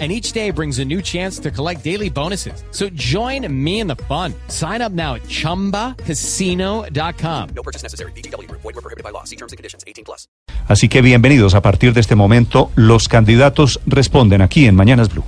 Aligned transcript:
and 0.00 0.10
each 0.10 0.32
day 0.32 0.50
brings 0.50 0.80
a 0.80 0.84
new 0.84 1.00
chance 1.00 1.38
to 1.38 1.52
collect 1.52 1.84
daily 1.84 2.10
bonuses. 2.10 2.64
So 2.72 2.88
join 2.94 3.46
me 3.48 3.78
in 3.78 3.86
the 3.86 3.94
fun. 4.08 4.34
Sign 4.48 4.82
up 4.82 4.90
now 4.90 5.14
at 5.14 5.22
ChumbaCasino.com. 5.28 7.48
No 7.54 7.62
purchase 7.62 7.84
necessary. 7.84 8.10
BGW. 8.16 8.50
Void 8.50 8.64
were 8.64 8.82
prohibited 8.82 9.04
by 9.04 9.10
law. 9.10 9.22
See 9.22 9.36
terms 9.36 9.52
and 9.52 9.56
conditions. 9.56 9.84
18 9.86 10.04
plus. 10.04 10.26
Así 10.66 10.88
que 10.88 11.00
bienvenidos. 11.00 11.54
A 11.54 11.62
partir 11.62 11.92
de 11.92 12.00
este 12.00 12.16
momento, 12.16 12.72
los 12.74 13.08
candidatos 13.08 13.78
responden 13.86 14.42
aquí 14.42 14.66
en 14.66 14.74
Mañanas 14.74 15.10
Blue. 15.10 15.22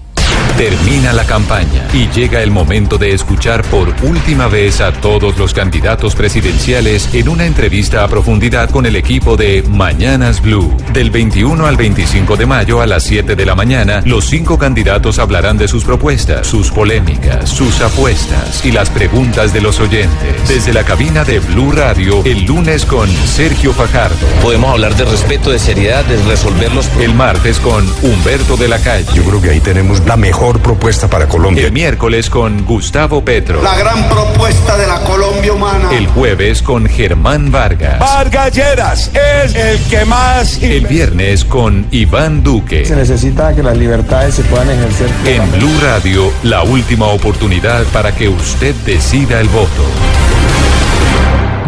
Termina 0.56 1.12
la 1.12 1.27
campaña 1.27 1.87
y 1.92 2.09
llega 2.09 2.41
el 2.41 2.51
momento 2.51 2.97
de 2.97 3.12
escuchar 3.12 3.62
por 3.64 3.95
última 4.02 4.48
vez 4.48 4.80
a 4.80 4.91
todos 4.91 5.37
los 5.37 5.52
candidatos 5.52 6.14
presidenciales 6.14 7.10
en 7.12 7.28
una 7.28 7.45
entrevista 7.45 8.02
a 8.02 8.09
profundidad 8.09 8.70
con 8.70 8.87
el 8.87 8.97
equipo 8.97 9.37
de 9.37 9.62
Mañanas 9.69 10.41
Blue. 10.41 10.74
Del 10.95 11.11
21 11.11 11.66
al 11.66 11.77
25 11.77 12.38
de 12.38 12.47
mayo 12.47 12.80
a 12.80 12.87
las 12.87 13.02
7 13.02 13.37
de 13.37 13.45
la 13.45 13.55
mañana, 13.55 14.00
los 14.06 14.24
cinco 14.24 14.56
candidatos 14.59 15.19
hablarán 15.19 15.59
de 15.59 15.69
sus 15.69 15.84
propuestas, 15.84 16.47
sus 16.47 16.70
polémicas, 16.70 17.50
sus 17.50 17.83
apuestas 17.83 18.64
y 18.64 18.73
las 18.73 18.88
preguntas 18.88 19.52
de 19.52 19.61
los 19.61 19.78
oyentes. 19.78 20.48
Desde 20.48 20.73
la 20.73 20.84
cabina 20.84 21.23
de 21.23 21.38
Blue 21.41 21.73
Radio, 21.73 22.23
el 22.25 22.47
lunes 22.47 22.86
con 22.86 23.11
Sergio 23.11 23.75
Fajardo. 23.75 24.27
Podemos 24.41 24.70
hablar 24.70 24.97
de 24.97 25.05
respeto, 25.05 25.50
de 25.50 25.59
seriedad, 25.59 26.02
de 26.06 26.16
resolver 26.23 26.73
los 26.73 26.88
El 26.98 27.12
martes 27.12 27.61
con 27.61 27.86
Humberto 28.02 28.56
de 28.56 28.69
la 28.69 28.78
Calle. 28.78 29.05
Yo 29.14 29.22
creo 29.22 29.42
que 29.42 29.50
ahí 29.50 29.61
tenemos 29.61 30.00
la 30.06 30.16
mejor 30.16 30.45
propuesta 30.55 31.08
para 31.08 31.27
Colombia. 31.27 31.66
El 31.66 31.72
miércoles 31.72 32.30
con 32.30 32.64
Gustavo 32.64 33.25
Petro. 33.25 33.62
La 33.62 33.77
gran 33.77 34.08
propuesta 34.08 34.77
de 34.77 34.86
la 34.86 35.00
Colombia 35.00 35.53
humana. 35.53 35.91
El 35.92 36.06
jueves 36.06 36.62
con 36.62 36.86
Germán 36.86 37.50
Vargas. 37.50 37.98
Vargas 37.98 38.56
es 38.56 39.55
el 39.55 39.80
que 39.88 40.05
más. 40.05 40.62
El 40.62 40.86
viernes 40.86 41.44
con 41.44 41.86
Iván 41.91 42.42
Duque. 42.42 42.84
Se 42.84 42.94
necesita 42.94 43.55
que 43.55 43.62
las 43.62 43.77
libertades 43.77 44.34
se 44.34 44.44
puedan 44.44 44.70
ejercer. 44.70 45.11
En 45.25 45.50
Blue 45.53 45.80
Radio, 45.83 46.33
la 46.44 46.62
última 46.62 47.06
oportunidad 47.06 47.84
para 47.86 48.14
que 48.14 48.28
usted 48.28 48.75
decida 48.86 49.41
el 49.41 49.48
voto. 49.48 49.83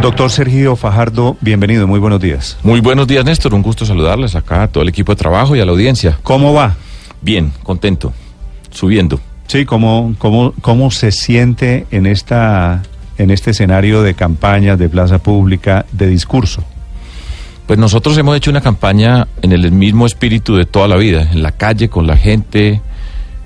Doctor 0.01 0.31
Sergio 0.31 0.77
Fajardo, 0.77 1.37
bienvenido, 1.41 1.89
muy 1.89 1.99
buenos 1.99 2.21
días. 2.21 2.57
Muy 2.63 2.81
buenos 2.81 3.09
días, 3.09 3.25
Néstor. 3.25 3.55
Un 3.55 3.63
gusto 3.63 3.85
saludarles 3.85 4.37
acá 4.37 4.63
a 4.63 4.69
todo 4.69 4.83
el 4.83 4.89
equipo 4.89 5.13
de 5.13 5.17
trabajo 5.17 5.57
y 5.57 5.61
a 5.61 5.65
la 5.65 5.73
audiencia. 5.73 6.19
¿Cómo 6.23 6.55
va? 6.55 6.77
Bien, 7.21 7.53
contento 7.65 8.13
subiendo. 8.71 9.21
Sí, 9.47 9.65
¿cómo, 9.65 10.15
cómo, 10.19 10.53
cómo 10.61 10.91
se 10.91 11.11
siente 11.11 11.87
en, 11.91 12.07
esta, 12.07 12.83
en 13.17 13.31
este 13.31 13.53
escenario 13.53 14.03
de 14.03 14.15
campañas, 14.15 14.79
de 14.79 14.89
plaza 14.89 15.19
pública, 15.19 15.87
de 15.93 16.07
discurso? 16.07 16.63
Pues 17.67 17.79
nosotros 17.79 18.17
hemos 18.17 18.37
hecho 18.37 18.51
una 18.51 18.61
campaña 18.61 19.29
en 19.43 19.53
el 19.53 19.71
mismo 19.73 20.07
espíritu 20.07 20.57
de 20.57 20.65
toda 20.65 20.89
la 20.89 20.97
vida, 20.97 21.29
en 21.33 21.43
la 21.43 21.53
calle, 21.53 21.89
con 21.89 22.07
la 22.07 22.17
gente, 22.17 22.81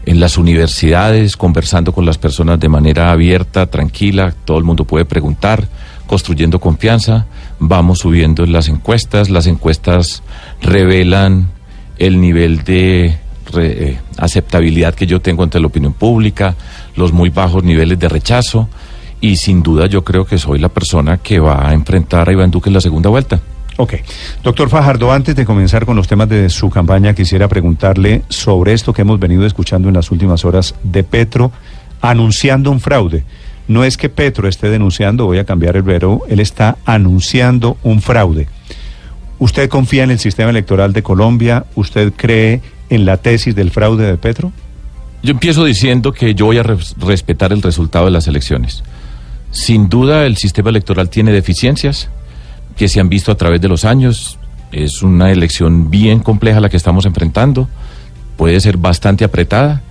en 0.07 0.21
las 0.21 0.39
universidades, 0.39 1.37
conversando 1.37 1.93
con 1.93 2.07
las 2.07 2.19
personas 2.19 2.59
de 2.59 2.69
manera 2.69 3.11
abierta, 3.11 3.67
tranquila, 3.67 4.35
todo 4.45 4.59
el 4.59 4.65
mundo 4.65 4.85
puede 4.85 5.05
preguntar, 5.05 5.69
construyendo 6.07 6.61
confianza, 6.61 7.27
vamos 7.59 8.01
subiendo 8.01 8.45
en 8.45 8.53
las 8.53 8.69
encuestas, 8.69 9.31
las 9.31 9.47
encuestas 9.47 10.23
revelan 10.61 11.49
el 11.99 12.21
nivel 12.21 12.65
de 12.65 13.19
eh, 13.59 13.99
aceptabilidad 14.19 14.95
que 14.95 15.07
yo 15.07 15.21
tengo 15.21 15.43
ante 15.43 15.61
la 15.61 15.67
opinión 15.67 15.93
pública, 15.93 16.55
los 16.97 17.13
muy 17.13 17.31
bajos 17.31 17.65
niveles 17.65 17.99
de 17.99 18.09
rechazo 18.09 18.69
y 19.21 19.37
sin 19.37 19.63
duda 19.63 19.87
yo 19.87 20.05
creo 20.05 20.25
que 20.25 20.39
soy 20.39 20.59
la 20.59 20.69
persona 20.69 21.19
que 21.19 21.39
va 21.39 21.69
a 21.69 21.73
enfrentar 21.73 22.29
a 22.29 22.33
Iván 22.33 22.51
Duque 22.51 22.69
en 22.69 22.75
la 22.75 22.81
segunda 22.81 23.09
vuelta. 23.09 23.41
Ok. 23.79 23.95
Doctor 24.43 24.69
Fajardo, 24.69 25.13
antes 25.13 25.35
de 25.35 25.47
comenzar 25.47 25.87
con 25.87 25.97
los 25.97 26.07
temas 26.07 26.29
de 26.29 26.51
su 26.51 26.69
campaña, 26.69 27.15
quisiera 27.15 27.49
preguntarle 27.49 28.23
sobre 28.29 28.75
esto 28.75 28.93
que 28.93 29.03
hemos 29.03 29.19
venido 29.19 29.47
escuchando 29.47 29.89
en 29.89 29.95
las 29.95 30.11
últimas 30.11 30.45
horas 30.45 30.75
de 30.83 31.05
Petro 31.05 31.53
anunciando 32.01 32.71
un 32.71 32.81
fraude. 32.81 33.25
No 33.69 33.85
es 33.85 33.97
que 33.97 34.09
Petro 34.09 34.49
esté 34.49 34.69
denunciando, 34.69 35.25
voy 35.25 35.39
a 35.39 35.45
cambiar 35.45 35.77
el 35.77 35.83
verbo, 35.83 36.25
él 36.29 36.41
está 36.41 36.77
anunciando 36.85 37.79
un 37.83 38.03
fraude. 38.03 38.49
¿Usted 39.39 39.69
confía 39.69 40.05
en 40.05 40.11
el 40.11 40.19
sistema 40.19 40.51
electoral 40.51 40.93
de 40.93 41.03
Colombia? 41.03 41.65
¿Usted 41.75 42.13
cree 42.15 42.61
en 42.93 43.07
la 43.07 43.17
tesis 43.17 43.55
del 43.55 43.71
fraude 43.71 44.07
de 44.07 44.19
Petro? 44.19 44.53
Yo 45.23 45.31
empiezo 45.31 45.65
diciendo 45.65 46.13
que 46.13 46.35
yo 46.35 46.47
voy 46.47 46.59
a 46.59 46.63
respetar 46.63 47.53
el 47.53 47.63
resultado 47.63 48.05
de 48.05 48.11
las 48.11 48.29
elecciones. 48.29 48.83
Sin 49.51 49.89
duda 49.89 50.27
el 50.27 50.37
sistema 50.37 50.71
electoral 50.71 51.09
tiene 51.09 51.33
deficiencias 51.33 52.09
que 52.77 52.89
se 52.89 53.01
han 53.01 53.09
visto 53.09 53.33
a 53.33 53.37
través 53.37 53.61
de 53.61 53.69
los 53.69 53.85
años. 53.85 54.39
Es 54.73 55.03
una 55.03 55.31
elección 55.31 55.91
bien 55.91 56.21
compleja 56.21 56.61
la 56.61 56.69
que 56.69 56.77
estamos 56.77 57.07
enfrentando. 57.07 57.69
Puede 58.37 58.61
ser 58.61 58.77
bastante 58.77 59.25
apretada 59.25 59.83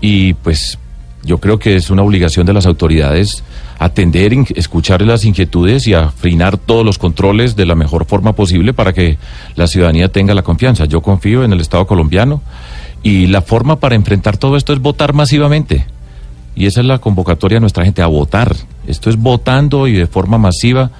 y 0.00 0.34
pues 0.34 0.78
yo 1.24 1.38
creo 1.38 1.58
que 1.58 1.76
es 1.76 1.90
una 1.90 2.02
obligación 2.02 2.46
de 2.46 2.52
las 2.54 2.66
autoridades 2.66 3.42
atender, 3.78 4.32
escuchar 4.54 5.02
las 5.02 5.24
inquietudes 5.24 5.86
y 5.86 5.94
afinar 5.94 6.56
todos 6.56 6.84
los 6.84 6.98
controles 6.98 7.56
de 7.56 7.66
la 7.66 7.74
mejor 7.74 8.06
forma 8.06 8.32
posible 8.34 8.72
para 8.72 8.92
que 8.92 9.18
la 9.54 9.66
ciudadanía 9.66 10.08
tenga 10.08 10.34
la 10.34 10.42
confianza. 10.42 10.86
Yo 10.86 11.02
confío 11.02 11.44
en 11.44 11.52
el 11.52 11.60
Estado 11.60 11.86
colombiano 11.86 12.42
y 13.02 13.26
la 13.26 13.42
forma 13.42 13.76
para 13.76 13.94
enfrentar 13.94 14.36
todo 14.36 14.56
esto 14.56 14.72
es 14.72 14.80
votar 14.80 15.12
masivamente. 15.12 15.86
Y 16.54 16.66
esa 16.66 16.80
es 16.80 16.86
la 16.86 16.98
convocatoria 16.98 17.56
de 17.56 17.60
nuestra 17.60 17.84
gente, 17.84 18.00
a 18.00 18.06
votar. 18.06 18.56
Esto 18.86 19.10
es 19.10 19.16
votando 19.16 19.86
y 19.86 19.92
de 19.92 20.06
forma 20.06 20.38
masiva 20.38 20.90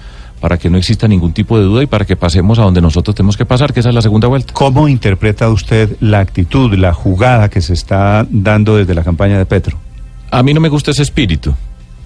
para 0.41 0.59
que 0.59 0.69
no 0.69 0.77
exista 0.77 1.09
ningún 1.09 1.33
tipo 1.33 1.59
de 1.59 1.65
duda 1.65 1.83
y 1.83 1.87
para 1.87 2.05
que 2.05 2.15
pasemos 2.15 2.59
a 2.59 2.63
donde 2.63 2.83
nosotros 2.83 3.17
tenemos 3.17 3.39
que 3.39 3.47
pasar, 3.47 3.73
que 3.73 3.81
esa 3.81 3.89
es 3.89 3.95
la 3.95 4.03
segunda 4.03 4.29
vuelta. 4.29 4.53
¿Cómo 4.53 4.87
interpreta 4.87 5.49
usted 5.49 5.97
la 6.01 6.21
actitud, 6.21 6.75
la 6.75 6.93
jugada 6.93 7.49
que 7.49 7.63
se 7.63 7.73
está 7.73 8.27
dando 8.29 8.77
desde 8.77 8.95
la 8.95 9.03
campaña 9.03 9.39
de 9.39 9.47
Petro? 9.47 9.79
A 10.31 10.43
mí 10.43 10.53
no 10.53 10.61
me 10.61 10.69
gusta 10.69 10.91
ese 10.91 11.03
espíritu 11.03 11.55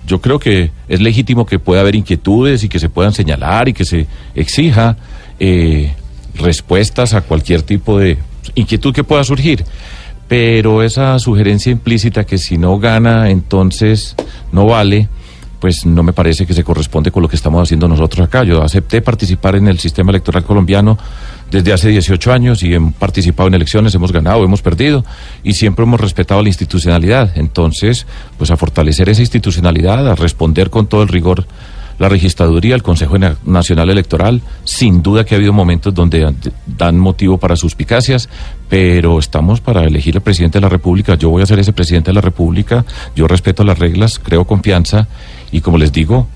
yo 0.06 0.20
creo 0.20 0.38
que 0.38 0.70
es 0.88 1.00
legítimo 1.00 1.46
que 1.46 1.58
pueda 1.58 1.80
haber 1.82 1.94
inquietudes 1.94 2.64
y 2.64 2.68
que 2.68 2.78
se 2.78 2.88
puedan 2.88 3.12
señalar 3.12 3.68
y 3.68 3.72
que 3.72 3.84
se 3.84 4.06
exija 4.34 4.96
eh, 5.38 5.94
respuestas 6.34 7.14
a 7.14 7.20
cualquier 7.20 7.62
tipo 7.62 7.98
de 7.98 8.18
inquietud 8.54 8.94
que 8.94 9.04
pueda 9.04 9.24
surgir. 9.24 9.64
Pero 10.28 10.82
esa 10.82 11.18
sugerencia 11.18 11.72
implícita 11.72 12.24
que 12.24 12.38
si 12.38 12.56
no 12.56 12.78
gana, 12.78 13.30
entonces 13.30 14.14
no 14.52 14.66
vale, 14.66 15.08
pues 15.58 15.84
no 15.84 16.02
me 16.02 16.12
parece 16.12 16.46
que 16.46 16.54
se 16.54 16.64
corresponde 16.64 17.10
con 17.10 17.22
lo 17.22 17.28
que 17.28 17.36
estamos 17.36 17.62
haciendo 17.62 17.86
nosotros 17.88 18.26
acá. 18.26 18.44
Yo 18.44 18.62
acepté 18.62 19.02
participar 19.02 19.56
en 19.56 19.68
el 19.68 19.78
sistema 19.78 20.10
electoral 20.10 20.44
colombiano 20.44 20.96
desde 21.50 21.72
hace 21.72 21.88
18 21.88 22.32
años 22.32 22.62
y 22.62 22.74
hemos 22.74 22.94
participado 22.94 23.48
en 23.48 23.54
elecciones, 23.54 23.94
hemos 23.94 24.12
ganado, 24.12 24.44
hemos 24.44 24.62
perdido 24.62 25.04
y 25.42 25.54
siempre 25.54 25.84
hemos 25.84 26.00
respetado 26.00 26.42
la 26.42 26.48
institucionalidad. 26.48 27.36
Entonces, 27.36 28.06
pues 28.38 28.50
a 28.50 28.56
fortalecer 28.56 29.08
esa 29.08 29.22
institucionalidad, 29.22 30.08
a 30.08 30.14
responder 30.14 30.70
con 30.70 30.86
todo 30.86 31.02
el 31.02 31.08
rigor 31.08 31.46
la 32.00 32.08
registraduría, 32.08 32.74
el 32.74 32.82
Consejo 32.82 33.16
Nacional 33.44 33.90
Electoral, 33.90 34.40
sin 34.64 35.02
duda 35.02 35.24
que 35.24 35.34
ha 35.34 35.36
habido 35.36 35.52
momentos 35.52 35.92
donde 35.92 36.34
dan 36.66 36.98
motivo 36.98 37.36
para 37.36 37.56
suspicacias, 37.56 38.30
pero 38.70 39.18
estamos 39.18 39.60
para 39.60 39.84
elegir 39.84 40.16
al 40.16 40.22
presidente 40.22 40.56
de 40.56 40.62
la 40.62 40.70
República. 40.70 41.16
Yo 41.16 41.28
voy 41.28 41.42
a 41.42 41.46
ser 41.46 41.58
ese 41.58 41.74
presidente 41.74 42.10
de 42.10 42.14
la 42.14 42.22
República, 42.22 42.86
yo 43.14 43.28
respeto 43.28 43.64
las 43.64 43.78
reglas, 43.78 44.18
creo 44.18 44.46
confianza 44.46 45.08
y 45.52 45.60
como 45.60 45.76
les 45.76 45.92
digo, 45.92 46.26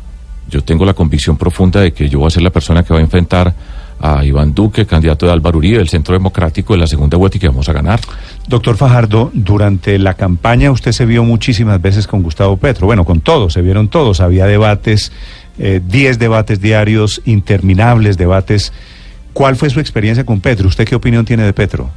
yo 0.51 0.63
tengo 0.63 0.85
la 0.85 0.93
convicción 0.93 1.39
profunda 1.39 1.81
de 1.81 1.95
que 1.95 2.11
yo 2.11 2.19
voy 2.19 2.27
a 2.27 2.31
ser 2.31 2.43
la 2.43 2.51
persona 2.51 2.83
que 2.83 2.93
va 2.93 3.01
a 3.01 3.03
enfrentar 3.03 3.55
a 4.01 4.25
Iván 4.25 4.55
Duque, 4.55 4.87
candidato 4.87 5.27
de 5.27 5.33
Álvaro 5.33 5.59
Uribe, 5.59 5.79
del 5.79 5.89
Centro 5.89 6.15
Democrático, 6.15 6.75
en 6.75 6.81
la 6.81 6.87
segunda 6.87 7.17
vuelta 7.17 7.37
y 7.37 7.41
que 7.41 7.49
vamos 7.49 7.69
a 7.69 7.73
ganar. 7.73 8.01
Doctor 8.49 8.77
Fajardo, 8.77 9.31
durante 9.33 9.99
la 9.99 10.15
campaña 10.15 10.71
usted 10.71 10.93
se 10.93 11.07
vio 11.07 11.25
muchísimas 11.25 11.81
veces 11.81 12.07
con 12.07 12.23
Gustavo 12.23 12.57
Petro, 12.57 12.87
bueno, 12.87 13.05
con 13.05 13.21
todos, 13.21 13.53
se 13.53 13.63
vieron 13.63 13.89
todos, 13.89 14.21
había 14.21 14.47
debates, 14.47 15.13
10 15.59 15.83
eh, 15.87 16.19
debates 16.19 16.61
diarios, 16.61 17.23
interminables 17.25 18.17
debates. 18.17 18.73
¿Cuál 19.33 19.57
fue 19.57 19.71
su 19.71 19.81
experiencia 19.81 20.25
con 20.25 20.41
Petro? 20.41 20.69
¿Usted 20.69 20.87
qué 20.87 20.95
opinión 20.95 21.25
tiene 21.25 21.45
de 21.45 21.53
Petro? 21.53 21.91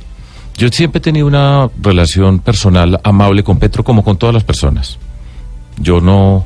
Yo 0.57 0.69
siempre 0.69 0.97
he 0.97 1.01
tenido 1.01 1.27
una 1.27 1.69
relación 1.81 2.39
personal 2.39 3.00
amable 3.03 3.43
con 3.43 3.59
Petro 3.59 3.83
como 3.83 4.03
con 4.03 4.17
todas 4.17 4.33
las 4.33 4.43
personas. 4.43 4.97
Yo 5.79 6.01
no 6.01 6.45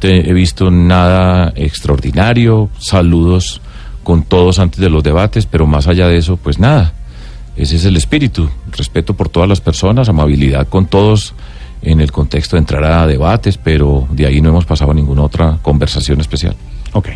he 0.00 0.32
visto 0.32 0.70
nada 0.70 1.52
extraordinario, 1.56 2.70
saludos 2.78 3.60
con 4.08 4.22
todos 4.22 4.58
antes 4.58 4.80
de 4.80 4.88
los 4.88 5.02
debates, 5.02 5.44
pero 5.44 5.66
más 5.66 5.86
allá 5.86 6.08
de 6.08 6.16
eso, 6.16 6.38
pues 6.38 6.58
nada. 6.58 6.94
Ese 7.56 7.76
es 7.76 7.84
el 7.84 7.94
espíritu, 7.94 8.48
respeto 8.72 9.12
por 9.12 9.28
todas 9.28 9.46
las 9.46 9.60
personas, 9.60 10.08
amabilidad 10.08 10.66
con 10.66 10.86
todos 10.86 11.34
en 11.82 12.00
el 12.00 12.10
contexto 12.10 12.56
de 12.56 12.60
entrar 12.60 12.84
a 12.84 13.06
debates, 13.06 13.58
pero 13.58 14.08
de 14.10 14.24
ahí 14.24 14.40
no 14.40 14.48
hemos 14.48 14.64
pasado 14.64 14.92
a 14.92 14.94
ninguna 14.94 15.20
otra 15.24 15.58
conversación 15.60 16.22
especial. 16.22 16.56
Ok. 16.94 17.08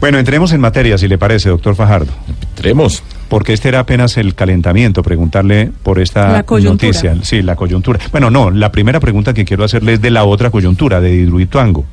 Bueno, 0.00 0.18
entremos 0.18 0.52
en 0.52 0.60
materia, 0.60 0.98
si 0.98 1.08
le 1.08 1.16
parece, 1.16 1.48
doctor 1.48 1.74
Fajardo. 1.74 2.12
Entremos. 2.50 3.02
Porque 3.30 3.54
este 3.54 3.70
era 3.70 3.78
apenas 3.80 4.18
el 4.18 4.34
calentamiento, 4.34 5.02
preguntarle 5.02 5.72
por 5.82 5.98
esta 5.98 6.30
La 6.30 6.42
coyuntura. 6.42 6.88
noticia. 6.88 7.16
Sí, 7.22 7.40
la 7.40 7.56
coyuntura. 7.56 8.00
Bueno, 8.12 8.28
no, 8.28 8.50
la 8.50 8.70
primera 8.70 9.00
pregunta 9.00 9.32
que 9.32 9.46
quiero 9.46 9.64
hacerle 9.64 9.94
es 9.94 10.02
de 10.02 10.10
la 10.10 10.24
otra 10.24 10.50
coyuntura, 10.50 11.00
de 11.00 11.10
Hidroituango. 11.14 11.86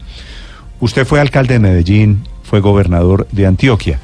Usted 0.82 1.08
fue 1.08 1.22
alcalde 1.22 1.54
de 1.54 1.60
Medellín, 1.62 2.24
fue 2.44 2.60
gobernador 2.60 3.30
de 3.32 3.46
Antioquia. 3.46 3.98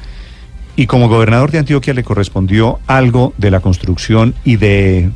Y 0.74 0.86
como 0.86 1.08
gobernador 1.08 1.50
de 1.50 1.58
Antioquia 1.58 1.94
le 1.94 2.04
correspondió 2.04 2.78
algo 2.86 3.34
de 3.36 3.50
la 3.50 3.60
construcción 3.60 4.34
y 4.44 4.56
de 4.56 5.10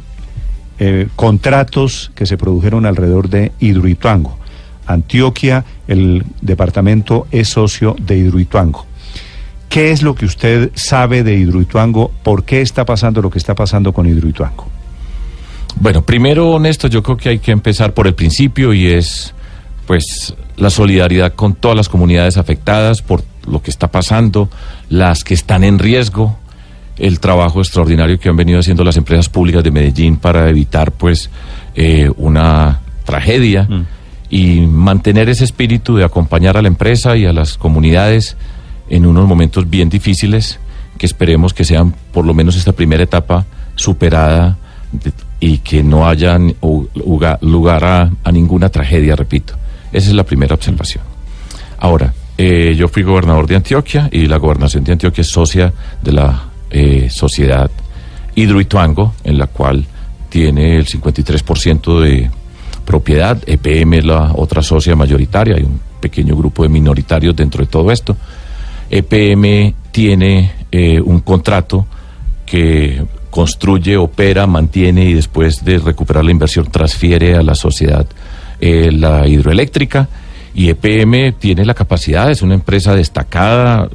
eh, 0.79 1.09
contratos 1.17 2.13
que 2.15 2.27
se 2.27 2.37
produjeron 2.37 2.85
alrededor 2.85 3.31
de 3.31 3.53
Hidroituango. 3.59 4.39
Antioquia, 4.87 5.65
el 5.89 6.25
departamento 6.43 7.27
es 7.31 7.49
socio 7.49 7.97
de 7.99 8.19
Hidroituango. 8.19 8.87
¿Qué 9.69 9.91
es 9.91 10.03
lo 10.03 10.15
que 10.15 10.27
usted 10.27 10.71
sabe 10.75 11.23
de 11.23 11.35
Hidroituango? 11.35 12.11
¿Por 12.23 12.45
qué 12.45 12.61
está 12.61 12.85
pasando 12.85 13.23
lo 13.23 13.31
que 13.31 13.39
está 13.39 13.55
pasando 13.55 13.93
con 13.93 14.07
Hidroituango? 14.07 14.67
Bueno, 15.79 16.03
primero, 16.03 16.51
honesto, 16.51 16.89
yo 16.89 17.03
creo 17.03 17.17
que 17.17 17.29
hay 17.31 17.39
que 17.39 17.53
empezar 17.53 17.93
por 17.93 18.07
el 18.07 18.15
principio 18.15 18.73
y 18.73 18.87
es, 18.87 19.35
pues, 19.87 20.35
la 20.57 20.71
solidaridad 20.71 21.35
con 21.35 21.55
todas 21.55 21.77
las 21.77 21.89
comunidades 21.89 22.37
afectadas 22.37 23.03
por 23.03 23.23
lo 23.47 23.63
que 23.63 23.71
está 23.71 23.89
pasando, 23.91 24.49
las 24.89 25.23
que 25.25 25.35
están 25.35 25.63
en 25.65 25.79
riesgo, 25.79 26.37
el 26.99 27.21
trabajo 27.21 27.61
extraordinario 27.61 28.19
que 28.19 28.29
han 28.29 28.37
venido 28.37 28.59
haciendo 28.59 28.83
las 28.83 28.97
empresas 28.97 29.29
públicas 29.29 29.63
de 29.63 29.71
Medellín 29.71 30.17
para 30.17 30.49
evitar, 30.49 30.93
pues, 30.93 31.31
eh, 31.75 32.11
una 32.17 32.81
tragedia 33.05 33.69
y 34.31 34.61
mantener 34.67 35.29
ese 35.29 35.45
espíritu 35.45 35.97
de 35.97 36.05
acompañar 36.05 36.57
a 36.57 36.63
la 36.63 36.69
empresa 36.69 37.17
y 37.17 37.27
a 37.27 37.33
las 37.33 37.57
comunidades 37.59 38.37
en 38.89 39.07
unos 39.07 39.27
momentos 39.29 39.69
bien 39.71 39.89
difíciles 39.89 40.59
que 40.99 41.07
esperemos 41.07 41.53
que 41.55 41.65
sean 41.65 41.95
por 42.13 42.25
lo 42.25 42.33
menos 42.35 42.57
esta 42.57 42.73
primera 42.73 43.03
etapa 43.05 43.45
superada 43.77 44.57
de- 44.91 45.13
y 45.39 45.59
que 45.59 45.83
no 45.83 46.09
haya 46.09 46.39
lugar, 46.95 47.39
lugar 47.43 47.85
a, 47.85 48.11
a 48.25 48.33
ninguna 48.33 48.71
tragedia, 48.71 49.15
repito. 49.15 49.55
Esa 49.97 50.11
es 50.11 50.15
la 50.15 50.25
primera 50.25 50.55
observación. 50.55 51.03
Ahora, 51.79 52.13
eh, 52.37 52.75
yo 52.77 52.87
fui 52.87 53.03
gobernador 53.03 53.47
de 53.47 53.57
Antioquia 53.57 54.11
y 54.13 54.27
la 54.27 54.37
gobernación 54.37 54.85
de 54.85 54.93
Antioquia 54.93 55.23
es 55.23 55.29
socia 55.29 55.73
de 56.03 56.13
la 56.13 56.51
eh, 56.71 57.09
sociedad 57.09 57.71
Hidroituango, 58.35 59.15
en 59.25 59.39
la 59.39 59.47
cual 59.47 59.87
tiene 60.29 60.77
el 60.77 60.87
53% 60.87 62.01
de 62.01 62.31
propiedad. 62.85 63.43
EPM 63.47 63.95
es 63.95 64.05
la 64.05 64.33
otra 64.35 64.61
socia 64.61 64.95
mayoritaria, 64.95 65.55
hay 65.57 65.63
un 65.63 65.81
pequeño 65.99 66.37
grupo 66.37 66.63
de 66.63 66.69
minoritarios 66.69 67.35
dentro 67.35 67.65
de 67.65 67.71
todo 67.71 67.91
esto. 67.91 68.19
EPM 68.91 69.73
tiene 69.93 70.53
eh, 70.71 71.01
un 71.01 71.21
contrato 71.21 71.87
que 72.45 73.03
construye, 73.31 73.97
opera, 73.97 74.47
mantiene 74.47 75.07
y 75.07 75.15
después 75.15 75.65
de 75.65 75.79
recuperar 75.79 76.23
la 76.23 76.33
inversión 76.33 76.67
transfiere 76.71 77.35
a 77.35 77.43
la 77.43 77.55
sociedad 77.55 78.07
eh, 78.61 78.91
la 78.93 79.27
hidroeléctrica. 79.27 80.09
Y 80.55 80.71
EPM 80.71 81.33
tiene 81.39 81.65
la 81.67 81.75
capacidad, 81.75 82.31
es 82.31 82.41
una 82.43 82.55
empresa 82.55 82.95
destacada 82.95 83.89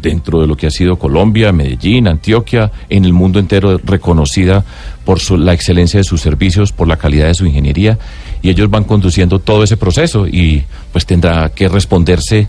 dentro 0.00 0.40
de 0.40 0.46
lo 0.46 0.56
que 0.56 0.66
ha 0.66 0.70
sido 0.70 0.96
Colombia, 0.98 1.50
Medellín, 1.50 2.06
Antioquia, 2.06 2.70
en 2.90 3.04
el 3.04 3.12
mundo 3.12 3.38
entero 3.40 3.78
reconocida 3.82 4.64
por 5.04 5.18
su- 5.18 5.36
la 5.38 5.54
excelencia 5.54 5.98
de 5.98 6.04
sus 6.04 6.20
servicios, 6.20 6.72
por 6.72 6.86
la 6.86 6.96
calidad 6.98 7.26
de 7.28 7.34
su 7.34 7.46
ingeniería, 7.46 7.98
y 8.42 8.50
ellos 8.50 8.68
van 8.70 8.84
conduciendo 8.84 9.38
todo 9.38 9.64
ese 9.64 9.76
proceso 9.76 10.26
y 10.28 10.62
pues 10.92 11.06
tendrá 11.06 11.48
que 11.48 11.68
responderse 11.68 12.46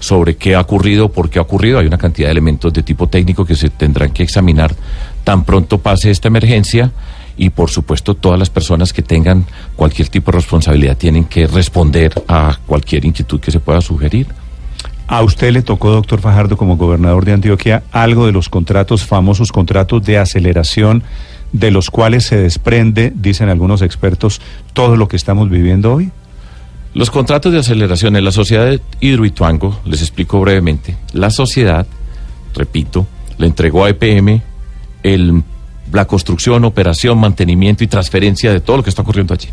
sobre 0.00 0.36
qué 0.36 0.54
ha 0.54 0.60
ocurrido, 0.60 1.10
por 1.10 1.28
qué 1.28 1.38
ha 1.38 1.42
ocurrido. 1.42 1.78
Hay 1.78 1.86
una 1.86 1.98
cantidad 1.98 2.28
de 2.28 2.32
elementos 2.32 2.72
de 2.72 2.82
tipo 2.82 3.06
técnico 3.08 3.44
que 3.44 3.54
se 3.54 3.68
tendrán 3.68 4.10
que 4.10 4.22
examinar 4.22 4.74
tan 5.24 5.44
pronto 5.44 5.78
pase 5.78 6.10
esta 6.10 6.28
emergencia 6.28 6.90
y 7.38 7.50
por 7.50 7.70
supuesto 7.70 8.14
todas 8.14 8.38
las 8.38 8.50
personas 8.50 8.92
que 8.92 9.00
tengan 9.00 9.46
cualquier 9.76 10.08
tipo 10.08 10.30
de 10.30 10.38
responsabilidad 10.38 10.96
tienen 10.96 11.24
que 11.24 11.46
responder 11.46 12.12
a 12.26 12.58
cualquier 12.66 13.04
inquietud 13.04 13.40
que 13.40 13.52
se 13.52 13.60
pueda 13.60 13.80
sugerir. 13.80 14.26
A 15.06 15.22
usted 15.22 15.52
le 15.52 15.62
tocó, 15.62 15.90
doctor 15.90 16.20
Fajardo, 16.20 16.58
como 16.58 16.76
gobernador 16.76 17.24
de 17.24 17.32
Antioquia, 17.32 17.82
algo 17.92 18.26
de 18.26 18.32
los 18.32 18.50
contratos, 18.50 19.06
famosos 19.06 19.52
contratos 19.52 20.04
de 20.04 20.18
aceleración, 20.18 21.02
de 21.52 21.70
los 21.70 21.88
cuales 21.88 22.24
se 22.26 22.36
desprende, 22.36 23.10
dicen 23.14 23.48
algunos 23.48 23.80
expertos, 23.80 24.42
todo 24.74 24.96
lo 24.96 25.08
que 25.08 25.16
estamos 25.16 25.48
viviendo 25.48 25.94
hoy. 25.94 26.10
Los 26.92 27.10
contratos 27.10 27.52
de 27.52 27.60
aceleración 27.60 28.16
en 28.16 28.24
la 28.24 28.32
sociedad 28.32 28.66
de 28.66 28.82
Hidroituango, 29.00 29.80
les 29.86 30.02
explico 30.02 30.40
brevemente. 30.40 30.96
La 31.14 31.30
sociedad, 31.30 31.86
repito, 32.54 33.06
le 33.38 33.46
entregó 33.46 33.84
a 33.86 33.90
EPM 33.90 34.42
el, 35.02 35.42
la 35.92 36.06
construcción, 36.06 36.64
operación, 36.64 37.18
mantenimiento 37.18 37.84
y 37.84 37.86
transferencia 37.86 38.52
de 38.52 38.60
todo 38.60 38.78
lo 38.78 38.82
que 38.82 38.90
está 38.90 39.02
ocurriendo 39.02 39.34
allí. 39.34 39.48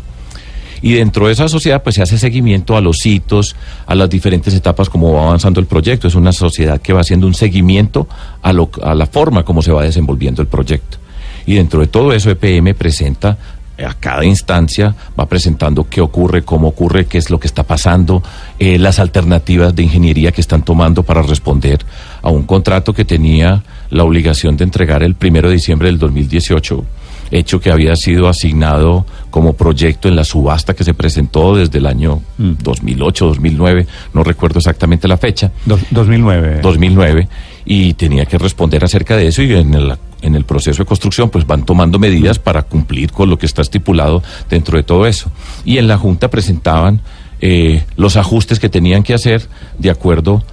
Y 0.82 0.94
dentro 0.94 1.26
de 1.26 1.32
esa 1.32 1.48
sociedad, 1.48 1.82
pues 1.82 1.96
se 1.96 2.02
hace 2.02 2.18
seguimiento 2.18 2.76
a 2.76 2.80
los 2.80 3.04
hitos, 3.04 3.56
a 3.86 3.94
las 3.94 4.10
diferentes 4.10 4.54
etapas 4.54 4.90
como 4.90 5.12
va 5.12 5.26
avanzando 5.26 5.58
el 5.60 5.66
proyecto. 5.66 6.06
Es 6.06 6.14
una 6.14 6.32
sociedad 6.32 6.80
que 6.80 6.92
va 6.92 7.00
haciendo 7.00 7.26
un 7.26 7.34
seguimiento 7.34 8.06
a, 8.42 8.52
lo, 8.52 8.70
a 8.82 8.94
la 8.94 9.06
forma 9.06 9.44
como 9.44 9.62
se 9.62 9.72
va 9.72 9.82
desenvolviendo 9.82 10.42
el 10.42 10.48
proyecto. 10.48 10.98
Y 11.46 11.54
dentro 11.54 11.80
de 11.80 11.86
todo 11.86 12.12
eso, 12.12 12.30
EPM 12.30 12.74
presenta 12.74 13.38
a 13.84 13.94
cada 13.94 14.24
instancia, 14.24 14.94
va 15.18 15.26
presentando 15.26 15.88
qué 15.88 16.00
ocurre, 16.00 16.42
cómo 16.42 16.68
ocurre, 16.68 17.06
qué 17.06 17.18
es 17.18 17.30
lo 17.30 17.38
que 17.38 17.46
está 17.46 17.62
pasando, 17.62 18.22
eh, 18.58 18.78
las 18.78 18.98
alternativas 18.98 19.74
de 19.74 19.82
ingeniería 19.82 20.32
que 20.32 20.40
están 20.40 20.62
tomando 20.62 21.02
para 21.02 21.22
responder 21.22 21.84
a 22.22 22.30
un 22.30 22.44
contrato 22.44 22.94
que 22.94 23.04
tenía 23.04 23.62
la 23.90 24.04
obligación 24.04 24.56
de 24.56 24.64
entregar 24.64 25.02
el 25.02 25.14
primero 25.14 25.48
de 25.48 25.54
diciembre 25.54 25.88
del 25.88 25.98
2018 25.98 26.84
hecho 27.32 27.58
que 27.60 27.72
había 27.72 27.96
sido 27.96 28.28
asignado 28.28 29.04
como 29.30 29.54
proyecto 29.54 30.06
en 30.06 30.14
la 30.14 30.22
subasta 30.22 30.74
que 30.74 30.84
se 30.84 30.94
presentó 30.94 31.56
desde 31.56 31.78
el 31.78 31.86
año 31.86 32.22
2008, 32.38 33.26
2009, 33.26 33.86
no 34.14 34.22
recuerdo 34.22 34.58
exactamente 34.60 35.08
la 35.08 35.16
fecha. 35.16 35.50
Do- 35.64 35.76
2009. 35.90 36.60
2009 36.62 37.28
y 37.64 37.94
tenía 37.94 38.26
que 38.26 38.38
responder 38.38 38.84
acerca 38.84 39.16
de 39.16 39.26
eso 39.26 39.42
y 39.42 39.52
en 39.54 39.74
el, 39.74 39.94
en 40.22 40.36
el 40.36 40.44
proceso 40.44 40.82
de 40.84 40.86
construcción 40.86 41.28
pues 41.30 41.44
van 41.44 41.64
tomando 41.64 41.98
medidas 41.98 42.38
para 42.38 42.62
cumplir 42.62 43.10
con 43.10 43.28
lo 43.28 43.36
que 43.38 43.46
está 43.46 43.60
estipulado 43.62 44.22
dentro 44.48 44.76
de 44.78 44.84
todo 44.84 45.04
eso. 45.04 45.28
Y 45.64 45.78
en 45.78 45.88
la 45.88 45.98
Junta 45.98 46.30
presentaban 46.30 47.00
eh, 47.40 47.84
los 47.96 48.16
ajustes 48.16 48.60
que 48.60 48.68
tenían 48.68 49.02
que 49.02 49.14
hacer 49.14 49.48
de 49.80 49.90
acuerdo 49.90 50.36
a 50.36 50.44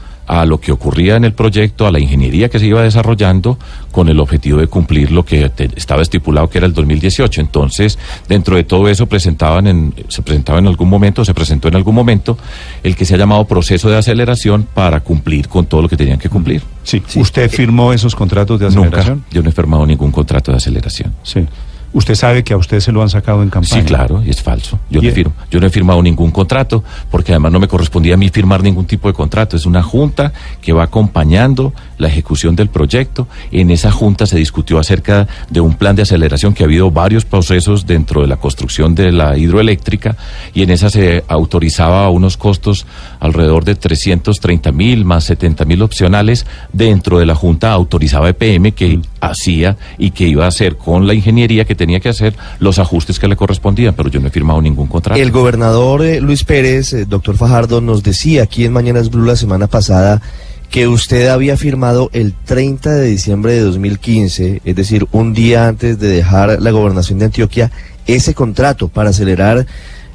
lo 0.46 0.60
que 0.60 0.72
ocurría 0.72 1.16
en 1.16 1.25
el 1.25 1.34
proyecto, 1.34 1.86
a 1.86 1.92
la 1.92 2.00
ingeniería 2.00 2.50
que 2.50 2.60
se 2.60 2.66
iba 2.68 2.81
desarrollando, 2.81 3.58
con 3.92 4.10
el 4.10 4.20
objetivo 4.20 4.60
de 4.60 4.68
cumplir 4.68 5.12
lo 5.12 5.24
que 5.25 5.50
te- 5.50 5.70
estaba 5.75 6.02
estipulado 6.02 6.50
que 6.50 6.58
era 6.58 6.68
el 6.68 6.74
2018. 6.74 7.42
Entonces, 7.42 8.00
dentro 8.27 8.56
de 8.56 8.63
todo 8.63 8.88
eso 8.89 9.06
presentaban 9.08 9.68
en, 9.68 9.94
se 10.08 10.22
presentaba 10.22 10.60
en 10.60 10.68
algún 10.68 10.89
momento, 10.89 11.24
se 11.25 11.34
presentó 11.34 11.68
en 11.68 11.75
algún 11.75 11.94
momento 11.96 12.38
el 12.84 12.96
que 12.96 13.06
se 13.06 13.15
ha 13.15 13.18
llamado 13.18 13.46
proceso 13.46 13.89
de 13.89 13.98
aceleración 13.98 14.68
para 14.74 15.01
cumplir 15.01 15.48
con 15.48 15.65
todo 15.65 15.82
lo 15.82 15.89
que 15.89 15.98
tenían 15.98 16.18
que 16.20 16.30
cumplir. 16.30 16.62
Sí. 16.84 17.01
¿Usted 17.15 17.50
firmó 17.51 17.94
esos 17.94 18.15
contratos 18.15 18.60
de 18.60 18.65
Nunca, 18.68 18.80
aceleración? 19.00 19.24
yo 19.32 19.42
no 19.44 19.50
he 19.50 19.53
firmado 19.53 19.86
ningún 19.86 20.12
contrato 20.12 20.51
de 20.51 20.58
aceleración. 20.58 21.13
Sí. 21.24 21.46
¿Usted 21.94 22.16
sabe 22.16 22.44
que 22.44 22.54
a 22.54 22.58
usted 22.58 22.80
se 22.80 22.92
lo 22.92 23.02
han 23.04 23.10
sacado 23.10 23.44
en 23.44 23.50
campaña? 23.50 23.82
Sí, 23.82 23.88
claro, 23.88 24.24
y 24.26 24.30
es 24.32 24.42
falso. 24.42 24.80
Yo 24.90 25.00
no, 25.02 25.10
firmo- 25.14 25.34
yo 25.52 25.60
no 25.60 25.68
he 25.68 25.70
firmado 25.70 26.02
ningún 26.02 26.32
contrato, 26.32 26.84
porque 27.12 27.32
además 27.34 27.52
no 27.52 27.60
me 27.60 27.68
correspondía 27.68 28.16
a 28.16 28.18
mí 28.18 28.30
firmar 28.30 28.64
ningún 28.64 28.86
tipo 28.86 29.08
de 29.08 29.14
contrato. 29.14 29.56
Es 29.56 29.66
una 29.68 29.84
junta 29.84 30.34
que 30.62 30.74
va 30.74 30.84
acompañando 30.84 31.72
la 32.00 32.08
ejecución 32.08 32.56
del 32.56 32.70
proyecto. 32.70 33.28
En 33.52 33.70
esa 33.70 33.92
junta 33.92 34.26
se 34.26 34.38
discutió 34.38 34.80
acerca 34.80 35.28
de 35.50 35.62
un 35.62 35.76
plan 35.76 35.96
de 35.96 36.02
aceleración 36.02 36.54
que 36.54 36.64
ha 36.64 36.66
habido 36.66 36.90
varios 36.92 37.26
procesos 37.26 37.86
dentro 37.86 38.22
de 38.22 38.28
la 38.28 38.38
construcción 38.38 38.96
de 38.96 39.12
la 39.12 39.38
hidroeléctrica 39.38 40.18
y 40.54 40.64
en 40.64 40.72
esa 40.72 40.90
se 40.90 41.24
autorizaba 41.28 42.10
unos 42.10 42.38
costos 42.38 42.86
alrededor 43.20 43.66
de 43.66 43.76
330 43.76 44.72
mil 44.72 45.06
más 45.06 45.26
70 45.26 45.66
mil 45.66 45.82
opcionales. 45.84 46.46
Dentro 46.72 47.20
de 47.20 47.26
la 47.28 47.36
junta 47.36 47.72
autorizaba 47.72 48.30
EPM 48.30 48.72
que 48.74 49.00
hacía 49.30 49.77
y 49.98 50.12
que 50.12 50.27
iba 50.27 50.46
a 50.46 50.48
hacer 50.48 50.77
con 50.77 51.08
la 51.08 51.13
ingeniería 51.13 51.65
que 51.65 51.75
tenía 51.75 52.00
que 52.00 52.10
hacer 52.10 52.36
los 52.60 52.80
ajustes 52.80 53.20
que 53.20 53.27
le 53.27 53.36
correspondían, 53.36 53.94
pero 53.96 54.10
yo 54.10 54.20
no 54.20 54.27
he 54.27 54.32
firmado 54.32 54.62
ningún 54.62 54.88
contrato. 54.88 55.20
El 55.20 55.32
gobernador 55.32 56.03
eh, 56.03 56.22
Luis 56.22 56.44
Pérez, 56.44 56.94
eh, 56.94 57.06
doctor 57.06 57.38
Fajardo, 57.38 57.82
nos 57.82 58.03
decía 58.03 58.44
aquí 58.44 58.65
en 58.65 58.74
Mañanas 58.74 59.10
Blue 59.10 59.25
la 59.25 59.36
semana 59.36 59.68
pasada 59.68 60.22
que 60.70 60.88
usted 60.88 61.27
había 61.27 61.56
firmado 61.56 62.10
el 62.13 62.34
30 62.34 62.94
de 62.94 63.08
diciembre 63.08 63.53
de 63.53 63.60
2015, 63.60 64.62
es 64.65 64.75
decir, 64.75 65.06
un 65.12 65.34
día 65.34 65.68
antes 65.68 66.00
de 66.00 66.08
dejar 66.08 66.60
la 66.60 66.72
gobernación 66.72 67.20
de 67.20 67.25
Antioquia, 67.25 67.72
ese 68.08 68.34
contrato 68.34 68.88
para 68.88 69.12
acelerar 69.12 69.68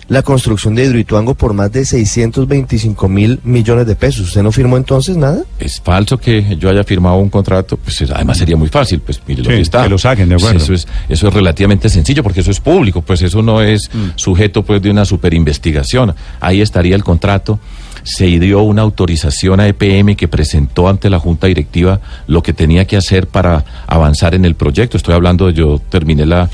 la 0.09 0.23
construcción 0.23 0.75
de 0.75 0.85
Hidroituango 0.87 1.35
por 1.35 1.53
más 1.53 1.71
de 1.71 1.85
625 1.85 3.09
mil 3.09 3.41
millones 3.45 3.87
de 3.87 3.95
pesos. 3.95 4.29
¿Usted 4.29 4.43
no 4.43 4.51
firmó 4.53 4.77
entonces 4.77 5.17
nada? 5.17 5.43
es 5.59 5.81
falso 5.81 6.17
que 6.19 6.57
yo 6.59 6.71
haya 6.71 6.83
firmado 6.85 7.17
un 7.17 7.29
contrato, 7.29 7.77
pues 7.77 8.01
es- 8.01 8.11
además 8.11 8.39
sería 8.39 8.57
muy 8.57 8.69
fácil, 8.69 9.01
pues 9.01 9.21
mire 9.27 9.43
lo 9.43 9.51
Sí, 9.51 9.57
que 9.57 9.63
está. 9.63 9.83
que 9.83 9.89
lo 9.91 9.99
saquen, 9.99 10.29
de 10.29 10.37
Pues, 10.37 10.45
acuerdo. 10.45 10.65
eso 10.65 10.73
es, 10.75 10.89
eso 11.09 11.29
es 11.29 11.35
relativamente 11.35 11.89
sencillo 11.89 12.23
porque 12.23 12.41
eso 12.41 12.51
es 12.51 12.61
público, 12.61 13.03
pues 13.03 13.21
eso 13.23 13.43
no 13.43 13.61
es 13.61 13.91
Mm. 13.93 13.99
sujeto 14.17 14.63
pues 14.63 14.81
de 14.81 14.91
una 14.91 15.05
superinvestigación. 15.05 16.15
Ahí 16.41 16.61
estaría 16.61 16.97
el 16.97 17.05
contrato. 17.05 17.59
se 18.05 18.25
dio 18.27 18.63
una 18.63 18.81
autorización 18.83 19.61
a 19.61 19.67
EPM 19.69 20.17
que 20.17 20.29
presentó 20.29 20.89
ante 20.89 21.11
la 21.11 21.19
Junta 21.19 21.47
Directiva 21.47 22.01
lo 22.27 22.43
que 22.43 22.55
tenía 22.55 22.87
que 22.87 22.97
hacer 22.97 23.27
para 23.27 23.65
avanzar 23.87 24.35
en 24.35 24.47
el 24.47 24.55
proyecto. 24.55 24.97
Estoy 24.97 25.15
hablando, 25.15 25.51
yo 25.51 25.79
terminé 25.91 26.25
la 26.25 26.49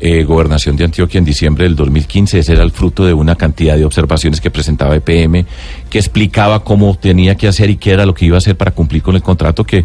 eh, 0.00 0.24
gobernación 0.24 0.76
de 0.76 0.84
Antioquia 0.84 1.18
en 1.18 1.24
diciembre 1.24 1.64
del 1.64 1.76
2015. 1.76 2.38
Ese 2.38 2.52
era 2.52 2.62
el 2.62 2.70
fruto 2.70 3.04
de 3.04 3.12
una 3.12 3.36
cantidad 3.36 3.76
de 3.76 3.84
observaciones 3.84 4.40
que 4.40 4.50
presentaba 4.50 4.96
EPM, 4.96 5.44
que 5.90 5.98
explicaba 5.98 6.64
cómo 6.64 6.96
tenía 6.96 7.34
que 7.34 7.48
hacer 7.48 7.70
y 7.70 7.76
qué 7.76 7.92
era 7.92 8.06
lo 8.06 8.14
que 8.14 8.24
iba 8.24 8.36
a 8.36 8.38
hacer 8.38 8.56
para 8.56 8.70
cumplir 8.70 9.02
con 9.02 9.14
el 9.14 9.22
contrato 9.22 9.64
que 9.64 9.84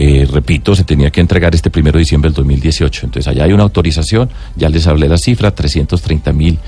eh, 0.00 0.28
repito, 0.30 0.76
se 0.76 0.84
tenía 0.84 1.10
que 1.10 1.20
entregar 1.20 1.56
este 1.56 1.70
primero 1.70 1.96
de 1.96 2.00
diciembre 2.00 2.30
del 2.30 2.36
2018. 2.36 3.06
Entonces, 3.06 3.26
allá 3.26 3.44
hay 3.44 3.52
una 3.52 3.64
autorización, 3.64 4.30
ya 4.54 4.68
les 4.68 4.86
hablé 4.86 5.08
la 5.08 5.18
cifra, 5.18 5.52
330 5.52 6.32
mil 6.32 6.58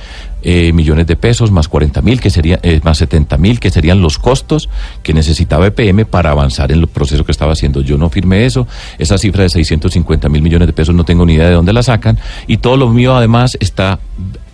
eh, 0.42 0.72
millones 0.72 1.06
de 1.06 1.16
pesos, 1.16 1.50
más 1.50 1.68
40 1.68 2.02
mil, 2.02 2.20
que 2.20 2.30
sería, 2.30 2.58
eh, 2.62 2.80
más 2.82 2.98
70 2.98 3.36
mil, 3.38 3.60
que 3.60 3.70
serían 3.70 4.00
los 4.00 4.18
costos 4.18 4.68
que 5.02 5.14
necesitaba 5.14 5.66
EPM 5.66 6.04
para 6.06 6.30
avanzar 6.30 6.72
en 6.72 6.80
el 6.80 6.86
proceso 6.86 7.24
que 7.24 7.32
estaba 7.32 7.52
haciendo. 7.52 7.80
Yo 7.82 7.98
no 7.98 8.10
firmé 8.10 8.46
eso, 8.46 8.66
esa 8.98 9.18
cifra 9.18 9.42
de 9.42 9.50
650 9.50 10.28
mil 10.28 10.42
millones 10.42 10.66
de 10.66 10.72
pesos 10.72 10.94
no 10.94 11.04
tengo 11.04 11.26
ni 11.26 11.34
idea 11.34 11.48
de 11.48 11.54
dónde 11.54 11.72
la 11.72 11.82
sacan, 11.82 12.18
y 12.46 12.58
todo 12.58 12.76
lo 12.76 12.88
mío 12.88 13.16
además 13.16 13.56
está 13.60 13.98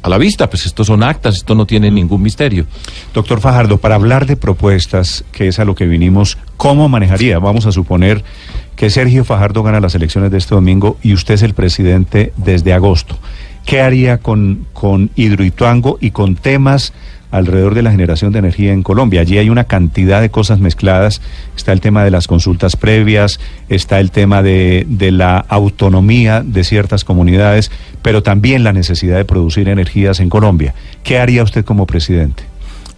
a 0.06 0.08
la 0.08 0.18
vista, 0.18 0.48
pues 0.48 0.66
esto 0.66 0.84
son 0.84 1.02
actas, 1.02 1.34
esto 1.34 1.56
no 1.56 1.66
tiene 1.66 1.90
ningún 1.90 2.22
misterio. 2.22 2.66
Doctor 3.12 3.40
Fajardo, 3.40 3.78
para 3.78 3.96
hablar 3.96 4.24
de 4.26 4.36
propuestas, 4.36 5.24
que 5.32 5.48
es 5.48 5.58
a 5.58 5.64
lo 5.64 5.74
que 5.74 5.86
vinimos, 5.86 6.38
¿cómo 6.56 6.88
manejaría? 6.88 7.40
Vamos 7.40 7.66
a 7.66 7.72
suponer 7.72 8.22
que 8.76 8.88
Sergio 8.88 9.24
Fajardo 9.24 9.64
gana 9.64 9.80
las 9.80 9.96
elecciones 9.96 10.30
de 10.30 10.38
este 10.38 10.54
domingo 10.54 10.96
y 11.02 11.12
usted 11.12 11.34
es 11.34 11.42
el 11.42 11.54
presidente 11.54 12.32
desde 12.36 12.72
agosto. 12.72 13.18
¿Qué 13.66 13.80
haría 13.80 14.18
con, 14.18 14.64
con 14.72 15.10
Hidroituango 15.16 15.98
y 16.00 16.12
con 16.12 16.36
temas 16.36 16.92
alrededor 17.32 17.74
de 17.74 17.82
la 17.82 17.90
generación 17.90 18.32
de 18.32 18.38
energía 18.38 18.72
en 18.72 18.84
Colombia? 18.84 19.22
Allí 19.22 19.38
hay 19.38 19.50
una 19.50 19.64
cantidad 19.64 20.20
de 20.20 20.30
cosas 20.30 20.60
mezcladas. 20.60 21.20
Está 21.56 21.72
el 21.72 21.80
tema 21.80 22.04
de 22.04 22.12
las 22.12 22.28
consultas 22.28 22.76
previas, 22.76 23.40
está 23.68 23.98
el 23.98 24.12
tema 24.12 24.44
de, 24.44 24.86
de 24.88 25.10
la 25.10 25.38
autonomía 25.38 26.44
de 26.46 26.62
ciertas 26.62 27.02
comunidades, 27.02 27.72
pero 28.02 28.22
también 28.22 28.62
la 28.62 28.72
necesidad 28.72 29.16
de 29.16 29.24
producir 29.24 29.68
energías 29.68 30.20
en 30.20 30.30
Colombia. 30.30 30.72
¿Qué 31.02 31.18
haría 31.18 31.42
usted 31.42 31.64
como 31.64 31.86
presidente? 31.86 32.44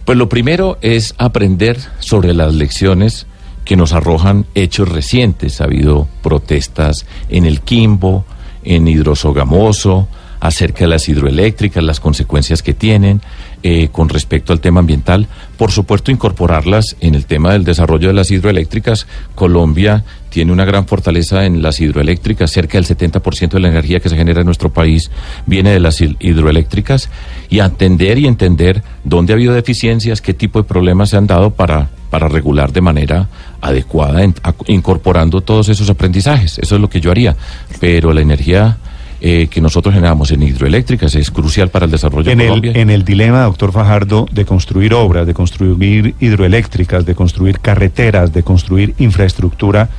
Pues 0.05 0.19
lo 0.19 0.29
primero 0.29 0.77
es 0.81 1.15
aprender 1.17 1.79
sobre 1.97 2.35
las 2.35 2.53
lecciones 2.53 3.25
que 3.65 3.75
nos 3.75 3.93
arrojan 3.93 4.45
hechos 4.53 4.87
recientes. 4.87 5.61
Ha 5.61 5.63
habido 5.63 6.07
protestas 6.21 7.07
en 7.27 7.45
el 7.45 7.61
Quimbo, 7.61 8.23
en 8.63 8.87
Hidrosogamoso, 8.87 10.07
acerca 10.39 10.79
de 10.79 10.87
las 10.87 11.07
hidroeléctricas, 11.09 11.83
las 11.83 11.99
consecuencias 11.99 12.63
que 12.63 12.73
tienen 12.73 13.21
eh, 13.61 13.89
con 13.91 14.07
respecto 14.07 14.53
al 14.53 14.61
tema 14.61 14.79
ambiental. 14.79 15.27
Por 15.57 15.71
supuesto, 15.71 16.11
incorporarlas 16.11 16.95
en 17.01 17.15
el 17.15 17.25
tema 17.25 17.51
del 17.51 17.65
desarrollo 17.65 18.07
de 18.07 18.13
las 18.13 18.31
hidroeléctricas. 18.31 19.05
Colombia 19.35 20.05
tiene 20.29 20.53
una 20.53 20.63
gran 20.63 20.87
fortaleza 20.87 21.45
en 21.45 21.61
las 21.61 21.81
hidroeléctricas. 21.81 22.51
Cerca 22.51 22.77
del 22.77 22.87
70% 22.87 23.49
de 23.49 23.59
la 23.59 23.67
energía 23.67 23.99
que 23.99 24.07
se 24.07 24.15
genera 24.15 24.39
en 24.41 24.45
nuestro 24.45 24.71
país 24.71 25.11
viene 25.45 25.71
de 25.71 25.81
las 25.81 25.99
hidroeléctricas. 25.99 27.09
Y 27.49 27.59
atender 27.59 28.17
y 28.17 28.27
entender 28.27 28.81
dónde 29.03 29.33
ha 29.33 29.35
habido 29.35 29.53
deficiencias, 29.53 30.21
qué 30.21 30.33
tipo 30.33 30.61
de 30.61 30.67
problemas 30.67 31.09
se 31.09 31.17
han 31.17 31.27
dado 31.27 31.49
para, 31.49 31.89
para 32.09 32.29
regular 32.29 32.71
de 32.71 32.81
manera 32.81 33.27
adecuada, 33.59 34.21
incorporando 34.67 35.41
todos 35.41 35.67
esos 35.67 35.89
aprendizajes. 35.89 36.59
Eso 36.59 36.75
es 36.75 36.81
lo 36.81 36.89
que 36.89 37.01
yo 37.01 37.11
haría. 37.11 37.35
Pero 37.81 38.13
la 38.13 38.21
energía 38.21 38.77
eh, 39.21 39.47
que 39.47 39.59
nosotros 39.59 39.93
generamos 39.93 40.31
en 40.31 40.43
hidroeléctricas 40.43 41.13
es 41.15 41.29
crucial 41.29 41.69
para 41.69 41.85
el 41.85 41.91
desarrollo 41.91 42.31
en 42.31 42.37
de 42.37 42.47
el. 42.47 42.77
En 42.77 42.89
el 42.89 43.03
dilema, 43.03 43.43
doctor 43.43 43.73
Fajardo, 43.73 44.25
de 44.31 44.45
construir 44.45 44.93
obras, 44.93 45.27
de 45.27 45.33
construir 45.33 46.15
hidroeléctricas, 46.19 47.05
de 47.05 47.15
construir 47.15 47.59
carreteras, 47.59 48.31
de 48.31 48.43
construir 48.43 48.95
infraestructura, 48.97 49.89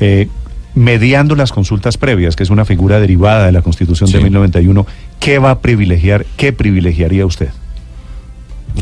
eh, 0.00 0.28
mediando 0.74 1.34
las 1.36 1.52
consultas 1.52 1.98
previas, 1.98 2.34
que 2.34 2.44
es 2.44 2.50
una 2.50 2.64
figura 2.64 2.98
derivada 2.98 3.46
de 3.46 3.52
la 3.52 3.62
Constitución 3.62 4.08
Sí. 4.08 4.16
de 4.16 4.22
1091, 4.22 4.86
¿qué 5.20 5.38
va 5.38 5.50
a 5.50 5.58
privilegiar, 5.60 6.24
qué 6.36 6.52
privilegiaría 6.52 7.26
usted? 7.26 7.50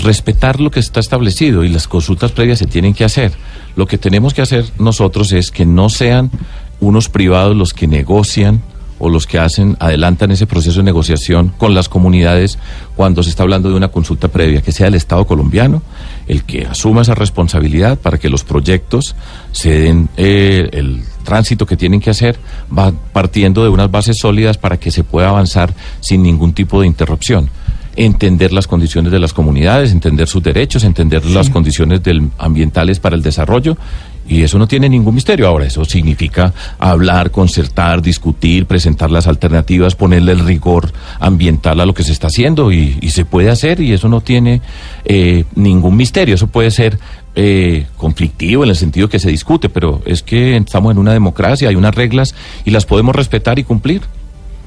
respetar 0.02 0.58
lo 0.58 0.72
que 0.72 0.80
está 0.80 0.98
establecido 0.98 1.62
y 1.62 1.68
las 1.68 1.86
consultas 1.86 2.32
previas 2.32 2.58
se 2.58 2.66
tienen 2.66 2.94
que 2.94 3.04
hacer. 3.04 3.32
Lo 3.76 3.86
que 3.86 3.96
tenemos 3.96 4.34
que 4.34 4.42
hacer 4.42 4.64
nosotros 4.78 5.32
es 5.32 5.52
que 5.52 5.66
no 5.66 5.88
sean 5.88 6.32
unos 6.80 7.08
privados 7.08 7.56
los 7.56 7.72
que 7.72 7.86
negocian 7.86 8.60
o 8.98 9.08
los 9.08 9.26
que 9.26 9.38
hacen, 9.38 9.76
adelantan 9.80 10.30
ese 10.30 10.46
proceso 10.46 10.78
de 10.78 10.84
negociación 10.84 11.52
con 11.58 11.74
las 11.74 11.88
comunidades 11.88 12.58
cuando 12.96 13.22
se 13.22 13.30
está 13.30 13.42
hablando 13.42 13.68
de 13.68 13.76
una 13.76 13.88
consulta 13.88 14.28
previa, 14.28 14.62
que 14.62 14.72
sea 14.72 14.88
el 14.88 14.94
Estado 14.94 15.26
colombiano 15.26 15.82
el 16.26 16.44
que 16.44 16.66
asuma 16.66 17.02
esa 17.02 17.14
responsabilidad 17.14 17.98
para 17.98 18.18
que 18.18 18.30
los 18.30 18.44
proyectos 18.44 19.14
se 19.52 19.70
den 19.78 20.08
eh, 20.16 20.68
el 20.72 21.02
tránsito 21.24 21.66
que 21.66 21.76
tienen 21.76 22.00
que 22.00 22.10
hacer, 22.10 22.38
va 22.76 22.92
partiendo 23.12 23.62
de 23.62 23.68
unas 23.68 23.90
bases 23.90 24.18
sólidas 24.18 24.58
para 24.58 24.78
que 24.78 24.90
se 24.90 25.04
pueda 25.04 25.28
avanzar 25.28 25.74
sin 26.00 26.22
ningún 26.22 26.52
tipo 26.52 26.80
de 26.80 26.86
interrupción 26.86 27.50
entender 27.96 28.52
las 28.52 28.66
condiciones 28.66 29.12
de 29.12 29.20
las 29.20 29.32
comunidades, 29.32 29.92
entender 29.92 30.26
sus 30.26 30.42
derechos, 30.42 30.82
entender 30.82 31.24
las 31.26 31.50
condiciones 31.50 32.02
del, 32.02 32.30
ambientales 32.38 32.98
para 32.98 33.14
el 33.14 33.22
desarrollo. 33.22 33.76
Y 34.28 34.42
eso 34.42 34.58
no 34.58 34.66
tiene 34.66 34.88
ningún 34.88 35.14
misterio. 35.14 35.46
Ahora, 35.46 35.66
eso 35.66 35.84
significa 35.84 36.52
hablar, 36.78 37.30
concertar, 37.30 38.02
discutir, 38.02 38.66
presentar 38.66 39.10
las 39.10 39.26
alternativas, 39.26 39.94
ponerle 39.94 40.32
el 40.32 40.40
rigor 40.40 40.92
ambiental 41.20 41.80
a 41.80 41.86
lo 41.86 41.94
que 41.94 42.04
se 42.04 42.12
está 42.12 42.28
haciendo 42.28 42.72
y, 42.72 42.98
y 43.00 43.10
se 43.10 43.24
puede 43.24 43.50
hacer 43.50 43.80
y 43.80 43.92
eso 43.92 44.08
no 44.08 44.20
tiene 44.20 44.60
eh, 45.04 45.44
ningún 45.54 45.96
misterio. 45.96 46.34
Eso 46.34 46.46
puede 46.46 46.70
ser 46.70 46.98
eh, 47.36 47.86
conflictivo 47.96 48.64
en 48.64 48.70
el 48.70 48.76
sentido 48.76 49.08
que 49.08 49.18
se 49.18 49.28
discute, 49.28 49.68
pero 49.68 50.02
es 50.06 50.22
que 50.22 50.56
estamos 50.56 50.92
en 50.92 50.98
una 50.98 51.12
democracia, 51.12 51.68
hay 51.68 51.74
unas 51.74 51.94
reglas 51.94 52.34
y 52.64 52.70
las 52.70 52.86
podemos 52.86 53.14
respetar 53.14 53.58
y 53.58 53.64
cumplir. 53.64 54.02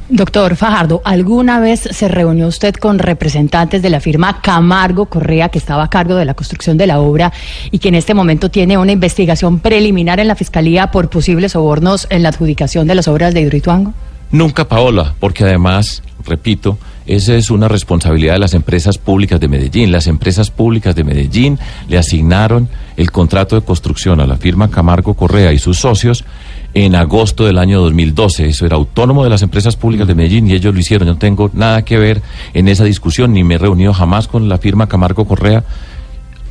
Doctor 0.09 0.55
Fajardo, 0.55 1.01
¿alguna 1.03 1.59
vez 1.59 1.81
se 1.81 2.07
reunió 2.07 2.47
usted 2.47 2.73
con 2.75 2.97
representantes 2.97 3.81
de 3.81 3.89
la 3.89 3.99
firma 3.99 4.39
Camargo 4.41 5.07
Correa, 5.07 5.49
que 5.49 5.57
estaba 5.57 5.83
a 5.83 5.89
cargo 5.89 6.15
de 6.15 6.23
la 6.23 6.33
construcción 6.33 6.77
de 6.77 6.87
la 6.87 7.01
obra 7.01 7.33
y 7.71 7.79
que 7.79 7.89
en 7.89 7.95
este 7.95 8.13
momento 8.13 8.49
tiene 8.49 8.77
una 8.77 8.93
investigación 8.93 9.59
preliminar 9.59 10.21
en 10.21 10.29
la 10.29 10.35
Fiscalía 10.35 10.91
por 10.91 11.09
posibles 11.09 11.51
sobornos 11.51 12.07
en 12.09 12.23
la 12.23 12.29
adjudicación 12.29 12.87
de 12.87 12.95
las 12.95 13.09
obras 13.09 13.33
de 13.33 13.41
Hidroituango? 13.41 13.93
Nunca, 14.31 14.65
Paola, 14.65 15.13
porque 15.19 15.43
además, 15.43 16.01
repito, 16.25 16.77
esa 17.07 17.35
es 17.35 17.49
una 17.49 17.69
responsabilidad 17.69 18.33
de 18.33 18.39
las 18.39 18.53
empresas 18.53 18.97
públicas 18.97 19.39
de 19.39 19.47
Medellín. 19.47 19.91
Las 19.91 20.07
empresas 20.07 20.51
públicas 20.51 20.93
de 20.93 21.05
Medellín 21.05 21.57
le 21.87 21.97
asignaron 21.97 22.67
el 22.97 23.11
contrato 23.11 23.55
de 23.55 23.65
construcción 23.65 24.19
a 24.19 24.27
la 24.27 24.35
firma 24.35 24.69
Camargo 24.69 25.13
Correa 25.13 25.53
y 25.53 25.59
sus 25.59 25.77
socios 25.77 26.25
en 26.73 26.95
agosto 26.95 27.45
del 27.45 27.59
año 27.59 27.79
2012. 27.79 28.47
Eso 28.47 28.65
era 28.65 28.75
autónomo 28.75 29.23
de 29.23 29.29
las 29.29 29.41
empresas 29.41 29.77
públicas 29.77 30.05
de 30.05 30.15
Medellín 30.15 30.47
y 30.47 30.53
ellos 30.53 30.73
lo 30.73 30.79
hicieron. 30.79 31.07
Yo 31.07 31.13
no 31.13 31.19
tengo 31.19 31.49
nada 31.53 31.85
que 31.85 31.97
ver 31.97 32.21
en 32.53 32.67
esa 32.67 32.83
discusión, 32.83 33.31
ni 33.31 33.43
me 33.43 33.55
he 33.55 33.57
reunido 33.57 33.93
jamás 33.93 34.27
con 34.27 34.49
la 34.49 34.57
firma 34.57 34.87
Camargo 34.87 35.25
Correa 35.25 35.63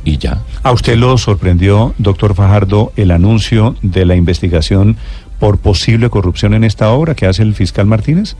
y 0.03 0.17
ya. 0.17 0.41
¿A 0.63 0.71
usted 0.71 0.97
lo 0.97 1.17
sorprendió, 1.19 1.93
doctor 1.99 2.33
Fajardo, 2.33 2.93
el 2.95 3.11
anuncio 3.11 3.75
de 3.83 4.05
la 4.05 4.15
investigación 4.15 4.97
por 5.37 5.59
posible 5.59 6.09
corrupción 6.09 6.55
en 6.55 6.63
esta 6.63 6.89
obra 6.89 7.13
que 7.13 7.27
hace 7.27 7.43
el 7.43 7.53
fiscal 7.53 7.85
Martínez? 7.85 8.35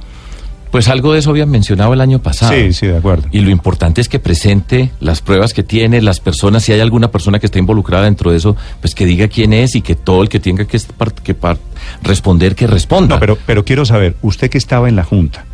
Pues 0.72 0.88
algo 0.90 1.14
de 1.14 1.20
eso 1.20 1.30
habían 1.30 1.50
mencionado 1.50 1.94
el 1.94 2.02
año 2.02 2.20
pasado. 2.20 2.52
Sí, 2.54 2.74
sí, 2.74 2.88
de 2.88 2.98
acuerdo. 2.98 3.28
Y 3.32 3.40
lo 3.40 3.50
importante 3.50 4.02
es 4.02 4.10
que 4.10 4.20
presente 4.20 4.92
las 5.00 5.22
pruebas 5.22 5.54
que 5.54 5.64
tiene, 5.64 6.02
las 6.02 6.20
personas, 6.20 6.64
si 6.64 6.74
hay 6.74 6.80
alguna 6.82 7.10
persona 7.10 7.40
que 7.40 7.46
está 7.46 7.58
involucrada 7.60 8.04
dentro 8.06 8.32
de 8.32 8.38
eso, 8.38 8.56
pues 8.82 8.94
que 8.94 9.06
diga 9.06 9.28
quién 9.28 9.54
es 9.54 9.76
y 9.76 9.82
que 9.82 9.96
todo 9.96 10.22
el 10.22 10.30
que 10.30 10.40
tenga 10.40 10.66
que, 10.66 10.80
par- 10.98 11.14
que 11.14 11.34
par- 11.34 11.58
responder, 12.04 12.56
que 12.56 12.68
responda. 12.68 13.16
No, 13.16 13.20
pero, 13.20 13.38
pero 13.46 13.64
quiero 13.66 13.86
saber, 13.86 14.16
usted 14.22 14.50
que 14.50 14.58
estaba 14.58 14.90
en 14.90 14.96
la 14.96 15.04
Junta, 15.04 15.46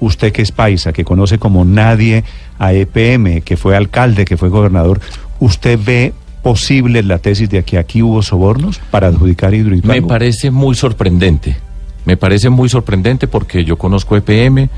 usted 0.00 0.32
que 0.32 0.42
es 0.42 0.52
paisa, 0.52 0.92
que 0.92 1.04
conoce 1.04 1.38
como 1.38 1.64
nadie 1.64 2.24
a 2.58 2.72
EPM, 2.72 3.42
que 3.42 3.56
fue 3.56 3.76
alcalde, 3.76 4.24
que 4.24 4.36
fue 4.36 4.48
gobernador, 4.48 5.00
¿usted 5.40 5.78
ve 5.82 6.12
posible 6.42 7.02
la 7.02 7.18
tesis 7.18 7.48
de 7.50 7.62
que 7.64 7.76
aquí 7.78 8.02
hubo 8.02 8.22
sobornos 8.22 8.78
para 8.90 9.08
adjudicar 9.08 9.50
Me 9.52 9.56
hidroituango? 9.58 10.06
parece 10.08 10.50
muy 10.50 10.74
sorprendente. 10.74 11.56
Me 12.06 12.16
parece 12.16 12.48
muy 12.48 12.68
sorprendente 12.68 13.26
porque 13.26 13.64
yo 13.64 13.76
conozco 13.76 14.16
EPM, 14.16 14.70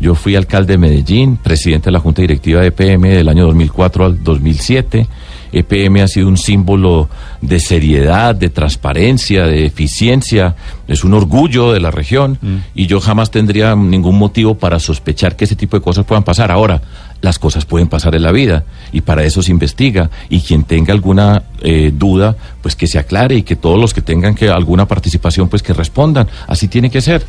yo 0.00 0.14
fui 0.14 0.34
alcalde 0.34 0.72
de 0.72 0.78
Medellín, 0.78 1.36
presidente 1.36 1.86
de 1.86 1.92
la 1.92 2.00
Junta 2.00 2.22
Directiva 2.22 2.62
de 2.62 2.68
EPM 2.68 3.10
del 3.10 3.28
año 3.28 3.44
2004 3.44 4.06
al 4.06 4.24
2007. 4.24 5.06
EPM 5.52 6.00
ha 6.00 6.08
sido 6.08 6.28
un 6.28 6.38
símbolo 6.38 7.10
de 7.42 7.60
seriedad, 7.60 8.34
de 8.34 8.48
transparencia, 8.48 9.46
de 9.46 9.66
eficiencia, 9.66 10.56
es 10.88 11.04
un 11.04 11.12
orgullo 11.12 11.72
de 11.72 11.80
la 11.80 11.90
región 11.90 12.38
y 12.74 12.86
yo 12.86 13.00
jamás 13.00 13.30
tendría 13.30 13.74
ningún 13.74 14.16
motivo 14.16 14.54
para 14.54 14.78
sospechar 14.78 15.36
que 15.36 15.44
ese 15.44 15.56
tipo 15.56 15.76
de 15.76 15.82
cosas 15.82 16.06
puedan 16.06 16.24
pasar. 16.24 16.50
Ahora, 16.50 16.80
las 17.20 17.38
cosas 17.38 17.64
pueden 17.64 17.88
pasar 17.88 18.14
en 18.14 18.22
la 18.22 18.32
vida 18.32 18.64
y 18.92 19.02
para 19.02 19.24
eso 19.24 19.42
se 19.42 19.50
investiga 19.50 20.10
y 20.28 20.40
quien 20.40 20.64
tenga 20.64 20.92
alguna 20.92 21.42
eh, 21.62 21.92
duda 21.94 22.36
pues 22.62 22.76
que 22.76 22.86
se 22.86 22.98
aclare 22.98 23.36
y 23.36 23.42
que 23.42 23.56
todos 23.56 23.78
los 23.78 23.92
que 23.92 24.00
tengan 24.00 24.34
que 24.34 24.48
alguna 24.48 24.86
participación 24.86 25.48
pues 25.48 25.62
que 25.62 25.72
respondan 25.72 26.28
así 26.46 26.68
tiene 26.68 26.90
que 26.90 27.00
ser 27.00 27.24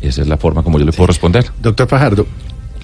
esa 0.00 0.22
es 0.22 0.28
la 0.28 0.36
forma 0.36 0.62
como 0.62 0.78
yo 0.78 0.84
le 0.84 0.92
puedo 0.92 1.08
responder 1.08 1.46
Doctor 1.60 1.88
Fajardo, 1.88 2.26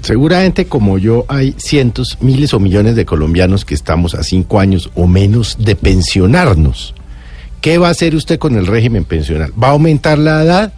seguramente 0.05 0.67
como 0.67 0.99
yo 0.99 1.25
hay 1.29 1.55
cientos, 1.57 2.19
miles 2.21 2.55
o 2.55 2.61
millones 2.61 2.95
de 2.95 3.05
colombianos 3.05 3.65
que 3.65 3.75
estamos 3.75 4.15
a 4.15 4.23
cinco 4.23 4.61
años 4.61 4.91
o 4.95 5.07
menos 5.07 5.57
de 5.59 5.77
pensionarnos. 5.77 6.95
¿Qué 7.61 7.79
va 7.79 7.89
a 7.89 7.93
hacer 7.93 8.15
usted 8.15 8.39
con 8.39 8.57
el 8.57 8.67
régimen 8.67 9.05
pensional? 9.05 9.53
¿Va 9.61 9.69
a 9.69 9.71
aumentar 9.71 10.19
la 10.19 10.43
edad? 10.43 10.73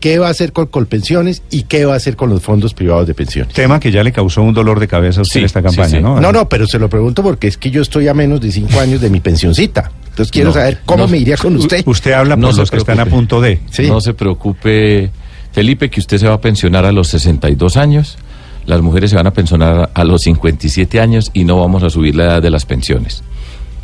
¿Qué 0.00 0.18
va 0.18 0.28
a 0.28 0.30
hacer 0.30 0.52
con 0.52 0.66
Colpensiones? 0.66 1.42
¿Y 1.50 1.62
qué 1.64 1.84
va 1.84 1.94
a 1.94 1.96
hacer 1.96 2.14
con 2.16 2.30
los 2.30 2.40
fondos 2.42 2.72
privados 2.74 3.06
de 3.06 3.14
pensiones? 3.14 3.52
Tema 3.54 3.80
que 3.80 3.90
ya 3.90 4.02
le 4.04 4.12
causó 4.12 4.42
un 4.42 4.54
dolor 4.54 4.78
de 4.78 4.86
cabeza 4.86 5.20
a 5.20 5.22
usted 5.22 5.32
Sí, 5.34 5.38
en 5.40 5.44
esta 5.46 5.60
campaña, 5.62 5.88
sí. 5.88 6.00
¿no? 6.00 6.20
No, 6.20 6.30
no, 6.32 6.48
pero 6.48 6.66
se 6.66 6.78
lo 6.78 6.88
pregunto 6.88 7.22
porque 7.22 7.48
es 7.48 7.56
que 7.56 7.70
yo 7.70 7.82
estoy 7.82 8.06
a 8.08 8.14
menos 8.14 8.40
de 8.40 8.52
cinco 8.52 8.78
años 8.78 9.00
de 9.00 9.10
mi 9.10 9.18
pensioncita. 9.20 9.90
Entonces 10.10 10.30
quiero 10.30 10.48
No, 10.50 10.54
saber 10.54 10.80
cómo 10.84 11.04
no. 11.04 11.10
me 11.10 11.18
iría 11.18 11.36
con 11.36 11.56
usted. 11.56 11.82
Usted 11.86 12.12
habla 12.12 12.36
por 12.36 12.42
No 12.42 12.52
los 12.52 12.70
que 12.70 12.76
están 12.76 13.00
a 13.00 13.06
punto 13.06 13.40
de. 13.40 13.60
Sí. 13.70 13.88
No 13.88 14.00
se 14.00 14.14
preocupe, 14.14 15.10
Felipe, 15.52 15.90
que 15.90 16.00
usted 16.00 16.18
se 16.18 16.28
va 16.28 16.34
a 16.34 16.40
pensionar 16.40 16.84
a 16.84 16.92
los 16.92 17.08
62 17.08 17.76
años. 17.76 18.18
Las 18.66 18.80
mujeres 18.82 19.10
se 19.10 19.16
van 19.16 19.26
a 19.26 19.32
pensionar 19.32 19.90
a 19.94 20.04
los 20.04 20.22
57 20.22 21.00
años 21.00 21.30
y 21.34 21.44
no 21.44 21.58
vamos 21.58 21.82
a 21.82 21.90
subir 21.90 22.14
la 22.14 22.24
edad 22.24 22.42
de 22.42 22.50
las 22.50 22.66
pensiones. 22.66 23.22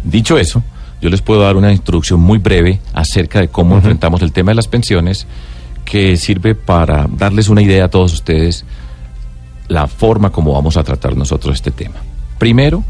Dicho 0.04 0.38
eso, 0.38 0.62
yo 1.00 1.08
les 1.10 1.22
puedo 1.22 1.40
dar 1.42 1.56
una 1.56 1.72
introducción 1.72 2.20
muy 2.20 2.38
breve 2.38 2.80
acerca 2.92 3.40
de 3.40 3.48
cómo 3.48 3.76
enfrentamos 3.76 4.20
el 4.22 4.32
tema 4.32 4.50
de 4.50 4.56
las 4.56 4.68
pensiones, 4.68 5.26
que 5.84 6.16
sirve 6.16 6.54
para 6.54 7.06
darles 7.08 7.48
una 7.48 7.62
idea 7.62 7.84
a 7.84 7.88
todos 7.88 8.12
ustedes 8.12 8.64
la 9.68 9.86
forma 9.86 10.30
como 10.30 10.52
vamos 10.52 10.76
a 10.76 10.84
tratar 10.84 11.16
nosotros 11.16 11.54
este 11.54 11.70
tema. 11.70 11.96
Primero, 12.38 12.84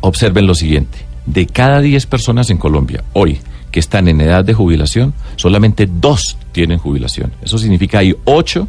observen 0.00 0.46
lo 0.46 0.54
siguiente. 0.54 0.98
De 1.26 1.46
cada 1.46 1.80
10 1.80 2.06
personas 2.06 2.50
en 2.50 2.58
Colombia 2.58 3.02
hoy 3.12 3.40
que 3.70 3.80
están 3.80 4.08
en 4.08 4.20
edad 4.20 4.44
de 4.44 4.54
jubilación, 4.54 5.12
solamente 5.36 5.86
dos 5.86 6.38
tienen 6.52 6.78
jubilación. 6.78 7.32
Eso 7.42 7.58
significa 7.58 7.98
hay 7.98 8.14
8 8.24 8.68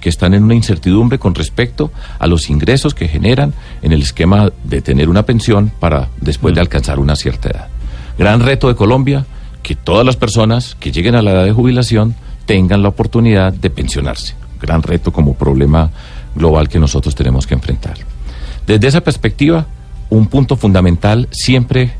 que 0.00 0.10
están 0.10 0.34
en 0.34 0.44
una 0.44 0.54
incertidumbre 0.54 1.18
con 1.18 1.34
respecto 1.34 1.90
a 2.18 2.26
los 2.26 2.50
ingresos 2.50 2.94
que 2.94 3.08
generan 3.08 3.54
en 3.80 3.92
el 3.92 4.02
esquema 4.02 4.52
de 4.62 4.82
tener 4.82 5.08
una 5.08 5.24
pensión 5.24 5.72
para 5.80 6.10
después 6.20 6.54
de 6.54 6.60
alcanzar 6.60 6.98
una 6.98 7.16
cierta 7.16 7.48
edad. 7.48 7.68
Gran 8.18 8.40
reto 8.40 8.68
de 8.68 8.74
Colombia, 8.74 9.24
que 9.62 9.74
todas 9.74 10.04
las 10.04 10.16
personas 10.16 10.76
que 10.78 10.92
lleguen 10.92 11.14
a 11.14 11.22
la 11.22 11.32
edad 11.32 11.44
de 11.44 11.52
jubilación 11.52 12.14
tengan 12.46 12.82
la 12.82 12.88
oportunidad 12.88 13.52
de 13.52 13.70
pensionarse. 13.70 14.34
Gran 14.60 14.82
reto 14.82 15.12
como 15.12 15.34
problema 15.34 15.90
global 16.34 16.68
que 16.68 16.78
nosotros 16.78 17.14
tenemos 17.14 17.46
que 17.46 17.54
enfrentar. 17.54 17.96
Desde 18.66 18.88
esa 18.88 19.02
perspectiva, 19.02 19.66
un 20.10 20.26
punto 20.26 20.56
fundamental 20.56 21.28
siempre 21.30 21.92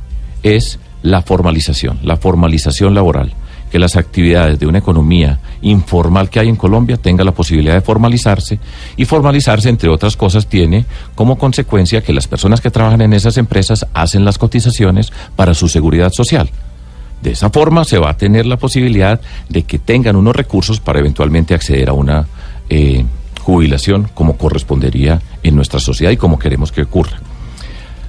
es 0.42 0.78
la 1.02 1.22
formalización, 1.22 1.98
la 2.02 2.16
formalización 2.16 2.94
laboral, 2.94 3.32
que 3.70 3.78
las 3.78 3.96
actividades 3.96 4.58
de 4.58 4.66
una 4.66 4.78
economía 4.78 5.40
informal 5.60 6.30
que 6.30 6.40
hay 6.40 6.48
en 6.48 6.56
Colombia 6.56 6.96
tenga 6.96 7.24
la 7.24 7.32
posibilidad 7.32 7.74
de 7.74 7.80
formalizarse 7.80 8.58
y 8.96 9.04
formalizarse, 9.04 9.68
entre 9.68 9.88
otras 9.88 10.16
cosas, 10.16 10.46
tiene 10.46 10.86
como 11.14 11.36
consecuencia 11.36 12.02
que 12.02 12.12
las 12.12 12.28
personas 12.28 12.60
que 12.60 12.70
trabajan 12.70 13.02
en 13.02 13.12
esas 13.12 13.36
empresas 13.36 13.86
hacen 13.92 14.24
las 14.24 14.38
cotizaciones 14.38 15.12
para 15.36 15.54
su 15.54 15.68
seguridad 15.68 16.12
social. 16.12 16.50
De 17.24 17.30
esa 17.30 17.48
forma 17.48 17.84
se 17.84 17.98
va 17.98 18.10
a 18.10 18.16
tener 18.18 18.44
la 18.44 18.58
posibilidad 18.58 19.18
de 19.48 19.62
que 19.62 19.78
tengan 19.78 20.14
unos 20.14 20.36
recursos 20.36 20.78
para 20.78 20.98
eventualmente 20.98 21.54
acceder 21.54 21.88
a 21.88 21.94
una 21.94 22.26
eh, 22.68 23.02
jubilación 23.40 24.10
como 24.12 24.36
correspondería 24.36 25.22
en 25.42 25.56
nuestra 25.56 25.80
sociedad 25.80 26.12
y 26.12 26.18
como 26.18 26.38
queremos 26.38 26.70
que 26.70 26.82
ocurra. 26.82 27.18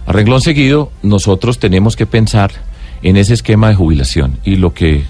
A 0.05 0.11
renglón 0.11 0.41
seguido, 0.41 0.91
nosotros 1.01 1.59
tenemos 1.59 1.95
que 1.95 2.05
pensar 2.05 2.51
en 3.03 3.15
ese 3.15 3.35
esquema 3.35 3.69
de 3.69 3.75
jubilación 3.75 4.37
y 4.43 4.57
lo 4.57 4.73
que 4.73 5.05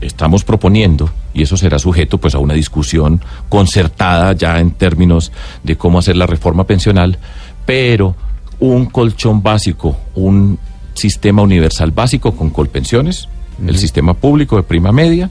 estamos 0.00 0.44
proponiendo, 0.44 1.10
y 1.34 1.42
eso 1.42 1.56
será 1.56 1.80
sujeto 1.80 2.18
pues 2.18 2.36
a 2.36 2.38
una 2.38 2.54
discusión 2.54 3.20
concertada 3.48 4.32
ya 4.32 4.60
en 4.60 4.70
términos 4.70 5.32
de 5.64 5.76
cómo 5.76 5.98
hacer 5.98 6.16
la 6.16 6.26
reforma 6.26 6.68
pensional, 6.68 7.18
pero 7.66 8.14
un 8.60 8.86
colchón 8.86 9.42
básico, 9.42 9.96
un 10.14 10.56
sistema 10.94 11.42
universal 11.42 11.90
básico 11.90 12.36
con 12.36 12.50
colpensiones, 12.50 13.28
el 13.66 13.76
sistema 13.78 14.14
público 14.14 14.56
de 14.56 14.62
prima 14.62 14.92
media, 14.92 15.30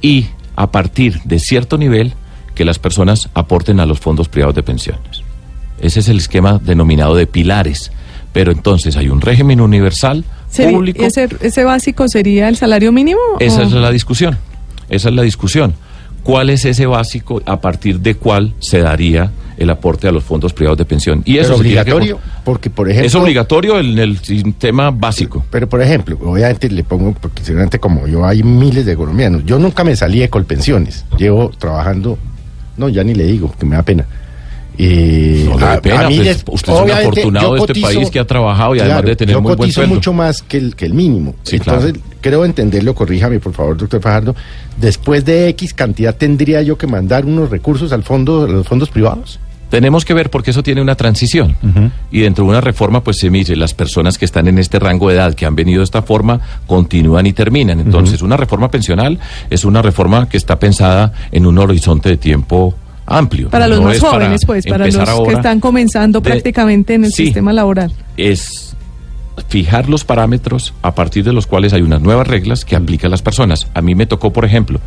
y 0.00 0.26
a 0.56 0.70
partir 0.70 1.20
de 1.24 1.38
cierto 1.38 1.78
nivel 1.78 2.12
que 2.54 2.64
las 2.64 2.78
personas 2.78 3.28
aporten 3.34 3.80
a 3.80 3.86
los 3.86 3.98
fondos 4.00 4.28
privados 4.28 4.54
de 4.54 4.62
pensiones. 4.62 5.22
Ese 5.80 6.00
es 6.00 6.08
el 6.08 6.18
esquema 6.18 6.60
denominado 6.62 7.14
de 7.16 7.26
pilares. 7.26 7.90
Pero 8.32 8.50
entonces 8.52 8.96
hay 8.96 9.08
un 9.08 9.20
régimen 9.20 9.60
universal 9.60 10.24
público. 10.56 11.04
ese, 11.04 11.28
¿Ese 11.40 11.62
básico 11.64 12.08
sería 12.08 12.48
el 12.48 12.56
salario 12.56 12.90
mínimo? 12.90 13.20
Esa 13.38 13.60
o- 13.60 13.62
es 13.64 13.72
la 13.72 13.90
discusión. 13.90 14.38
Esa 14.88 15.08
es 15.08 15.14
la 15.14 15.22
discusión. 15.22 15.74
¿Cuál 16.24 16.50
es 16.50 16.64
ese 16.64 16.86
básico 16.86 17.40
a 17.46 17.60
partir 17.60 18.00
de 18.00 18.16
cuál 18.16 18.54
se 18.58 18.78
daría 18.80 19.30
el 19.56 19.70
aporte 19.70 20.08
a 20.08 20.10
los 20.12 20.24
fondos 20.24 20.52
privados 20.52 20.78
de 20.78 20.84
pensión? 20.84 21.22
Y 21.24 21.36
eso 21.38 21.54
que- 21.54 21.60
obligatorio, 21.60 22.18
porque 22.44 22.70
por 22.70 22.88
ejemplo... 22.88 23.06
es 23.06 23.14
obligatorio 23.14 23.78
en 23.78 23.98
el 23.98 24.18
sistema 24.18 24.90
básico. 24.90 25.44
Pero 25.50 25.68
por 25.68 25.80
ejemplo, 25.82 26.18
obviamente 26.24 26.68
le 26.70 26.82
pongo, 26.82 27.12
porque 27.12 27.44
seguramente 27.44 27.78
como 27.78 28.08
yo 28.08 28.24
hay 28.24 28.42
miles 28.42 28.84
de 28.86 28.96
colombianos, 28.96 29.44
yo 29.44 29.58
nunca 29.58 29.84
me 29.84 29.94
salí 29.94 30.18
de 30.18 30.28
Colpensiones, 30.30 31.04
llevo 31.18 31.50
trabajando, 31.50 32.18
no, 32.78 32.88
ya 32.88 33.04
ni 33.04 33.14
le 33.14 33.24
digo, 33.24 33.54
que 33.56 33.66
me 33.66 33.76
da 33.76 33.82
pena. 33.82 34.06
Eh, 34.76 35.46
No 35.48 35.56
dé 35.56 35.80
pena, 35.80 36.08
pues, 36.08 36.44
usted 36.48 36.72
es 36.72 36.80
un 36.80 36.90
afortunado 36.90 37.54
de 37.54 37.60
este 37.60 37.80
país 37.80 38.10
que 38.10 38.18
ha 38.18 38.26
trabajado 38.26 38.74
y 38.74 38.80
además 38.80 39.04
de 39.04 39.16
tener 39.16 39.34
yo 39.34 39.40
muy 39.40 39.54
buen 39.54 39.70
sueldo. 39.70 39.94
mucho 39.94 40.12
más 40.12 40.42
que 40.42 40.56
el, 40.58 40.74
que 40.74 40.86
el 40.86 40.94
mínimo. 40.94 41.34
Sí, 41.44 41.56
Entonces, 41.56 41.92
claro. 41.92 42.08
creo 42.20 42.44
entenderlo, 42.44 42.94
corríjame 42.94 43.38
por 43.38 43.52
favor, 43.52 43.76
doctor 43.76 44.00
Fajardo, 44.00 44.34
después 44.76 45.24
de 45.24 45.48
X 45.50 45.74
cantidad 45.74 46.14
tendría 46.16 46.62
yo 46.62 46.76
que 46.76 46.86
mandar 46.86 47.24
unos 47.24 47.50
recursos 47.50 47.92
al 47.92 48.02
fondo, 48.02 48.44
a 48.44 48.48
los 48.48 48.66
fondos 48.66 48.90
privados. 48.90 49.38
Tenemos 49.70 50.04
que 50.04 50.14
ver 50.14 50.30
porque 50.30 50.52
eso 50.52 50.62
tiene 50.62 50.80
una 50.82 50.94
transición. 50.94 51.56
Y 52.12 52.20
dentro 52.20 52.44
de 52.44 52.50
una 52.50 52.60
reforma, 52.60 53.02
pues 53.02 53.18
se 53.18 53.28
mire, 53.28 53.56
las 53.56 53.74
personas 53.74 54.18
que 54.18 54.24
están 54.24 54.46
en 54.46 54.58
este 54.58 54.78
rango 54.78 55.08
de 55.08 55.16
edad, 55.16 55.34
que 55.34 55.46
han 55.46 55.56
venido 55.56 55.80
de 55.80 55.84
esta 55.84 56.02
forma, 56.02 56.40
continúan 56.68 57.26
y 57.26 57.32
terminan. 57.32 57.80
Entonces, 57.80 58.22
una 58.22 58.36
reforma 58.36 58.70
pensional 58.70 59.18
es 59.50 59.64
una 59.64 59.82
reforma 59.82 60.28
que 60.28 60.36
está 60.36 60.60
pensada 60.60 61.12
en 61.32 61.44
un 61.46 61.58
horizonte 61.58 62.08
de 62.10 62.16
tiempo 62.18 62.76
amplio. 63.06 63.50
Para 63.50 63.66
los 63.68 63.80
No 63.80 63.86
más 63.86 63.98
jóvenes, 64.00 64.44
pues, 64.46 64.64
para 64.66 64.86
los 64.86 64.96
que 65.26 65.32
están 65.32 65.60
comenzando 65.60 66.20
de- 66.20 66.30
prácticamente 66.30 66.94
en 66.94 67.04
el 67.04 67.12
Sí. 67.12 67.26
sistema 67.26 67.52
laboral. 67.52 67.92
es 68.16 68.74
fijar 69.48 69.88
los 69.88 70.04
parámetros 70.04 70.72
a 70.82 70.94
partir 70.94 71.24
de 71.24 71.32
los 71.32 71.46
cuales 71.46 71.72
hay 71.72 71.82
unas 71.82 72.00
nuevas 72.00 72.26
reglas 72.26 72.64
que 72.64 72.76
aplican 72.76 73.08
a 73.08 73.10
las 73.10 73.22
personas. 73.22 73.66
A 73.74 73.82
mí 73.82 73.94
me 73.96 74.06
tocó, 74.06 74.32
por 74.32 74.44
ejemplo, 74.44 74.78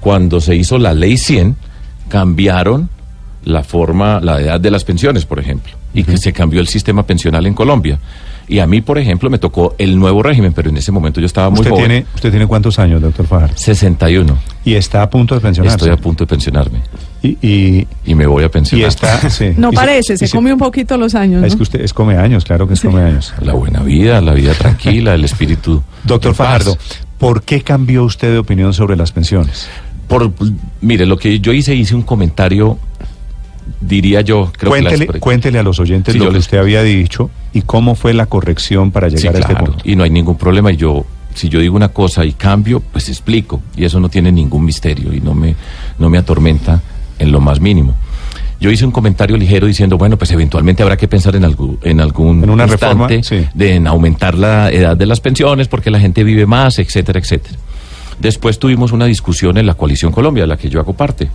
cuando 0.00 0.40
se 0.40 0.54
hizo 0.54 0.78
la 0.78 0.92
ley 0.92 1.16
100, 1.16 1.56
cambiaron 2.08 2.88
la 3.44 3.62
forma, 3.62 4.20
la 4.20 4.40
edad 4.40 4.60
de 4.60 4.70
las 4.70 4.84
pensiones, 4.84 5.24
por 5.24 5.38
ejemplo, 5.38 5.72
y 5.94 6.02
que 6.04 6.18
se 6.18 6.32
cambió 6.32 6.60
el 6.60 6.68
sistema 6.68 7.04
pensional 7.04 7.46
en 7.46 7.54
Colombia. 7.54 7.98
Y 8.48 8.58
a 8.58 8.66
mí, 8.66 8.80
por 8.80 8.98
ejemplo, 8.98 9.30
me 9.30 9.38
tocó 9.38 9.74
el 9.78 9.98
nuevo 9.98 10.22
régimen, 10.22 10.52
pero 10.52 10.68
en 10.68 10.76
ese 10.76 10.92
momento 10.92 11.20
yo 11.20 11.26
estaba 11.26 11.48
muy 11.50 11.60
¿Usted 11.60 11.70
joven. 11.70 11.86
tiene, 11.86 12.06
¿Usted 12.14 12.30
tiene 12.30 12.46
cuántos 12.46 12.78
años, 12.78 13.00
doctor 13.00 13.26
Fajardo? 13.26 13.56
61. 13.56 14.36
Y 14.64 14.74
está 14.74 15.02
a 15.02 15.10
punto 15.10 15.34
de 15.34 15.40
pensionarse. 15.40 15.76
Estoy 15.76 15.90
a 15.90 15.96
punto 15.96 16.24
de 16.24 16.28
pensionarme. 16.28 16.80
Y, 17.22 17.38
y, 17.46 17.88
Y 18.04 18.14
me 18.14 18.26
voy 18.26 18.42
a 18.44 18.46
y 18.46 18.48
pensionar. 18.50 18.88
está... 18.88 19.30
sí. 19.30 19.46
No 19.56 19.72
parece, 19.72 20.16
se 20.16 20.26
se- 20.28 20.36
come 20.36 20.52
un 20.52 20.58
poquito 20.58 20.96
los 20.96 21.14
años. 21.14 21.44
Es 21.44 21.52
¿no? 21.52 21.56
que 21.58 21.62
usted 21.64 21.80
es 21.80 21.92
come 21.92 22.16
años, 22.16 22.44
claro 22.44 22.68
que 22.68 22.74
es 22.74 22.80
come 22.80 23.02
años. 23.02 23.32
La 23.40 23.52
buena 23.54 23.80
vida, 23.82 24.20
la 24.20 24.32
vida 24.34 24.52
tranquila, 24.58 25.14
el 25.14 25.24
espíritu. 25.24 25.82
Doctor. 26.04 26.34
Fajardo, 26.34 26.76
¿por 27.18 27.42
qué 27.42 27.62
cambió 27.62 28.04
usted 28.04 28.30
de 28.32 28.38
opinión 28.38 28.72
sobre 28.74 28.96
las 28.96 29.12
pensiones? 29.12 29.68
Por, 30.08 30.32
mire, 30.82 31.04
lo 31.06 31.16
que 31.16 31.40
yo 31.40 31.52
hice, 31.52 31.74
hice 31.74 31.94
un 31.96 32.02
comentario, 32.02 32.78
diría 33.80 34.20
yo, 34.20 34.52
creo 34.56 34.70
cuéntele, 34.70 35.06
que 35.06 35.12
las- 35.14 35.20
cuéntele 35.20 35.58
a 35.58 35.62
los 35.62 35.80
oyentes 35.80 36.12
Sí, 36.12 36.18
lo 36.18 36.26
que 36.26 36.32
les- 36.34 36.40
usted 36.44 36.58
había 36.58 36.82
dicho 36.82 37.30
y 37.52 37.62
cómo 37.62 37.94
fue 37.94 38.14
la 38.14 38.26
corrección 38.26 38.90
para 38.92 39.10
Sí, 39.10 39.16
llegar 39.16 39.36
a 39.36 39.38
este 39.40 39.52
claro, 39.54 39.66
punto. 39.72 39.82
y 39.88 39.96
no 39.96 40.04
hay 40.04 40.10
ningún 40.10 40.36
problema. 40.36 40.70
Y 40.70 40.76
yo, 40.76 41.04
si 41.34 41.48
yo 41.48 41.58
digo 41.58 41.74
una 41.74 41.88
cosa 41.88 42.24
y 42.24 42.32
cambio, 42.34 42.80
pues 42.80 43.08
explico. 43.08 43.60
Y 43.76 43.84
eso 43.84 43.98
no 43.98 44.08
tiene 44.08 44.30
ningún 44.30 44.64
misterio 44.64 45.12
y 45.12 45.20
no 45.20 45.34
me, 45.34 45.56
no 45.98 46.08
me 46.08 46.18
atormenta 46.18 46.80
en 47.18 47.32
lo 47.32 47.40
más 47.40 47.60
mínimo. 47.60 47.94
Yo 48.58 48.70
hice 48.70 48.86
un 48.86 48.90
comentario 48.90 49.36
ligero 49.36 49.66
diciendo, 49.66 49.98
bueno, 49.98 50.16
pues 50.16 50.30
eventualmente 50.30 50.82
habrá 50.82 50.96
que 50.96 51.08
pensar 51.08 51.36
en, 51.36 51.44
algo, 51.44 51.76
en 51.82 52.00
algún 52.00 52.42
En 52.42 52.50
una 52.50 52.64
instante 52.64 53.04
reforma, 53.04 53.22
sí. 53.22 53.46
de 53.52 53.74
en 53.74 53.86
aumentar 53.86 54.34
la 54.34 54.70
edad 54.70 54.96
de 54.96 55.04
las 55.04 55.20
pensiones 55.20 55.68
porque 55.68 55.90
la 55.90 56.00
gente 56.00 56.24
vive 56.24 56.46
más, 56.46 56.78
etcétera, 56.78 57.18
etcétera. 57.18 57.56
Después 58.18 58.58
tuvimos 58.58 58.92
una 58.92 59.04
discusión 59.04 59.58
en 59.58 59.66
la 59.66 59.74
Coalición 59.74 60.10
Colombia, 60.10 60.44
de 60.44 60.46
la 60.46 60.56
que 60.56 60.70
yo 60.70 60.80
hago 60.80 60.94
parte, 60.94 61.28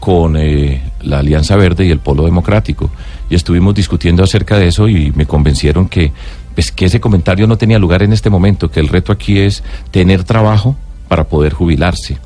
con 0.00 0.36
eh, 0.36 0.82
la 1.02 1.20
Alianza 1.20 1.54
Verde 1.54 1.86
y 1.86 1.90
el 1.90 2.00
Polo 2.00 2.24
Democrático. 2.24 2.90
Y 3.28 3.36
estuvimos 3.36 3.74
discutiendo 3.74 4.24
acerca 4.24 4.58
de 4.58 4.66
eso 4.66 4.88
y 4.88 5.12
me 5.12 5.26
convencieron 5.26 5.88
que, 5.88 6.12
pues, 6.54 6.72
que 6.72 6.86
ese 6.86 7.00
comentario 7.00 7.46
no 7.46 7.58
tenía 7.58 7.78
lugar 7.78 8.02
en 8.02 8.12
este 8.12 8.28
momento, 8.28 8.72
que 8.72 8.80
el 8.80 8.88
reto 8.88 9.12
aquí 9.12 9.38
es 9.38 9.62
tener 9.92 10.24
trabajo 10.24 10.74
para 11.06 11.24
poder 11.24 11.52
jubilarse. 11.52 12.18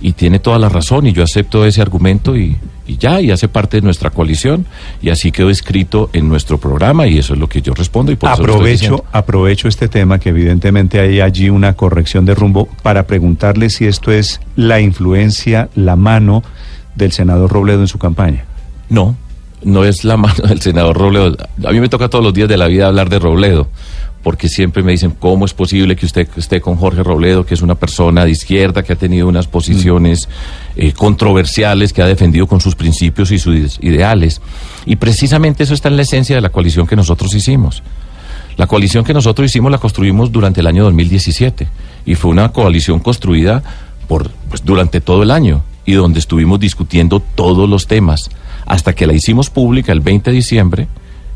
Y 0.00 0.12
tiene 0.12 0.38
toda 0.38 0.58
la 0.58 0.68
razón 0.68 1.06
y 1.06 1.12
yo 1.12 1.24
acepto 1.24 1.64
ese 1.64 1.82
argumento 1.82 2.36
y, 2.36 2.56
y 2.86 2.96
ya, 2.96 3.20
y 3.20 3.30
hace 3.30 3.48
parte 3.48 3.78
de 3.78 3.82
nuestra 3.82 4.10
coalición 4.10 4.64
y 5.02 5.10
así 5.10 5.32
quedó 5.32 5.50
escrito 5.50 6.08
en 6.12 6.28
nuestro 6.28 6.58
programa 6.58 7.06
y 7.06 7.18
eso 7.18 7.34
es 7.34 7.40
lo 7.40 7.48
que 7.48 7.62
yo 7.62 7.74
respondo 7.74 8.12
y 8.12 8.16
por 8.16 8.30
Aprovecho, 8.30 9.04
aprovecho 9.12 9.68
este 9.68 9.88
tema 9.88 10.18
que 10.18 10.30
evidentemente 10.30 11.00
hay 11.00 11.20
allí 11.20 11.50
una 11.50 11.74
corrección 11.74 12.24
de 12.24 12.34
rumbo 12.34 12.68
para 12.82 13.06
preguntarle 13.06 13.70
si 13.70 13.86
esto 13.86 14.12
es 14.12 14.40
la 14.56 14.80
influencia, 14.80 15.68
la 15.74 15.96
mano 15.96 16.42
del 16.94 17.12
senador 17.12 17.50
Robledo 17.50 17.80
en 17.80 17.88
su 17.88 17.98
campaña. 17.98 18.44
No, 18.88 19.16
no 19.62 19.84
es 19.84 20.04
la 20.04 20.16
mano 20.16 20.44
del 20.48 20.60
senador 20.60 20.96
Robledo. 20.96 21.36
A 21.64 21.72
mí 21.72 21.80
me 21.80 21.88
toca 21.88 22.08
todos 22.08 22.24
los 22.24 22.34
días 22.34 22.48
de 22.48 22.56
la 22.56 22.66
vida 22.66 22.86
hablar 22.86 23.08
de 23.08 23.18
Robledo, 23.18 23.68
porque 24.28 24.50
siempre 24.50 24.82
me 24.82 24.92
dicen, 24.92 25.14
¿cómo 25.18 25.46
es 25.46 25.54
posible 25.54 25.96
que 25.96 26.04
usted 26.04 26.28
esté 26.36 26.60
con 26.60 26.76
Jorge 26.76 27.02
Robledo, 27.02 27.46
que 27.46 27.54
es 27.54 27.62
una 27.62 27.76
persona 27.76 28.26
de 28.26 28.32
izquierda, 28.32 28.82
que 28.82 28.92
ha 28.92 28.96
tenido 28.96 29.26
unas 29.26 29.46
posiciones 29.46 30.28
eh, 30.76 30.92
controversiales, 30.92 31.94
que 31.94 32.02
ha 32.02 32.06
defendido 32.06 32.46
con 32.46 32.60
sus 32.60 32.74
principios 32.74 33.30
y 33.30 33.38
sus 33.38 33.78
ideales? 33.80 34.42
Y 34.84 34.96
precisamente 34.96 35.62
eso 35.62 35.72
está 35.72 35.88
en 35.88 35.96
la 35.96 36.02
esencia 36.02 36.36
de 36.36 36.42
la 36.42 36.50
coalición 36.50 36.86
que 36.86 36.94
nosotros 36.94 37.32
hicimos. 37.32 37.82
La 38.58 38.66
coalición 38.66 39.02
que 39.02 39.14
nosotros 39.14 39.46
hicimos 39.46 39.72
la 39.72 39.78
construimos 39.78 40.30
durante 40.30 40.60
el 40.60 40.66
año 40.66 40.84
2017 40.84 41.66
y 42.04 42.14
fue 42.14 42.30
una 42.30 42.50
coalición 42.50 43.00
construida 43.00 43.62
por, 44.08 44.30
pues, 44.50 44.62
durante 44.62 45.00
todo 45.00 45.22
el 45.22 45.30
año 45.30 45.62
y 45.86 45.94
donde 45.94 46.18
estuvimos 46.18 46.60
discutiendo 46.60 47.20
todos 47.20 47.66
los 47.66 47.86
temas 47.86 48.28
hasta 48.66 48.92
que 48.92 49.06
la 49.06 49.14
hicimos 49.14 49.48
pública 49.48 49.90
el 49.90 50.00
20 50.00 50.28
de 50.30 50.36
diciembre 50.36 50.88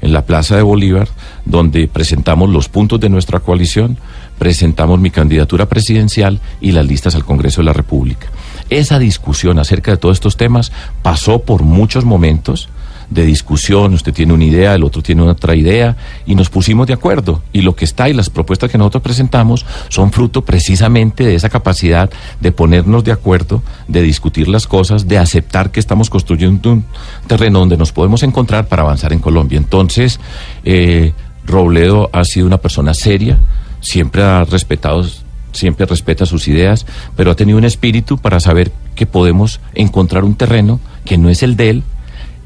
en 0.03 0.13
la 0.13 0.27
Plaza 0.27 0.57
de 0.57 0.63
Bolívar, 0.63 1.09
donde 1.45 1.89
presentamos 1.89 2.51
los 2.51 2.69
puntos 2.69 3.01
de 3.01 3.09
nuestra 3.09 3.41
coalición, 3.41 3.97
presentamos 4.39 5.01
mi 5.01 5.11
candidatura 5.11 5.67
presidencial 5.67 6.41
y 6.61 6.73
las 6.73 6.87
listas 6.87 7.15
al 7.15 7.25
Congreso 7.25 7.61
de 7.61 7.67
la 7.67 7.73
República. 7.73 8.27
Esa 8.69 8.99
discusión 8.99 9.59
acerca 9.59 9.93
de 9.93 9.97
todos 9.97 10.17
estos 10.17 10.37
temas 10.37 10.73
pasó 11.03 11.41
por 11.41 11.63
muchos 11.63 12.05
momentos 12.05 12.69
de 13.11 13.25
discusión, 13.25 13.95
usted 13.95 14.13
tiene 14.13 14.33
una 14.33 14.45
idea, 14.45 14.75
el 14.75 14.85
otro 14.85 15.03
tiene 15.03 15.23
otra 15.23 15.55
idea, 15.55 15.97
y 16.27 16.35
nos 16.35 16.51
pusimos 16.51 16.87
de 16.87 16.95
acuerdo. 16.95 17.43
Y 17.53 17.63
lo 17.63 17.75
que 17.75 17.85
está 17.85 18.09
y 18.09 18.13
las 18.13 18.31
propuestas 18.31 18.71
que 18.71 18.79
nosotros 18.79 19.03
presentamos 19.03 19.67
son 19.89 20.13
fruto 20.13 20.45
precisamente 20.45 21.25
de 21.25 21.35
esa 21.35 21.49
capacidad 21.49 22.11
de 22.41 22.53
ponernos 22.53 23.05
de 23.05 23.13
acuerdo, 23.13 23.63
de 23.89 24.03
discutir 24.03 24.49
las 24.49 24.67
cosas, 24.67 25.09
de 25.09 25.19
aceptar 25.19 25.71
que 25.71 25.81
estamos 25.81 26.11
construyendo 26.11 26.73
un 26.73 26.85
terreno 27.27 27.61
donde 27.61 27.77
nos 27.77 27.93
podemos 27.93 28.23
encontrar 28.23 28.69
para 28.69 28.83
avanzar 28.83 29.13
en 29.13 29.21
Colombia. 29.21 29.59
Entonces, 29.59 30.21
eh, 30.65 31.13
Robledo 31.47 32.11
ha 32.13 32.25
sido 32.25 32.47
una 32.47 32.59
persona 32.59 32.95
seria, 32.95 33.39
siempre 33.81 34.23
ha 34.23 34.45
respetado 34.45 35.05
siempre 35.53 35.87
respeta 35.87 36.27
sus 36.27 36.49
ideas, 36.49 36.87
pero 37.17 37.31
ha 37.31 37.37
tenido 37.37 37.59
un 37.59 37.65
espíritu 37.65 38.19
para 38.19 38.41
saber 38.41 38.73
que 38.95 39.07
podemos 39.07 39.61
encontrar 39.75 40.25
un 40.25 40.35
terreno 40.35 40.81
que 41.05 41.19
no 41.19 41.29
es 41.29 41.43
el 41.43 41.57
de 41.57 41.71
él, 41.71 41.83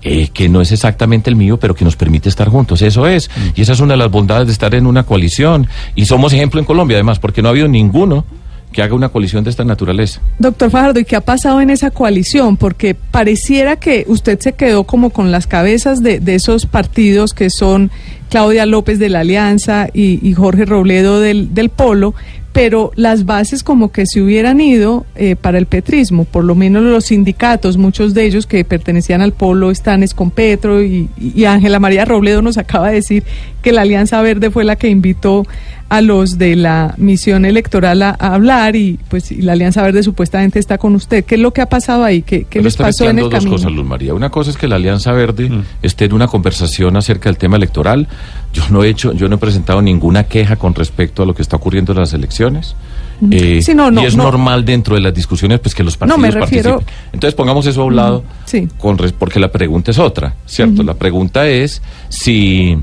eh, 0.09 0.29
que 0.33 0.49
no 0.49 0.61
es 0.61 0.71
exactamente 0.71 1.31
el 1.31 1.35
mío, 1.35 1.59
pero 1.59 1.75
que 1.75 1.85
nos 1.85 1.97
permite 1.97 2.29
estar 2.29 2.49
juntos. 2.49 2.81
Eso 2.81 3.09
es. 3.09 3.29
Y 3.57 3.63
esa 3.63 3.73
es 3.73 3.81
una 3.81 3.95
de 3.95 3.99
las 3.99 4.09
bondades 4.09 4.47
de 4.47 4.53
estar 4.53 4.73
en 4.77 4.87
una 4.87 5.03
coalición. 5.03 5.67
Y 5.97 6.07
somos 6.07 6.33
ejemplo 6.33 6.61
en 6.61 6.65
Colombia, 6.65 6.97
además, 6.97 7.19
porque 7.19 7.43
no 7.43 7.49
ha 7.49 7.51
habido 7.51 7.67
ninguno 7.67 8.25
que 8.73 8.83
haga 8.83 8.95
una 8.95 9.09
coalición 9.09 9.43
de 9.43 9.51
esta 9.51 9.65
naturaleza. 9.65 10.21
Doctor 10.39 10.71
Fajardo, 10.71 11.01
¿y 11.01 11.05
qué 11.05 11.17
ha 11.17 11.23
pasado 11.23 11.61
en 11.61 11.71
esa 11.71 11.91
coalición? 11.91 12.57
Porque 12.57 12.95
pareciera 12.95 13.77
que 13.77 14.05
usted 14.07 14.39
se 14.39 14.53
quedó 14.53 14.85
como 14.85 15.11
con 15.11 15.33
las 15.33 15.49
cabezas 15.49 16.05
de, 16.05 16.21
de 16.21 16.37
esos 16.37 16.67
partidos 16.67 17.35
que 17.35 17.51
son 17.51 17.91
Claudia 18.31 18.65
López 18.65 19.01
de 19.01 19.09
la 19.09 19.21
Alianza 19.21 19.89
y, 19.93 20.21
y 20.23 20.35
Jorge 20.35 20.67
Robledo 20.67 21.19
del, 21.19 21.53
del 21.53 21.69
Polo, 21.69 22.15
pero 22.57 22.91
las 22.97 23.27
bases 23.27 23.63
como 23.63 23.93
que 23.93 24.07
se 24.07 24.23
hubieran 24.23 24.63
ido 24.63 25.05
eh, 25.15 25.37
para 25.37 25.59
el 25.59 25.67
petrismo, 25.67 26.25
por 26.25 26.43
lo 26.43 26.55
menos 26.55 26.83
los 26.85 27.05
sindicatos, 27.05 27.77
muchos 27.77 28.15
de 28.15 28.25
ellos 28.25 28.47
que 28.47 28.65
pertenecían 28.65 29.21
al 29.21 29.33
polo 29.33 29.71
están 29.71 30.03
es 30.03 30.15
con 30.15 30.31
Petro 30.31 30.83
y, 30.83 31.11
y 31.19 31.45
Ángela 31.45 31.81
María 31.81 32.07
Robledo 32.07 32.41
nos 32.41 32.57
acaba 32.57 32.89
de 32.89 32.95
decir 32.95 33.25
que 33.61 33.73
la 33.73 33.83
Alianza 33.83 34.23
Verde 34.23 34.51
fue 34.51 34.65
la 34.65 34.77
que 34.77 34.89
invitó 34.89 35.47
a 35.89 36.01
los 36.01 36.37
de 36.39 36.57
la 36.57 36.95
misión 36.97 37.45
electoral 37.45 38.03
a, 38.03 38.11
a 38.19 38.35
hablar 38.35 38.75
y 38.75 38.99
pues 39.09 39.31
y 39.31 39.43
la 39.43 39.53
Alianza 39.53 39.83
Verde 39.83 40.03
supuestamente 40.03 40.59
está 40.59 40.79
con 40.79 40.95
usted. 40.97 41.25
¿Qué 41.25 41.37
es 41.37 41.41
lo 41.41 41.53
que 41.53 41.61
ha 41.61 41.67
pasado 41.69 42.03
ahí? 42.03 42.23
¿Qué, 42.23 42.45
qué 42.51 42.61
les 42.61 42.77
pasó 42.77 43.09
en 43.09 43.19
el 43.19 43.25
dos 43.25 43.33
camino? 43.35 43.53
cosas, 43.53 43.71
Luz 43.71 43.87
María. 43.87 44.13
Una 44.13 44.31
cosa 44.31 44.51
es 44.51 44.57
que 44.57 44.67
la 44.67 44.77
Alianza 44.77 45.13
Verde 45.13 45.49
esté 45.83 46.07
en 46.07 46.13
una 46.15 46.27
conversación 46.27 46.97
acerca 46.97 47.29
del 47.29 47.39
tema 47.39 47.57
electoral. 47.57 48.09
Yo 48.53 48.65
no 48.71 48.83
he 48.83 48.89
hecho, 48.89 49.13
yo 49.13 49.29
no 49.29 49.37
he 49.37 49.39
presentado 49.39 49.81
ninguna 49.81 50.25
queja 50.25 50.57
con 50.57 50.75
respecto 50.75 51.23
a 51.23 51.27
lo 51.27 51.35
que 51.35 51.43
está 51.43 51.57
ocurriendo 51.57 51.93
en 51.93 51.99
las 52.01 52.13
elecciones. 52.15 52.75
Mm. 53.21 53.33
Eh, 53.33 53.63
Sí, 53.63 53.75
no, 53.75 53.91
no, 53.91 54.03
y 54.03 54.07
es 54.07 54.17
no. 54.17 54.25
normal 54.25 54.65
dentro 54.65 54.95
de 54.97 55.01
las 55.01 55.15
discusiones 55.15 55.61
pues 55.61 55.75
que 55.75 55.85
los 55.85 55.95
No, 55.95 56.01
partidos 56.01 56.21
me 56.21 56.31
refiero- 56.33 56.71
participen. 56.79 57.11
Entonces 57.13 57.35
pongamos 57.35 57.65
eso 57.67 57.83
a 57.83 57.85
un 57.85 57.97
lado, 57.97 58.25
Sí. 58.45 58.67
con 58.79 58.99
res- 58.99 59.13
porque 59.13 59.39
la 59.41 59.53
pregunta 59.53 59.91
es 59.93 59.99
otra, 59.99 60.35
¿cierto? 60.47 60.83
La 60.83 60.95
pregunta 60.95 61.47
es 61.49 61.81
si 62.09 62.77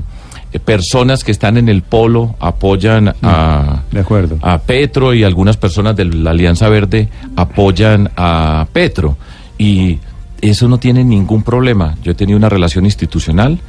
personas 0.60 1.24
que 1.24 1.32
están 1.32 1.56
en 1.56 1.68
el 1.68 1.82
polo 1.82 2.36
apoyan 2.40 3.14
a, 3.22 3.82
De 3.90 4.00
acuerdo. 4.00 4.38
a 4.42 4.58
Petro 4.58 5.14
y 5.14 5.24
algunas 5.24 5.56
personas 5.56 5.96
de 5.96 6.04
la 6.04 6.30
Alianza 6.30 6.68
Verde 6.68 7.08
apoyan 7.36 8.10
a 8.16 8.66
Petro. 8.72 9.16
Y 9.58 9.98
eso 10.40 10.68
no 10.68 10.78
tiene 10.78 11.04
ningún 11.04 11.42
problema. 11.42 11.96
Yo 12.02 12.12
he 12.12 12.14
tenido 12.14 12.36
una 12.36 12.48
relación 12.48 12.84
institucional, 12.84 13.60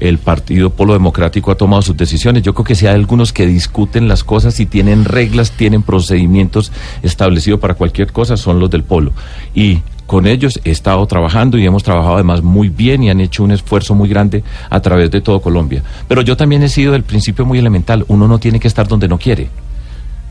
el 0.00 0.18
Partido 0.18 0.70
Polo 0.70 0.94
Democrático 0.94 1.50
ha 1.50 1.54
tomado 1.56 1.82
sus 1.82 1.96
decisiones. 1.96 2.42
Yo 2.42 2.54
creo 2.54 2.64
que 2.64 2.74
si 2.74 2.86
hay 2.86 2.94
algunos 2.94 3.32
que 3.32 3.46
discuten 3.46 4.08
las 4.08 4.24
cosas 4.24 4.58
y 4.58 4.66
tienen 4.66 5.04
reglas, 5.04 5.52
tienen 5.52 5.82
procedimientos 5.82 6.72
establecidos 7.02 7.60
para 7.60 7.74
cualquier 7.74 8.10
cosa, 8.12 8.36
son 8.36 8.58
los 8.58 8.70
del 8.70 8.84
Polo. 8.84 9.12
Y 9.54 9.82
con 10.14 10.28
ellos 10.28 10.60
he 10.62 10.70
estado 10.70 11.04
trabajando 11.08 11.58
y 11.58 11.66
hemos 11.66 11.82
trabajado 11.82 12.14
además 12.14 12.40
muy 12.40 12.68
bien 12.68 13.02
y 13.02 13.10
han 13.10 13.20
hecho 13.20 13.42
un 13.42 13.50
esfuerzo 13.50 13.96
muy 13.96 14.08
grande 14.08 14.44
a 14.70 14.78
través 14.78 15.10
de 15.10 15.20
todo 15.20 15.40
Colombia. 15.42 15.82
Pero 16.06 16.22
yo 16.22 16.36
también 16.36 16.62
he 16.62 16.68
sido 16.68 16.92
del 16.92 17.02
principio 17.02 17.44
muy 17.44 17.58
elemental, 17.58 18.04
uno 18.06 18.28
no 18.28 18.38
tiene 18.38 18.60
que 18.60 18.68
estar 18.68 18.86
donde 18.86 19.08
no 19.08 19.18
quiere. 19.18 19.48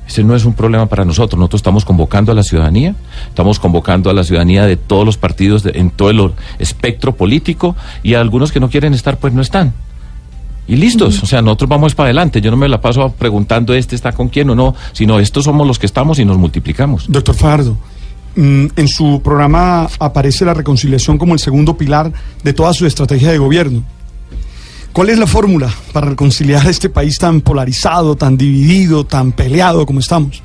Ese 0.08 0.24
no 0.24 0.38
es 0.38 0.46
un 0.46 0.54
problema 0.54 0.86
para 0.86 1.04
nosotros. 1.04 1.38
Nosotros 1.38 1.60
estamos 1.60 1.84
convocando 1.84 2.32
a 2.32 2.36
la 2.36 2.44
ciudadanía, 2.44 2.96
estamos 3.28 3.60
convocando 3.60 4.10
a 4.10 4.14
la 4.14 4.24
ciudadanía 4.24 4.66
de 4.66 4.78
todos 4.78 5.06
los 5.06 5.18
partidos 5.18 5.64
de- 5.64 5.72
en 5.76 5.90
todo 5.90 6.12
el 6.12 6.32
espectro 6.60 7.14
político 7.18 7.76
y 8.04 8.14
a 8.14 8.22
algunos 8.22 8.54
que 8.54 8.62
no 8.62 8.70
quieren 8.70 8.94
estar, 8.94 9.18
pues 9.18 9.34
no 9.34 9.42
están. 9.42 9.74
Y 10.66 10.78
listos, 10.78 11.22
o 11.22 11.26
sea, 11.26 11.42
nosotros 11.42 11.68
vamos 11.70 11.94
para 11.94 12.06
adelante. 12.08 12.40
Yo 12.40 12.50
no 12.50 12.56
me 12.56 12.70
la 12.70 12.80
paso 12.80 13.10
preguntando 13.20 13.74
este 13.74 13.96
está 13.98 14.14
con 14.14 14.30
quién 14.30 14.50
o 14.50 14.56
no, 14.56 14.76
sino 14.94 15.20
estos 15.20 15.44
somos 15.44 15.68
los 15.68 15.78
que 15.78 15.86
estamos 15.88 16.20
y 16.20 16.24
nos 16.26 16.38
multiplicamos. 16.38 17.04
Doctor 17.10 17.36
Fajardo, 17.36 17.72
mm, 17.74 17.78
en 18.36 18.88
su 18.88 19.22
programa 19.24 19.88
aparece 20.00 20.46
la 20.46 20.54
reconciliación 20.54 21.18
como 21.18 21.34
el 21.34 21.40
segundo 21.40 21.78
pilar 21.78 22.12
de 22.44 22.54
toda 22.54 22.74
su 22.74 22.86
estrategia 22.86 23.32
de 23.32 23.38
gobierno. 23.38 23.84
¿Cuál 24.92 25.10
es 25.10 25.18
la 25.18 25.28
fórmula 25.28 25.74
para 25.92 26.10
reconciliar 26.10 26.66
este 26.68 26.90
país 26.90 27.18
tan 27.18 27.42
polarizado, 27.42 28.16
tan 28.16 28.38
dividido, 28.38 29.06
tan 29.06 29.32
peleado 29.32 29.86
como 29.86 30.00
estamos? 30.00 30.44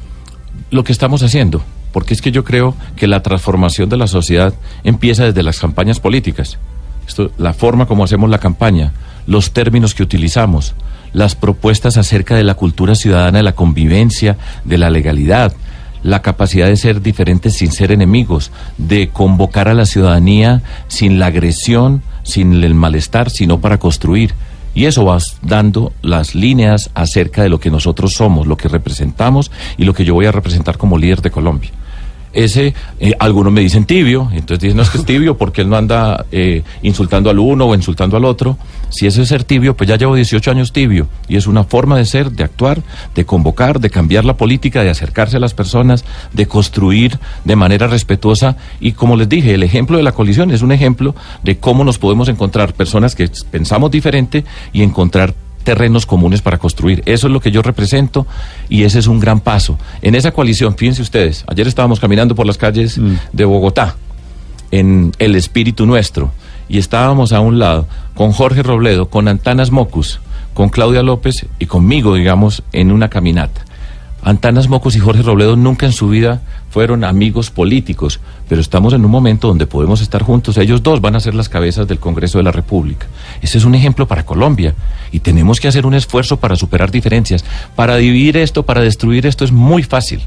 lo 0.71 0.85
que 0.85 0.93
estamos 0.93 1.23
haciendo, 1.23 1.63
porque 1.93 2.15
es 2.15 2.23
que 2.23 2.33
yo 2.33 2.45
creo 2.45 2.75
que 2.97 3.07
la 3.07 3.23
transformación 3.23 3.89
de 3.89 3.97
la 3.97 4.07
sociedad 4.07 4.55
empieza 4.85 5.25
desde 5.25 5.43
las 5.43 5.59
campañas 5.59 6.01
políticas. 6.01 6.59
Esto, 7.07 7.31
la 7.39 7.55
forma 7.55 7.87
como 7.87 8.05
hacemos 8.05 8.29
la 8.29 8.39
campaña, 8.39 8.93
los 9.27 9.53
términos 9.53 9.95
que 9.95 10.03
utilizamos, 10.03 10.75
las 11.13 11.35
propuestas 11.35 11.97
acerca 11.97 12.37
de 12.37 12.45
la 12.45 12.55
cultura 12.55 12.95
ciudadana, 12.95 13.39
de 13.39 13.45
la 13.45 13.55
convivencia, 13.55 14.37
de 14.65 14.79
la 14.79 14.91
legalidad, 14.91 15.55
la 16.03 16.23
capacidad 16.23 16.67
de 16.67 16.77
ser 16.77 17.03
diferentes 17.03 17.55
sin 17.55 17.73
ser 17.73 17.93
enemigos, 17.93 18.51
de 18.77 19.09
convocar 19.09 19.69
a 19.69 19.75
la 19.75 19.87
ciudadanía 19.87 20.63
sin 20.89 21.19
la 21.19 21.27
agresión, 21.27 22.03
sin 22.23 22.63
el 22.63 22.75
malestar, 22.75 23.31
sino 23.31 23.61
para 23.61 23.79
construir. 23.79 24.35
Y 24.75 24.85
eso 24.85 25.05
va 25.05 25.19
dando 25.43 25.93
las 26.03 26.35
líneas 26.35 26.91
acerca 26.95 27.43
de 27.43 27.49
lo 27.49 27.59
que 27.59 27.71
nosotros 27.71 28.13
somos, 28.13 28.47
lo 28.47 28.57
que 28.57 28.69
representamos 28.69 29.51
y 29.77 29.85
lo 29.85 29.95
que 29.95 30.05
yo 30.05 30.15
voy 30.15 30.27
a 30.27 30.33
representar 30.33 30.79
como 30.79 30.99
líder 30.99 31.23
de 31.23 31.31
Colombia. 31.31 31.71
Ese, 32.39 32.73
eh, 33.01 33.15
algunos 33.19 33.53
me 33.53 33.61
dicen 33.61 33.85
tibio, 33.85 34.29
entonces 34.33 34.61
dicen, 34.61 34.77
no 34.77 34.85
es 34.85 34.91
que 34.91 34.99
es 34.99 35.05
tibio 35.05 35.37
porque 35.37 35.63
él 35.63 35.69
no 35.69 35.77
anda 35.77 36.25
eh, 36.31 36.63
insultando 36.83 37.31
al 37.31 37.41
uno 37.41 37.67
o 37.67 37.75
insultando 37.75 38.17
al 38.17 38.25
otro. 38.25 38.57
Si 38.91 39.09
eso 39.09 39.23
es 39.23 39.29
ser 39.29 39.43
tibio, 39.43 39.77
pues 39.77 39.89
ya 39.89 39.97
llevo 39.97 40.15
18 40.15 40.53
años 40.53 40.73
tibio 40.73 41.09
y 41.27 41.35
es 41.35 41.49
una 41.49 41.65
forma 41.65 41.97
de 41.97 42.05
ser, 42.05 42.31
de 42.31 42.45
actuar, 42.45 42.81
de 43.17 43.25
convocar, 43.25 43.81
de 43.81 43.91
cambiar 43.91 44.25
la 44.25 44.37
política, 44.37 44.85
de 44.85 44.91
acercarse 44.91 45.39
a 45.39 45.41
las 45.41 45.53
personas, 45.53 46.05
de 46.33 46.47
construir 46.47 47.19
de 47.43 47.57
manera 47.57 47.89
respetuosa 47.89 48.57
y 48.79 48.93
como 48.93 49.17
les 49.17 49.29
dije, 49.29 49.55
el 49.55 49.65
ejemplo 49.65 49.97
de 49.97 50.05
la 50.05 50.13
colisión 50.13 50.53
es 50.53 50.63
un 50.63 50.71
ejemplo 50.71 51.17
de 51.43 51.59
cómo 51.59 51.83
nos 51.83 51.99
podemos 51.99 52.29
encontrar 52.29 52.73
personas 52.73 53.17
que 53.17 53.29
pensamos 53.51 53.91
diferente 53.91 54.45
y 54.73 54.85
encontrar 54.85 55.35
terrenos 55.65 56.07
comunes 56.07 56.43
para 56.43 56.59
construir. 56.59 57.03
Eso 57.07 57.27
es 57.27 57.33
lo 57.33 57.41
que 57.41 57.51
yo 57.51 57.63
represento 57.63 58.27
y 58.69 58.85
ese 58.85 58.99
es 58.99 59.07
un 59.07 59.21
gran 59.21 59.41
paso. 59.41 59.79
En 60.03 60.15
esa 60.15 60.31
coalición, 60.31 60.77
fíjense 60.77 61.03
ustedes, 61.03 61.45
ayer 61.47 61.67
estábamos 61.67 62.01
caminando 62.01 62.35
por 62.35 62.47
las 62.47 62.59
calles 62.59 63.01
de 63.33 63.45
Bogotá, 63.45 63.97
en 64.71 65.13
el 65.19 65.35
espíritu 65.35 65.87
nuestro, 65.87 66.31
y 66.69 66.79
estábamos 66.79 67.33
a 67.33 67.41
un 67.41 67.59
lado 67.59 67.87
con 68.15 68.33
Jorge 68.33 68.63
Robledo, 68.63 69.09
con 69.09 69.29
Antanas 69.29 69.71
Mocus, 69.71 70.21
con 70.55 70.69
Claudia 70.69 71.03
López 71.03 71.47
y 71.59 71.67
conmigo, 71.67 72.15
digamos, 72.15 72.63
en 72.73 72.91
una 72.93 73.09
caminata. 73.09 73.65
Antanas 74.23 74.69
Mocus 74.69 74.97
y 74.97 74.99
Jorge 74.99 75.23
Robledo 75.23 75.57
nunca 75.57 75.87
en 75.87 75.93
su 75.93 76.09
vida 76.09 76.43
fueron 76.71 77.05
amigos 77.05 77.51
políticos, 77.51 78.21
pero 78.49 78.61
estamos 78.61 78.93
en 78.93 79.05
un 79.05 79.11
momento 79.11 79.49
donde 79.49 79.67
podemos 79.67 80.01
estar 80.01 80.23
juntos. 80.23 80.59
Ellos 80.59 80.83
dos 80.83 81.01
van 81.01 81.17
a 81.17 81.21
ser 81.21 81.35
las 81.35 81.49
cabezas 81.49 81.87
del 81.87 81.99
Congreso 81.99 82.39
de 82.39 82.45
la 82.45 82.53
República. 82.53 83.07
Ese 83.41 83.59
es 83.59 83.65
un 83.65 83.75
ejemplo 83.75 84.07
para 84.07 84.27
Colombia 84.27 84.75
y 85.13 85.21
tenemos 85.21 85.61
que 85.61 85.69
hacer 85.69 85.87
un 85.87 85.95
esfuerzo 85.95 86.39
para 86.39 86.57
superar 86.57 86.91
diferencias. 86.91 87.45
Para 87.75 87.97
dividir 87.97 88.37
esto, 88.37 88.65
para 88.65 88.83
destruir 88.83 89.27
esto 89.27 89.45
es 89.45 89.53
muy 89.53 89.83
fácil. 89.83 90.21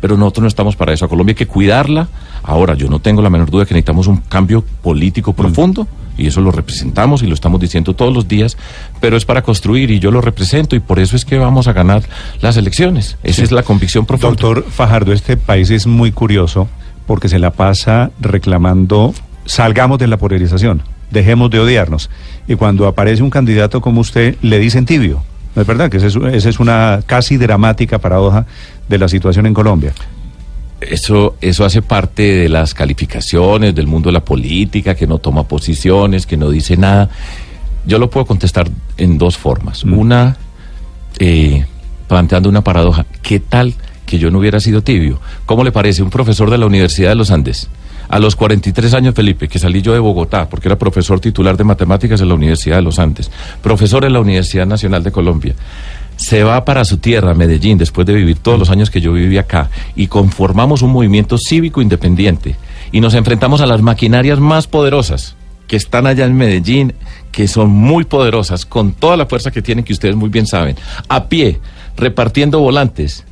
Pero 0.00 0.16
nosotros 0.16 0.42
no 0.42 0.48
estamos 0.48 0.76
para 0.76 0.92
eso. 0.92 1.04
A 1.04 1.08
Colombia 1.08 1.32
hay 1.32 1.36
que 1.36 1.46
cuidarla. 1.46 2.08
Ahora, 2.42 2.74
yo 2.74 2.88
no 2.88 2.98
tengo 2.98 3.22
la 3.22 3.30
menor 3.30 3.50
duda 3.50 3.64
que 3.64 3.74
necesitamos 3.74 4.06
un 4.06 4.18
cambio 4.18 4.64
político 4.82 5.32
profundo, 5.32 5.86
y 6.16 6.26
eso 6.26 6.40
lo 6.40 6.50
representamos 6.50 7.22
y 7.22 7.26
lo 7.26 7.34
estamos 7.34 7.60
diciendo 7.60 7.94
todos 7.94 8.12
los 8.14 8.28
días, 8.28 8.56
pero 9.00 9.16
es 9.16 9.24
para 9.24 9.42
construir 9.42 9.90
y 9.90 9.98
yo 9.98 10.10
lo 10.10 10.20
represento 10.20 10.76
y 10.76 10.80
por 10.80 10.98
eso 10.98 11.16
es 11.16 11.24
que 11.24 11.38
vamos 11.38 11.66
a 11.68 11.72
ganar 11.72 12.02
las 12.40 12.56
elecciones. 12.56 13.16
Esa 13.22 13.42
es 13.42 13.50
la 13.50 13.62
convicción 13.62 14.06
profunda. 14.06 14.28
Doctor 14.30 14.64
Fajardo, 14.70 15.12
este 15.12 15.36
país 15.36 15.70
es 15.70 15.86
muy 15.86 16.12
curioso 16.12 16.68
porque 17.06 17.28
se 17.28 17.38
la 17.38 17.50
pasa 17.50 18.10
reclamando 18.20 19.12
salgamos 19.46 19.98
de 19.98 20.06
la 20.06 20.16
polarización, 20.16 20.82
dejemos 21.10 21.50
de 21.50 21.60
odiarnos. 21.60 22.10
Y 22.48 22.54
cuando 22.54 22.86
aparece 22.86 23.22
un 23.22 23.30
candidato 23.30 23.80
como 23.80 24.00
usted, 24.00 24.36
le 24.42 24.58
dicen 24.58 24.86
tibio. 24.86 25.22
¿No 25.54 25.62
es 25.62 25.68
verdad? 25.68 25.90
Que 25.90 25.98
esa 25.98 26.06
es, 26.48 26.60
una 26.60 27.00
casi 27.06 27.36
dramática 27.36 27.98
paradoja 27.98 28.46
de 28.88 28.98
la 28.98 29.08
situación 29.08 29.46
en 29.46 29.54
Colombia. 29.54 29.92
Eso, 30.80 31.36
eso 31.40 31.64
hace 31.64 31.80
parte 31.80 32.22
de 32.22 32.48
las 32.48 32.74
calificaciones 32.74 33.74
del 33.74 33.86
mundo 33.86 34.08
de 34.08 34.14
la 34.14 34.24
política, 34.24 34.94
que 34.94 35.06
no 35.06 35.18
toma 35.18 35.44
posiciones, 35.44 36.26
que 36.26 36.36
no 36.36 36.50
dice 36.50 36.76
nada. 36.76 37.08
Yo 37.86 37.98
lo 37.98 38.10
puedo 38.10 38.26
contestar 38.26 38.68
en 38.96 39.16
dos 39.16 39.38
formas. 39.38 39.84
Una, 39.84 40.36
eh, 41.18 41.64
planteando 42.08 42.48
una 42.48 42.64
paradoja. 42.64 43.06
¿Qué 43.22 43.38
tal 43.38 43.74
que 44.06 44.18
yo 44.18 44.30
no 44.30 44.40
hubiera 44.40 44.58
sido 44.58 44.82
tibio? 44.82 45.20
¿Cómo 45.46 45.62
le 45.62 45.70
parece 45.70 46.02
un 46.02 46.10
profesor 46.10 46.50
de 46.50 46.58
la 46.58 46.66
Universidad 46.66 47.10
de 47.10 47.14
los 47.14 47.30
Andes? 47.30 47.68
A 48.08 48.18
los 48.18 48.36
43 48.36 48.94
años, 48.94 49.14
Felipe, 49.14 49.48
que 49.48 49.58
salí 49.58 49.82
yo 49.82 49.92
de 49.92 49.98
Bogotá, 49.98 50.48
porque 50.48 50.68
era 50.68 50.78
profesor 50.78 51.20
titular 51.20 51.56
de 51.56 51.64
matemáticas 51.64 52.20
en 52.20 52.28
la 52.28 52.34
Universidad 52.34 52.76
de 52.76 52.82
los 52.82 52.98
Andes, 52.98 53.30
profesor 53.62 54.04
en 54.04 54.12
la 54.12 54.20
Universidad 54.20 54.66
Nacional 54.66 55.02
de 55.02 55.12
Colombia 55.12 55.54
se 56.16 56.44
va 56.44 56.64
para 56.64 56.84
su 56.84 56.98
tierra, 56.98 57.34
Medellín, 57.34 57.78
después 57.78 58.06
de 58.06 58.14
vivir 58.14 58.38
todos 58.38 58.58
los 58.58 58.70
años 58.70 58.90
que 58.90 59.00
yo 59.00 59.12
viví 59.12 59.38
acá, 59.38 59.70
y 59.96 60.06
conformamos 60.06 60.82
un 60.82 60.92
movimiento 60.92 61.38
cívico 61.38 61.82
independiente, 61.82 62.56
y 62.92 63.00
nos 63.00 63.14
enfrentamos 63.14 63.60
a 63.60 63.66
las 63.66 63.82
maquinarias 63.82 64.38
más 64.38 64.66
poderosas 64.66 65.36
que 65.66 65.76
están 65.76 66.06
allá 66.06 66.24
en 66.26 66.36
Medellín, 66.36 66.94
que 67.32 67.48
son 67.48 67.70
muy 67.70 68.04
poderosas, 68.04 68.66
con 68.66 68.92
toda 68.92 69.16
la 69.16 69.26
fuerza 69.26 69.50
que 69.50 69.62
tienen, 69.62 69.84
que 69.84 69.92
ustedes 69.92 70.14
muy 70.14 70.28
bien 70.28 70.46
saben, 70.46 70.76
a 71.08 71.28
pie, 71.28 71.60
repartiendo 71.96 72.60
volantes, 72.60 73.24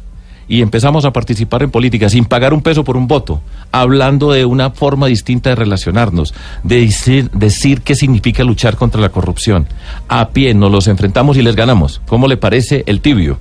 y 0.48 0.62
empezamos 0.62 1.04
a 1.04 1.12
participar 1.12 1.62
en 1.62 1.70
política 1.70 2.08
sin 2.08 2.24
pagar 2.24 2.52
un 2.52 2.62
peso 2.62 2.84
por 2.84 2.96
un 2.96 3.06
voto, 3.06 3.40
hablando 3.70 4.32
de 4.32 4.44
una 4.44 4.70
forma 4.70 5.06
distinta 5.06 5.50
de 5.50 5.56
relacionarnos, 5.56 6.34
de 6.62 6.80
decir, 6.80 7.30
decir 7.30 7.82
qué 7.82 7.94
significa 7.94 8.44
luchar 8.44 8.76
contra 8.76 9.00
la 9.00 9.10
corrupción. 9.10 9.66
A 10.08 10.30
pie 10.30 10.54
nos 10.54 10.70
los 10.70 10.88
enfrentamos 10.88 11.36
y 11.36 11.42
les 11.42 11.56
ganamos. 11.56 12.00
¿Cómo 12.06 12.28
le 12.28 12.36
parece 12.36 12.84
el 12.86 13.00
tibio? 13.00 13.38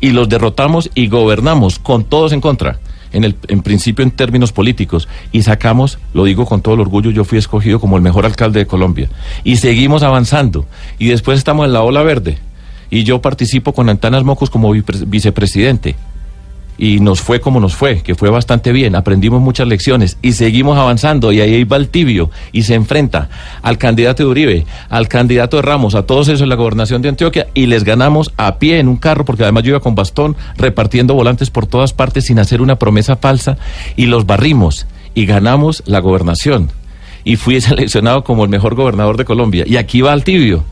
Y 0.00 0.10
los 0.10 0.28
derrotamos 0.28 0.90
y 0.94 1.08
gobernamos 1.08 1.78
con 1.78 2.04
todos 2.04 2.32
en 2.32 2.40
contra. 2.40 2.78
En, 3.12 3.22
el, 3.22 3.36
en 3.46 3.62
principio 3.62 4.02
en 4.02 4.10
términos 4.10 4.50
políticos 4.50 5.06
y 5.30 5.42
sacamos, 5.42 6.00
lo 6.14 6.24
digo 6.24 6.46
con 6.46 6.62
todo 6.62 6.74
el 6.74 6.80
orgullo, 6.80 7.12
yo 7.12 7.22
fui 7.22 7.38
escogido 7.38 7.78
como 7.78 7.96
el 7.96 8.02
mejor 8.02 8.26
alcalde 8.26 8.58
de 8.58 8.66
Colombia 8.66 9.08
y 9.44 9.54
seguimos 9.58 10.02
avanzando 10.02 10.66
y 10.98 11.06
después 11.06 11.38
estamos 11.38 11.64
en 11.64 11.74
la 11.74 11.82
ola 11.82 12.02
verde 12.02 12.38
y 12.90 13.04
yo 13.04 13.22
participo 13.22 13.72
con 13.72 13.88
Antanas 13.88 14.24
Mocos 14.24 14.50
como 14.50 14.72
vicepresidente 14.72 15.94
y 16.78 17.00
nos 17.00 17.20
fue 17.20 17.40
como 17.40 17.60
nos 17.60 17.74
fue, 17.74 18.02
que 18.02 18.14
fue 18.14 18.30
bastante 18.30 18.72
bien, 18.72 18.96
aprendimos 18.96 19.40
muchas 19.40 19.68
lecciones 19.68 20.18
y 20.22 20.32
seguimos 20.32 20.78
avanzando 20.78 21.32
y 21.32 21.40
ahí 21.40 21.64
va 21.64 21.76
el 21.76 21.88
tibio 21.88 22.30
y 22.52 22.62
se 22.62 22.74
enfrenta 22.74 23.28
al 23.62 23.78
candidato 23.78 24.24
de 24.24 24.28
Uribe, 24.28 24.66
al 24.88 25.08
candidato 25.08 25.56
de 25.56 25.62
Ramos, 25.62 25.94
a 25.94 26.04
todos 26.04 26.28
esos 26.28 26.42
en 26.42 26.48
la 26.48 26.56
gobernación 26.56 27.02
de 27.02 27.10
Antioquia 27.10 27.46
y 27.54 27.66
les 27.66 27.84
ganamos 27.84 28.32
a 28.36 28.58
pie 28.58 28.78
en 28.78 28.88
un 28.88 28.96
carro 28.96 29.24
porque 29.24 29.44
además 29.44 29.62
yo 29.64 29.70
iba 29.70 29.80
con 29.80 29.94
bastón 29.94 30.36
repartiendo 30.56 31.14
volantes 31.14 31.50
por 31.50 31.66
todas 31.66 31.92
partes 31.92 32.26
sin 32.26 32.38
hacer 32.38 32.60
una 32.60 32.76
promesa 32.76 33.16
falsa 33.16 33.56
y 33.96 34.06
los 34.06 34.26
barrimos 34.26 34.86
y 35.14 35.26
ganamos 35.26 35.82
la 35.86 36.00
gobernación. 36.00 36.70
Y 37.24 37.36
fui 37.36 37.60
seleccionado 37.60 38.24
como 38.24 38.44
el 38.44 38.50
mejor 38.50 38.74
gobernador 38.74 39.16
de 39.16 39.24
Colombia 39.24 39.64
y 39.66 39.76
aquí 39.76 40.00
va 40.00 40.12
el 40.12 40.24
tibio 40.24 40.64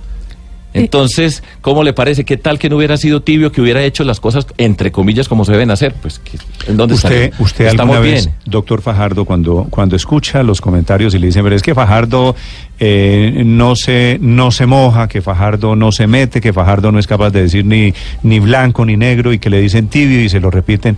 entonces, 0.74 1.42
¿cómo 1.60 1.82
le 1.82 1.92
parece? 1.92 2.24
¿Qué 2.24 2.36
tal 2.36 2.58
que 2.58 2.70
no 2.70 2.76
hubiera 2.76 2.96
sido 2.96 3.22
tibio, 3.22 3.52
que 3.52 3.60
hubiera 3.60 3.82
hecho 3.82 4.04
las 4.04 4.20
cosas, 4.20 4.46
entre 4.58 4.90
comillas, 4.90 5.28
como 5.28 5.44
se 5.44 5.52
deben 5.52 5.70
hacer? 5.70 5.94
Pues, 6.00 6.20
¿en 6.66 6.76
dónde 6.76 6.94
usted, 6.94 7.32
usted 7.38 7.66
Estamos 7.66 7.96
alguna 7.96 8.00
bien. 8.00 8.24
vez, 8.26 8.30
doctor 8.46 8.80
Fajardo, 8.80 9.24
cuando, 9.24 9.66
cuando 9.70 9.96
escucha 9.96 10.42
los 10.42 10.60
comentarios 10.60 11.14
y 11.14 11.18
le 11.18 11.26
dicen, 11.26 11.42
pero 11.42 11.54
es 11.56 11.62
que 11.62 11.74
Fajardo 11.74 12.34
eh, 12.80 13.42
no, 13.44 13.76
se, 13.76 14.18
no 14.20 14.50
se 14.50 14.66
moja, 14.66 15.08
que 15.08 15.20
Fajardo 15.20 15.76
no 15.76 15.92
se 15.92 16.06
mete, 16.06 16.40
que 16.40 16.52
Fajardo 16.52 16.90
no 16.90 16.98
es 16.98 17.06
capaz 17.06 17.30
de 17.30 17.42
decir 17.42 17.64
ni, 17.64 17.92
ni 18.22 18.40
blanco 18.40 18.84
ni 18.84 18.96
negro 18.96 19.32
y 19.32 19.38
que 19.38 19.50
le 19.50 19.60
dicen 19.60 19.88
tibio 19.88 20.22
y 20.22 20.28
se 20.28 20.40
lo 20.40 20.50
repiten. 20.50 20.96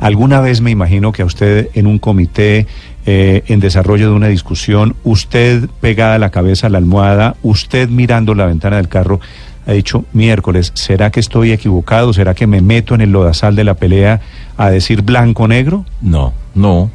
Alguna 0.00 0.40
vez 0.40 0.60
me 0.60 0.72
imagino 0.72 1.12
que 1.12 1.22
a 1.22 1.24
usted 1.24 1.68
en 1.74 1.86
un 1.86 2.00
comité 2.00 2.66
eh, 3.04 3.42
en 3.48 3.60
desarrollo 3.60 4.10
de 4.10 4.14
una 4.14 4.28
discusión, 4.28 4.94
usted 5.02 5.68
pegada 5.80 6.18
la 6.18 6.30
cabeza 6.30 6.68
a 6.68 6.70
la 6.70 6.78
almohada, 6.78 7.36
usted 7.42 7.88
mirando 7.88 8.34
la 8.34 8.46
ventana 8.46 8.76
del 8.76 8.88
carro, 8.88 9.20
ha 9.66 9.72
dicho 9.72 10.04
miércoles, 10.12 10.72
¿será 10.74 11.10
que 11.10 11.20
estoy 11.20 11.52
equivocado? 11.52 12.12
¿Será 12.12 12.34
que 12.34 12.46
me 12.46 12.60
meto 12.60 12.94
en 12.94 13.00
el 13.00 13.12
lodazal 13.12 13.54
de 13.56 13.64
la 13.64 13.74
pelea 13.74 14.20
a 14.56 14.70
decir 14.70 15.02
blanco-negro? 15.02 15.84
No, 16.00 16.32
no, 16.54 16.90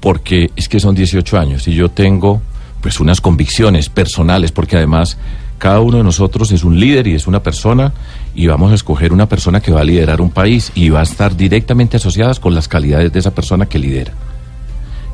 porque 0.00 0.50
es 0.56 0.68
que 0.68 0.80
son 0.80 0.94
18 0.94 1.38
años 1.38 1.68
y 1.68 1.74
yo 1.74 1.90
tengo 1.90 2.40
pues 2.80 3.00
unas 3.00 3.20
convicciones 3.20 3.88
personales, 3.88 4.52
porque 4.52 4.76
además 4.76 5.18
cada 5.58 5.80
uno 5.80 5.98
de 5.98 6.04
nosotros 6.04 6.52
es 6.52 6.64
un 6.64 6.78
líder 6.78 7.06
y 7.06 7.14
es 7.14 7.26
una 7.26 7.42
persona 7.42 7.92
y 8.34 8.46
vamos 8.46 8.72
a 8.72 8.74
escoger 8.74 9.12
una 9.12 9.28
persona 9.28 9.60
que 9.60 9.72
va 9.72 9.80
a 9.80 9.84
liderar 9.84 10.20
un 10.20 10.30
país 10.30 10.70
y 10.74 10.90
va 10.90 11.00
a 11.00 11.04
estar 11.04 11.36
directamente 11.36 11.96
asociadas 11.96 12.40
con 12.40 12.54
las 12.54 12.68
calidades 12.68 13.12
de 13.12 13.18
esa 13.18 13.32
persona 13.32 13.66
que 13.66 13.78
lidera. 13.78 14.12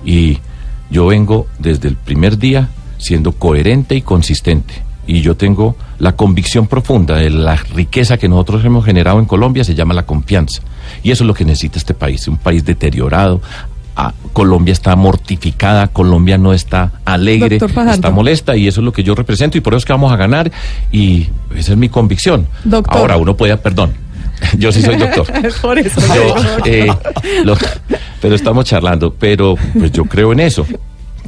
Y 0.04 0.38
yo 0.90 1.06
vengo 1.06 1.46
desde 1.58 1.88
el 1.88 1.96
primer 1.96 2.38
día 2.38 2.68
siendo 2.98 3.32
coherente 3.32 3.96
y 3.96 4.02
consistente. 4.02 4.74
Y 5.06 5.20
yo 5.20 5.36
tengo 5.36 5.76
la 5.98 6.12
convicción 6.12 6.68
profunda 6.68 7.16
de 7.16 7.30
la 7.30 7.56
riqueza 7.56 8.18
que 8.18 8.28
nosotros 8.28 8.64
hemos 8.64 8.84
generado 8.84 9.18
en 9.18 9.24
Colombia, 9.24 9.64
se 9.64 9.74
llama 9.74 9.94
la 9.94 10.06
confianza. 10.06 10.62
Y 11.02 11.10
eso 11.10 11.24
es 11.24 11.28
lo 11.28 11.34
que 11.34 11.44
necesita 11.44 11.78
este 11.78 11.94
país, 11.94 12.28
un 12.28 12.36
país 12.36 12.64
deteriorado. 12.64 13.40
Ah, 13.96 14.14
Colombia 14.32 14.72
está 14.72 14.96
mortificada, 14.96 15.88
Colombia 15.88 16.38
no 16.38 16.52
está 16.52 16.92
alegre, 17.04 17.56
está 17.56 18.10
molesta 18.10 18.56
y 18.56 18.66
eso 18.66 18.80
es 18.80 18.84
lo 18.84 18.92
que 18.92 19.02
yo 19.02 19.14
represento 19.14 19.58
y 19.58 19.60
por 19.60 19.74
eso 19.74 19.78
es 19.78 19.84
que 19.84 19.92
vamos 19.92 20.12
a 20.12 20.16
ganar 20.16 20.50
y 20.90 21.28
esa 21.54 21.72
es 21.72 21.78
mi 21.78 21.88
convicción. 21.88 22.46
Doctor. 22.64 22.96
Ahora 22.96 23.16
uno 23.18 23.36
puede, 23.36 23.54
perdón, 23.58 23.92
yo 24.58 24.70
sí 24.72 24.82
soy 24.82 24.96
doctor. 24.96 25.26
Por 25.62 25.78
eso. 25.78 26.00
Yo, 26.14 26.34
eh, 26.64 26.86
lo- 27.44 27.56
pero 28.20 28.34
estamos 28.34 28.64
charlando, 28.64 29.14
pero 29.18 29.56
pues 29.78 29.90
yo 29.92 30.04
creo 30.04 30.32
en 30.32 30.40
eso. 30.40 30.66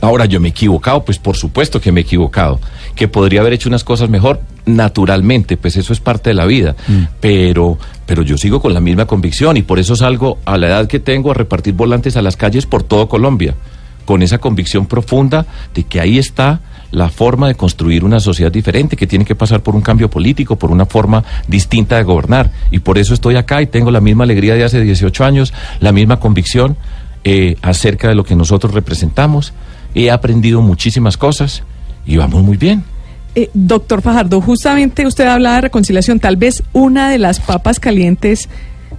Ahora, 0.00 0.26
yo 0.26 0.38
me 0.40 0.48
he 0.48 0.50
equivocado, 0.50 1.04
pues 1.04 1.18
por 1.18 1.36
supuesto 1.36 1.80
que 1.80 1.90
me 1.90 2.00
he 2.00 2.02
equivocado. 2.02 2.60
Que 2.94 3.08
podría 3.08 3.40
haber 3.40 3.54
hecho 3.54 3.68
unas 3.68 3.84
cosas 3.84 4.10
mejor, 4.10 4.40
naturalmente, 4.66 5.56
pues 5.56 5.76
eso 5.76 5.92
es 5.92 6.00
parte 6.00 6.30
de 6.30 6.34
la 6.34 6.44
vida. 6.44 6.76
Pero, 7.20 7.78
pero 8.04 8.22
yo 8.22 8.36
sigo 8.36 8.60
con 8.60 8.74
la 8.74 8.80
misma 8.80 9.06
convicción 9.06 9.56
y 9.56 9.62
por 9.62 9.78
eso 9.78 9.96
salgo 9.96 10.38
a 10.44 10.58
la 10.58 10.66
edad 10.66 10.86
que 10.88 11.00
tengo 11.00 11.30
a 11.30 11.34
repartir 11.34 11.74
volantes 11.74 12.16
a 12.16 12.22
las 12.22 12.36
calles 12.36 12.66
por 12.66 12.82
todo 12.82 13.08
Colombia. 13.08 13.54
Con 14.04 14.22
esa 14.22 14.38
convicción 14.38 14.86
profunda 14.86 15.46
de 15.74 15.84
que 15.84 16.00
ahí 16.00 16.18
está 16.18 16.60
la 16.94 17.08
forma 17.08 17.48
de 17.48 17.54
construir 17.56 18.04
una 18.04 18.20
sociedad 18.20 18.52
diferente, 18.52 18.96
que 18.96 19.06
tiene 19.06 19.24
que 19.24 19.34
pasar 19.34 19.62
por 19.62 19.74
un 19.74 19.82
cambio 19.82 20.08
político, 20.08 20.56
por 20.56 20.70
una 20.70 20.86
forma 20.86 21.24
distinta 21.48 21.96
de 21.96 22.04
gobernar. 22.04 22.50
Y 22.70 22.78
por 22.78 22.98
eso 22.98 23.14
estoy 23.14 23.36
acá 23.36 23.60
y 23.60 23.66
tengo 23.66 23.90
la 23.90 24.00
misma 24.00 24.24
alegría 24.24 24.54
de 24.54 24.64
hace 24.64 24.80
18 24.80 25.24
años, 25.24 25.52
la 25.80 25.92
misma 25.92 26.20
convicción 26.20 26.76
eh, 27.24 27.56
acerca 27.62 28.08
de 28.08 28.14
lo 28.14 28.24
que 28.24 28.36
nosotros 28.36 28.74
representamos. 28.74 29.52
He 29.94 30.10
aprendido 30.10 30.60
muchísimas 30.62 31.16
cosas 31.16 31.62
y 32.06 32.16
vamos 32.16 32.42
muy 32.42 32.56
bien. 32.56 32.84
Eh, 33.34 33.50
doctor 33.52 34.00
Fajardo, 34.00 34.40
justamente 34.40 35.06
usted 35.06 35.26
hablaba 35.26 35.56
de 35.56 35.62
reconciliación. 35.62 36.20
Tal 36.20 36.36
vez 36.36 36.62
una 36.72 37.10
de 37.10 37.18
las 37.18 37.40
papas 37.40 37.80
calientes 37.80 38.48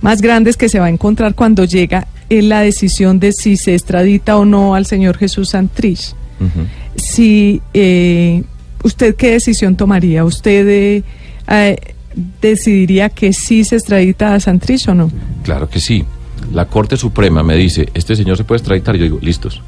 más 0.01 0.21
grandes 0.21 0.57
que 0.57 0.67
se 0.67 0.79
va 0.79 0.87
a 0.87 0.89
encontrar 0.89 1.35
cuando 1.35 1.63
llega 1.63 2.07
es 2.29 2.43
la 2.43 2.59
decisión 2.59 3.19
de 3.19 3.31
si 3.31 3.55
se 3.55 3.73
extradita 3.73 4.37
o 4.37 4.43
no 4.43 4.75
al 4.75 4.85
señor 4.85 5.17
Jesús 5.17 5.49
Santrich. 5.49 6.13
Si 6.95 7.61
eh, 7.73 8.43
usted 8.83 9.15
qué 9.15 9.31
decisión 9.31 9.75
tomaría, 9.75 10.23
usted 10.23 11.03
eh, 11.47 11.93
decidiría 12.41 13.09
que 13.09 13.33
sí 13.33 13.63
se 13.63 13.75
extradita 13.75 14.33
a 14.33 14.39
Santrich 14.39 14.87
o 14.87 14.95
no. 14.95 15.11
Claro 15.43 15.69
que 15.69 15.79
sí. 15.79 16.05
La 16.53 16.65
Corte 16.65 16.97
Suprema 16.97 17.43
me 17.43 17.55
dice, 17.55 17.89
este 17.93 18.15
señor 18.15 18.37
se 18.37 18.43
puede 18.43 18.59
extraditar. 18.59 18.95
Yo 18.95 19.03
digo, 19.03 19.19
listos. 19.21 19.61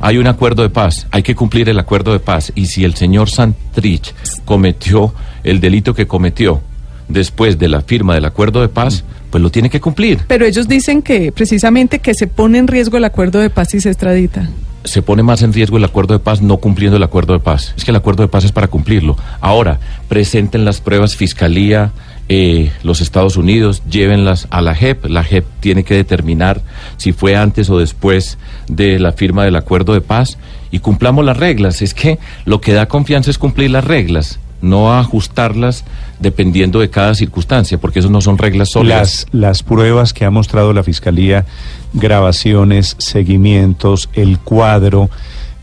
Hay 0.00 0.18
un 0.18 0.26
acuerdo 0.26 0.62
de 0.62 0.70
paz, 0.70 1.06
hay 1.10 1.22
que 1.22 1.34
cumplir 1.34 1.68
el 1.68 1.78
acuerdo 1.78 2.12
de 2.12 2.20
paz. 2.20 2.52
Y 2.54 2.66
si 2.66 2.84
el 2.84 2.94
señor 2.94 3.30
Santrich 3.30 4.14
cometió 4.44 5.14
el 5.44 5.60
delito 5.60 5.94
que 5.94 6.06
cometió 6.06 6.60
después 7.08 7.58
de 7.58 7.68
la 7.68 7.80
firma 7.80 8.14
del 8.14 8.24
acuerdo 8.24 8.60
de 8.60 8.68
paz, 8.68 9.04
pues 9.30 9.42
lo 9.42 9.50
tiene 9.50 9.70
que 9.70 9.80
cumplir. 9.80 10.20
Pero 10.28 10.44
ellos 10.44 10.68
dicen 10.68 11.02
que 11.02 11.32
precisamente 11.32 11.98
que 12.00 12.14
se 12.14 12.26
pone 12.26 12.58
en 12.58 12.68
riesgo 12.68 12.98
el 12.98 13.04
acuerdo 13.04 13.38
de 13.38 13.50
paz 13.50 13.68
si 13.70 13.80
se 13.80 13.88
extradita. 13.90 14.48
Se 14.84 15.02
pone 15.02 15.22
más 15.22 15.42
en 15.42 15.52
riesgo 15.52 15.78
el 15.78 15.84
acuerdo 15.84 16.14
de 16.14 16.20
paz 16.20 16.42
no 16.42 16.58
cumpliendo 16.58 16.98
el 16.98 17.02
acuerdo 17.02 17.32
de 17.32 17.40
paz. 17.40 17.74
Es 17.76 17.84
que 17.84 17.90
el 17.90 17.96
acuerdo 17.96 18.22
de 18.22 18.28
paz 18.28 18.44
es 18.44 18.52
para 18.52 18.68
cumplirlo. 18.68 19.16
Ahora, 19.40 19.80
presenten 20.08 20.64
las 20.64 20.80
pruebas 20.80 21.16
Fiscalía, 21.16 21.92
eh, 22.28 22.70
los 22.82 23.00
Estados 23.00 23.36
Unidos, 23.36 23.82
llévenlas 23.88 24.46
a 24.50 24.60
la 24.60 24.74
JEP. 24.74 25.06
La 25.06 25.24
JEP 25.24 25.44
tiene 25.60 25.84
que 25.84 25.94
determinar 25.94 26.60
si 26.98 27.12
fue 27.12 27.34
antes 27.34 27.70
o 27.70 27.78
después 27.78 28.38
de 28.68 28.98
la 28.98 29.12
firma 29.12 29.44
del 29.44 29.56
acuerdo 29.56 29.94
de 29.94 30.02
paz 30.02 30.38
y 30.70 30.80
cumplamos 30.80 31.24
las 31.24 31.38
reglas. 31.38 31.80
Es 31.80 31.94
que 31.94 32.18
lo 32.44 32.60
que 32.60 32.74
da 32.74 32.86
confianza 32.86 33.30
es 33.30 33.38
cumplir 33.38 33.70
las 33.70 33.84
reglas, 33.84 34.38
no 34.60 34.94
ajustarlas 34.94 35.84
dependiendo 36.24 36.80
de 36.80 36.90
cada 36.90 37.14
circunstancia, 37.14 37.78
porque 37.78 38.00
eso 38.00 38.10
no 38.10 38.20
son 38.20 38.36
reglas 38.36 38.70
sólidas. 38.70 39.26
Las, 39.30 39.40
las 39.40 39.62
pruebas 39.62 40.12
que 40.12 40.24
ha 40.24 40.30
mostrado 40.30 40.72
la 40.72 40.82
Fiscalía, 40.82 41.44
grabaciones, 41.92 42.96
seguimientos, 42.98 44.08
el 44.14 44.40
cuadro, 44.40 45.10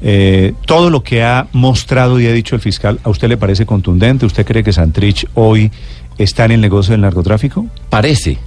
eh, 0.01 0.53
todo 0.65 0.89
lo 0.89 1.03
que 1.03 1.23
ha 1.23 1.47
mostrado 1.51 2.19
y 2.19 2.27
ha 2.27 2.31
dicho 2.31 2.55
el 2.55 2.61
fiscal, 2.61 2.99
¿a 3.03 3.09
usted 3.09 3.27
le 3.27 3.37
parece 3.37 3.65
contundente? 3.65 4.25
¿Usted 4.25 4.45
cree 4.45 4.63
que 4.63 4.71
Santrich 4.71 5.27
hoy 5.33 5.71
está 6.17 6.45
en 6.45 6.51
el 6.51 6.61
negocio 6.61 6.91
del 6.91 7.01
narcotráfico? 7.01 7.65
Parece, 7.89 8.37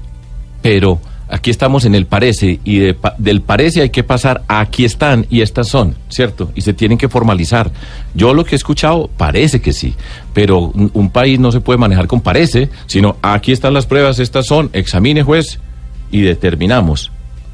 pero 0.63 1.01
aquí 1.29 1.51
estamos 1.51 1.85
en 1.85 1.95
el 1.95 2.07
parece 2.07 2.61
y 2.65 2.79
de 2.79 2.97
del 3.19 3.41
parece 3.41 3.83
hay 3.83 3.91
que 3.91 4.03
pasar 4.03 4.43
a 4.49 4.61
aquí 4.61 4.85
están 4.85 5.27
y 5.31 5.41
estas 5.41 5.69
son, 5.69 5.95
¿cierto? 6.09 6.51
Y 6.55 6.61
se 6.61 6.75
tienen 6.75 6.99
que 6.99 7.09
formalizar. 7.09 7.71
Yo 8.15 8.35
lo 8.35 8.45
que 8.45 8.55
he 8.55 8.57
escuchado 8.57 9.09
parece 9.17 9.61
que 9.61 9.73
sí, 9.73 9.95
pero 10.33 10.59
un, 10.59 10.91
un 10.95 11.11
país 11.11 11.39
no 11.39 11.53
se 11.53 11.61
puede 11.61 11.79
manejar 11.79 12.07
con 12.07 12.21
parece, 12.21 12.69
sino 12.87 13.17
aquí 13.23 13.53
están 13.53 13.75
las 13.75 13.87
pruebas, 13.87 14.19
estas 14.19 14.47
son, 14.47 14.71
examine 14.73 15.23
juez 15.23 15.59
y 16.11 16.21
determinamos. 16.23 17.11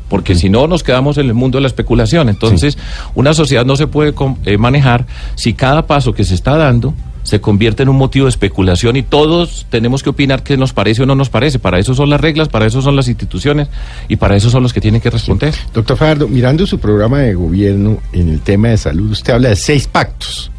Porque 0.08 0.34
si 0.34 0.48
no 0.48 0.66
nos 0.66 0.82
quedamos 0.82 1.18
en 1.18 1.26
el 1.26 1.34
mundo 1.34 1.58
de 1.58 1.62
la 1.62 1.68
especulación. 1.68 2.28
Entonces, 2.28 2.76
una 3.14 3.32
sociedad 3.32 3.64
no 3.64 3.76
se 3.76 3.86
puede 3.86 4.12
eh, 4.44 4.58
manejar 4.58 5.06
si 5.36 5.54
cada 5.54 5.86
paso 5.86 6.12
que 6.12 6.24
se 6.24 6.34
está 6.34 6.56
dando 6.56 6.94
se 7.22 7.40
convierte 7.40 7.82
en 7.82 7.88
un 7.88 7.96
motivo 7.96 8.26
de 8.26 8.30
especulación 8.30 8.96
y 8.96 9.02
todos 9.02 9.66
tenemos 9.70 10.02
que 10.02 10.10
opinar 10.10 10.42
qué 10.42 10.56
nos 10.56 10.72
parece 10.72 11.02
o 11.02 11.06
no 11.06 11.14
nos 11.14 11.30
parece. 11.30 11.58
Para 11.58 11.78
eso 11.78 11.94
son 11.94 12.10
las 12.10 12.20
reglas, 12.20 12.48
para 12.48 12.66
eso 12.66 12.82
son 12.82 12.96
las 12.96 13.08
instituciones 13.08 13.68
y 14.08 14.16
para 14.16 14.36
eso 14.36 14.50
son 14.50 14.62
los 14.62 14.72
que 14.72 14.80
tienen 14.80 15.00
que 15.00 15.10
responder. 15.10 15.54
Doctor 15.72 15.96
Fajardo, 15.96 16.28
mirando 16.28 16.66
su 16.66 16.78
programa 16.78 17.18
de 17.18 17.34
gobierno 17.34 17.98
en 18.12 18.28
el 18.28 18.40
tema 18.40 18.68
de 18.68 18.76
salud, 18.76 19.10
usted 19.10 19.34
habla 19.34 19.50
de 19.50 19.56
seis 19.56 19.86
pactos. 19.86 20.50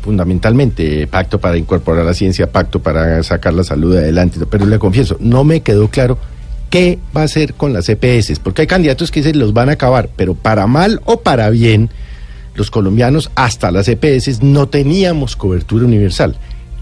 Fundamentalmente, 0.00 1.06
pacto 1.06 1.38
para 1.38 1.56
incorporar 1.56 2.04
la 2.04 2.14
ciencia, 2.14 2.50
pacto 2.50 2.80
para 2.80 3.22
sacar 3.22 3.54
la 3.54 3.62
salud 3.62 3.96
adelante. 3.96 4.40
Pero 4.50 4.66
le 4.66 4.78
confieso, 4.78 5.16
no 5.20 5.44
me 5.44 5.60
quedó 5.60 5.88
claro 5.88 6.18
qué 6.70 6.98
va 7.14 7.20
a 7.20 7.24
hacer 7.24 7.54
con 7.54 7.74
las 7.74 7.88
EPS, 7.88 8.40
porque 8.40 8.62
hay 8.62 8.66
candidatos 8.66 9.10
que 9.10 9.22
se 9.22 9.34
los 9.34 9.52
van 9.52 9.68
a 9.68 9.72
acabar, 9.72 10.08
pero 10.16 10.34
para 10.34 10.66
mal 10.66 11.02
o 11.04 11.20
para 11.20 11.50
bien, 11.50 11.90
los 12.54 12.70
colombianos 12.70 13.30
hasta 13.34 13.70
las 13.70 13.88
EPS 13.88 14.42
no 14.42 14.68
teníamos 14.68 15.36
cobertura 15.36 15.84
universal. 15.84 16.36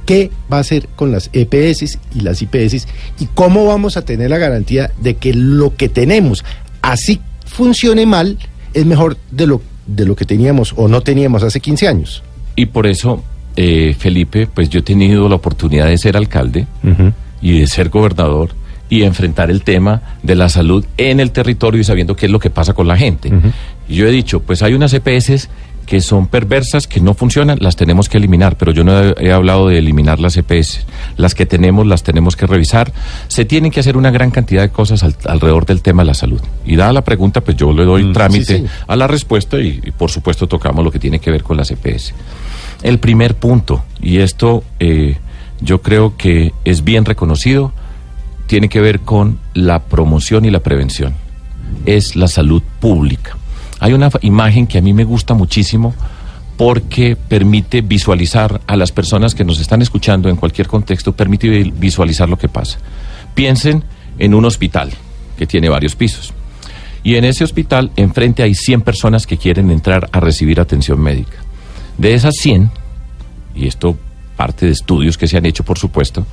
¿Qué 0.07 0.31
va 0.53 0.57
a 0.57 0.61
hacer 0.61 0.89
con 0.97 1.13
las 1.13 1.31
EPS 1.33 1.99
y 2.15 2.21
las 2.21 2.43
IPS? 2.43 2.87
¿Y 3.21 3.27
cómo 3.35 3.67
vamos 3.67 3.97
a 3.97 4.03
tener 4.03 4.31
la 4.31 4.39
garantía 4.39 4.91
de 5.01 5.15
que 5.15 5.35
lo 5.35 5.77
que 5.77 5.89
tenemos, 5.89 6.45
así 6.83 7.21
funcione 7.45 8.07
mal, 8.07 8.39
es 8.75 8.87
mejor 8.87 9.17
de 9.31 9.47
lo, 9.47 9.63
de 9.87 10.07
lo 10.07 10.17
que 10.17 10.25
teníamos 10.25 10.75
o 10.77 10.89
no 10.89 11.01
teníamos 11.03 11.43
hace 11.43 11.61
15 11.61 11.89
años? 11.89 12.23
Y 12.57 12.67
por 12.67 12.87
eso, 12.87 13.23
eh, 13.57 13.95
Felipe, 13.99 14.49
pues 14.53 14.69
yo 14.69 14.81
he 14.81 14.83
tenido 14.83 15.29
la 15.29 15.37
oportunidad 15.37 15.87
de 15.87 15.99
ser 15.99 16.17
alcalde 16.17 16.67
y 17.41 17.61
de 17.61 17.67
ser 17.67 17.89
gobernador 17.89 18.51
y 18.91 19.05
enfrentar 19.05 19.51
el 19.51 19.63
tema 19.63 20.03
de 20.23 20.35
la 20.35 20.49
salud 20.51 20.85
en 20.99 21.21
el 21.21 21.31
territorio 21.31 21.81
y 21.81 21.85
sabiendo 21.85 22.15
qué 22.17 22.27
es 22.27 22.33
lo 22.33 22.39
que 22.41 22.51
pasa 22.51 22.75
con 22.75 22.87
la 22.89 22.97
gente. 22.99 23.33
Y 23.89 23.95
yo 23.95 24.07
he 24.07 24.11
dicho, 24.11 24.41
pues 24.41 24.63
hay 24.63 24.75
unas 24.75 24.93
EPS 24.93 25.49
que 25.87 26.01
son 26.01 26.29
perversas, 26.29 26.87
que 26.87 27.01
no 27.01 27.15
funcionan, 27.15 27.59
las 27.61 27.75
tenemos 27.75 28.09
que 28.09 28.19
eliminar, 28.19 28.57
pero 28.57 28.71
yo 28.71 28.85
no 28.85 28.97
he, 29.03 29.15
he 29.19 29.33
hablado 29.33 29.67
de 29.69 29.79
eliminar 29.79 30.21
las 30.21 30.37
EPS. 30.37 30.87
Las 31.17 31.35
que 31.35 31.47
tenemos 31.47 31.85
las 31.85 32.05
tenemos 32.05 32.37
que 32.37 32.47
revisar. 32.47 32.93
Se 33.27 33.45
tienen 33.45 33.73
que 33.73 33.81
hacer 33.81 33.97
una 33.97 34.13
gran 34.13 34.31
cantidad 34.31 34.63
de 34.63 34.69
cosas 34.69 35.03
al- 35.03 35.17
alrededor 35.25 35.67
del 35.67 35.83
tema 35.83 36.03
de 36.03 36.07
la 36.09 36.15
salud. 36.15 36.41
Y 36.65 36.77
dada 36.77 36.93
la 36.93 37.03
pregunta, 37.03 37.41
pues 37.41 37.57
yo 37.57 37.73
le 37.73 37.85
doy 37.85 38.05
Mm, 38.05 38.13
trámite 38.13 38.59
sí, 38.59 38.63
sí. 38.65 38.73
a 38.87 38.95
la 38.95 39.09
respuesta 39.09 39.59
y, 39.59 39.81
y, 39.85 39.91
por 39.91 40.13
supuesto 40.13 40.47
tocamos 40.47 40.85
lo 40.85 40.93
que 40.93 41.01
tiene 41.01 41.19
que 41.19 41.33
ver 41.33 41.43
con 41.43 41.57
las 41.57 41.73
EPS. 41.73 42.15
El 42.85 42.99
primer 43.01 43.35
punto, 43.35 43.83
y 44.01 44.19
esto 44.19 44.63
eh, 44.79 45.17
yo 45.61 45.83
creo 45.83 46.17
que 46.17 46.53
es 46.65 46.85
bien 46.85 47.05
reconocido, 47.05 47.73
tiene 48.51 48.69
que 48.69 48.81
ver 48.81 48.99
con 48.99 49.39
la 49.55 49.79
promoción 49.79 50.45
y 50.45 50.51
la 50.51 50.59
prevención. 50.59 51.15
Es 51.87 52.17
la 52.17 52.27
salud 52.27 52.61
pública. 52.81 53.37
Hay 53.79 53.93
una 53.93 54.11
imagen 54.23 54.67
que 54.67 54.79
a 54.79 54.81
mí 54.81 54.93
me 54.93 55.05
gusta 55.05 55.35
muchísimo 55.35 55.95
porque 56.57 57.15
permite 57.15 57.81
visualizar 57.81 58.61
a 58.67 58.75
las 58.75 58.91
personas 58.91 59.37
que 59.37 59.45
nos 59.45 59.61
están 59.61 59.83
escuchando 59.83 60.29
en 60.29 60.35
cualquier 60.35 60.67
contexto, 60.67 61.13
permite 61.13 61.49
vi- 61.49 61.71
visualizar 61.71 62.29
lo 62.29 62.37
que 62.37 62.49
pasa. 62.49 62.81
Piensen 63.37 63.85
en 64.19 64.35
un 64.35 64.45
hospital 64.45 64.91
que 65.39 65.47
tiene 65.47 65.69
varios 65.69 65.95
pisos. 65.95 66.35
Y 67.05 67.15
en 67.15 67.25
ese 67.27 67.45
hospital, 67.45 67.93
enfrente 67.95 68.43
hay 68.43 68.57
100 68.57 68.81
personas 68.81 69.29
que 69.29 69.37
quieren 69.39 69.71
entrar 69.71 70.09
a 70.11 70.19
recibir 70.19 70.61
atención 70.61 70.99
médica. 71.01 71.39
De 71.99 72.15
esas 72.15 72.35
100, 72.35 72.69
y 73.55 73.69
esto 73.69 73.97
parte 74.41 74.65
de 74.65 74.73
estudios 74.73 75.19
que 75.19 75.29
se 75.29 75.37
han 75.37 75.45
hecho, 75.45 75.65
por 75.65 75.79
supuesto, 75.79 76.25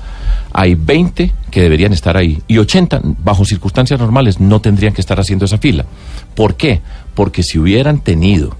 hay 0.53 0.75
20 0.75 1.33
que 1.51 1.61
deberían 1.61 1.91
estar 1.91 2.15
ahí 2.15 2.41
y 2.47 2.57
80, 2.57 3.01
bajo 3.03 3.43
circunstancias 3.43 3.99
normales, 3.99 4.39
no 4.39 4.61
tendrían 4.61 4.93
que 4.93 5.01
estar 5.01 5.19
haciendo 5.19 5.43
esa 5.43 5.57
fila. 5.57 5.83
¿Por 6.33 6.55
qué? 6.55 6.79
Porque 7.13 7.43
si 7.43 7.59
hubieran 7.59 7.99
tenido 7.99 8.55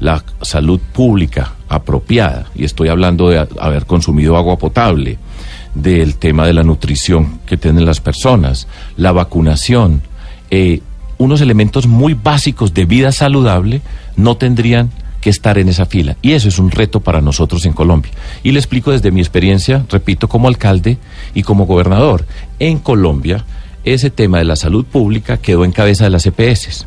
la 0.00 0.24
salud 0.42 0.80
pública 0.92 1.52
apropiada, 1.68 2.46
y 2.56 2.64
estoy 2.64 2.88
hablando 2.88 3.28
de 3.30 3.46
haber 3.60 3.86
consumido 3.86 4.36
agua 4.36 4.58
potable, 4.58 5.16
del 5.76 6.16
tema 6.16 6.44
de 6.44 6.54
la 6.54 6.64
nutrición 6.64 7.38
que 7.46 7.56
tienen 7.56 7.86
las 7.86 8.00
personas, 8.00 8.66
la 8.96 9.12
vacunación, 9.12 10.02
eh, 10.50 10.80
unos 11.18 11.40
elementos 11.40 11.86
muy 11.86 12.14
básicos 12.14 12.74
de 12.74 12.84
vida 12.84 13.12
saludable, 13.12 13.80
no 14.16 14.36
tendrían 14.36 14.90
que 15.28 15.30
estar 15.30 15.58
en 15.58 15.68
esa 15.68 15.84
fila. 15.84 16.16
Y 16.22 16.32
eso 16.32 16.48
es 16.48 16.58
un 16.58 16.70
reto 16.70 17.00
para 17.00 17.20
nosotros 17.20 17.66
en 17.66 17.74
Colombia. 17.74 18.12
Y 18.42 18.52
le 18.52 18.58
explico 18.58 18.92
desde 18.92 19.10
mi 19.10 19.20
experiencia, 19.20 19.84
repito, 19.90 20.26
como 20.26 20.48
alcalde 20.48 20.96
y 21.34 21.42
como 21.42 21.66
gobernador. 21.66 22.24
En 22.58 22.78
Colombia, 22.78 23.44
ese 23.84 24.08
tema 24.08 24.38
de 24.38 24.44
la 24.44 24.56
salud 24.56 24.86
pública 24.86 25.36
quedó 25.36 25.66
en 25.66 25.72
cabeza 25.72 26.04
de 26.04 26.10
las 26.10 26.24
EPS 26.24 26.86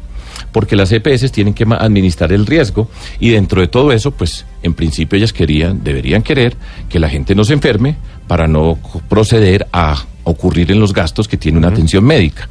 porque 0.51 0.75
las 0.75 0.91
EPS 0.91 1.31
tienen 1.31 1.53
que 1.53 1.65
administrar 1.69 2.33
el 2.33 2.45
riesgo 2.45 2.89
y 3.19 3.29
dentro 3.29 3.61
de 3.61 3.67
todo 3.67 3.91
eso, 3.91 4.11
pues 4.11 4.45
en 4.63 4.73
principio 4.73 5.17
ellas 5.17 5.33
querían, 5.33 5.83
deberían 5.83 6.23
querer 6.23 6.57
que 6.89 6.99
la 6.99 7.09
gente 7.09 7.35
no 7.35 7.43
se 7.43 7.53
enferme 7.53 7.95
para 8.27 8.47
no 8.47 8.77
proceder 9.07 9.67
a 9.71 10.03
ocurrir 10.23 10.71
en 10.71 10.79
los 10.79 10.93
gastos 10.93 11.27
que 11.27 11.37
tiene 11.37 11.57
una 11.57 11.67
atención 11.67 12.03
médica. 12.03 12.49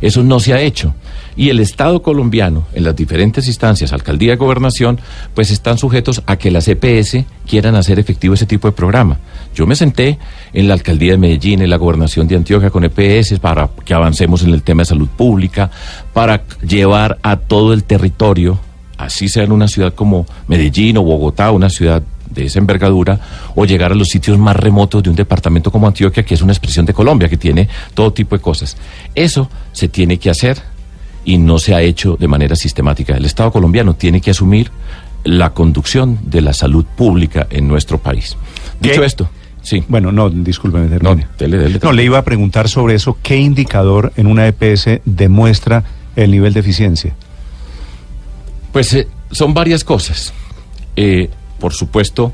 Eso 0.00 0.22
no 0.22 0.40
se 0.40 0.54
ha 0.54 0.60
hecho. 0.60 0.94
Y 1.36 1.48
el 1.48 1.60
Estado 1.60 2.02
colombiano, 2.02 2.64
en 2.74 2.84
las 2.84 2.94
diferentes 2.94 3.46
instancias, 3.46 3.92
alcaldía 3.92 4.36
gobernación, 4.36 5.00
pues 5.34 5.50
están 5.50 5.78
sujetos 5.78 6.22
a 6.26 6.36
que 6.36 6.50
las 6.50 6.68
EPS 6.68 7.24
quieran 7.46 7.74
hacer 7.74 7.98
efectivo 7.98 8.34
ese 8.34 8.46
tipo 8.46 8.68
de 8.68 8.72
programa. 8.72 9.18
Yo 9.54 9.66
me 9.66 9.74
senté 9.74 10.18
en 10.52 10.68
la 10.68 10.74
alcaldía 10.74 11.12
de 11.12 11.18
Medellín, 11.18 11.62
en 11.62 11.70
la 11.70 11.76
gobernación 11.76 12.28
de 12.28 12.36
Antioquia 12.36 12.70
con 12.70 12.84
EPS 12.84 13.38
para 13.38 13.68
que 13.84 13.94
avancemos 13.94 14.42
en 14.42 14.50
el 14.50 14.62
tema 14.62 14.82
de 14.82 14.86
salud 14.86 15.08
pública, 15.08 15.70
para 16.12 16.42
llevar 16.66 17.18
a 17.22 17.36
todo 17.36 17.72
el 17.72 17.84
territorio, 17.84 18.58
así 18.98 19.28
sea 19.28 19.44
en 19.44 19.52
una 19.52 19.68
ciudad 19.68 19.94
como 19.94 20.26
Medellín 20.48 20.98
o 20.98 21.02
Bogotá, 21.02 21.50
una 21.50 21.70
ciudad 21.70 22.02
de 22.28 22.46
esa 22.46 22.58
envergadura, 22.58 23.20
o 23.54 23.64
llegar 23.64 23.92
a 23.92 23.94
los 23.94 24.08
sitios 24.08 24.38
más 24.38 24.56
remotos 24.56 25.02
de 25.02 25.10
un 25.10 25.16
departamento 25.16 25.70
como 25.70 25.86
Antioquia, 25.86 26.24
que 26.24 26.34
es 26.34 26.42
una 26.42 26.52
expresión 26.52 26.86
de 26.86 26.94
Colombia, 26.94 27.28
que 27.28 27.36
tiene 27.36 27.68
todo 27.94 28.12
tipo 28.12 28.36
de 28.36 28.42
cosas. 28.42 28.76
Eso 29.14 29.50
se 29.72 29.88
tiene 29.88 30.18
que 30.18 30.30
hacer 30.30 30.71
y 31.24 31.38
no 31.38 31.58
se 31.58 31.74
ha 31.74 31.82
hecho 31.82 32.16
de 32.18 32.28
manera 32.28 32.56
sistemática. 32.56 33.16
El 33.16 33.24
Estado 33.24 33.52
colombiano 33.52 33.94
tiene 33.94 34.20
que 34.20 34.30
asumir 34.30 34.70
la 35.24 35.50
conducción 35.50 36.18
de 36.24 36.40
la 36.40 36.52
salud 36.52 36.84
pública 36.84 37.46
en 37.50 37.68
nuestro 37.68 37.98
país. 37.98 38.36
Dicho 38.80 39.04
esto, 39.04 39.28
sí. 39.62 39.84
Bueno, 39.88 40.10
no, 40.10 40.28
discúlpeme. 40.30 40.88
termine. 40.88 41.28
dele, 41.38 41.58
dele. 41.58 41.78
No, 41.82 41.92
le 41.92 42.04
iba 42.04 42.18
a 42.18 42.22
preguntar 42.22 42.68
sobre 42.68 42.94
eso. 42.94 43.16
¿Qué 43.22 43.36
indicador 43.36 44.12
en 44.16 44.26
una 44.26 44.48
EPS 44.48 45.00
demuestra 45.04 45.84
el 46.16 46.30
nivel 46.30 46.52
de 46.52 46.60
eficiencia? 46.60 47.14
Pues 48.72 48.92
eh, 48.94 49.08
son 49.30 49.54
varias 49.54 49.84
cosas. 49.84 50.32
Eh, 50.96 51.30
por 51.60 51.72
supuesto, 51.74 52.32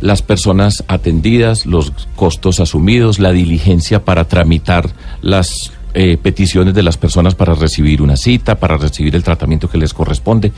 las 0.00 0.22
personas 0.22 0.84
atendidas, 0.88 1.66
los 1.66 1.92
costos 2.16 2.60
asumidos, 2.60 3.18
la 3.18 3.32
diligencia 3.32 4.04
para 4.04 4.24
tramitar 4.24 4.90
las 5.20 5.72
eh, 5.94 6.16
peticiones 6.16 6.74
de 6.74 6.82
las 6.82 6.96
personas 6.96 7.34
para 7.34 7.54
recibir 7.54 8.02
una 8.02 8.16
cita, 8.16 8.54
para 8.54 8.76
recibir 8.76 9.14
el 9.16 9.22
tratamiento 9.22 9.68
que 9.68 9.78
les 9.78 9.92
corresponde. 9.92 10.52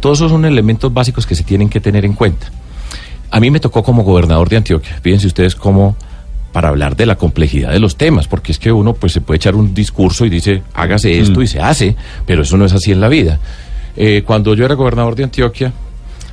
Todos 0.00 0.18
esos 0.18 0.30
son 0.30 0.44
elementos 0.44 0.92
básicos 0.92 1.26
que 1.26 1.34
se 1.34 1.42
tienen 1.42 1.68
que 1.68 1.80
tener 1.80 2.04
en 2.04 2.12
cuenta. 2.12 2.50
A 3.30 3.40
mí 3.40 3.50
me 3.50 3.60
tocó 3.60 3.82
como 3.82 4.02
gobernador 4.02 4.48
de 4.48 4.58
Antioquia. 4.58 4.98
Fíjense 5.02 5.26
ustedes 5.26 5.54
cómo 5.54 5.96
para 6.52 6.68
hablar 6.68 6.94
de 6.94 7.04
la 7.04 7.16
complejidad 7.16 7.72
de 7.72 7.80
los 7.80 7.96
temas, 7.96 8.28
porque 8.28 8.52
es 8.52 8.60
que 8.60 8.70
uno 8.70 8.94
pues 8.94 9.12
se 9.12 9.20
puede 9.20 9.38
echar 9.38 9.56
un 9.56 9.74
discurso 9.74 10.24
y 10.24 10.30
dice, 10.30 10.62
hágase 10.72 11.18
esto 11.18 11.42
y 11.42 11.48
se 11.48 11.60
hace, 11.60 11.96
pero 12.26 12.42
eso 12.42 12.56
no 12.56 12.64
es 12.64 12.72
así 12.72 12.92
en 12.92 13.00
la 13.00 13.08
vida. 13.08 13.40
Eh, 13.96 14.22
cuando 14.24 14.54
yo 14.54 14.64
era 14.64 14.76
gobernador 14.76 15.16
de 15.16 15.24
Antioquia, 15.24 15.72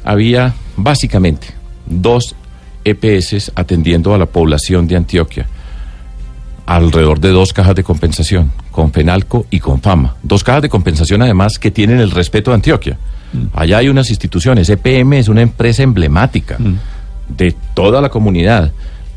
había 0.04 0.54
básicamente 0.78 1.48
dos 1.88 2.36
EPS 2.84 3.52
atendiendo 3.56 4.14
a 4.14 4.20
la 4.20 4.28
población 4.28 4.88
de 4.88 4.96
Antioquia. 4.96 5.48
Alrededor 6.66 7.20
de 7.20 7.30
dos 7.30 7.54
cajas 7.54 7.76
de 7.76 7.84
compensación, 7.84 8.52
con 8.72 8.92
Penalco 8.92 9.46
y 9.50 9.60
con 9.60 9.82
Fama. 9.82 10.16
Dos 10.24 10.44
cajas 10.44 10.62
de 10.62 10.70
compensación 10.70 11.22
además 11.22 11.60
que 11.60 11.72
tienen 11.72 12.00
el 12.00 12.12
respeto 12.12 12.52
de 12.52 12.56
Antioquia. 12.56 12.98
Allá 13.54 13.78
hay 13.78 13.88
unas 13.88 14.10
instituciones, 14.10 14.70
EPM 14.70 15.14
es 15.14 15.30
una 15.30 15.42
empresa 15.42 15.84
emblemática 15.84 16.58
de 17.30 17.56
toda 17.74 18.02
la 18.02 18.10
comunidad. 18.10 18.72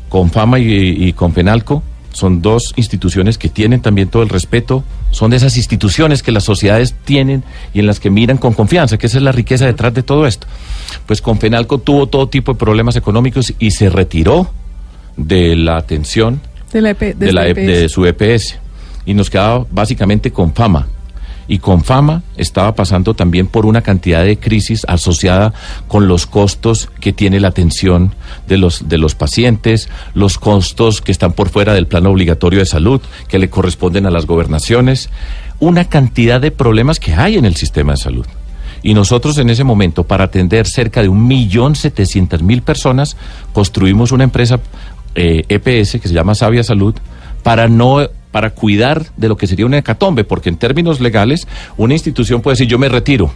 Con 0.09 0.31
Fama 0.31 0.59
y, 0.59 1.07
y 1.07 1.13
con 1.13 1.33
Penalco 1.33 1.83
son 2.13 2.41
dos 2.41 2.73
instituciones 2.77 3.37
que 3.37 3.49
tienen 3.49 3.81
también 3.81 4.07
todo 4.07 4.23
el 4.23 4.29
respeto, 4.29 4.85
son 5.11 5.31
de 5.31 5.37
esas 5.37 5.57
instituciones 5.57 6.23
que 6.23 6.31
las 6.31 6.45
sociedades 6.45 6.95
tienen 7.03 7.43
y 7.73 7.79
en 7.79 7.87
las 7.87 7.99
que 7.99 8.09
miran 8.09 8.37
con 8.37 8.53
confianza, 8.53 8.97
que 8.97 9.07
esa 9.07 9.17
es 9.17 9.23
la 9.23 9.33
riqueza 9.33 9.65
detrás 9.65 9.93
de 9.93 10.01
todo 10.01 10.25
esto. 10.25 10.47
Pues 11.05 11.21
con 11.21 11.37
Penalco 11.39 11.77
tuvo 11.77 12.07
todo 12.07 12.29
tipo 12.29 12.53
de 12.53 12.59
problemas 12.59 12.95
económicos 12.95 13.53
y 13.59 13.71
se 13.71 13.89
retiró 13.89 14.49
de 15.17 15.57
la 15.57 15.75
atención 15.75 16.39
De 16.75 16.81
la, 16.81 16.89
EP, 16.89 17.15
de, 17.15 17.31
la, 17.31 17.47
E- 17.47 17.53
de 17.53 17.87
su 17.87 18.05
EPS 18.05 18.57
y 19.05 19.13
nos 19.13 19.29
quedaba 19.29 19.65
básicamente 19.71 20.31
con 20.31 20.53
fama. 20.53 20.87
Y 21.47 21.59
con 21.59 21.85
fama 21.85 22.23
estaba 22.35 22.75
pasando 22.75 23.13
también 23.13 23.47
por 23.47 23.65
una 23.65 23.81
cantidad 23.81 24.25
de 24.25 24.37
crisis 24.37 24.83
asociada 24.89 25.53
con 25.87 26.09
los 26.09 26.25
costos 26.25 26.89
que 26.99 27.13
tiene 27.13 27.39
la 27.39 27.47
atención 27.47 28.13
de 28.47 28.57
los, 28.57 28.89
de 28.89 28.97
los 28.97 29.15
pacientes, 29.15 29.87
los 30.15 30.37
costos 30.37 31.01
que 31.01 31.13
están 31.13 31.31
por 31.31 31.47
fuera 31.47 31.73
del 31.73 31.87
plano 31.87 32.09
obligatorio 32.09 32.59
de 32.59 32.65
salud, 32.65 32.99
que 33.29 33.39
le 33.39 33.49
corresponden 33.49 34.05
a 34.05 34.11
las 34.11 34.25
gobernaciones, 34.25 35.09
una 35.59 35.87
cantidad 35.87 36.41
de 36.41 36.51
problemas 36.51 36.99
que 36.99 37.13
hay 37.13 37.37
en 37.37 37.45
el 37.45 37.55
sistema 37.55 37.93
de 37.93 37.99
salud. 37.99 38.25
Y 38.81 38.93
nosotros 38.93 39.37
en 39.39 39.49
ese 39.49 39.63
momento, 39.63 40.03
para 40.03 40.25
atender 40.25 40.67
cerca 40.67 41.01
de 41.01 41.09
un 41.09 41.27
millón 41.27 41.75
setecientas 41.75 42.43
mil 42.43 42.61
personas, 42.61 43.17
construimos 43.51 44.11
una 44.11 44.23
empresa 44.25 44.59
eh, 45.15 45.43
EPS 45.49 45.99
que 46.01 46.07
se 46.07 46.13
llama 46.13 46.35
Sabia 46.35 46.63
Salud 46.63 46.95
para 47.43 47.67
no 47.67 48.07
para 48.31 48.49
cuidar 48.49 49.05
de 49.15 49.29
lo 49.29 49.37
que 49.37 49.47
sería 49.47 49.65
una 49.65 49.77
hecatombe, 49.77 50.25
porque 50.25 50.49
en 50.49 50.57
términos 50.57 50.99
legales 50.99 51.47
una 51.77 51.93
institución 51.93 52.41
puede 52.41 52.55
decir 52.55 52.67
yo 52.67 52.77
me 52.77 52.89
retiro 52.89 53.31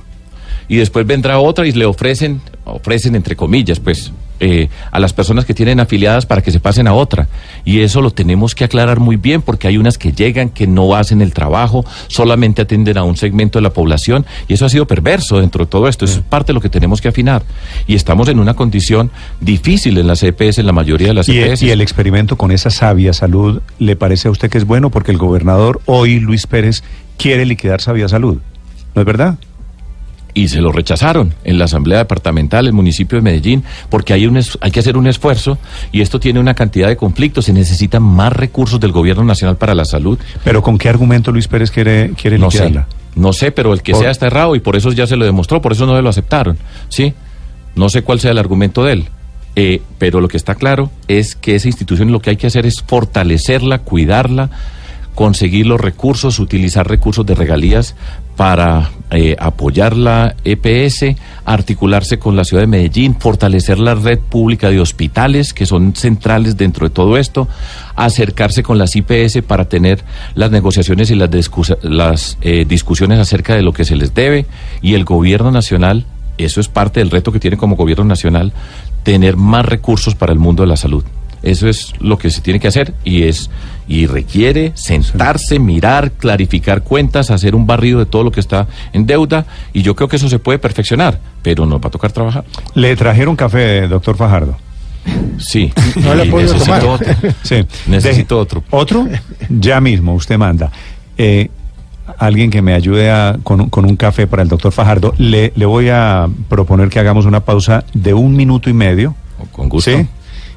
y 0.68 0.76
después 0.76 1.06
vendrá 1.06 1.40
otra 1.40 1.66
y 1.68 1.72
le 1.72 1.86
ofrecen, 1.86 2.42
ofrecen 2.64 3.16
entre 3.16 3.36
comillas, 3.36 3.80
pues, 3.80 4.12
eh, 4.40 4.70
a 4.92 5.00
las 5.00 5.14
personas 5.14 5.46
que 5.46 5.54
tienen 5.54 5.80
afiliadas 5.80 6.26
para 6.26 6.42
que 6.42 6.52
se 6.52 6.60
pasen 6.60 6.88
a 6.88 6.94
otra. 6.94 7.28
Y 7.66 7.82
eso 7.82 8.02
lo 8.02 8.12
tenemos 8.12 8.56
que 8.56 8.64
aclarar 8.64 9.00
muy 9.00 9.16
bien 9.16 9.42
porque 9.42 9.68
hay 9.68 9.78
unas 9.78 9.98
que 9.98 10.12
llegan, 10.12 10.50
que 10.50 10.68
no 10.68 10.96
hacen 10.96 11.22
el 11.22 11.34
trabajo, 11.34 11.86
solamente 12.08 12.62
atienden 12.62 12.98
a 12.98 13.04
un 13.04 13.18
segmento 13.18 13.60
de 13.60 13.64
la 13.64 13.72
población 13.72 14.26
y 14.48 14.54
eso 14.54 14.66
ha 14.66 14.70
sido 14.70 14.88
perverso 14.88 15.40
dentro 15.40 15.66
de 15.66 15.70
todo 15.70 15.88
esto. 15.88 16.06
Eso 16.06 16.20
es 16.20 16.26
parte 16.26 16.48
de 16.48 16.54
lo 16.54 16.62
que 16.62 16.70
tenemos 16.70 17.02
que 17.02 17.08
afinar. 17.10 17.44
Y 17.88 17.96
estamos 17.96 18.30
en 18.30 18.40
una 18.40 18.54
condición 18.54 19.12
difícil 19.42 19.98
en 19.98 20.08
las 20.08 20.24
EPS, 20.24 20.60
en 20.60 20.66
la 20.66 20.74
mayoría 20.74 21.10
de 21.10 21.14
las 21.14 21.30
Y, 21.30 21.40
EPS. 21.40 21.64
y 21.64 21.72
el 21.72 21.82
experimento 21.82 22.38
con 22.38 22.52
esa 22.52 22.70
sabia 22.70 23.14
salud, 23.14 23.62
¿le 23.80 23.96
parece 23.96 24.28
a 24.28 24.32
usted 24.32 24.50
que 24.50 24.58
es 24.58 24.66
bueno? 24.66 24.90
Porque 24.90 25.12
el 25.12 25.18
gobernador 25.18 25.82
hoy, 25.86 26.20
Luis 26.20 26.48
Pérez, 26.48 26.84
quiere 27.18 27.46
liquidar 27.46 27.82
sabia 27.82 28.08
salud. 28.08 28.38
¿No 28.96 29.02
es 29.02 29.06
verdad? 29.06 29.38
Y 30.34 30.48
se 30.50 30.62
lo 30.62 30.72
rechazaron 30.72 31.34
en 31.44 31.58
la 31.58 31.66
Asamblea 31.66 31.98
Departamental, 32.00 32.68
el 32.68 32.74
municipio 32.74 33.18
de 33.18 33.22
Medellín, 33.22 33.64
porque 33.90 34.14
hay, 34.14 34.28
un 34.28 34.38
es- 34.38 34.58
hay 34.62 34.72
que 34.72 34.80
hacer 34.80 34.96
un 34.98 35.08
esfuerzo 35.08 35.58
y 35.92 36.02
esto 36.02 36.20
tiene 36.20 36.40
una 36.40 36.54
cantidad 36.54 36.88
de 36.88 36.96
conflictos. 36.98 37.46
Se 37.46 37.54
necesitan 37.54 38.04
más 38.04 38.32
recursos 38.34 38.80
del 38.80 38.92
Gobierno 38.92 39.24
Nacional 39.24 39.58
para 39.58 39.74
la 39.76 39.86
salud. 39.86 40.18
¿Pero 40.44 40.62
con 40.62 40.78
qué 40.78 40.90
argumento 40.90 41.32
Luis 41.32 41.48
Pérez 41.48 41.72
quiere, 41.72 42.12
quiere 42.20 42.38
No 42.38 42.52
sé, 42.52 42.72
no 43.16 43.34
sé, 43.34 43.52
pero 43.52 43.74
el 43.74 43.82
que 43.82 43.92
Por- 43.94 44.02
sea 44.02 44.12
está 44.12 44.28
errado 44.28 44.56
y 44.56 44.60
por 44.60 44.76
eso 44.76 44.92
ya 44.92 45.08
se 45.08 45.16
lo 45.16 45.26
demostró, 45.26 45.62
por 45.62 45.72
eso 45.74 45.86
no 45.86 45.96
se 45.96 46.02
lo 46.02 46.10
aceptaron. 46.10 46.58
¿sí? 46.90 47.14
No 47.76 47.90
sé 47.90 48.04
cuál 48.04 48.20
sea 48.20 48.32
el 48.32 48.38
argumento 48.38 48.84
de 48.84 48.94
él. 48.94 49.06
Eh, 49.56 49.82
pero 49.98 50.22
lo 50.22 50.28
que 50.28 50.38
está 50.38 50.56
claro 50.56 50.92
es 51.08 51.36
que 51.36 51.56
esa 51.56 51.68
institución 51.68 52.12
lo 52.12 52.22
que 52.22 52.30
hay 52.30 52.38
que 52.38 52.48
hacer 52.48 52.66
es 52.66 52.82
fortalecerla, 52.86 53.80
cuidarla, 53.80 54.50
conseguir 55.20 55.68
los 55.68 55.82
recursos, 55.82 56.40
utilizar 56.40 56.88
recursos 56.88 57.26
de 57.26 57.36
regalías 57.36 57.94
para 58.38 58.90
eh, 59.12 59.36
apoyar 59.38 59.98
la 59.98 60.34
EPS, 60.46 61.14
articularse 61.44 62.18
con 62.20 62.38
la 62.38 62.46
ciudad 62.46 62.64
de 62.64 62.68
Medellín, 62.68 63.18
fortalecer 63.20 63.80
la 63.80 63.96
red 63.96 64.18
pública 64.18 64.70
de 64.70 64.80
hospitales 64.80 65.54
que 65.54 65.66
son 65.66 65.94
centrales 65.94 66.56
dentro 66.56 66.88
de 66.88 66.96
todo 66.96 67.18
esto, 67.18 67.50
acercarse 67.98 68.64
con 68.64 68.78
las 68.78 68.96
IPS 68.96 69.42
para 69.46 69.68
tener 69.68 70.06
las 70.36 70.52
negociaciones 70.52 71.12
y 71.12 71.16
las, 71.16 71.30
las 71.82 72.38
eh, 72.40 72.64
discusiones 72.66 73.20
acerca 73.20 73.56
de 73.56 73.62
lo 73.62 73.74
que 73.74 73.84
se 73.84 73.98
les 73.98 74.14
debe 74.14 74.46
y 74.82 74.94
el 74.94 75.04
gobierno 75.04 75.52
nacional, 75.52 76.06
eso 76.38 76.62
es 76.62 76.70
parte 76.70 77.02
del 77.02 77.12
reto 77.12 77.34
que 77.34 77.42
tiene 77.42 77.58
como 77.58 77.76
gobierno 77.76 78.06
nacional, 78.06 78.54
tener 79.04 79.36
más 79.36 79.66
recursos 79.66 80.16
para 80.16 80.32
el 80.32 80.40
mundo 80.40 80.64
de 80.64 80.68
la 80.68 80.78
salud. 80.78 81.04
Eso 81.44 81.68
es 81.70 81.94
lo 82.00 82.18
que 82.18 82.30
se 82.30 82.42
tiene 82.42 82.60
que 82.60 82.68
hacer 82.68 82.94
y 83.04 83.24
es 83.24 83.50
y 83.88 84.06
requiere 84.06 84.72
sentarse, 84.76 85.58
mirar, 85.58 86.12
clarificar 86.12 86.84
cuentas, 86.84 87.32
hacer 87.32 87.56
un 87.56 87.66
barrido 87.66 87.98
de 88.00 88.06
todo 88.06 88.24
lo 88.24 88.32
que 88.32 88.40
está 88.40 88.68
en 88.94 89.06
deuda 89.08 89.46
y 89.74 89.82
yo 89.82 89.96
creo 89.96 90.08
que 90.08 90.18
eso 90.18 90.30
se 90.30 90.38
puede 90.38 90.60
perfeccionar, 90.60 91.20
pero 91.42 91.66
nos 91.66 91.80
va 91.82 91.88
a 91.88 91.92
tocar 91.92 92.12
trabajar. 92.12 92.44
Le 92.76 92.96
trajeron 92.96 93.36
café, 93.36 93.88
doctor 93.88 94.16
Fajardo. 94.16 94.58
Sí. 95.40 95.72
No 96.04 96.14
le 96.14 96.26
y 96.26 96.30
puedo 96.30 96.44
necesito 96.54 96.66
tomar. 96.66 96.86
otro. 96.86 97.14
Sí. 97.44 97.66
Necesito 97.88 98.38
otro. 98.38 98.64
¿Otro? 98.70 99.08
Ya 99.50 99.80
mismo, 99.82 100.14
usted 100.14 100.38
manda. 100.38 100.72
Eh, 101.18 101.50
alguien 102.18 102.52
que 102.52 102.62
me 102.62 102.74
ayude 102.74 103.10
a- 103.10 103.38
con, 103.44 103.62
un- 103.62 103.70
con 103.70 103.86
un 103.86 103.96
café 103.96 104.28
para 104.28 104.44
el 104.44 104.50
doctor 104.50 104.72
Fajardo. 104.72 105.14
Le, 105.18 105.54
le 105.56 105.66
voy 105.66 105.90
a 105.90 106.28
proponer 106.50 106.90
que 106.90 107.00
hagamos 107.00 107.26
una 107.26 107.40
pausa 107.40 107.86
de 107.94 108.14
un 108.14 108.36
minuto 108.36 108.70
y 108.70 108.74
medio. 108.74 109.16
Con 109.52 109.70
gusto. 109.70 109.90
¿Sí? 109.90 110.06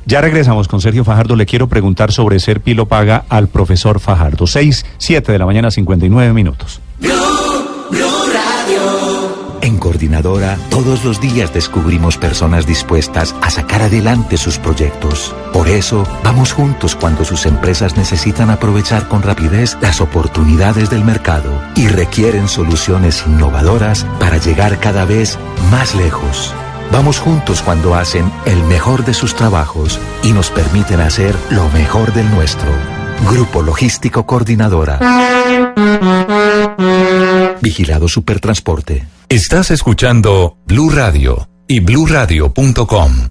Ya 0.06 0.20
regresamos 0.20 0.68
con 0.68 0.80
Sergio 0.80 1.04
Fajardo. 1.04 1.36
Le 1.36 1.46
quiero 1.46 1.68
preguntar 1.68 2.12
sobre 2.12 2.40
ser 2.40 2.60
pilo 2.60 2.86
paga 2.86 3.24
al 3.28 3.48
profesor 3.48 4.00
Fajardo. 4.00 4.46
6, 4.46 4.84
7 4.98 5.32
de 5.32 5.38
la 5.38 5.46
mañana, 5.46 5.70
59 5.70 6.32
minutos. 6.32 6.80
En 9.60 9.78
Coordinadora, 9.78 10.58
todos 10.70 11.04
los 11.04 11.20
días 11.20 11.54
descubrimos 11.54 12.18
personas 12.18 12.66
dispuestas 12.66 13.32
a 13.42 13.50
sacar 13.50 13.82
adelante 13.82 14.36
sus 14.36 14.58
proyectos. 14.58 15.36
Por 15.52 15.68
eso, 15.68 16.04
vamos 16.24 16.52
juntos 16.52 16.96
cuando 16.96 17.24
sus 17.24 17.46
empresas 17.46 17.96
necesitan 17.96 18.50
aprovechar 18.50 19.06
con 19.06 19.22
rapidez 19.22 19.78
las 19.80 20.00
oportunidades 20.00 20.90
del 20.90 21.04
mercado 21.04 21.62
y 21.76 21.86
requieren 21.86 22.48
soluciones 22.48 23.22
innovadoras 23.24 24.04
para 24.18 24.38
llegar 24.38 24.80
cada 24.80 25.04
vez 25.04 25.38
más 25.70 25.94
lejos. 25.94 26.52
Vamos 26.92 27.18
juntos 27.18 27.62
cuando 27.62 27.94
hacen 27.94 28.30
el 28.44 28.62
mejor 28.64 29.06
de 29.06 29.14
sus 29.14 29.34
trabajos 29.34 29.98
y 30.22 30.32
nos 30.32 30.50
permiten 30.50 31.00
hacer 31.00 31.34
lo 31.50 31.70
mejor 31.70 32.12
del 32.12 32.30
nuestro. 32.30 32.68
Grupo 33.30 33.62
Logístico 33.62 34.26
Coordinadora. 34.26 34.98
Vigilado 37.62 38.08
Supertransporte. 38.08 39.06
Estás 39.30 39.70
escuchando 39.70 40.58
Blue 40.66 40.90
Radio 40.90 41.48
y 41.66 41.80
bluradio.com. 41.80 43.28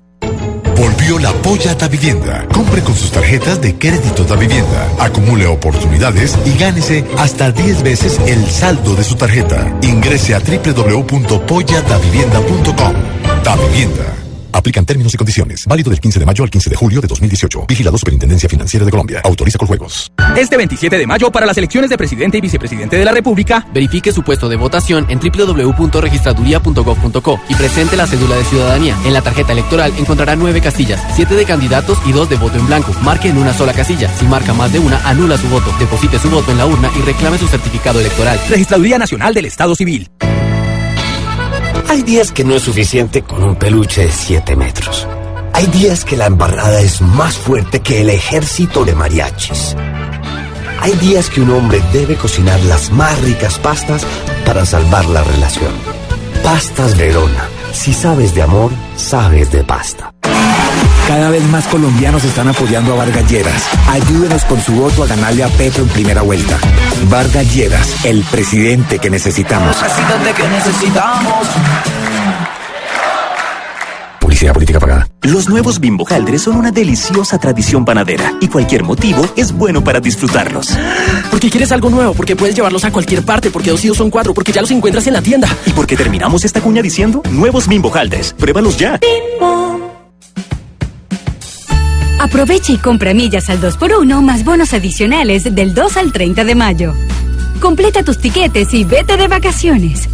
Volvió 0.76 1.20
la 1.20 1.32
Polla 1.34 1.76
da 1.76 1.88
Vivienda. 1.88 2.48
Compre 2.52 2.82
con 2.82 2.96
sus 2.96 3.12
tarjetas 3.12 3.62
de 3.62 3.78
crédito 3.78 4.24
da 4.24 4.36
vivienda. 4.36 4.90
Acumule 5.00 5.46
oportunidades 5.46 6.36
y 6.46 6.58
gánese 6.58 7.06
hasta 7.20 7.52
10 7.52 7.84
veces 7.84 8.20
el 8.26 8.44
saldo 8.48 8.96
de 8.96 9.04
su 9.04 9.14
tarjeta. 9.16 9.72
Ingrese 9.84 10.34
a 10.34 10.40
www.polladavivienda.com. 10.40 13.21
Da 13.44 13.56
Vivienda. 13.56 14.06
Aplican 14.54 14.86
términos 14.86 15.14
y 15.14 15.18
condiciones. 15.18 15.66
Válido 15.66 15.90
del 15.90 16.00
15 16.00 16.20
de 16.20 16.26
mayo 16.26 16.44
al 16.44 16.50
15 16.50 16.70
de 16.70 16.76
julio 16.76 17.00
de 17.02 17.08
2018. 17.08 17.66
Vigilado 17.68 17.98
Superintendencia 17.98 18.48
Financiera 18.50 18.86
de 18.86 18.92
Colombia. 18.92 19.22
Autoriza 19.24 19.58
con 19.58 19.68
juegos. 19.68 20.12
Este 20.36 20.58
27 20.58 20.98
de 20.98 21.08
mayo, 21.08 21.32
para 21.32 21.46
las 21.46 21.58
elecciones 21.58 21.90
de 21.90 21.98
presidente 21.98 22.38
y 22.38 22.42
vicepresidente 22.42 22.98
de 22.98 23.06
la 23.06 23.14
República, 23.14 23.66
verifique 23.74 24.12
su 24.12 24.24
puesto 24.24 24.50
de 24.50 24.58
votación 24.58 25.06
en 25.10 25.20
www.registraduría.gov.co 25.20 27.40
y 27.50 27.56
presente 27.56 27.96
la 27.96 28.08
cédula 28.08 28.36
de 28.36 28.44
ciudadanía. 28.44 28.98
En 29.06 29.14
la 29.14 29.22
tarjeta 29.22 29.54
electoral 29.54 29.94
encontrará 29.98 30.36
nueve 30.36 30.60
castillas, 30.62 31.02
siete 31.16 31.36
de 31.36 31.46
candidatos 31.46 31.98
y 32.06 32.12
dos 32.12 32.30
de 32.30 32.36
voto 32.36 32.58
en 32.58 32.68
blanco. 32.68 32.94
Marque 33.02 33.30
en 33.30 33.38
una 33.38 33.54
sola 33.54 33.72
casilla. 33.74 34.14
Si 34.18 34.26
marca 34.26 34.54
más 34.54 34.74
de 34.74 34.80
una, 34.80 34.98
anula 35.08 35.38
su 35.38 35.48
voto. 35.48 35.74
Deposite 35.80 36.20
su 36.20 36.30
voto 36.30 36.52
en 36.52 36.58
la 36.58 36.66
urna 36.66 36.92
y 37.00 37.02
reclame 37.02 37.38
su 37.38 37.48
certificado 37.48 38.02
electoral. 38.02 38.38
Registraduría 38.50 38.98
Nacional 38.98 39.34
del 39.34 39.46
Estado 39.46 39.76
Civil. 39.76 40.10
Hay 41.88 42.02
días 42.04 42.32
que 42.32 42.44
no 42.44 42.56
es 42.56 42.64
suficiente 42.64 43.22
con 43.22 43.44
un 43.44 43.56
peluche 43.56 44.06
de 44.06 44.12
7 44.12 44.56
metros. 44.56 45.08
Hay 45.54 45.68
días 45.68 46.06
que 46.06 46.18
la 46.18 46.28
embarrada 46.28 46.82
es 46.82 47.02
más 47.02 47.38
fuerte 47.38 47.82
que 47.82 48.02
el 48.02 48.10
ejército 48.10 48.86
de 48.86 48.96
mariachis. 48.96 49.76
Hay 50.82 50.94
días 50.94 51.30
que 51.30 51.42
un 51.42 51.52
hombre 51.52 51.82
debe 51.94 52.16
cocinar 52.16 52.60
las 52.62 52.92
más 52.92 53.22
ricas 53.22 53.60
pastas 53.60 54.06
para 54.46 54.66
salvar 54.66 55.06
la 55.06 55.24
relación. 55.24 55.74
Pastas 56.44 56.98
Verona. 56.98 57.61
Si 57.74 57.94
sabes 57.94 58.36
de 58.36 58.42
amor, 58.42 58.72
sabes 58.96 59.52
de 59.52 59.64
pasta. 59.64 60.14
Cada 61.08 61.30
vez 61.30 61.44
más 61.50 61.66
colombianos 61.68 62.24
están 62.24 62.48
apoyando 62.48 62.94
a 62.94 62.98
Vargas 62.98 63.30
Lleras. 63.30 63.64
Ayúdenos 63.90 64.46
con 64.46 64.62
su 64.62 64.74
voto 64.74 65.04
a 65.04 65.08
ganarle 65.08 65.44
a 65.44 65.48
Petro 65.48 65.84
en 65.84 65.90
primera 65.90 66.22
vuelta. 66.22 66.58
Vargas 67.10 67.54
Lleras, 67.54 68.06
el 68.06 68.24
presidente 68.24 69.00
que 69.00 69.10
necesitamos. 69.10 69.76
Presidente 69.78 70.34
que 70.34 70.48
necesitamos. 70.48 71.48
Publicidad 74.42 74.54
política 74.56 74.80
pagada. 74.80 75.08
Los 75.22 75.50
nuevos 75.50 75.80
Bimbo 75.80 76.04
Jaldres 76.04 76.42
son 76.42 76.56
una 76.56 76.72
deliciosa 76.72 77.38
tradición 77.38 77.86
panadera 77.86 78.34
y 78.42 78.48
cualquier 78.48 78.84
motivo 78.84 79.24
es 79.36 79.52
bueno 79.52 79.84
para 79.84 80.00
disfrutarlos. 80.00 80.70
Porque 81.30 81.52
quieres 81.52 81.72
algo 81.72 81.92
nuevo, 81.92 82.16
porque 82.16 82.36
puedes 82.36 82.56
llevarlos 82.56 82.84
a 82.84 82.92
cualquier 82.92 83.24
parte, 83.24 83.52
porque 83.52 83.70
dos 83.70 83.86
y 83.86 83.90
dos 83.90 83.98
son 83.98 84.10
cuatro, 84.10 84.34
porque 84.34 84.52
ya 84.52 84.62
los 84.62 84.72
encuentras 84.72 85.06
en 85.06 85.14
la 85.14 85.22
tienda. 85.22 85.48
Y 85.68 85.74
porque 85.74 85.96
terminamos 85.96 86.44
esta 86.44 86.60
cuña 86.60 86.82
diciendo 86.82 87.22
nuevos 87.30 87.68
Bimbo 87.68 87.92
Jaldres. 87.92 88.34
Pruébalos 88.34 88.78
ya. 88.78 89.00
Aprovecha 92.20 92.74
y 92.74 92.78
compra 92.78 93.14
millas 93.14 93.48
al 93.52 93.62
2x1 93.62 94.24
más 94.24 94.44
bonos 94.44 94.74
adicionales 94.74 95.54
del 95.54 95.76
2 95.76 95.98
al 95.98 96.12
30 96.12 96.46
de 96.46 96.56
mayo. 96.56 96.94
Completa 97.60 98.02
tus 98.02 98.18
tiquetes 98.18 98.74
y 98.74 98.86
vete 98.86 99.18
de 99.18 99.28
vacaciones. 99.28 100.10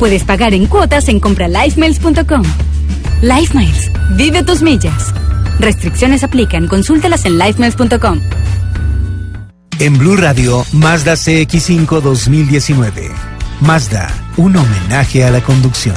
Puedes 0.00 0.24
pagar 0.24 0.52
en 0.52 0.66
cuotas 0.66 1.08
en 1.08 1.20
compralifemails.com. 1.20 2.42
Life 3.22 3.56
Miles. 3.56 3.90
Vive 4.16 4.42
tus 4.44 4.62
millas. 4.62 5.12
Restricciones 5.58 6.22
aplican. 6.24 6.66
Consúltalas 6.68 7.24
en 7.24 7.38
lifemiles.com. 7.38 8.20
En 9.80 9.98
Blue 9.98 10.16
Radio, 10.16 10.64
Mazda 10.72 11.14
CX5 11.14 12.00
2019. 12.00 13.10
Mazda, 13.60 14.08
un 14.36 14.56
homenaje 14.56 15.24
a 15.24 15.30
la 15.30 15.40
conducción. 15.40 15.96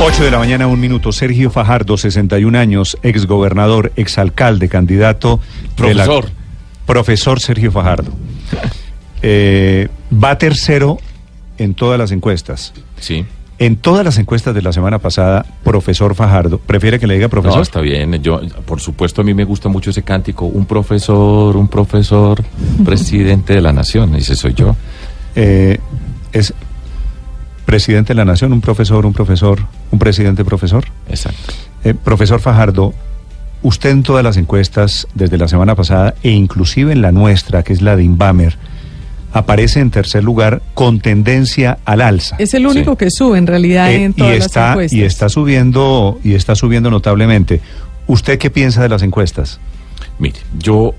8 0.00 0.24
de 0.24 0.30
la 0.30 0.38
mañana, 0.38 0.66
un 0.66 0.78
minuto. 0.78 1.10
Sergio 1.12 1.50
Fajardo, 1.50 1.96
61 1.96 2.54
años, 2.58 2.98
exgobernador, 3.02 3.92
exalcalde, 3.96 4.68
candidato. 4.68 5.40
de 5.76 5.94
la- 5.94 6.04
Profesor. 6.04 6.30
profesor 6.86 7.40
Sergio 7.40 7.70
Fajardo. 7.72 8.12
Eh, 9.22 9.88
va 10.12 10.38
tercero 10.38 10.98
en 11.58 11.74
todas 11.74 11.98
las 11.98 12.12
encuestas. 12.12 12.72
Sí. 13.00 13.24
En 13.58 13.76
todas 13.76 14.04
las 14.04 14.18
encuestas 14.18 14.54
de 14.54 14.60
la 14.60 14.72
semana 14.72 14.98
pasada, 14.98 15.46
profesor 15.64 16.14
Fajardo, 16.14 16.58
¿prefiere 16.58 17.00
que 17.00 17.06
le 17.06 17.14
diga 17.14 17.28
profesor? 17.28 17.56
No, 17.56 17.62
está 17.62 17.80
bien. 17.80 18.22
Yo, 18.22 18.40
por 18.66 18.80
supuesto, 18.80 19.22
a 19.22 19.24
mí 19.24 19.32
me 19.32 19.44
gusta 19.44 19.70
mucho 19.70 19.90
ese 19.90 20.02
cántico. 20.02 20.44
Un 20.44 20.66
profesor, 20.66 21.56
un 21.56 21.68
profesor, 21.68 22.44
presidente 22.84 23.54
de 23.54 23.62
la 23.62 23.72
nación. 23.72 24.14
Ese 24.14 24.36
soy 24.36 24.52
yo. 24.52 24.76
Eh, 25.34 25.78
es 26.32 26.52
presidente 27.64 28.12
de 28.12 28.16
la 28.16 28.26
nación, 28.26 28.52
un 28.52 28.60
profesor, 28.60 29.06
un 29.06 29.14
profesor, 29.14 29.58
un 29.90 29.98
presidente 29.98 30.44
profesor. 30.44 30.84
Exacto. 31.08 31.54
Eh, 31.82 31.94
profesor 31.94 32.40
Fajardo, 32.40 32.92
usted 33.62 33.90
en 33.90 34.02
todas 34.02 34.22
las 34.22 34.36
encuestas 34.36 35.08
desde 35.14 35.38
la 35.38 35.48
semana 35.48 35.74
pasada 35.74 36.14
e 36.22 36.30
inclusive 36.30 36.92
en 36.92 37.00
la 37.00 37.10
nuestra, 37.10 37.62
que 37.62 37.72
es 37.72 37.80
la 37.80 37.96
de 37.96 38.04
Inbamer, 38.04 38.58
aparece 39.36 39.80
en 39.80 39.90
tercer 39.90 40.24
lugar 40.24 40.62
con 40.74 41.00
tendencia 41.00 41.78
al 41.84 42.00
alza. 42.00 42.36
Es 42.38 42.54
el 42.54 42.66
único 42.66 42.96
que 42.96 43.10
sube 43.10 43.36
en 43.38 43.46
realidad 43.46 43.90
Eh, 43.90 44.04
en 44.04 44.10
y 44.12 44.14
todas 44.14 44.36
las 44.38 44.46
está 44.46 44.70
encuestas. 44.72 44.98
y 44.98 45.02
está 45.02 45.28
subiendo 45.28 46.18
y 46.24 46.34
está 46.34 46.54
subiendo 46.54 46.90
notablemente. 46.90 47.60
¿Usted 48.06 48.38
qué 48.38 48.50
piensa 48.50 48.82
de 48.82 48.88
las 48.88 49.02
encuestas? 49.02 49.60
Mire, 50.18 50.38
yo, 50.58 50.94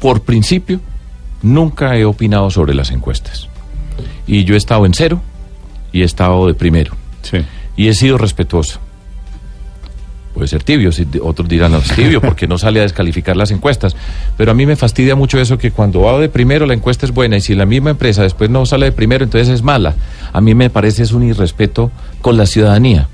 por 0.00 0.22
principio, 0.22 0.80
nunca 1.42 1.96
he 1.96 2.04
opinado 2.04 2.50
sobre 2.50 2.74
las 2.74 2.90
encuestas. 2.90 3.48
Y 4.26 4.44
yo 4.44 4.54
he 4.54 4.58
estado 4.58 4.84
en 4.86 4.94
cero 4.94 5.20
y 5.92 6.02
he 6.02 6.04
estado 6.04 6.46
de 6.46 6.54
primero. 6.54 6.94
Y 7.76 7.88
he 7.88 7.94
sido 7.94 8.18
respetuoso. 8.18 8.80
Puede 10.36 10.48
ser 10.48 10.62
tibio, 10.62 10.92
si 10.92 11.08
otros 11.22 11.48
dirán, 11.48 11.72
no, 11.72 11.78
es 11.78 11.96
tibio 11.96 12.20
porque 12.20 12.46
no 12.46 12.58
sale 12.58 12.80
a 12.80 12.82
descalificar 12.82 13.38
las 13.38 13.50
encuestas. 13.52 13.96
Pero 14.36 14.50
a 14.50 14.54
mí 14.54 14.66
me 14.66 14.76
fastidia 14.76 15.16
mucho 15.16 15.40
eso 15.40 15.56
que 15.56 15.70
cuando 15.70 16.02
va 16.02 16.18
de 16.18 16.28
primero 16.28 16.66
la 16.66 16.74
encuesta 16.74 17.06
es 17.06 17.12
buena 17.12 17.38
y 17.38 17.40
si 17.40 17.54
la 17.54 17.64
misma 17.64 17.88
empresa 17.88 18.22
después 18.22 18.50
no 18.50 18.66
sale 18.66 18.84
de 18.84 18.92
primero, 18.92 19.24
entonces 19.24 19.48
es 19.48 19.62
mala. 19.62 19.94
A 20.34 20.42
mí 20.42 20.54
me 20.54 20.68
parece 20.68 21.04
es 21.04 21.12
un 21.12 21.22
irrespeto 21.22 21.90
con 22.20 22.36
la 22.36 22.44
ciudadanía. 22.44 23.08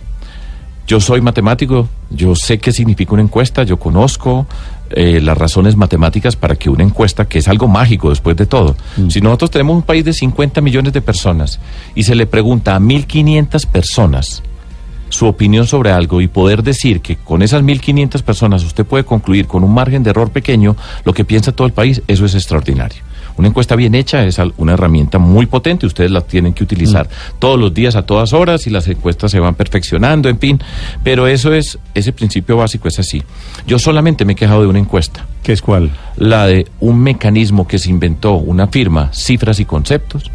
Yo 0.88 0.98
soy 0.98 1.20
matemático, 1.20 1.88
yo 2.10 2.34
sé 2.34 2.58
qué 2.58 2.72
significa 2.72 3.12
una 3.12 3.22
encuesta, 3.22 3.62
yo 3.62 3.78
conozco 3.78 4.48
eh, 4.90 5.20
las 5.20 5.38
razones 5.38 5.76
matemáticas 5.76 6.34
para 6.34 6.56
que 6.56 6.70
una 6.70 6.82
encuesta, 6.82 7.26
que 7.26 7.38
es 7.38 7.46
algo 7.46 7.68
mágico 7.68 8.10
después 8.10 8.36
de 8.36 8.46
todo, 8.46 8.74
si 9.08 9.20
nosotros 9.20 9.52
tenemos 9.52 9.76
un 9.76 9.82
país 9.82 10.04
de 10.04 10.12
50 10.12 10.60
millones 10.60 10.92
de 10.92 11.00
personas 11.00 11.60
y 11.94 12.02
se 12.02 12.16
le 12.16 12.26
pregunta 12.26 12.74
a 12.74 12.80
1.500 12.80 13.64
personas 13.68 14.42
su 15.12 15.26
opinión 15.26 15.66
sobre 15.66 15.90
algo 15.90 16.22
y 16.22 16.26
poder 16.26 16.62
decir 16.62 17.02
que 17.02 17.16
con 17.16 17.42
esas 17.42 17.62
1.500 17.62 18.22
personas 18.22 18.64
usted 18.64 18.86
puede 18.86 19.04
concluir 19.04 19.46
con 19.46 19.62
un 19.62 19.74
margen 19.74 20.02
de 20.02 20.08
error 20.08 20.30
pequeño 20.30 20.74
lo 21.04 21.12
que 21.12 21.24
piensa 21.24 21.52
todo 21.52 21.66
el 21.66 21.74
país, 21.74 22.00
eso 22.08 22.24
es 22.24 22.34
extraordinario. 22.34 23.02
Una 23.36 23.48
encuesta 23.48 23.76
bien 23.76 23.94
hecha 23.94 24.24
es 24.24 24.38
una 24.56 24.72
herramienta 24.72 25.18
muy 25.18 25.46
potente, 25.46 25.86
ustedes 25.86 26.10
la 26.10 26.22
tienen 26.22 26.54
que 26.54 26.64
utilizar 26.64 27.08
todos 27.38 27.60
los 27.60 27.72
días 27.72 27.94
a 27.94 28.06
todas 28.06 28.32
horas 28.32 28.66
y 28.66 28.70
las 28.70 28.88
encuestas 28.88 29.30
se 29.30 29.38
van 29.38 29.54
perfeccionando, 29.54 30.28
en 30.28 30.38
fin, 30.38 30.60
pero 31.02 31.26
eso 31.26 31.52
es, 31.52 31.78
ese 31.94 32.12
principio 32.12 32.56
básico 32.56 32.88
es 32.88 32.98
así. 32.98 33.22
Yo 33.66 33.78
solamente 33.78 34.24
me 34.24 34.32
he 34.32 34.36
quejado 34.36 34.62
de 34.62 34.66
una 34.66 34.78
encuesta. 34.78 35.26
¿Qué 35.42 35.52
es 35.52 35.60
cuál? 35.60 35.90
La 36.16 36.46
de 36.46 36.66
un 36.80 37.00
mecanismo 37.00 37.66
que 37.66 37.78
se 37.78 37.90
inventó 37.90 38.34
una 38.34 38.66
firma, 38.66 39.10
cifras 39.12 39.60
y 39.60 39.64
conceptos, 39.64 40.30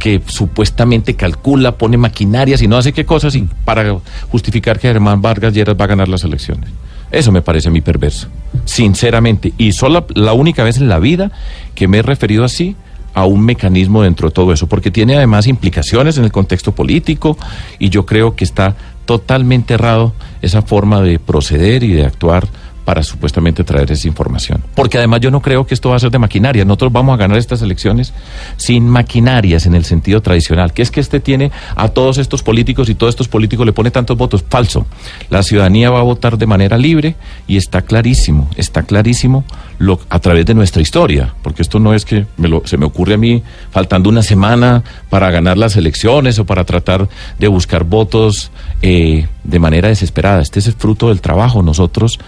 que 0.00 0.20
supuestamente 0.26 1.14
calcula, 1.14 1.76
pone 1.76 1.96
maquinarias 1.96 2.62
y 2.62 2.66
no 2.66 2.76
hace 2.76 2.92
qué 2.92 3.04
cosas 3.04 3.36
y 3.36 3.46
para 3.64 3.98
justificar 4.30 4.80
que 4.80 4.88
Germán 4.88 5.22
Vargas 5.22 5.54
Lleras 5.54 5.76
va 5.78 5.84
a 5.84 5.88
ganar 5.88 6.08
las 6.08 6.24
elecciones. 6.24 6.70
Eso 7.12 7.30
me 7.30 7.42
parece 7.42 7.68
a 7.68 7.70
mí 7.70 7.80
perverso, 7.80 8.28
sinceramente. 8.64 9.52
Y 9.58 9.72
solo 9.72 10.06
la 10.14 10.32
única 10.32 10.64
vez 10.64 10.78
en 10.78 10.88
la 10.88 10.98
vida 10.98 11.30
que 11.74 11.86
me 11.86 11.98
he 11.98 12.02
referido 12.02 12.44
así 12.44 12.76
a 13.14 13.26
un 13.26 13.44
mecanismo 13.44 14.02
dentro 14.02 14.28
de 14.28 14.34
todo 14.34 14.52
eso, 14.52 14.68
porque 14.68 14.90
tiene 14.90 15.16
además 15.16 15.46
implicaciones 15.46 16.16
en 16.16 16.24
el 16.24 16.32
contexto 16.32 16.72
político 16.72 17.36
y 17.78 17.90
yo 17.90 18.06
creo 18.06 18.36
que 18.36 18.44
está 18.44 18.76
totalmente 19.04 19.74
errado 19.74 20.14
esa 20.40 20.62
forma 20.62 21.02
de 21.02 21.18
proceder 21.18 21.82
y 21.82 21.92
de 21.92 22.06
actuar 22.06 22.46
para 22.84 23.02
supuestamente 23.02 23.62
traer 23.64 23.90
esa 23.92 24.08
información. 24.08 24.62
Porque 24.74 24.98
además 24.98 25.20
yo 25.20 25.30
no 25.30 25.40
creo 25.40 25.66
que 25.66 25.74
esto 25.74 25.90
va 25.90 25.96
a 25.96 25.98
ser 25.98 26.10
de 26.10 26.18
maquinaria. 26.18 26.64
Nosotros 26.64 26.92
vamos 26.92 27.14
a 27.14 27.16
ganar 27.16 27.38
estas 27.38 27.62
elecciones 27.62 28.12
sin 28.56 28.88
maquinarias 28.88 29.66
en 29.66 29.74
el 29.74 29.84
sentido 29.84 30.20
tradicional, 30.22 30.72
que 30.72 30.82
es 30.82 30.90
que 30.90 31.00
este 31.00 31.20
tiene 31.20 31.50
a 31.76 31.88
todos 31.88 32.18
estos 32.18 32.42
políticos 32.42 32.88
y 32.88 32.94
todos 32.94 33.12
estos 33.12 33.28
políticos 33.28 33.66
le 33.66 33.72
pone 33.72 33.90
tantos 33.90 34.16
votos. 34.16 34.44
Falso. 34.48 34.86
La 35.28 35.42
ciudadanía 35.42 35.90
va 35.90 36.00
a 36.00 36.02
votar 36.02 36.38
de 36.38 36.46
manera 36.46 36.76
libre 36.78 37.14
y 37.46 37.56
está 37.56 37.82
clarísimo, 37.82 38.48
está 38.56 38.82
clarísimo 38.82 39.44
lo, 39.78 40.00
a 40.08 40.18
través 40.18 40.46
de 40.46 40.54
nuestra 40.54 40.82
historia, 40.82 41.34
porque 41.42 41.62
esto 41.62 41.78
no 41.78 41.94
es 41.94 42.04
que 42.04 42.26
me 42.36 42.48
lo- 42.48 42.62
se 42.66 42.76
me 42.76 42.86
ocurre 42.86 43.14
a 43.14 43.18
mí 43.18 43.42
faltando 43.70 44.08
una 44.08 44.22
semana 44.22 44.82
para 45.08 45.30
ganar 45.30 45.56
las 45.58 45.76
elecciones 45.76 46.38
o 46.38 46.44
para 46.46 46.64
tratar 46.64 47.08
de 47.38 47.48
buscar 47.48 47.84
votos 47.84 48.50
eh, 48.82 49.26
de 49.44 49.58
manera 49.58 49.88
desesperada. 49.88 50.42
Este 50.42 50.58
es 50.58 50.66
el 50.66 50.74
fruto 50.74 51.08
del 51.08 51.20
trabajo. 51.20 51.62
Nosotros 51.62 52.18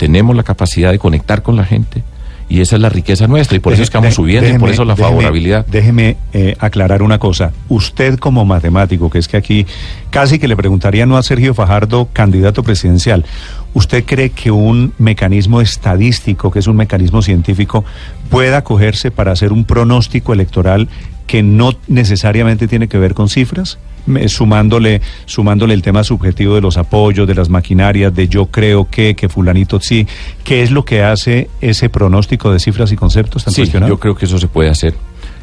tenemos 0.00 0.34
la 0.34 0.42
capacidad 0.44 0.90
de 0.92 0.98
conectar 0.98 1.42
con 1.42 1.56
la 1.56 1.64
gente 1.66 2.02
y 2.48 2.62
esa 2.62 2.76
es 2.76 2.82
la 2.82 2.88
riqueza 2.88 3.26
nuestra 3.28 3.58
y 3.58 3.60
por 3.60 3.74
eso 3.74 3.82
es 3.82 3.90
que 3.90 3.98
vamos 3.98 4.14
subiendo 4.14 4.48
y 4.48 4.58
por 4.58 4.70
eso 4.70 4.84
la 4.86 4.94
déjeme- 4.96 5.08
favorabilidad. 5.08 5.66
Déjeme 5.66 6.16
eh, 6.32 6.56
aclarar 6.58 7.02
una 7.02 7.18
cosa. 7.18 7.52
Usted 7.68 8.18
como 8.18 8.44
matemático, 8.46 9.10
que 9.10 9.18
es 9.18 9.28
que 9.28 9.36
aquí 9.36 9.66
casi 10.08 10.38
que 10.38 10.48
le 10.48 10.56
preguntaría 10.56 11.04
no 11.04 11.18
a 11.18 11.22
Sergio 11.22 11.52
Fajardo, 11.52 12.08
candidato 12.12 12.62
presidencial, 12.62 13.26
¿usted 13.74 14.04
cree 14.04 14.30
que 14.30 14.50
un 14.50 14.94
mecanismo 14.98 15.60
estadístico, 15.60 16.50
que 16.50 16.60
es 16.60 16.66
un 16.66 16.76
mecanismo 16.76 17.20
científico, 17.20 17.84
pueda 18.30 18.64
cogerse 18.64 19.10
para 19.10 19.32
hacer 19.32 19.52
un 19.52 19.64
pronóstico 19.64 20.32
electoral 20.32 20.88
que 21.28 21.42
no 21.44 21.74
necesariamente 21.88 22.66
tiene 22.66 22.88
que 22.88 22.98
ver 22.98 23.12
con 23.14 23.28
cifras? 23.28 23.78
Sumándole, 24.26 25.00
sumándole 25.26 25.74
el 25.74 25.82
tema 25.82 26.04
subjetivo 26.04 26.54
de 26.54 26.60
los 26.60 26.76
apoyos, 26.76 27.26
de 27.26 27.34
las 27.34 27.48
maquinarias, 27.48 28.14
de 28.14 28.28
yo 28.28 28.46
creo 28.46 28.88
que, 28.90 29.14
que 29.14 29.28
fulanito 29.28 29.80
sí, 29.80 30.06
¿qué 30.44 30.62
es 30.62 30.70
lo 30.70 30.84
que 30.84 31.02
hace 31.02 31.48
ese 31.60 31.88
pronóstico 31.88 32.52
de 32.52 32.58
cifras 32.58 32.92
y 32.92 32.96
conceptos 32.96 33.44
tan 33.44 33.54
Sí, 33.54 33.62
cuestionado? 33.62 33.92
yo 33.92 33.98
creo 34.00 34.14
que 34.14 34.24
eso 34.26 34.38
se 34.38 34.48
puede 34.48 34.70
hacer 34.70 34.94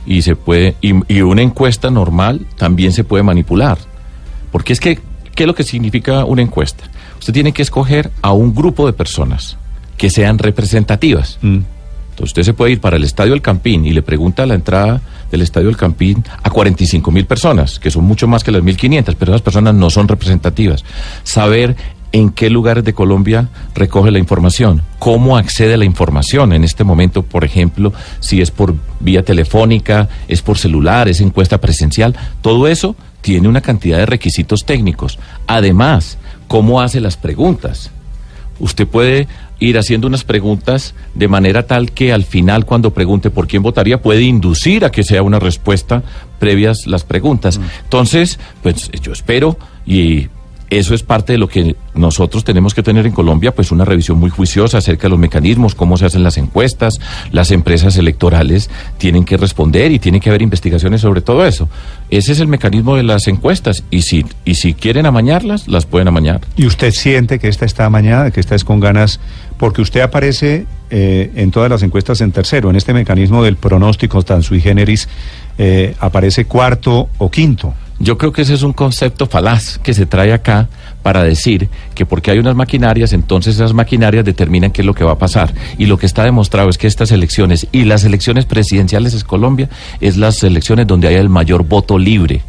y 0.05 0.21
se 0.21 0.35
puede 0.35 0.75
y, 0.81 0.93
y 1.13 1.21
una 1.21 1.41
encuesta 1.41 1.89
normal 1.89 2.45
también 2.57 2.91
se 2.91 3.03
puede 3.03 3.23
manipular, 3.23 3.77
porque 4.51 4.73
es 4.73 4.79
que 4.79 4.99
qué 5.35 5.43
es 5.43 5.47
lo 5.47 5.53
que 5.55 5.63
significa 5.63 6.25
una 6.25 6.41
encuesta. 6.41 6.85
Usted 7.19 7.33
tiene 7.33 7.51
que 7.51 7.61
escoger 7.61 8.11
a 8.21 8.31
un 8.31 8.55
grupo 8.55 8.85
de 8.87 8.93
personas 8.93 9.57
que 9.97 10.09
sean 10.09 10.37
representativas. 10.39 11.37
Mm. 11.41 11.59
Usted 12.19 12.43
se 12.43 12.53
puede 12.53 12.73
ir 12.73 12.81
para 12.81 12.97
el 12.97 13.03
Estadio 13.03 13.33
El 13.33 13.41
Campín 13.41 13.85
y 13.85 13.91
le 13.91 14.01
pregunta 14.01 14.43
a 14.43 14.45
la 14.45 14.55
entrada 14.55 15.01
del 15.31 15.41
Estadio 15.41 15.69
El 15.69 15.77
Campín 15.77 16.23
a 16.41 16.49
45 16.49 17.11
mil 17.11 17.25
personas, 17.25 17.79
que 17.79 17.91
son 17.91 18.05
mucho 18.05 18.27
más 18.27 18.43
que 18.43 18.51
las 18.51 18.63
1.500, 18.63 19.15
pero 19.17 19.31
esas 19.31 19.41
personas 19.41 19.73
no 19.75 19.89
son 19.89 20.07
representativas. 20.07 20.83
Saber 21.23 21.75
en 22.11 22.29
qué 22.31 22.49
lugares 22.49 22.83
de 22.83 22.93
Colombia 22.93 23.49
recoge 23.75 24.11
la 24.11 24.19
información, 24.19 24.81
cómo 24.99 25.37
accede 25.37 25.73
a 25.73 25.77
la 25.77 25.85
información 25.85 26.53
en 26.53 26.63
este 26.63 26.83
momento, 26.83 27.23
por 27.23 27.43
ejemplo, 27.43 27.93
si 28.19 28.41
es 28.41 28.49
por 28.51 28.75
vía 28.99 29.23
telefónica, 29.23 30.07
es 30.27 30.41
por 30.41 30.57
celular, 30.57 31.07
es 31.07 31.21
encuesta 31.21 31.59
presencial, 31.59 32.15
todo 32.41 32.67
eso 32.67 32.95
tiene 33.21 33.47
una 33.47 33.61
cantidad 33.61 33.97
de 33.97 34.05
requisitos 34.05 34.65
técnicos. 34.65 35.19
Además, 35.47 36.17
cómo 36.47 36.81
hace 36.81 37.01
las 37.01 37.17
preguntas 37.17 37.91
usted 38.59 38.87
puede 38.87 39.27
ir 39.59 39.77
haciendo 39.77 40.07
unas 40.07 40.23
preguntas 40.23 40.93
de 41.15 41.27
manera 41.27 41.63
tal 41.63 41.91
que 41.91 42.13
al 42.13 42.23
final 42.23 42.65
cuando 42.65 42.91
pregunte 42.93 43.29
por 43.29 43.47
quién 43.47 43.63
votaría 43.63 44.01
puede 44.01 44.21
inducir 44.21 44.85
a 44.85 44.91
que 44.91 45.03
sea 45.03 45.23
una 45.23 45.39
respuesta 45.39 46.03
previas 46.39 46.85
las 46.85 47.03
preguntas. 47.03 47.59
Entonces, 47.83 48.39
pues 48.61 48.91
yo 49.01 49.11
espero 49.11 49.57
y 49.85 50.27
eso 50.69 50.93
es 50.93 51.03
parte 51.03 51.33
de 51.33 51.39
lo 51.39 51.47
que 51.47 51.75
nosotros 51.95 52.43
tenemos 52.43 52.73
que 52.73 52.83
tener 52.83 53.05
en 53.05 53.13
Colombia, 53.13 53.55
pues 53.55 53.71
una 53.71 53.85
revisión 53.85 54.19
muy 54.19 54.29
juiciosa 54.29 54.79
acerca 54.79 55.03
de 55.03 55.09
los 55.09 55.19
mecanismos, 55.19 55.75
cómo 55.75 55.97
se 55.97 56.05
hacen 56.05 56.23
las 56.23 56.37
encuestas, 56.37 56.99
las 57.31 57.51
empresas 57.51 57.95
electorales 57.97 58.69
tienen 58.97 59.23
que 59.23 59.37
responder 59.37 59.91
y 59.91 59.99
tiene 59.99 60.19
que 60.19 60.29
haber 60.29 60.41
investigaciones 60.41 61.01
sobre 61.01 61.21
todo 61.21 61.45
eso. 61.45 61.69
Ese 62.09 62.33
es 62.33 62.39
el 62.39 62.47
mecanismo 62.47 62.95
de 62.95 63.03
las 63.03 63.27
encuestas 63.27 63.83
y 63.89 64.01
si, 64.01 64.25
y 64.43 64.55
si 64.55 64.73
quieren 64.73 65.05
amañarlas, 65.05 65.67
las 65.67 65.85
pueden 65.85 66.09
amañar. 66.09 66.41
¿Y 66.57 66.65
usted 66.65 66.91
siente 66.91 67.39
que 67.39 67.47
esta 67.47 67.65
está 67.65 67.85
amañada, 67.85 68.31
que 68.31 68.39
esta 68.39 68.55
es 68.55 68.63
con 68.63 68.79
ganas? 68.79 69.19
Porque 69.57 69.81
usted 69.81 70.01
aparece 70.01 70.65
eh, 70.89 71.31
en 71.35 71.51
todas 71.51 71.69
las 71.69 71.81
encuestas 71.81 72.21
en 72.21 72.31
tercero, 72.31 72.69
en 72.69 72.75
este 72.75 72.93
mecanismo 72.93 73.43
del 73.43 73.55
pronóstico 73.55 74.21
tan 74.23 74.43
sui 74.43 74.61
generis, 74.61 75.07
eh, 75.57 75.95
aparece 75.99 76.45
cuarto 76.45 77.09
o 77.17 77.31
quinto. 77.31 77.73
Yo 77.99 78.17
creo 78.17 78.31
que 78.31 78.43
ese 78.43 78.53
es 78.53 78.61
un 78.61 78.73
concepto 78.73 79.25
falaz 79.25 79.79
que 79.79 79.93
se 79.93 80.05
trae 80.05 80.31
acá 80.31 80.69
para 81.01 81.23
decir 81.23 81.69
que 81.95 82.05
porque 82.05 82.29
hay 82.29 82.37
unas 82.37 82.55
maquinarias, 82.55 83.11
entonces 83.13 83.55
esas 83.55 83.73
maquinarias 83.73 84.23
determinan 84.23 84.71
qué 84.71 84.81
es 84.81 84.85
lo 84.85 84.93
que 84.93 85.03
va 85.03 85.13
a 85.13 85.17
pasar. 85.17 85.53
Y 85.79 85.87
lo 85.87 85.97
que 85.97 86.05
está 86.05 86.23
demostrado 86.23 86.69
es 86.69 86.77
que 86.77 86.85
estas 86.85 87.11
elecciones 87.11 87.67
y 87.71 87.85
las 87.85 88.03
elecciones 88.03 88.45
presidenciales 88.45 89.13
en 89.13 89.21
Colombia 89.21 89.69
es 89.99 90.17
las 90.17 90.43
elecciones 90.43 90.85
donde 90.85 91.07
hay 91.07 91.15
el 91.15 91.29
mayor 91.29 91.63
voto 91.63 91.97
libre. 91.97 92.41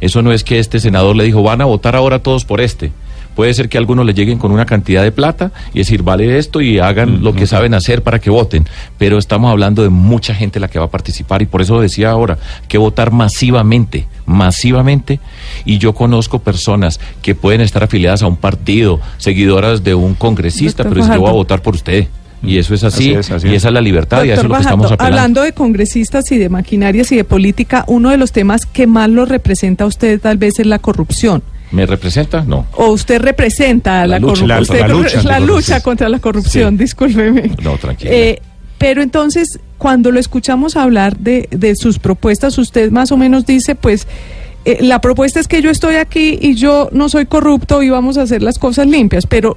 Eso 0.00 0.22
no 0.22 0.32
es 0.32 0.44
que 0.44 0.58
este 0.58 0.80
senador 0.80 1.16
le 1.16 1.24
dijo, 1.24 1.42
van 1.42 1.60
a 1.60 1.66
votar 1.66 1.96
ahora 1.96 2.20
todos 2.20 2.44
por 2.44 2.60
este. 2.60 2.92
Puede 3.36 3.52
ser 3.52 3.68
que 3.68 3.76
algunos 3.76 4.06
le 4.06 4.14
lleguen 4.14 4.38
con 4.38 4.50
una 4.50 4.64
cantidad 4.64 5.02
de 5.02 5.12
plata 5.12 5.52
y 5.74 5.80
decir, 5.80 6.02
vale 6.02 6.38
esto 6.38 6.62
y 6.62 6.78
hagan 6.78 7.22
lo 7.22 7.34
que 7.34 7.46
saben 7.46 7.74
hacer 7.74 8.02
para 8.02 8.18
que 8.18 8.30
voten. 8.30 8.66
Pero 8.96 9.18
estamos 9.18 9.50
hablando 9.50 9.82
de 9.82 9.90
mucha 9.90 10.34
gente 10.34 10.58
la 10.58 10.68
que 10.68 10.78
va 10.78 10.86
a 10.86 10.90
participar 10.90 11.42
y 11.42 11.46
por 11.46 11.60
eso 11.60 11.78
decía 11.78 12.10
ahora 12.10 12.38
que 12.66 12.78
votar 12.78 13.12
masivamente, 13.12 14.08
masivamente. 14.24 15.20
Y 15.66 15.76
yo 15.76 15.92
conozco 15.92 16.38
personas 16.38 16.98
que 17.20 17.34
pueden 17.34 17.60
estar 17.60 17.84
afiliadas 17.84 18.22
a 18.22 18.26
un 18.26 18.36
partido, 18.36 19.00
seguidoras 19.18 19.84
de 19.84 19.94
un 19.94 20.14
congresista, 20.14 20.82
Doctor 20.82 20.94
pero 20.94 21.04
es 21.04 21.10
que 21.10 21.16
yo 21.16 21.20
voy 21.20 21.30
a 21.30 21.34
votar 21.34 21.60
por 21.60 21.74
usted. 21.74 22.08
Y 22.42 22.58
eso 22.58 22.74
es 22.74 22.84
así, 22.84 23.10
Así 23.10 23.18
es, 23.18 23.30
así 23.30 23.48
y 23.48 23.50
es. 23.50 23.56
esa 23.58 23.68
es 23.68 23.74
la 23.74 23.80
libertad 23.80 24.24
y 24.24 24.30
a 24.30 24.34
eso 24.34 24.42
es 24.42 24.48
lo 24.48 24.54
que 24.54 24.60
estamos 24.62 24.92
apelando. 24.92 25.16
hablando 25.18 25.42
de 25.42 25.52
congresistas 25.52 26.30
y 26.32 26.38
de 26.38 26.48
maquinarias 26.48 27.12
y 27.12 27.16
de 27.16 27.24
política, 27.24 27.84
uno 27.86 28.10
de 28.10 28.16
los 28.16 28.32
temas 28.32 28.64
que 28.66 28.86
más 28.86 29.10
lo 29.10 29.26
representa 29.26 29.84
a 29.84 29.86
usted 29.86 30.20
tal 30.20 30.38
vez 30.38 30.58
es 30.58 30.66
la 30.66 30.78
corrupción. 30.78 31.42
¿Me 31.72 31.84
representa? 31.86 32.42
No. 32.42 32.66
O 32.74 32.90
usted 32.90 33.20
representa 33.20 34.00
la, 34.06 34.06
La 34.06 34.18
lucha, 34.20 34.28
corrupción. 34.46 34.48
la- 34.48 34.60
Usted 34.60 34.80
la 34.80 34.88
lucha 34.88 35.02
la 35.02 35.18
anticorrupción. 35.36 35.46
lucha 35.46 35.80
contra 35.82 36.08
la 36.08 36.18
corrupción, 36.20 36.76
discúlpeme. 36.76 37.50
No, 37.62 37.76
tranquila. 37.76 38.10
Eh, 38.12 38.40
pero 38.78 39.02
entonces, 39.02 39.58
cuando 39.78 40.10
lo 40.12 40.20
escuchamos 40.20 40.76
hablar 40.76 41.16
de, 41.18 41.48
de 41.50 41.74
sus 41.76 41.98
propuestas, 41.98 42.56
usted 42.58 42.90
más 42.90 43.10
o 43.10 43.16
menos 43.16 43.46
dice, 43.46 43.74
pues, 43.74 44.06
eh, 44.64 44.78
la 44.82 45.00
propuesta 45.00 45.40
es 45.40 45.48
que 45.48 45.60
yo 45.62 45.70
estoy 45.70 45.96
aquí 45.96 46.38
y 46.40 46.54
yo 46.54 46.88
no 46.92 47.08
soy 47.08 47.26
corrupto 47.26 47.82
y 47.82 47.90
vamos 47.90 48.16
a 48.18 48.22
hacer 48.22 48.42
las 48.42 48.58
cosas 48.58 48.86
limpias, 48.86 49.26
pero 49.26 49.56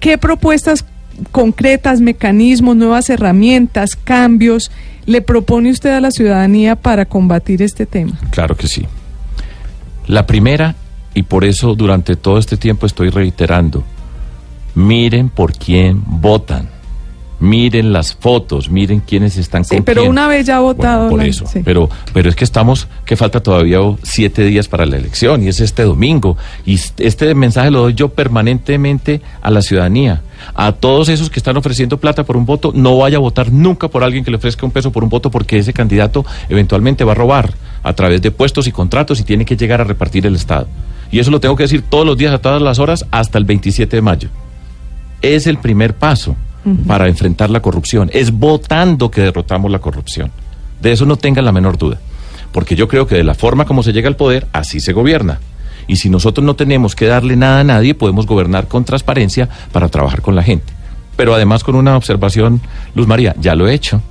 ¿qué 0.00 0.18
propuestas 0.18 0.84
concretas, 1.32 2.00
mecanismos, 2.00 2.76
nuevas 2.76 3.10
herramientas, 3.10 3.96
cambios 3.96 4.70
le 5.06 5.22
propone 5.22 5.70
usted 5.70 5.90
a 5.90 6.00
la 6.00 6.10
ciudadanía 6.10 6.76
para 6.76 7.04
combatir 7.06 7.62
este 7.62 7.86
tema? 7.86 8.18
Claro 8.30 8.56
que 8.56 8.66
sí. 8.68 8.86
La 10.06 10.26
primera, 10.26 10.74
y 11.18 11.22
por 11.24 11.44
eso 11.44 11.74
durante 11.74 12.14
todo 12.14 12.38
este 12.38 12.56
tiempo 12.56 12.86
estoy 12.86 13.10
reiterando, 13.10 13.82
miren 14.74 15.28
por 15.30 15.52
quién 15.52 16.00
votan. 16.06 16.68
Miren 17.40 17.92
las 17.92 18.14
fotos, 18.16 18.68
miren 18.68 18.98
quiénes 18.98 19.36
están 19.36 19.64
Sí, 19.64 19.76
con 19.76 19.84
pero 19.84 20.00
quién. 20.00 20.10
una 20.10 20.26
vez 20.26 20.44
ya 20.46 20.58
votado. 20.58 21.08
por 21.08 21.20
la- 21.20 21.26
eso. 21.26 21.46
sí. 21.46 21.60
Pero, 21.64 21.88
pero 22.12 22.28
es 22.28 22.34
que 22.34 22.42
estamos, 22.42 22.88
que 23.04 23.14
falta 23.14 23.40
todavía 23.40 23.78
siete 24.02 24.42
días 24.44 24.66
para 24.66 24.84
la 24.86 24.96
elección 24.96 25.44
y 25.44 25.48
es 25.48 25.60
este 25.60 25.84
domingo. 25.84 26.36
Y 26.66 26.80
este 26.98 27.32
mensaje 27.36 27.70
lo 27.70 27.80
doy 27.82 27.94
yo 27.94 28.08
permanentemente 28.08 29.20
a 29.40 29.52
la 29.52 29.62
ciudadanía. 29.62 30.22
A 30.56 30.72
todos 30.72 31.08
esos 31.08 31.30
que 31.30 31.38
están 31.38 31.56
ofreciendo 31.56 31.98
plata 31.98 32.24
por 32.24 32.36
un 32.36 32.44
voto, 32.44 32.72
no 32.74 32.96
vaya 32.98 33.18
a 33.18 33.20
votar 33.20 33.52
nunca 33.52 33.86
por 33.86 34.02
alguien 34.02 34.24
que 34.24 34.32
le 34.32 34.36
ofrezca 34.38 34.66
un 34.66 34.72
peso 34.72 34.90
por 34.90 35.04
un 35.04 35.10
voto 35.10 35.30
porque 35.30 35.58
ese 35.58 35.72
candidato 35.72 36.26
eventualmente 36.48 37.04
va 37.04 37.12
a 37.12 37.14
robar 37.14 37.54
a 37.84 37.92
través 37.92 38.20
de 38.20 38.32
puestos 38.32 38.66
y 38.66 38.72
contratos 38.72 39.20
y 39.20 39.22
tiene 39.22 39.44
que 39.44 39.56
llegar 39.56 39.80
a 39.80 39.84
repartir 39.84 40.26
el 40.26 40.34
Estado. 40.34 40.66
Y 41.10 41.18
eso 41.18 41.30
lo 41.30 41.40
tengo 41.40 41.56
que 41.56 41.64
decir 41.64 41.82
todos 41.82 42.06
los 42.06 42.16
días, 42.16 42.32
a 42.32 42.38
todas 42.38 42.60
las 42.60 42.78
horas, 42.78 43.06
hasta 43.10 43.38
el 43.38 43.44
27 43.44 43.96
de 43.96 44.02
mayo. 44.02 44.28
Es 45.22 45.46
el 45.46 45.58
primer 45.58 45.94
paso 45.94 46.36
para 46.86 47.08
enfrentar 47.08 47.50
la 47.50 47.60
corrupción. 47.60 48.10
Es 48.12 48.30
votando 48.30 49.10
que 49.10 49.22
derrotamos 49.22 49.70
la 49.70 49.78
corrupción. 49.78 50.30
De 50.80 50.92
eso 50.92 51.06
no 51.06 51.16
tengan 51.16 51.44
la 51.44 51.52
menor 51.52 51.78
duda. 51.78 51.98
Porque 52.52 52.76
yo 52.76 52.88
creo 52.88 53.06
que 53.06 53.16
de 53.16 53.24
la 53.24 53.34
forma 53.34 53.64
como 53.64 53.82
se 53.82 53.92
llega 53.92 54.08
al 54.08 54.16
poder, 54.16 54.46
así 54.52 54.80
se 54.80 54.92
gobierna. 54.92 55.40
Y 55.86 55.96
si 55.96 56.10
nosotros 56.10 56.44
no 56.44 56.54
tenemos 56.54 56.94
que 56.94 57.06
darle 57.06 57.36
nada 57.36 57.60
a 57.60 57.64
nadie, 57.64 57.94
podemos 57.94 58.26
gobernar 58.26 58.68
con 58.68 58.84
transparencia 58.84 59.48
para 59.72 59.88
trabajar 59.88 60.20
con 60.20 60.36
la 60.36 60.42
gente. 60.42 60.72
Pero 61.16 61.34
además 61.34 61.64
con 61.64 61.74
una 61.74 61.96
observación, 61.96 62.60
Luz 62.94 63.06
María, 63.06 63.34
ya 63.40 63.54
lo 63.54 63.66
he 63.66 63.74
hecho. 63.74 64.02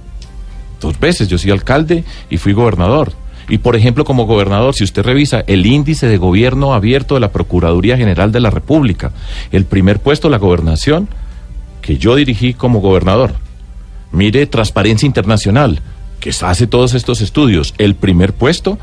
Dos 0.82 1.00
veces 1.00 1.28
yo 1.28 1.38
soy 1.38 1.52
alcalde 1.52 2.04
y 2.30 2.38
fui 2.38 2.54
gobernador. 2.54 3.14
Y 3.50 3.60
por 3.60 3.76
ejemplo, 3.76 4.04
como 4.04 4.26
gobernador, 4.26 4.76
si 4.76 4.84
usted 4.84 5.04
revisa 5.04 5.44
el 5.48 5.66
índice 5.66 6.08
de 6.08 6.18
gobierno 6.18 6.74
abierto 6.74 7.16
de 7.16 7.22
la 7.22 7.32
Procuraduría 7.32 7.98
General 7.98 8.32
de 8.32 8.42
la 8.42 8.50
República, 8.50 9.12
el 9.52 9.66
primer 9.66 10.00
puesto, 10.00 10.30
la 10.30 10.38
gobernación, 10.38 11.08
que 11.82 11.98
yo 11.98 12.16
dirigí 12.16 12.54
como 12.54 12.82
gobernador. 12.82 13.36
Mire 14.12 14.46
Transparencia 14.48 15.06
Internacional, 15.06 15.80
que 16.20 16.32
hace 16.42 16.68
todos 16.68 16.94
estos 16.94 17.22
estudios. 17.22 17.74
El 17.78 17.96
primer 17.96 18.34
puesto, 18.34 18.78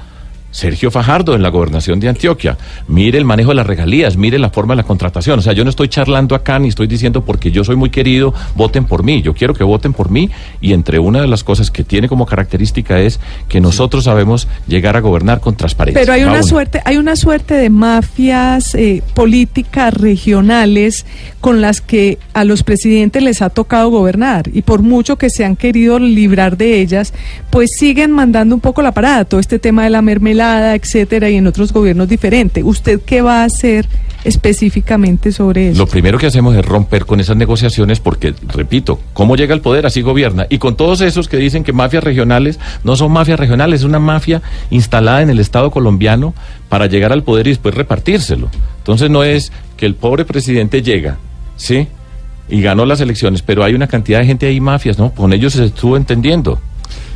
Sergio 0.54 0.92
Fajardo 0.92 1.34
en 1.34 1.42
la 1.42 1.48
gobernación 1.48 1.98
de 1.98 2.08
Antioquia. 2.08 2.56
Mire 2.86 3.18
el 3.18 3.24
manejo 3.24 3.50
de 3.50 3.56
las 3.56 3.66
regalías, 3.66 4.16
mire 4.16 4.38
la 4.38 4.50
forma 4.50 4.74
de 4.74 4.76
la 4.76 4.82
contratación. 4.84 5.40
O 5.40 5.42
sea, 5.42 5.52
yo 5.52 5.64
no 5.64 5.70
estoy 5.70 5.88
charlando 5.88 6.36
acá 6.36 6.60
ni 6.60 6.68
estoy 6.68 6.86
diciendo 6.86 7.24
porque 7.24 7.50
yo 7.50 7.64
soy 7.64 7.74
muy 7.74 7.90
querido, 7.90 8.32
voten 8.54 8.84
por 8.84 9.02
mí. 9.02 9.20
Yo 9.20 9.34
quiero 9.34 9.52
que 9.52 9.64
voten 9.64 9.92
por 9.92 10.10
mí 10.10 10.30
y 10.60 10.72
entre 10.72 11.00
una 11.00 11.20
de 11.20 11.26
las 11.26 11.42
cosas 11.42 11.72
que 11.72 11.82
tiene 11.82 12.08
como 12.08 12.24
característica 12.24 13.00
es 13.00 13.18
que 13.48 13.60
nosotros 13.60 14.04
sabemos 14.04 14.46
llegar 14.68 14.96
a 14.96 15.00
gobernar 15.00 15.40
con 15.40 15.56
transparencia. 15.56 16.00
Pero 16.00 16.12
hay 16.12 16.22
una. 16.22 16.44
suerte, 16.44 16.80
hay 16.84 16.98
una 16.98 17.16
suerte 17.16 17.54
de 17.54 17.68
mafias 17.68 18.76
eh, 18.76 19.02
políticas 19.14 19.92
regionales 19.92 21.04
con 21.40 21.60
las 21.60 21.80
que 21.80 22.18
a 22.32 22.44
los 22.44 22.62
presidentes 22.62 23.24
les 23.24 23.42
ha 23.42 23.50
tocado 23.50 23.90
gobernar 23.90 24.48
y 24.52 24.62
por 24.62 24.82
mucho 24.82 25.16
que 25.16 25.30
se 25.30 25.44
han 25.44 25.56
querido 25.56 25.98
librar 25.98 26.56
de 26.56 26.80
ellas, 26.80 27.12
pues 27.50 27.70
siguen 27.76 28.12
mandando 28.12 28.54
un 28.54 28.60
poco 28.60 28.82
la 28.82 28.92
parada, 28.92 29.24
todo 29.24 29.40
este 29.40 29.58
tema 29.58 29.82
de 29.82 29.90
la 29.90 30.00
mermelada, 30.00 30.43
etcétera, 30.74 31.30
y 31.30 31.36
en 31.36 31.46
otros 31.46 31.72
gobiernos 31.72 32.08
diferentes. 32.08 32.62
¿Usted 32.64 33.00
qué 33.00 33.22
va 33.22 33.42
a 33.42 33.44
hacer 33.44 33.86
específicamente 34.24 35.32
sobre 35.32 35.70
eso? 35.70 35.78
Lo 35.78 35.86
primero 35.86 36.18
que 36.18 36.26
hacemos 36.26 36.56
es 36.56 36.64
romper 36.64 37.06
con 37.06 37.20
esas 37.20 37.36
negociaciones 37.36 38.00
porque, 38.00 38.34
repito, 38.48 38.98
¿cómo 39.12 39.36
llega 39.36 39.54
al 39.54 39.60
poder? 39.60 39.86
Así 39.86 40.02
gobierna. 40.02 40.46
Y 40.48 40.58
con 40.58 40.76
todos 40.76 41.00
esos 41.00 41.28
que 41.28 41.36
dicen 41.36 41.64
que 41.64 41.72
mafias 41.72 42.04
regionales 42.04 42.58
no 42.82 42.96
son 42.96 43.12
mafias 43.12 43.38
regionales, 43.38 43.80
es 43.80 43.86
una 43.86 43.98
mafia 43.98 44.42
instalada 44.70 45.22
en 45.22 45.30
el 45.30 45.40
Estado 45.40 45.70
colombiano 45.70 46.34
para 46.68 46.86
llegar 46.86 47.12
al 47.12 47.22
poder 47.22 47.46
y 47.46 47.50
después 47.50 47.74
repartírselo. 47.74 48.50
Entonces 48.78 49.10
no 49.10 49.24
es 49.24 49.52
que 49.76 49.86
el 49.86 49.94
pobre 49.94 50.24
presidente 50.24 50.82
llega, 50.82 51.18
¿sí? 51.56 51.88
Y 52.48 52.60
ganó 52.60 52.84
las 52.84 53.00
elecciones, 53.00 53.42
pero 53.42 53.64
hay 53.64 53.74
una 53.74 53.86
cantidad 53.86 54.20
de 54.20 54.26
gente 54.26 54.46
ahí 54.46 54.60
mafias, 54.60 54.98
¿no? 54.98 55.12
Con 55.12 55.32
ellos 55.32 55.54
se 55.54 55.64
estuvo 55.64 55.96
entendiendo. 55.96 56.60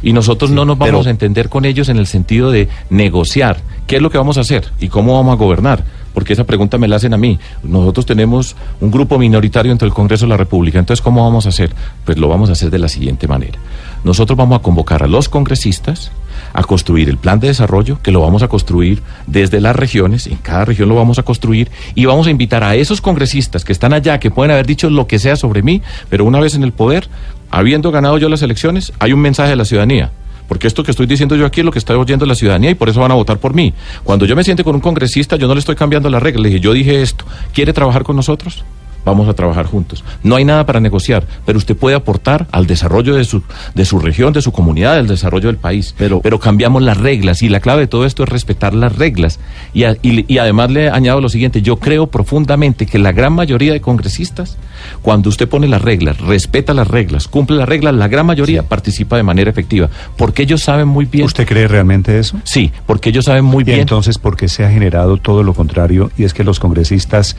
Y 0.02 0.12
nosotros 0.12 0.50
no 0.50 0.64
nos 0.64 0.78
vamos 0.78 1.00
pero- 1.00 1.08
a 1.08 1.10
entender 1.10 1.48
con 1.48 1.64
ellos 1.64 1.88
en 1.88 1.98
el 1.98 2.06
sentido 2.06 2.50
de 2.50 2.68
negociar. 2.90 3.58
¿Qué 3.86 3.96
es 3.96 4.02
lo 4.02 4.10
que 4.10 4.18
vamos 4.18 4.38
a 4.38 4.42
hacer? 4.42 4.70
¿Y 4.80 4.88
cómo 4.88 5.14
vamos 5.14 5.32
a 5.32 5.36
gobernar? 5.36 5.84
Porque 6.14 6.32
esa 6.32 6.44
pregunta 6.44 6.78
me 6.78 6.88
la 6.88 6.96
hacen 6.96 7.14
a 7.14 7.16
mí. 7.16 7.38
Nosotros 7.62 8.04
tenemos 8.04 8.56
un 8.80 8.90
grupo 8.90 9.18
minoritario 9.18 9.70
dentro 9.70 9.86
del 9.86 9.94
Congreso 9.94 10.24
de 10.26 10.30
la 10.30 10.36
República. 10.36 10.78
Entonces, 10.78 11.02
¿cómo 11.02 11.22
vamos 11.24 11.46
a 11.46 11.50
hacer? 11.50 11.70
Pues 12.04 12.18
lo 12.18 12.28
vamos 12.28 12.48
a 12.48 12.52
hacer 12.52 12.70
de 12.70 12.78
la 12.78 12.88
siguiente 12.88 13.28
manera. 13.28 13.58
Nosotros 14.04 14.36
vamos 14.36 14.58
a 14.58 14.62
convocar 14.62 15.02
a 15.02 15.06
los 15.06 15.28
congresistas 15.28 16.10
a 16.54 16.62
construir 16.62 17.08
el 17.08 17.18
plan 17.18 17.40
de 17.40 17.48
desarrollo, 17.48 17.98
que 18.02 18.12
lo 18.12 18.20
vamos 18.20 18.42
a 18.42 18.48
construir 18.48 19.02
desde 19.26 19.60
las 19.60 19.74
regiones, 19.74 20.26
en 20.28 20.36
cada 20.36 20.64
región 20.64 20.88
lo 20.88 20.94
vamos 20.94 21.18
a 21.18 21.24
construir, 21.24 21.68
y 21.94 22.04
vamos 22.04 22.26
a 22.26 22.30
invitar 22.30 22.62
a 22.62 22.74
esos 22.76 23.00
congresistas 23.00 23.64
que 23.64 23.72
están 23.72 23.92
allá, 23.92 24.18
que 24.20 24.30
pueden 24.30 24.52
haber 24.52 24.66
dicho 24.66 24.88
lo 24.88 25.06
que 25.08 25.18
sea 25.18 25.34
sobre 25.36 25.62
mí, 25.62 25.82
pero 26.08 26.24
una 26.24 26.38
vez 26.40 26.54
en 26.54 26.62
el 26.62 26.72
poder, 26.72 27.08
habiendo 27.50 27.90
ganado 27.90 28.18
yo 28.18 28.28
las 28.28 28.42
elecciones, 28.42 28.92
hay 28.98 29.12
un 29.12 29.20
mensaje 29.20 29.50
de 29.50 29.56
la 29.56 29.64
ciudadanía. 29.64 30.10
Porque 30.48 30.66
esto 30.66 30.82
que 30.82 30.90
estoy 30.90 31.06
diciendo 31.06 31.36
yo 31.36 31.44
aquí 31.44 31.60
es 31.60 31.66
lo 31.66 31.72
que 31.72 31.78
está 31.78 31.96
oyendo 31.96 32.24
la 32.24 32.34
ciudadanía 32.34 32.70
y 32.70 32.74
por 32.74 32.88
eso 32.88 33.00
van 33.00 33.10
a 33.10 33.14
votar 33.14 33.38
por 33.38 33.54
mí. 33.54 33.74
Cuando 34.02 34.24
yo 34.24 34.34
me 34.34 34.42
siente 34.42 34.64
con 34.64 34.74
un 34.74 34.80
congresista, 34.80 35.36
yo 35.36 35.46
no 35.46 35.54
le 35.54 35.60
estoy 35.60 35.76
cambiando 35.76 36.08
las 36.08 36.22
reglas. 36.22 36.42
Le 36.42 36.48
dije, 36.48 36.60
yo 36.60 36.72
dije 36.72 37.02
esto, 37.02 37.26
¿quiere 37.52 37.74
trabajar 37.74 38.02
con 38.02 38.16
nosotros? 38.16 38.64
Vamos 39.08 39.28
a 39.28 39.34
trabajar 39.34 39.66
juntos. 39.66 40.04
No 40.22 40.36
hay 40.36 40.44
nada 40.44 40.64
para 40.66 40.80
negociar, 40.80 41.26
pero 41.46 41.58
usted 41.58 41.76
puede 41.76 41.96
aportar 41.96 42.46
al 42.52 42.66
desarrollo 42.66 43.14
de 43.14 43.24
su, 43.24 43.42
de 43.74 43.84
su 43.84 43.98
región, 43.98 44.32
de 44.32 44.42
su 44.42 44.52
comunidad, 44.52 44.94
al 44.96 45.06
desarrollo 45.06 45.48
del 45.48 45.56
país. 45.56 45.94
Pero, 45.98 46.20
pero 46.20 46.38
cambiamos 46.38 46.82
las 46.82 46.96
reglas 46.96 47.42
y 47.42 47.48
la 47.48 47.60
clave 47.60 47.82
de 47.82 47.86
todo 47.88 48.04
esto 48.06 48.22
es 48.22 48.28
respetar 48.28 48.74
las 48.74 48.96
reglas. 48.96 49.40
Y, 49.74 49.84
a- 49.84 49.96
y- 50.02 50.24
y 50.32 50.38
además 50.38 50.70
le 50.70 50.90
añado 50.90 51.20
lo 51.20 51.28
siguiente, 51.28 51.62
yo 51.62 51.76
creo 51.76 52.06
profundamente 52.06 52.86
que 52.86 52.98
la 52.98 53.12
gran 53.12 53.32
mayoría 53.32 53.72
de 53.72 53.80
congresistas, 53.80 54.56
cuando 55.02 55.28
usted 55.28 55.48
pone 55.48 55.66
las 55.68 55.82
reglas, 55.82 56.18
respeta 56.20 56.74
las 56.74 56.88
reglas, 56.88 57.28
cumple 57.28 57.56
las 57.56 57.68
reglas, 57.68 57.94
la 57.94 58.08
gran 58.08 58.26
mayoría 58.26 58.62
participa 58.62 59.16
de 59.16 59.22
manera 59.22 59.50
efectiva, 59.50 59.88
porque 60.16 60.42
ellos 60.42 60.62
saben 60.62 60.88
muy 60.88 61.06
bien... 61.06 61.24
¿Usted 61.24 61.46
cree 61.46 61.66
realmente 61.68 62.18
eso? 62.18 62.38
Sí, 62.44 62.70
porque 62.86 63.10
ellos 63.10 63.24
saben 63.24 63.44
muy 63.44 63.62
Y 63.62 63.66
bien... 63.66 63.80
entonces, 63.80 64.18
¿por 64.18 64.36
qué 64.36 64.48
se 64.48 64.64
ha 64.64 64.70
generado 64.70 65.16
todo 65.16 65.42
lo 65.42 65.54
contrario? 65.54 66.10
Y 66.18 66.24
es 66.24 66.34
que 66.34 66.44
los 66.44 66.60
congresistas 66.60 67.36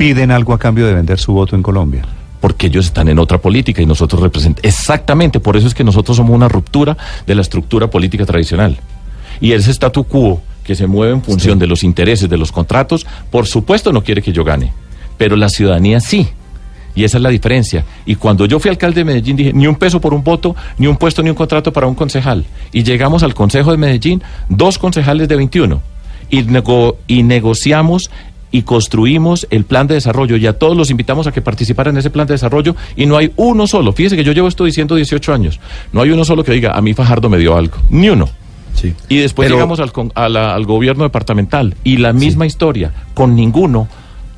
piden 0.00 0.30
algo 0.30 0.54
a 0.54 0.58
cambio 0.58 0.86
de 0.86 0.94
vender 0.94 1.18
su 1.18 1.32
voto 1.34 1.54
en 1.56 1.62
Colombia. 1.62 2.02
porque 2.40 2.68
ellos 2.68 2.86
están 2.86 3.08
en 3.08 3.18
otra 3.18 3.36
política 3.36 3.82
y 3.82 3.86
nosotros 3.86 4.22
representamos. 4.22 4.64
Exactamente, 4.64 5.40
por 5.40 5.58
eso 5.58 5.66
es 5.66 5.74
que 5.74 5.84
nosotros 5.84 6.16
somos 6.16 6.34
una 6.34 6.48
ruptura 6.48 6.96
de 7.26 7.34
la 7.34 7.42
estructura 7.42 7.88
política 7.90 8.24
tradicional. 8.24 8.78
Y 9.42 9.52
ese 9.52 9.70
statu 9.72 10.04
quo 10.04 10.40
que 10.64 10.74
se 10.74 10.86
mueve 10.86 11.12
en 11.12 11.22
función 11.22 11.58
de 11.58 11.66
los 11.66 11.84
intereses 11.84 12.30
de 12.30 12.38
los 12.38 12.50
contratos, 12.50 13.06
por 13.30 13.46
supuesto 13.46 13.92
no 13.92 14.02
quiere 14.02 14.22
que 14.22 14.32
yo 14.32 14.42
gane, 14.42 14.72
pero 15.18 15.36
la 15.36 15.50
ciudadanía 15.50 16.00
sí. 16.00 16.28
Y 16.94 17.04
esa 17.04 17.18
es 17.18 17.22
la 17.22 17.28
diferencia. 17.28 17.84
Y 18.06 18.14
cuando 18.14 18.46
yo 18.46 18.58
fui 18.58 18.70
alcalde 18.70 19.00
de 19.00 19.04
Medellín 19.04 19.36
dije, 19.36 19.52
ni 19.52 19.66
un 19.66 19.76
peso 19.76 20.00
por 20.00 20.14
un 20.14 20.24
voto, 20.24 20.56
ni 20.78 20.86
un 20.86 20.96
puesto, 20.96 21.22
ni 21.22 21.28
un 21.28 21.36
contrato 21.36 21.74
para 21.74 21.86
un 21.86 21.94
concejal. 21.94 22.46
Y 22.72 22.84
llegamos 22.84 23.22
al 23.22 23.34
Consejo 23.34 23.70
de 23.70 23.76
Medellín, 23.76 24.22
dos 24.48 24.78
concejales 24.78 25.28
de 25.28 25.36
21. 25.36 25.82
Y, 26.30 26.42
nego- 26.44 26.96
y 27.06 27.22
negociamos 27.22 28.10
y 28.52 28.62
construimos 28.62 29.46
el 29.50 29.64
plan 29.64 29.86
de 29.86 29.94
desarrollo 29.94 30.36
y 30.36 30.46
a 30.46 30.58
todos 30.58 30.76
los 30.76 30.90
invitamos 30.90 31.26
a 31.26 31.32
que 31.32 31.40
participaran 31.40 31.94
en 31.94 31.98
ese 32.00 32.10
plan 32.10 32.26
de 32.26 32.34
desarrollo 32.34 32.74
y 32.96 33.06
no 33.06 33.16
hay 33.16 33.32
uno 33.36 33.66
solo. 33.66 33.92
Fíjese 33.92 34.16
que 34.16 34.24
yo 34.24 34.32
llevo 34.32 34.48
esto 34.48 34.64
diciendo 34.64 34.96
18 34.96 35.32
años. 35.32 35.60
No 35.92 36.02
hay 36.02 36.10
uno 36.10 36.24
solo 36.24 36.42
que 36.44 36.52
diga, 36.52 36.72
a 36.76 36.80
mí 36.80 36.94
Fajardo 36.94 37.28
me 37.28 37.38
dio 37.38 37.56
algo. 37.56 37.76
Ni 37.90 38.08
uno. 38.08 38.28
Y 39.10 39.16
después 39.18 39.46
Pero- 39.46 39.56
llegamos 39.56 39.78
al, 39.80 39.92
con- 39.92 40.10
a 40.14 40.28
la- 40.28 40.54
al 40.54 40.64
gobierno 40.64 41.04
departamental 41.04 41.74
y 41.84 41.98
la 41.98 42.12
misma 42.14 42.46
historia, 42.46 42.92
con 43.14 43.34
ninguno 43.36 43.88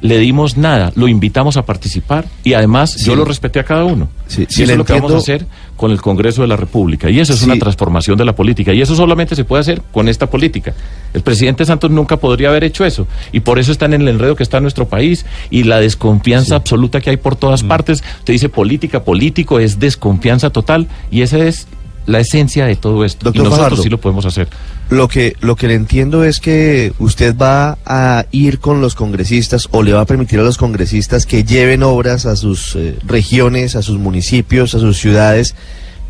le 0.03 0.19
dimos 0.19 0.57
nada, 0.57 0.93
lo 0.97 1.07
invitamos 1.09 1.57
a 1.57 1.65
participar 1.65 2.27
y 2.43 2.55
además 2.55 2.97
yo 2.97 3.15
lo 3.15 3.25
respeté 3.25 3.61
a 3.61 3.65
cada 3.65 3.85
uno. 3.85 4.09
Sí, 4.27 4.43
y 4.43 4.45
eso 4.53 4.67
le 4.67 4.73
es 4.73 4.79
lo 4.79 4.85
que 4.85 4.95
vamos 4.95 5.13
a 5.13 5.19
hacer 5.19 5.47
con 5.77 5.93
el 5.93 6.03
Congreso 6.03 6.43
de 6.43 6.49
la 6.49 6.57
República. 6.57 7.09
Y 7.09 7.21
eso 7.21 7.33
es 7.33 7.43
una 7.43 7.57
transformación 7.57 8.19
de 8.19 8.25
la 8.25 8.35
política. 8.35 8.73
Y 8.75 8.83
eso 8.83 8.97
solamente 8.97 9.37
se 9.37 9.45
puede 9.45 9.61
hacer 9.61 9.81
con 9.93 10.09
esta 10.09 10.29
política. 10.29 10.75
El 11.15 11.23
presidente 11.23 11.65
Santos 11.65 11.91
nunca 11.91 12.17
podría 12.17 12.49
haber 12.49 12.65
hecho 12.65 12.85
eso. 12.85 13.07
Y 13.31 13.41
por 13.41 13.59
eso 13.61 13.71
están 13.71 13.95
en 13.95 14.03
el 14.03 14.09
enredo 14.09 14.35
que 14.35 14.43
está 14.43 14.57
en 14.57 14.65
nuestro 14.65 14.89
país 14.89 15.25
y 15.51 15.63
la 15.63 15.79
desconfianza 15.81 16.57
absoluta 16.57 17.01
que 17.01 17.11
hay 17.11 17.17
por 17.17 17.35
Mm. 17.35 17.39
todas 17.39 17.63
partes. 17.63 18.03
Usted 18.19 18.33
dice 18.33 18.49
política, 18.49 19.05
político, 19.05 19.61
es 19.61 19.79
desconfianza 19.79 20.51
total. 20.51 20.89
Y 21.11 21.23
esa 21.23 21.39
es 21.39 21.69
la 22.07 22.21
esencia 22.21 22.67
de 22.67 22.77
todo 22.77 23.05
esto. 23.05 23.25
Doctor 23.25 23.41
y 23.41 23.45
nosotros 23.45 23.65
Fajardo. 23.65 23.83
sí 23.83 23.89
lo 23.89 23.99
podemos 23.99 24.25
hacer. 24.27 24.49
Lo 24.91 25.09
que, 25.09 25.37
lo 25.41 25.57
que 25.57 25.69
le 25.69 25.75
entiendo 25.75 26.25
es 26.25 26.41
que 26.41 26.93
usted 26.99 27.37
va 27.37 27.79
a 27.87 28.27
ir 28.31 28.59
con 28.59 28.81
los 28.81 28.95
congresistas 28.95 29.69
o 29.71 29.83
le 29.83 29.93
va 29.93 30.03
a 30.03 30.05
permitir 30.05 30.39
a 30.41 30.43
los 30.43 30.59
congresistas 30.59 31.25
que 31.25 31.45
lleven 31.45 31.83
obras 31.83 32.27
a 32.27 32.37
sus 32.37 32.77
eh, 32.77 32.99
regiones, 33.05 33.75
a 33.77 33.83
sus 33.83 33.99
municipios, 33.99 34.75
a 34.75 34.81
sus 34.81 34.99
ciudades, 34.99 35.55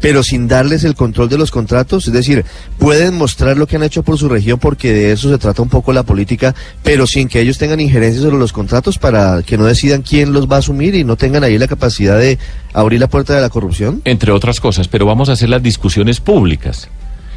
pero 0.03 0.23
sin 0.23 0.49
darles 0.49 0.85
el 0.85 0.95
control 0.95 1.31
de 1.31 1.39
los 1.39 1.51
contratos. 1.51 2.07
Es 2.09 2.13
decir, 2.13 2.45
pueden 2.79 3.15
mostrar 3.15 3.57
lo 3.57 3.67
que 3.67 3.77
han 3.77 3.85
hecho 3.85 4.03
por 4.03 4.19
su 4.19 4.29
región 4.29 4.59
porque 4.59 4.93
de 4.93 5.13
eso 5.13 5.31
se 5.31 5.39
trata 5.39 5.63
un 5.63 5.71
poco 5.71 5.95
la 5.95 6.03
política, 6.03 6.55
pero 6.83 7.07
sin 7.07 7.29
que 7.29 7.41
ellos 7.41 7.57
tengan 7.57 7.81
injerencia 7.81 8.21
sobre 8.21 8.37
los 8.37 8.53
contratos 8.53 8.99
para 8.99 9.43
que 9.43 9.57
no 9.57 9.65
decidan 9.65 10.03
quién 10.03 10.33
los 10.33 10.51
va 10.51 10.57
a 10.57 10.59
asumir 10.59 10.95
y 10.97 11.05
no 11.05 11.17
tengan 11.17 11.45
ahí 11.45 11.57
la 11.57 11.69
capacidad 11.69 12.19
de 12.19 12.39
abrir 12.75 13.01
la 13.01 13.09
puerta 13.09 13.35
de 13.35 13.41
la 13.41 13.49
corrupción. 13.49 14.03
entre 14.05 14.33
otras 14.33 14.61
cosas, 14.61 14.89
pero 14.89 15.07
vamos 15.07 15.29
a 15.29 15.33
hacer 15.33 15.49
las 15.49 15.63
discusiones 15.63 16.21
públicas 16.21 16.89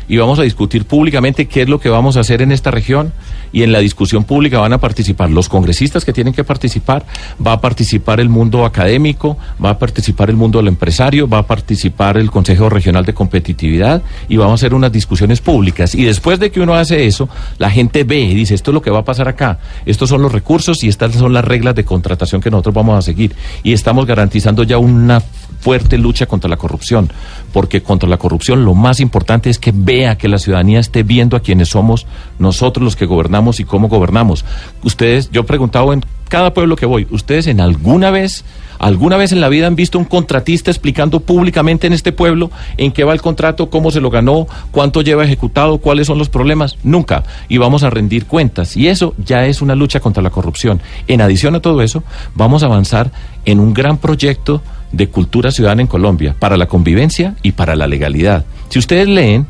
y 0.08 0.18
vamos 0.18 0.40
a 0.40 0.44
discutir 0.44 0.86
públicamente 0.86 1.48
qué 1.48 1.64
es 1.64 1.70
lo 1.70 1.80
que 1.80 1.90
vamos 1.90 2.18
a 2.18 2.22
hacer 2.22 2.42
en 2.42 2.52
esta 2.52 2.72
región. 2.72 3.14
Y 3.52 3.64
en 3.64 3.72
la 3.72 3.80
discusión 3.80 4.26
pública 4.26 4.60
van 4.60 4.74
a 4.74 4.80
participar 4.80 5.30
los 5.30 5.48
congresistas 5.48 6.04
que 6.04 6.12
tienen 6.12 6.34
que 6.34 6.44
participar, 6.44 7.06
va 7.46 7.54
a 7.54 7.62
participar 7.62 8.20
el 8.20 8.28
mundo 8.28 8.66
académico, 8.66 9.38
va 9.64 9.72
a 9.72 9.80
participar 9.80 10.30
el 10.30 10.36
mundo 10.36 10.60
del 10.60 10.68
empresario, 10.68 11.28
va 11.28 11.40
a 11.40 11.48
participar 11.48 12.18
el 12.18 12.32
Consejo 12.32 12.70
Regional 12.70 13.06
de 13.06 13.14
Competitividad 13.14 14.02
y 14.28 14.36
vamos 14.36 14.54
a 14.54 14.56
hacer 14.56 14.74
unas 14.74 14.92
discusiones 14.92 15.40
públicas. 15.40 15.96
Y 15.96 16.04
después 16.04 16.40
de 16.40 16.52
que 16.52 16.60
uno 16.60 16.76
hace 16.76 17.06
eso, 17.06 17.30
la 17.58 17.70
gente 17.70 18.04
ve 18.04 18.20
y 18.20 18.36
dice, 18.36 18.56
esto 18.56 18.72
es 18.72 18.76
lo 18.76 18.82
que 18.82 18.92
va 18.92 19.00
a 19.00 19.06
pasar 19.06 19.30
acá, 19.30 19.60
estos 19.86 20.10
son 20.10 20.22
los 20.22 20.32
recursos 20.32 20.84
y 20.84 20.90
estas 20.90 21.14
son 21.14 21.32
las 21.32 21.46
reglas 21.46 21.76
de 21.76 21.86
contratación 21.86 22.42
que 22.42 22.52
nosotros 22.52 22.76
vamos 22.76 22.98
a 22.98 23.02
seguir 23.02 23.34
y 23.64 23.74
estamos 23.74 24.06
garantizando 24.06 24.64
ya 24.64 24.78
una 24.78 25.22
fuerte 25.60 25.98
lucha 25.98 26.26
contra 26.26 26.50
la 26.50 26.58
corrupción, 26.58 27.12
porque 27.54 27.82
contra 27.82 28.10
la 28.10 28.18
corrupción 28.18 28.66
lo 28.66 28.74
más 28.74 29.00
importante 29.00 29.50
es 29.50 29.60
que 29.60 29.72
vea 29.74 30.18
que 30.18 30.28
la 30.28 30.38
ciudadanía 30.38 30.80
esté 30.80 31.04
viendo 31.04 31.38
a 31.38 31.42
quienes 31.42 31.70
somos 31.70 32.06
nosotros 32.40 32.84
los 32.84 32.96
que 32.96 33.06
gobernamos 33.06 33.60
y 33.60 33.66
cómo 33.66 33.88
gobernamos. 33.88 34.46
Ustedes, 34.84 35.32
yo 35.32 35.42
he 35.42 35.46
preguntado 35.46 35.94
en 35.94 36.04
cada 36.30 36.54
pueblo 36.54 36.76
que 36.76 36.86
voy, 36.86 37.08
¿ustedes 37.12 37.48
en 37.48 37.62
alguna 37.62 38.12
vez, 38.12 38.44
alguna 38.80 39.16
vez 39.16 39.32
en 39.32 39.42
la 39.42 39.50
vida 39.50 39.68
han 39.68 39.76
visto 39.76 39.98
un 39.98 40.06
contratista 40.06 40.72
explicando 40.72 41.20
públicamente 41.20 41.88
en 41.88 41.94
este 41.94 42.12
pueblo 42.12 42.52
en 42.78 42.92
qué 42.92 43.04
va 43.04 43.14
el 43.14 43.22
contrato, 43.22 43.70
cómo 43.70 43.92
se 43.92 44.02
lo 44.02 44.10
ganó, 44.10 44.48
cuánto 44.72 45.02
lleva 45.02 45.24
ejecutado, 45.24 45.78
cuáles 45.78 46.08
son 46.08 46.18
los 46.18 46.30
problemas? 46.30 46.78
Nunca. 46.84 47.24
Y 47.48 47.58
vamos 47.58 47.84
a 47.84 47.90
rendir 47.90 48.26
cuentas. 48.26 48.76
Y 48.76 48.88
eso 48.88 49.14
ya 49.18 49.46
es 49.46 49.62
una 49.62 49.76
lucha 49.76 50.00
contra 50.00 50.24
la 50.24 50.32
corrupción. 50.32 50.82
En 51.08 51.22
adición 51.22 51.56
a 51.56 51.62
todo 51.62 51.82
eso, 51.82 52.04
vamos 52.34 52.64
a 52.64 52.66
avanzar 52.66 53.12
en 53.46 53.60
un 53.60 53.74
gran 53.74 53.98
proyecto 53.98 54.62
de 54.96 55.08
cultura 55.10 55.52
ciudadana 55.52 55.82
en 55.82 55.88
Colombia, 55.88 56.36
para 56.40 56.58
la 56.58 56.68
convivencia 56.68 57.36
y 57.44 57.52
para 57.52 57.76
la 57.76 57.88
legalidad. 57.88 58.46
Si 58.70 58.80
ustedes 58.80 59.08
leen, 59.08 59.46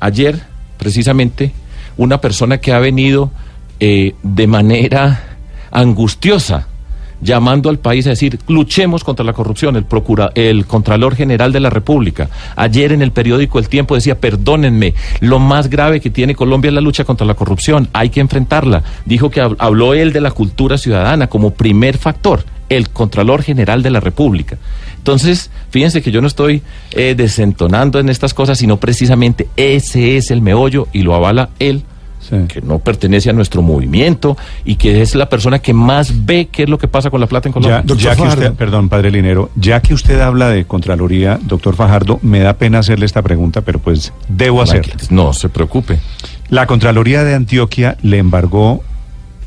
ayer 0.00 0.40
precisamente, 0.78 1.52
una 1.96 2.20
persona 2.20 2.58
que 2.58 2.72
ha 2.72 2.78
venido 2.78 3.30
eh, 3.80 4.14
de 4.22 4.46
manera 4.46 5.22
angustiosa 5.70 6.66
llamando 7.22 7.68
al 7.68 7.78
país 7.78 8.06
a 8.06 8.10
decir 8.10 8.38
luchemos 8.48 9.04
contra 9.04 9.26
la 9.26 9.34
corrupción 9.34 9.76
el 9.76 9.84
procura 9.84 10.30
el 10.34 10.64
contralor 10.64 11.14
general 11.16 11.52
de 11.52 11.60
la 11.60 11.68
República 11.68 12.30
ayer 12.56 12.92
en 12.92 13.02
el 13.02 13.12
periódico 13.12 13.58
El 13.58 13.68
Tiempo 13.68 13.94
decía 13.94 14.18
perdónenme 14.18 14.94
lo 15.20 15.38
más 15.38 15.68
grave 15.68 16.00
que 16.00 16.08
tiene 16.08 16.34
Colombia 16.34 16.68
es 16.70 16.74
la 16.74 16.80
lucha 16.80 17.04
contra 17.04 17.26
la 17.26 17.34
corrupción 17.34 17.88
hay 17.92 18.08
que 18.08 18.20
enfrentarla 18.20 18.82
dijo 19.04 19.30
que 19.30 19.42
hab- 19.42 19.56
habló 19.58 19.92
él 19.92 20.14
de 20.14 20.22
la 20.22 20.30
cultura 20.30 20.78
ciudadana 20.78 21.26
como 21.26 21.50
primer 21.50 21.98
factor 21.98 22.42
el 22.70 22.88
Contralor 22.88 23.42
General 23.42 23.82
de 23.82 23.90
la 23.90 24.00
República. 24.00 24.56
Entonces, 24.96 25.50
fíjense 25.70 26.00
que 26.00 26.10
yo 26.10 26.22
no 26.22 26.26
estoy 26.26 26.62
eh, 26.92 27.14
desentonando 27.16 27.98
en 27.98 28.08
estas 28.08 28.32
cosas, 28.32 28.58
sino 28.58 28.78
precisamente 28.78 29.48
ese 29.56 30.16
es 30.16 30.30
el 30.30 30.40
meollo 30.40 30.88
y 30.92 31.02
lo 31.02 31.14
avala 31.14 31.50
él, 31.58 31.84
que 32.48 32.60
no 32.60 32.78
pertenece 32.78 33.30
a 33.30 33.32
nuestro 33.32 33.60
movimiento 33.60 34.36
y 34.64 34.76
que 34.76 35.02
es 35.02 35.16
la 35.16 35.28
persona 35.28 35.58
que 35.58 35.72
más 35.72 36.26
ve 36.26 36.48
qué 36.52 36.62
es 36.62 36.68
lo 36.68 36.78
que 36.78 36.86
pasa 36.86 37.10
con 37.10 37.20
la 37.20 37.26
plata 37.26 37.48
en 37.48 37.52
Colombia. 37.52 37.82
Ya, 37.84 37.94
ya 37.96 38.14
que 38.14 38.22
usted, 38.22 38.52
perdón, 38.52 38.88
padre 38.88 39.10
Linero, 39.10 39.50
ya 39.56 39.80
que 39.80 39.94
usted 39.94 40.20
habla 40.20 40.48
de 40.48 40.64
Contraloría, 40.64 41.40
doctor 41.42 41.74
Fajardo, 41.74 42.20
me 42.22 42.40
da 42.40 42.52
pena 42.52 42.78
hacerle 42.78 43.06
esta 43.06 43.22
pregunta, 43.22 43.62
pero 43.62 43.80
pues 43.80 44.12
debo 44.28 44.62
hacerla. 44.62 44.94
No 45.10 45.32
se 45.32 45.48
preocupe. 45.48 45.98
La 46.50 46.66
Contraloría 46.66 47.24
de 47.24 47.34
Antioquia 47.34 47.96
le 48.02 48.18
embargó 48.18 48.84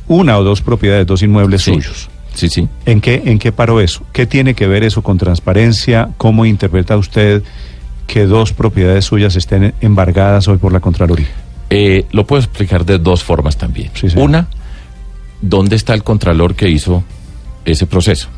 una 0.07 0.37
o 0.37 0.43
dos 0.43 0.61
propiedades, 0.61 1.07
dos 1.07 1.21
inmuebles 1.21 1.61
suyos. 1.61 2.09
Sí, 2.33 2.49
sí. 2.49 2.67
¿En 2.85 2.99
qué, 2.99 3.21
¿En 3.25 3.39
qué 3.39 3.51
paró 3.51 3.79
eso? 3.79 4.03
¿Qué 4.11 4.25
tiene 4.25 4.55
que 4.55 4.67
ver 4.67 4.83
eso 4.83 5.01
con 5.01 5.17
transparencia? 5.17 6.09
¿Cómo 6.17 6.45
interpreta 6.45 6.97
usted 6.97 7.43
que 8.07 8.25
dos 8.25 8.53
propiedades 8.53 9.05
suyas 9.05 9.35
estén 9.35 9.73
embargadas 9.81 10.47
hoy 10.47 10.57
por 10.57 10.73
la 10.73 10.79
Contraloría? 10.79 11.27
Eh, 11.69 12.05
lo 12.11 12.25
puedo 12.25 12.41
explicar 12.41 12.85
de 12.85 12.99
dos 12.99 13.23
formas 13.23 13.57
también. 13.57 13.91
Una, 14.15 14.47
¿dónde 15.41 15.75
está 15.75 15.93
el 15.93 16.03
contralor 16.03 16.55
que 16.55 16.69
hizo 16.69 17.03
ese 17.65 17.85
proceso? 17.85 18.29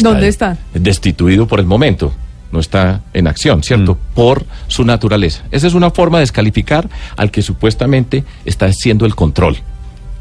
¿Dónde 0.00 0.28
está? 0.28 0.56
destituido 0.72 1.46
por 1.46 1.60
el 1.60 1.66
momento, 1.66 2.14
no 2.50 2.60
está 2.60 3.02
en 3.12 3.26
acción, 3.26 3.62
¿cierto? 3.62 3.98
Por 4.14 4.46
su 4.68 4.84
naturaleza. 4.84 5.44
Esa 5.50 5.66
es 5.66 5.74
una 5.74 5.90
forma 5.90 6.18
de 6.18 6.22
descalificar 6.22 6.88
al 7.16 7.30
que 7.30 7.42
supuestamente 7.42 8.24
está 8.46 8.66
haciendo 8.66 9.04
el 9.04 9.14
control. 9.14 9.58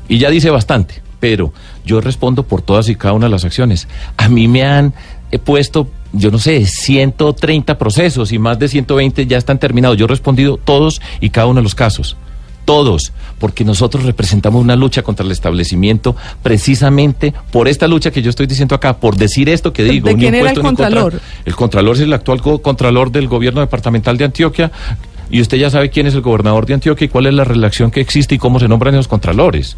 Y 0.10 0.18
ya 0.18 0.30
dice 0.30 0.50
bastante, 0.50 1.02
pero 1.22 1.54
yo 1.86 2.02
respondo 2.02 2.44
por 2.44 2.62
todas 2.62 2.90
y 2.90 2.96
cada 2.96 3.14
una 3.14 3.28
de 3.28 3.32
las 3.32 3.46
acciones. 3.46 3.88
A 4.18 4.28
mí 4.28 4.50
me 4.50 4.64
han 4.64 4.94
eh, 5.32 5.40
puesto, 5.40 5.88
yo 6.12 6.32
no 6.32 6.40
sé, 6.40 6.66
130 6.66 7.78
procesos 7.78 8.34
y 8.34 8.40
más 8.40 8.60
de 8.60 8.68
120 8.68 9.26
ya 9.28 9.38
están 9.38 9.60
terminados. 9.60 9.98
Yo 9.98 10.06
he 10.06 10.10
respondido 10.10 10.58
todos 10.58 11.00
y 11.22 11.30
cada 11.30 11.48
uno 11.48 11.62
de 11.62 11.64
los 11.64 11.76
casos. 11.76 12.18
Todos, 12.66 13.12
porque 13.40 13.64
nosotros 13.66 14.04
representamos 14.04 14.62
una 14.62 14.76
lucha 14.76 15.02
contra 15.02 15.26
el 15.26 15.32
establecimiento 15.32 16.16
precisamente 16.44 17.34
por 17.52 17.68
esta 17.68 17.88
lucha 17.88 18.12
que 18.12 18.22
yo 18.22 18.30
estoy 18.30 18.46
diciendo 18.46 18.76
acá, 18.76 18.98
por 18.98 19.16
decir 19.16 19.50
esto 19.50 19.74
que 19.74 19.84
digo. 19.84 20.10
¿De 20.10 20.16
quién 20.16 20.36
era 20.36 20.52
el 20.52 20.60
contra- 20.60 20.86
contralor? 20.88 21.22
el 21.46 21.56
contralor 21.56 21.96
es 21.96 22.02
el 22.02 22.14
actual 22.14 22.42
contralor 22.62 23.12
del 23.12 23.28
gobierno 23.28 23.62
departamental 23.62 24.18
de 24.18 24.26
Antioquia. 24.26 24.72
Y 25.32 25.40
usted 25.42 25.58
ya 25.58 25.70
sabe 25.70 25.90
quién 25.90 26.08
es 26.08 26.14
el 26.14 26.22
gobernador 26.22 26.66
de 26.66 26.74
Antioquia 26.74 27.06
y 27.06 27.08
cuál 27.08 27.26
es 27.26 27.34
la 27.34 27.46
relación 27.46 27.90
que 27.90 28.02
existe 28.02 28.36
y 28.36 28.38
cómo 28.38 28.60
se 28.60 28.68
nombran 28.68 28.94
esos 28.96 29.08
contralores. 29.08 29.78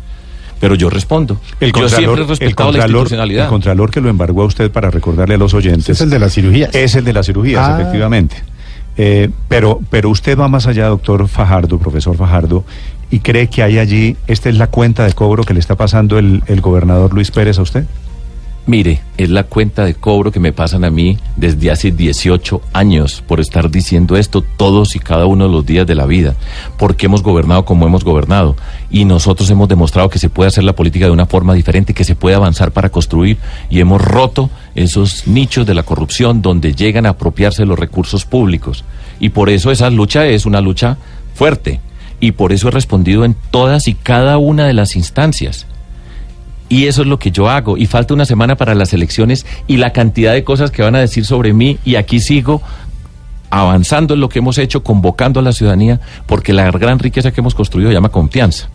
Pero 0.60 0.76
yo 0.76 0.90
respondo. 0.90 1.38
El 1.60 1.72
yo 1.74 1.90
siempre 1.90 2.22
he 2.22 2.24
el, 2.24 2.28
respetado 2.28 2.72
la 2.72 2.86
institucionalidad. 2.86 3.44
el 3.46 3.50
contralor 3.50 3.92
que 3.92 4.02
lo 4.02 4.10
embargó 4.10 4.44
a 4.44 4.46
usted 4.46 4.72
para 4.72 4.90
recordarle 4.90 5.36
a 5.36 5.38
los 5.38 5.54
oyentes. 5.54 5.90
Es 5.90 6.02
el 6.02 6.10
de 6.10 6.20
las 6.20 6.34
cirugías. 6.34 6.74
Es 6.74 6.96
el 6.96 7.04
de 7.04 7.14
las 7.14 7.26
cirugías, 7.26 7.68
Ah. 7.68 7.80
efectivamente. 7.80 8.38
Eh, 8.96 9.30
pero, 9.48 9.80
pero 9.90 10.10
usted 10.10 10.38
va 10.38 10.48
más 10.48 10.68
allá, 10.68 10.88
doctor 10.88 11.28
Fajardo, 11.28 11.80
profesor 11.80 12.16
Fajardo, 12.16 12.64
y 13.10 13.20
cree 13.20 13.48
que 13.48 13.64
hay 13.64 13.80
allí, 13.80 14.16
esta 14.28 14.50
es 14.50 14.58
la 14.58 14.68
cuenta 14.68 15.04
de 15.06 15.14
cobro 15.14 15.44
que 15.44 15.54
le 15.54 15.60
está 15.60 15.76
pasando 15.76 16.18
el, 16.20 16.44
el 16.48 16.62
gobernador 16.62 17.14
Luis 17.14 17.32
Pérez 17.32 17.58
a 17.60 17.64
usted. 17.64 17.86
Mire, 18.66 19.02
es 19.18 19.30
la 19.30 19.44
cuenta 19.44 19.84
de 19.84 19.94
cobro 19.94 20.32
que 20.32 20.40
me 20.40 20.54
pasan 20.54 20.86
a 20.86 20.90
mí 20.90 21.18
desde 21.36 21.70
hace 21.70 21.92
18 21.92 22.62
años 22.72 23.22
por 23.28 23.42
estar 23.42 23.70
diciendo 23.70 24.16
esto 24.16 24.42
todos 24.42 24.96
y 24.96 25.00
cada 25.00 25.26
uno 25.26 25.48
de 25.48 25.52
los 25.52 25.66
días 25.66 25.86
de 25.86 25.96
la 25.96 26.06
vida, 26.06 26.36
porque 26.78 27.08
hemos 27.08 27.24
gobernado 27.24 27.66
como 27.66 27.86
hemos 27.86 28.06
gobernado 28.06 28.56
y 28.90 29.04
nosotros 29.04 29.50
hemos 29.50 29.68
demostrado 29.68 30.08
que 30.08 30.18
se 30.18 30.30
puede 30.30 30.48
hacer 30.48 30.64
la 30.64 30.78
política 30.78 31.08
de 31.08 31.12
una 31.12 31.26
forma 31.26 31.54
diferente, 31.54 31.94
que 31.94 32.06
se 32.06 32.16
puede 32.16 32.38
avanzar 32.38 32.72
para 32.72 32.88
construir 32.88 33.38
y 33.70 33.82
hemos 33.82 34.02
roto 34.02 34.50
esos 34.76 35.28
nichos 35.28 35.66
de 35.66 35.74
la 35.74 35.84
corrupción 35.84 36.42
donde 36.42 36.74
llegan 36.74 37.06
a 37.06 37.10
apropiarse 37.10 37.66
los 37.66 37.78
recursos 37.78 38.24
públicos. 38.24 38.86
Y 39.20 39.30
por 39.30 39.50
eso 39.50 39.72
esa 39.72 39.90
lucha 39.90 40.26
es 40.28 40.46
una 40.46 40.62
lucha 40.62 40.96
fuerte 41.34 41.82
y 42.22 42.32
por 42.32 42.54
eso 42.54 42.70
he 42.70 42.72
respondido 42.72 43.26
en 43.26 43.36
todas 43.52 43.90
y 43.90 43.94
cada 43.94 44.38
una 44.38 44.66
de 44.68 44.74
las 44.74 44.96
instancias. 44.96 45.68
Y 46.74 46.88
eso 46.88 47.04
es 47.04 47.08
lo 47.08 47.20
que 47.20 47.30
yo 47.30 47.50
hago. 47.50 47.78
Y 47.78 47.86
falta 47.86 48.16
una 48.16 48.26
semana 48.26 48.56
para 48.56 48.74
las 48.74 48.94
elecciones 48.94 49.46
y 49.68 49.78
la 49.78 49.94
cantidad 49.94 50.34
de 50.34 50.44
cosas 50.44 50.72
que 50.72 50.82
van 50.82 50.96
a 50.96 51.00
decir 51.00 51.24
sobre 51.24 51.54
mí. 51.54 51.78
Y 51.86 51.96
aquí 51.96 52.20
sigo 52.20 52.64
avanzando 53.52 54.16
en 54.16 54.20
lo 54.20 54.30
que 54.30 54.40
hemos 54.40 54.58
hecho, 54.58 54.82
convocando 54.82 55.40
a 55.40 55.44
la 55.44 55.52
ciudadanía, 55.52 56.02
porque 56.26 56.52
la 56.52 56.72
gran 56.72 56.98
riqueza 56.98 57.32
que 57.32 57.42
hemos 57.42 57.54
construido 57.54 57.92
se 57.92 57.94
llama 57.94 58.10
confianza. 58.10 58.70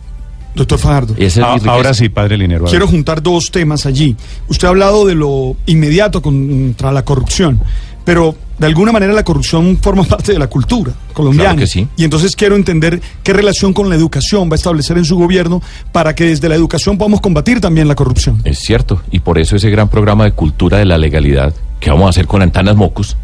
Doctor 0.55 0.79
Fajardo. 0.79 1.15
Es 1.19 1.39
Ah, 1.39 1.57
ahora 1.67 1.93
sí, 1.93 2.09
padre 2.09 2.39
Linero. 2.39 2.67
Quiero 2.67 2.87
juntar 2.87 3.21
dos 3.21 3.51
temas 3.51 3.85
allí. 3.87 4.15
Usted 4.47 4.69
ha 4.69 4.71
hablado 4.71 5.05
de 5.05 5.17
lo 5.17 5.57
inmediato 5.67 6.23
contra 6.23 6.93
la 6.93 7.05
corrupción, 7.05 7.61
pero 8.09 8.35
de 8.59 8.65
alguna 8.65 8.91
manera 8.91 9.13
la 9.13 9.23
corrupción 9.23 9.77
forma 9.83 10.03
parte 10.09 10.33
de 10.33 10.39
la 10.39 10.47
cultura 10.47 10.95
colombiana. 11.13 11.51
Claro 11.51 11.59
que 11.59 11.67
sí. 11.67 11.87
Y 11.99 12.05
entonces 12.05 12.35
quiero 12.35 12.57
entender 12.57 13.03
qué 13.23 13.35
relación 13.35 13.75
con 13.75 13.91
la 13.91 13.97
educación 13.97 14.49
va 14.49 14.53
a 14.53 14.55
establecer 14.55 14.97
en 14.97 15.05
su 15.05 15.19
gobierno 15.19 15.61
para 15.93 16.15
que 16.15 16.25
desde 16.25 16.49
la 16.49 16.55
educación 16.55 16.97
podamos 16.97 17.21
combatir 17.21 17.61
también 17.61 17.87
la 17.87 17.95
corrupción. 17.95 18.41
Es 18.45 18.61
cierto. 18.61 19.03
Y 19.11 19.21
por 19.21 19.39
eso 19.39 19.57
ese 19.57 19.69
gran 19.69 19.91
programa 19.91 20.25
de 20.25 20.33
cultura 20.33 20.79
de 20.79 20.87
la 20.87 20.97
legalidad 20.97 21.53
que 21.81 21.91
vamos 21.91 22.07
a 22.07 22.09
hacer 22.09 22.27
con 22.27 22.41
Antanas 22.41 22.77
Mocus. 22.77 23.15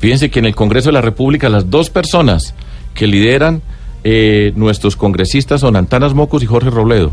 Fíjense 0.00 0.28
que 0.28 0.40
en 0.40 0.44
el 0.44 0.54
Congreso 0.54 0.90
de 0.90 0.92
la 0.92 1.00
República 1.00 1.48
las 1.48 1.70
dos 1.70 1.88
personas 1.88 2.54
que 2.92 3.06
lideran 3.06 3.62
eh, 4.04 4.52
nuestros 4.54 4.96
congresistas 4.96 5.62
son 5.62 5.76
Antanas 5.76 6.12
Mocus 6.12 6.42
y 6.42 6.46
Jorge 6.46 6.68
Robledo. 6.68 7.12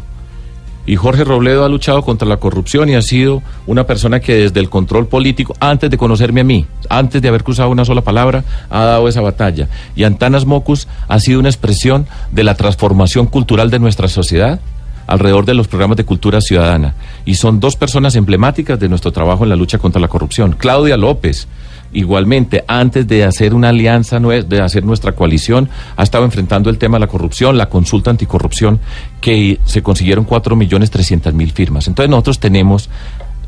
Y 0.85 0.95
Jorge 0.95 1.23
Robledo 1.23 1.63
ha 1.63 1.69
luchado 1.69 2.01
contra 2.01 2.27
la 2.27 2.37
corrupción 2.37 2.89
y 2.89 2.95
ha 2.95 3.01
sido 3.01 3.43
una 3.67 3.85
persona 3.85 4.19
que 4.19 4.35
desde 4.35 4.59
el 4.59 4.69
control 4.69 5.07
político, 5.07 5.53
antes 5.59 5.89
de 5.89 5.97
conocerme 5.97 6.41
a 6.41 6.43
mí, 6.43 6.65
antes 6.89 7.21
de 7.21 7.27
haber 7.27 7.43
cruzado 7.43 7.69
una 7.69 7.85
sola 7.85 8.01
palabra, 8.01 8.43
ha 8.69 8.85
dado 8.85 9.07
esa 9.07 9.21
batalla. 9.21 9.67
Y 9.95 10.03
Antanas 10.03 10.45
Mocus 10.45 10.87
ha 11.07 11.19
sido 11.19 11.39
una 11.39 11.49
expresión 11.49 12.07
de 12.31 12.43
la 12.43 12.55
transformación 12.55 13.27
cultural 13.27 13.69
de 13.69 13.79
nuestra 13.79 14.07
sociedad 14.07 14.59
alrededor 15.07 15.45
de 15.45 15.53
los 15.53 15.67
programas 15.67 15.97
de 15.97 16.05
cultura 16.05 16.41
ciudadana. 16.41 16.95
Y 17.25 17.35
son 17.35 17.59
dos 17.59 17.75
personas 17.75 18.15
emblemáticas 18.15 18.79
de 18.79 18.89
nuestro 18.89 19.11
trabajo 19.11 19.43
en 19.43 19.49
la 19.49 19.55
lucha 19.55 19.77
contra 19.77 20.01
la 20.01 20.07
corrupción. 20.07 20.55
Claudia 20.57 20.97
López, 20.97 21.47
igualmente, 21.93 22.63
antes 22.67 23.07
de 23.07 23.23
hacer 23.23 23.53
una 23.53 23.69
alianza, 23.69 24.19
de 24.19 24.61
hacer 24.61 24.83
nuestra 24.83 25.13
coalición, 25.13 25.69
ha 25.95 26.03
estado 26.03 26.25
enfrentando 26.25 26.69
el 26.69 26.77
tema 26.77 26.97
de 26.97 27.01
la 27.01 27.07
corrupción, 27.07 27.57
la 27.57 27.69
consulta 27.69 28.11
anticorrupción, 28.11 28.79
que 29.19 29.59
se 29.65 29.81
consiguieron 29.81 30.25
4 30.25 30.55
millones 30.55 30.91
300 30.91 31.33
mil 31.33 31.51
firmas. 31.51 31.87
Entonces 31.87 32.09
nosotros 32.09 32.39
tenemos 32.39 32.89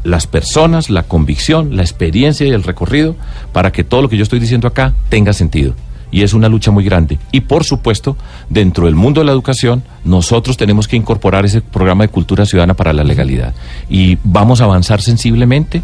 las 0.04 0.28
personas, 0.28 0.90
la 0.90 1.04
convicción, 1.04 1.76
la 1.76 1.82
experiencia 1.82 2.46
y 2.46 2.52
el 2.52 2.64
recorrido 2.64 3.16
para 3.52 3.72
que 3.72 3.84
todo 3.84 4.02
lo 4.02 4.10
que 4.10 4.18
yo 4.18 4.24
estoy 4.24 4.40
diciendo 4.40 4.68
acá 4.68 4.94
tenga 5.10 5.34
sentido. 5.34 5.74
Y 6.12 6.22
es 6.22 6.36
una 6.36 6.48
lucha 6.48 6.70
muy 6.70 6.84
grande. 6.84 7.18
Y 7.32 7.42
por 7.42 7.64
supuesto, 7.64 8.16
dentro 8.48 8.86
del 8.86 8.94
mundo 8.94 9.22
de 9.22 9.26
la 9.26 9.32
educación, 9.32 9.84
nosotros 10.04 10.58
tenemos 10.58 10.88
que 10.88 10.96
incorporar 10.96 11.44
ese 11.44 11.62
programa 11.62 12.04
de 12.04 12.10
cultura 12.10 12.46
ciudadana 12.46 12.76
para 12.76 12.94
la 12.94 13.04
legalidad. 13.04 13.56
Y 13.90 14.20
vamos 14.24 14.62
a 14.62 14.66
avanzar 14.66 15.02
sensiblemente. 15.02 15.82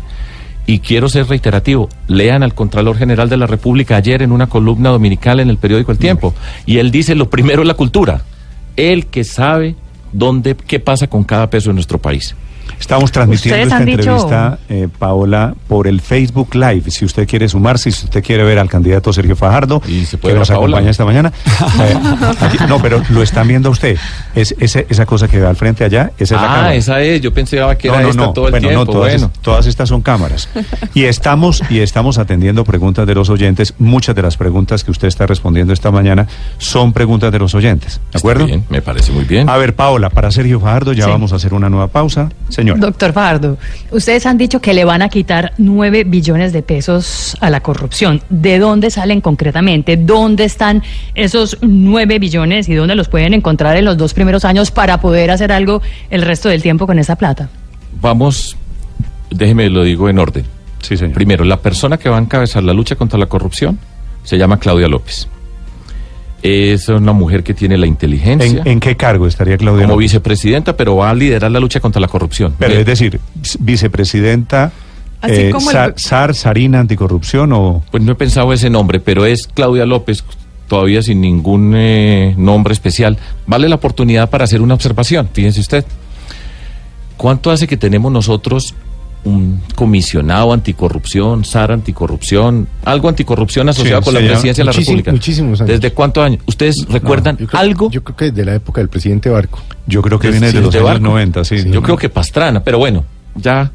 Y 0.70 0.82
quiero 0.82 1.10
ser 1.10 1.26
reiterativo, 1.26 1.90
lean 2.06 2.44
al 2.44 2.54
Contralor 2.54 2.96
General 2.96 3.28
de 3.28 3.38
la 3.38 3.48
República 3.48 3.96
ayer 3.96 4.22
en 4.22 4.32
una 4.32 4.46
columna 4.46 4.92
dominical 4.92 5.40
en 5.40 5.50
el 5.50 5.58
periódico 5.58 5.92
El 5.92 5.98
Tiempo. 5.98 6.36
Y 6.68 6.78
él 6.78 6.92
dice, 6.92 7.16
lo 7.16 7.28
primero 7.28 7.64
es 7.64 7.68
la 7.68 7.74
cultura. 7.74 8.22
El 8.76 9.08
que 9.08 9.24
sabe 9.24 9.76
dónde, 10.14 10.56
qué 10.56 10.80
pasa 10.80 11.08
con 11.08 11.24
cada 11.24 11.50
peso 11.50 11.72
en 11.72 11.76
nuestro 11.78 11.98
país. 11.98 12.36
Estamos 12.80 13.12
transmitiendo 13.12 13.62
esta 13.64 13.80
dicho- 13.80 14.00
entrevista, 14.02 14.60
eh, 14.70 14.88
Paola, 14.98 15.54
por 15.68 15.88
el 15.88 16.02
Facebook 16.02 16.54
Live. 16.56 16.90
Si 16.92 17.06
usted 17.06 17.28
quiere 17.28 17.48
sumarse, 17.48 17.92
si 17.92 18.06
usted 18.06 18.24
quiere 18.24 18.44
ver 18.44 18.60
al 18.60 18.70
candidato 18.70 19.14
Sergio 19.14 19.36
Fajardo, 19.36 19.80
puede 19.80 20.06
que 20.34 20.34
nos 20.40 20.50
Paola. 20.50 20.66
acompaña 20.78 20.92
esta 20.92 21.06
mañana. 21.06 21.32
Eh, 21.80 21.96
aquí- 22.42 22.58
no, 22.68 22.82
pero 22.82 23.02
lo 23.10 23.22
están 23.24 23.48
viendo 23.48 23.70
usted. 23.70 23.98
Es, 24.36 24.54
ese- 24.60 24.86
esa 24.90 25.06
cosa 25.06 25.28
que 25.28 25.40
ve 25.40 25.48
al 25.48 25.56
frente 25.56 25.84
allá, 25.86 26.12
esa 26.18 26.36
es 26.36 26.42
la 26.42 26.52
ah, 26.52 26.56
cámara. 26.56 26.76
esa 26.76 27.02
es, 27.02 27.22
yo 27.22 27.34
pensaba 27.34 27.78
que 27.78 27.88
No, 27.88 27.94
era 27.96 28.04
no, 28.04 28.10
esta 28.10 28.22
no. 28.24 28.34
todo 28.34 28.46
el 28.48 28.52
bueno, 28.52 28.68
tiempo. 28.68 28.86
no, 28.86 28.92
todas, 28.92 29.14
bueno. 29.14 29.32
es- 29.34 29.42
todas 29.42 29.66
estas 29.68 29.88
son 29.90 30.02
cámaras. 30.02 30.50
Y 30.94 31.04
estamos, 31.06 31.64
y 31.70 31.80
estamos 31.80 32.18
atendiendo 32.18 32.64
preguntas 32.66 33.06
de 33.08 33.16
los 33.16 33.30
oyentes. 33.30 33.74
Muchas 33.80 34.16
de 34.16 34.22
las 34.22 34.36
preguntas 34.38 34.84
que 34.84 34.92
usted 34.92 35.08
está 35.08 35.26
respondiendo 35.28 35.74
esta 35.74 35.92
mañana 35.92 36.28
son 36.58 36.92
preguntas 36.94 37.32
de 37.32 37.40
los 37.40 37.54
oyentes. 37.56 38.02
¿De 38.12 38.18
acuerdo? 38.20 38.46
bien, 38.46 38.66
me 38.70 38.82
parece 38.82 39.12
muy 39.12 39.24
bien. 39.26 39.48
A 39.50 39.58
ver, 39.58 39.76
Paola, 39.76 40.10
para 40.10 40.32
Sergio 40.32 40.60
Fajardo 40.60 40.94
ya 40.94 41.06
Sí. 41.06 41.10
vamos 41.10 41.32
a 41.34 41.38
hacer 41.38 41.54
una 41.54 41.70
nueva 41.70 41.88
pausa. 41.88 42.30
Señor. 42.60 42.80
Doctor 42.80 43.14
Fajardo, 43.14 43.57
ustedes 43.91 44.26
han 44.26 44.38
dicho 44.38 44.60
que 44.60 44.74
le 44.74 44.86
van 44.86 45.01
a 45.01 45.10
quitar 45.10 45.53
9 45.57 46.03
billones 46.03 46.53
de 46.53 46.62
pesos 46.62 47.38
a 47.39 47.49
la 47.49 47.62
corrupción. 47.62 48.22
¿De 48.30 48.60
dónde 48.60 48.91
salen 48.91 49.22
concretamente? 49.22 49.97
¿Dónde 49.97 50.43
están 50.43 50.84
esos 51.16 51.57
9 51.62 52.20
billones 52.20 52.70
y 52.70 52.76
dónde 52.76 52.95
los 52.95 53.10
pueden 53.10 53.34
encontrar 53.34 53.78
en 53.78 53.86
los 53.86 53.97
dos 53.97 54.14
primeros 54.14 54.45
años 54.45 54.72
para 54.72 54.99
poder 54.99 55.32
hacer 55.32 55.51
algo 55.51 55.82
el 56.10 56.22
resto 56.22 56.49
del 56.49 56.62
tiempo 56.62 56.86
con 56.86 56.99
esa 56.99 57.16
plata? 57.16 57.49
Vamos, 58.01 58.57
déjeme 59.30 59.70
lo 59.70 59.84
digo 59.84 60.10
en 60.10 60.20
orden. 60.20 60.45
Sí, 60.82 60.97
señor. 60.97 61.14
Primero, 61.14 61.43
la 61.43 61.57
persona 61.57 61.97
que 61.97 62.10
va 62.10 62.18
a 62.18 62.22
encabezar 62.22 62.64
la 62.64 62.74
lucha 62.74 62.95
contra 62.95 63.20
la 63.20 63.26
corrupción 63.26 63.80
se 64.24 64.38
llama 64.38 64.60
Claudia 64.60 64.88
López. 64.88 65.28
Es 66.42 66.88
una 66.88 67.12
mujer 67.12 67.44
que 67.44 67.54
tiene 67.54 67.78
la 67.78 67.86
inteligencia 67.86 68.62
¿En, 68.62 68.68
en 68.68 68.80
qué 68.80 68.96
cargo 68.96 69.28
estaría 69.28 69.58
Claudia 69.58 69.84
como 69.84 69.96
López? 69.96 70.06
vicepresidenta, 70.12 70.78
pero 70.78 70.96
va 70.96 71.10
a 71.10 71.14
liderar 71.14 71.52
la 71.52 71.60
lucha 71.60 71.80
contra 71.82 72.00
la 72.00 72.08
corrupción. 72.08 72.56
Pero 72.58 72.76
es 72.76 72.86
decir, 72.86 73.20
vicepresidenta 73.60 74.72
Así 75.22 75.34
eh, 75.34 75.50
como 75.52 75.70
el- 75.70 75.76
Sa- 75.76 75.94
SAR, 75.98 76.34
Sarina, 76.34 76.80
Anticorrupción 76.80 77.52
o... 77.52 77.84
Pues 77.92 78.02
no 78.04 78.14
he 78.14 78.16
pensado 78.16 78.54
ese 78.54 78.70
nombre, 78.70 79.00
pero 79.02 79.26
es 79.26 79.48
Claudia 79.48 79.86
López, 79.86 80.24
todavía 80.70 81.02
sin 81.02 81.20
ningún 81.20 81.74
eh, 81.76 82.34
nombre 82.38 82.72
especial. 82.74 83.18
Vale 83.46 83.68
la 83.68 83.76
oportunidad 83.76 84.30
para 84.30 84.46
hacer 84.46 84.62
una 84.62 84.76
observación, 84.76 85.28
fíjense 85.34 85.60
usted. 85.60 85.84
¿Cuánto 87.18 87.52
hace 87.52 87.68
que 87.68 87.76
tenemos 87.76 88.12
nosotros 88.14 88.76
un 89.26 89.62
comisionado 89.76 90.54
anticorrupción, 90.54 91.44
SAR 91.46 91.72
anticorrupción, 91.72 92.68
algo 92.86 93.10
anticorrupción 93.10 93.68
asociado 93.70 94.02
Sí, 94.02 94.06
con 94.06 94.14
la 94.14 94.20
presidencia 94.22 94.64
de 94.64 94.66
la 94.66 94.72
República? 94.72 95.12
muchísimos 95.12 95.62
años. 95.62 95.70
¿Desde 95.80 95.94
cuántos 95.94 96.24
años? 96.24 96.40
¿Ustedes 96.46 96.86
recuerdan 96.90 97.38
yo 97.38 97.48
creo- 97.48 97.60
algo? 97.60 97.92
Yo 97.92 98.04
creo 98.04 98.16
que 98.16 98.32
de 98.32 98.46
la 98.46 98.56
época 98.56 98.82
del 98.82 98.90
presidente 98.90 99.30
Barco. 99.30 99.60
Yo 99.88 100.02
creo 100.02 100.20
que 100.20 100.28
Desde- 100.28 100.40
viene 100.40 100.52
sí, 100.52 100.58
de 100.58 100.64
los 100.64 100.74
desde 100.74 100.86
años 100.88 101.00
Barco. 101.02 101.14
90, 101.14 101.44
sí. 101.44 101.70
Yo 101.70 101.82
creo 101.82 101.98
que 101.98 102.10
Pastrana, 102.10 102.64
pero 102.64 102.78
bueno, 102.78 103.04
ya. 103.36 103.72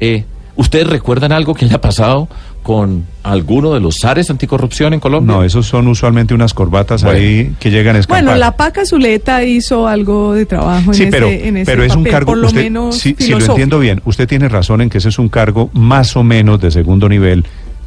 eh, 0.00 0.24
¿Ustedes 0.58 0.88
recuerdan 0.88 1.30
algo 1.32 1.54
que 1.54 1.64
haya 1.66 1.80
pasado 1.80 2.28
con 2.64 3.06
alguno 3.22 3.72
de 3.72 3.80
los 3.80 3.98
SARes 3.98 4.28
anticorrupción 4.28 4.92
en 4.92 4.98
Colombia? 5.00 5.36
No, 5.36 5.44
esos 5.44 5.66
son 5.66 5.86
usualmente 5.86 6.34
unas 6.34 6.52
corbatas 6.52 7.04
Bueno. 7.04 7.18
ahí 7.20 7.54
que 7.60 7.70
llegan 7.70 7.94
a 7.94 8.00
escapar. 8.00 8.24
Bueno, 8.24 8.36
la 8.38 8.56
Paca 8.56 8.84
Zuleta 8.84 9.44
hizo 9.44 9.86
algo 9.86 10.34
de 10.34 10.46
trabajo 10.46 10.90
en 10.90 10.94
Sí, 10.94 11.02
ese, 11.04 11.10
pero, 11.12 11.28
en 11.28 11.56
ese 11.58 11.64
pero 11.70 11.84
es 11.84 11.92
un 11.94 12.02
papel, 12.02 12.12
cargo, 12.12 12.32
por 12.32 12.38
lo 12.38 12.48
usted- 12.48 12.62
menos 12.64 12.98
si, 12.98 13.14
si 13.18 13.30
lo 13.30 13.38
entiendo 13.38 13.78
bien, 13.78 14.02
usted 14.04 14.26
tiene 14.28 14.48
razón 14.48 14.80
en 14.80 14.90
que 14.90 14.98
ese 14.98 15.10
es 15.10 15.18
un 15.20 15.28
cargo 15.28 15.70
más 15.74 16.16
o 16.16 16.24
menos 16.24 16.60
de 16.60 16.72
segundo 16.72 17.08
nivel, 17.08 17.44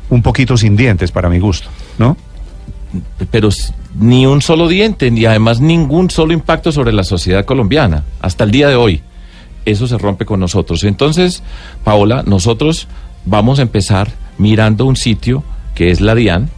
un 0.09 0.21
poquito 0.21 0.55
sin 0.57 0.75
dientes 0.77 1.11
para 1.11 1.29
mi 1.29 1.39
gusto, 1.39 1.67
¿no? 1.99 2.15
pero 3.31 3.49
ni 3.99 4.25
un 4.25 4.41
solo 4.41 4.67
diente, 4.67 5.11
ni 5.11 5.25
además 5.25 5.59
ningún 5.61 6.09
solo 6.09 6.33
impacto 6.33 6.71
sobre 6.71 6.91
la 6.93 7.03
sociedad 7.03 7.45
colombiana, 7.45 8.03
hasta 8.21 8.43
el 8.45 8.51
día 8.51 8.67
de 8.69 8.75
hoy. 8.75 9.01
Eso 9.65 9.87
se 9.87 9.97
rompe 9.97 10.25
con 10.25 10.39
nosotros. 10.39 10.83
Entonces, 10.83 11.43
Paola, 11.83 12.23
nosotros 12.25 12.87
vamos 13.25 13.59
a 13.59 13.63
empezar 13.63 14.11
mirando 14.37 14.85
un 14.85 14.95
sitio 14.95 15.43
que 15.75 15.91
es 15.91 16.01
la 16.01 16.15
DIAN, 16.15 16.49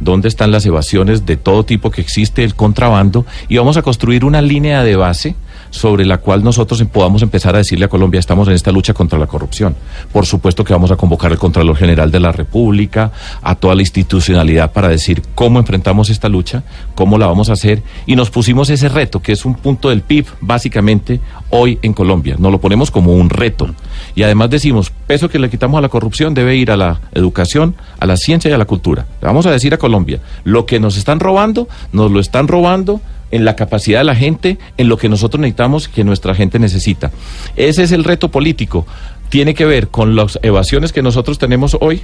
donde 0.00 0.28
están 0.28 0.50
las 0.50 0.66
evasiones 0.66 1.26
de 1.26 1.36
todo 1.36 1.64
tipo 1.64 1.90
que 1.90 2.00
existe, 2.00 2.44
el 2.44 2.54
contrabando, 2.54 3.24
y 3.48 3.56
vamos 3.56 3.76
a 3.76 3.82
construir 3.82 4.24
una 4.24 4.42
línea 4.42 4.82
de 4.82 4.96
base 4.96 5.34
sobre 5.72 6.04
la 6.04 6.18
cual 6.18 6.44
nosotros 6.44 6.80
podamos 6.92 7.22
empezar 7.22 7.54
a 7.54 7.58
decirle 7.58 7.86
a 7.86 7.88
Colombia, 7.88 8.20
estamos 8.20 8.46
en 8.46 8.54
esta 8.54 8.70
lucha 8.70 8.94
contra 8.94 9.18
la 9.18 9.26
corrupción. 9.26 9.74
Por 10.12 10.26
supuesto 10.26 10.64
que 10.64 10.72
vamos 10.72 10.90
a 10.92 10.96
convocar 10.96 11.32
al 11.32 11.38
Contralor 11.38 11.76
General 11.76 12.10
de 12.10 12.20
la 12.20 12.30
República, 12.30 13.10
a 13.42 13.54
toda 13.56 13.74
la 13.74 13.82
institucionalidad 13.82 14.70
para 14.72 14.88
decir 14.88 15.22
cómo 15.34 15.58
enfrentamos 15.58 16.10
esta 16.10 16.28
lucha, 16.28 16.62
cómo 16.94 17.18
la 17.18 17.26
vamos 17.26 17.48
a 17.48 17.54
hacer, 17.54 17.82
y 18.06 18.14
nos 18.14 18.30
pusimos 18.30 18.70
ese 18.70 18.88
reto, 18.88 19.20
que 19.20 19.32
es 19.32 19.44
un 19.44 19.54
punto 19.54 19.88
del 19.88 20.02
PIB, 20.02 20.26
básicamente, 20.40 21.20
hoy 21.50 21.78
en 21.82 21.94
Colombia. 21.94 22.36
Nos 22.38 22.52
lo 22.52 22.60
ponemos 22.60 22.90
como 22.90 23.14
un 23.14 23.30
reto. 23.30 23.74
Y 24.14 24.22
además 24.22 24.50
decimos, 24.50 24.92
peso 25.06 25.28
que 25.28 25.38
le 25.38 25.48
quitamos 25.48 25.78
a 25.78 25.80
la 25.80 25.88
corrupción 25.88 26.34
debe 26.34 26.54
ir 26.54 26.70
a 26.70 26.76
la 26.76 27.00
educación, 27.14 27.74
a 27.98 28.06
la 28.06 28.16
ciencia 28.18 28.50
y 28.50 28.54
a 28.54 28.58
la 28.58 28.66
cultura. 28.66 29.06
Le 29.20 29.26
vamos 29.26 29.46
a 29.46 29.50
decir 29.50 29.72
a 29.72 29.78
Colombia, 29.78 30.20
lo 30.44 30.66
que 30.66 30.80
nos 30.80 30.98
están 30.98 31.18
robando, 31.18 31.66
nos 31.92 32.10
lo 32.10 32.20
están 32.20 32.46
robando 32.46 33.00
en 33.32 33.44
la 33.44 33.56
capacidad 33.56 33.98
de 34.00 34.04
la 34.04 34.14
gente, 34.14 34.58
en 34.76 34.88
lo 34.88 34.96
que 34.96 35.08
nosotros 35.08 35.40
necesitamos, 35.40 35.88
que 35.88 36.04
nuestra 36.04 36.34
gente 36.34 36.58
necesita. 36.60 37.10
Ese 37.56 37.82
es 37.82 37.90
el 37.92 38.04
reto 38.04 38.30
político. 38.30 38.86
Tiene 39.30 39.54
que 39.54 39.64
ver 39.64 39.88
con 39.88 40.14
las 40.14 40.38
evasiones 40.42 40.92
que 40.92 41.02
nosotros 41.02 41.38
tenemos 41.38 41.76
hoy, 41.80 42.02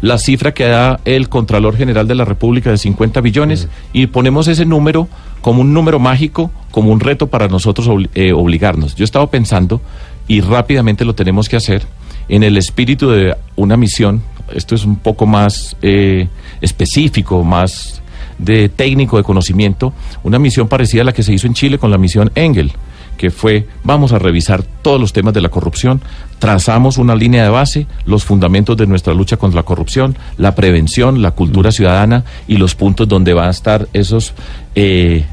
la 0.00 0.18
cifra 0.18 0.52
que 0.54 0.64
da 0.64 0.98
el 1.04 1.28
Contralor 1.28 1.76
General 1.76 2.08
de 2.08 2.14
la 2.16 2.24
República 2.24 2.70
de 2.70 2.78
50 2.78 3.20
billones 3.20 3.68
y 3.92 4.06
ponemos 4.08 4.48
ese 4.48 4.64
número 4.64 5.08
como 5.42 5.60
un 5.60 5.72
número 5.74 5.98
mágico, 6.00 6.50
como 6.72 6.90
un 6.90 6.98
reto 7.00 7.26
para 7.28 7.46
nosotros 7.48 7.88
obli- 7.88 8.08
eh, 8.14 8.32
obligarnos. 8.32 8.94
Yo 8.96 9.04
estaba 9.04 9.30
pensando, 9.30 9.80
y 10.28 10.40
rápidamente 10.40 11.04
lo 11.04 11.14
tenemos 11.14 11.48
que 11.48 11.56
hacer, 11.56 11.82
en 12.28 12.42
el 12.44 12.56
espíritu 12.56 13.10
de 13.10 13.36
una 13.56 13.76
misión, 13.76 14.22
esto 14.54 14.74
es 14.74 14.84
un 14.84 14.96
poco 14.96 15.24
más 15.26 15.76
eh, 15.82 16.28
específico, 16.60 17.44
más 17.44 18.01
de 18.42 18.68
técnico, 18.68 19.16
de 19.16 19.22
conocimiento, 19.22 19.92
una 20.22 20.38
misión 20.38 20.68
parecida 20.68 21.02
a 21.02 21.04
la 21.06 21.12
que 21.12 21.22
se 21.22 21.32
hizo 21.32 21.46
en 21.46 21.54
Chile 21.54 21.78
con 21.78 21.90
la 21.90 21.98
misión 21.98 22.30
Engel, 22.34 22.72
que 23.16 23.30
fue 23.30 23.68
vamos 23.84 24.12
a 24.12 24.18
revisar 24.18 24.62
todos 24.62 25.00
los 25.00 25.12
temas 25.12 25.32
de 25.32 25.40
la 25.40 25.48
corrupción, 25.48 26.00
trazamos 26.38 26.98
una 26.98 27.14
línea 27.14 27.44
de 27.44 27.50
base, 27.50 27.86
los 28.04 28.24
fundamentos 28.24 28.76
de 28.76 28.86
nuestra 28.86 29.14
lucha 29.14 29.36
contra 29.36 29.60
la 29.60 29.64
corrupción, 29.64 30.16
la 30.38 30.54
prevención, 30.54 31.22
la 31.22 31.30
cultura 31.30 31.70
ciudadana 31.70 32.24
y 32.48 32.56
los 32.56 32.74
puntos 32.74 33.06
donde 33.06 33.32
van 33.32 33.46
a 33.46 33.50
estar 33.50 33.86
esos 33.92 34.34
eh, 34.74 35.24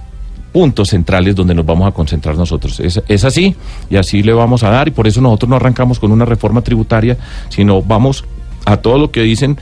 puntos 0.52 0.90
centrales 0.90 1.36
donde 1.36 1.56
nos 1.56 1.66
vamos 1.66 1.88
a 1.88 1.92
concentrar 1.92 2.38
nosotros. 2.38 2.80
Es, 2.80 3.02
es 3.08 3.24
así 3.24 3.56
y 3.90 3.96
así 3.96 4.22
le 4.22 4.34
vamos 4.34 4.64
a 4.64 4.70
dar 4.70 4.88
y 4.88 4.92
por 4.92 5.08
eso 5.08 5.20
nosotros 5.22 5.50
no 5.50 5.56
arrancamos 5.56 6.00
con 6.00 6.12
una 6.12 6.26
reforma 6.26 6.62
tributaria, 6.62 7.18
sino 7.50 7.82
vamos 7.82 8.24
a 8.66 8.78
todo 8.78 9.00
lo 9.00 9.12
que 9.12 9.22
dicen 9.22 9.58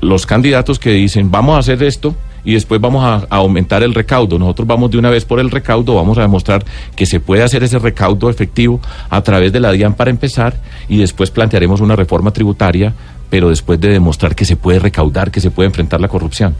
los 0.00 0.26
candidatos 0.26 0.78
que 0.78 0.90
dicen 0.90 1.30
vamos 1.30 1.56
a 1.56 1.58
hacer 1.58 1.82
esto 1.82 2.14
y 2.44 2.54
después 2.54 2.80
vamos 2.80 3.04
a, 3.04 3.26
aumentar 3.30 3.82
el 3.82 3.94
recaudo. 3.94 4.38
Nosotros 4.38 4.68
vamos 4.68 4.90
de 4.90 4.98
una 4.98 5.10
vez 5.10 5.24
por 5.24 5.40
el 5.40 5.50
recaudo, 5.50 5.94
vamos 5.94 6.18
a 6.18 6.22
demostrar 6.22 6.64
que 6.94 7.06
se 7.06 7.20
puede 7.20 7.42
hacer 7.42 7.62
ese 7.62 7.78
recaudo 7.78 8.30
efectivo 8.30 8.80
a 9.10 9.22
través 9.22 9.52
de 9.52 9.60
la 9.60 9.72
DIAN 9.72 9.94
para 9.94 10.10
empezar 10.10 10.54
y 10.88 10.98
después 10.98 11.30
plantearemos 11.30 11.80
una 11.80 11.96
reforma 11.96 12.32
tributaria, 12.32 12.94
pero 13.30 13.48
después 13.48 13.80
de 13.80 13.88
demostrar 13.88 14.34
que 14.34 14.44
se 14.44 14.56
puede 14.56 14.78
recaudar, 14.78 15.30
que 15.30 15.40
se 15.40 15.50
puede 15.50 15.68
enfrentar 15.68 16.00
la 16.00 16.08
corrupción. 16.08 16.54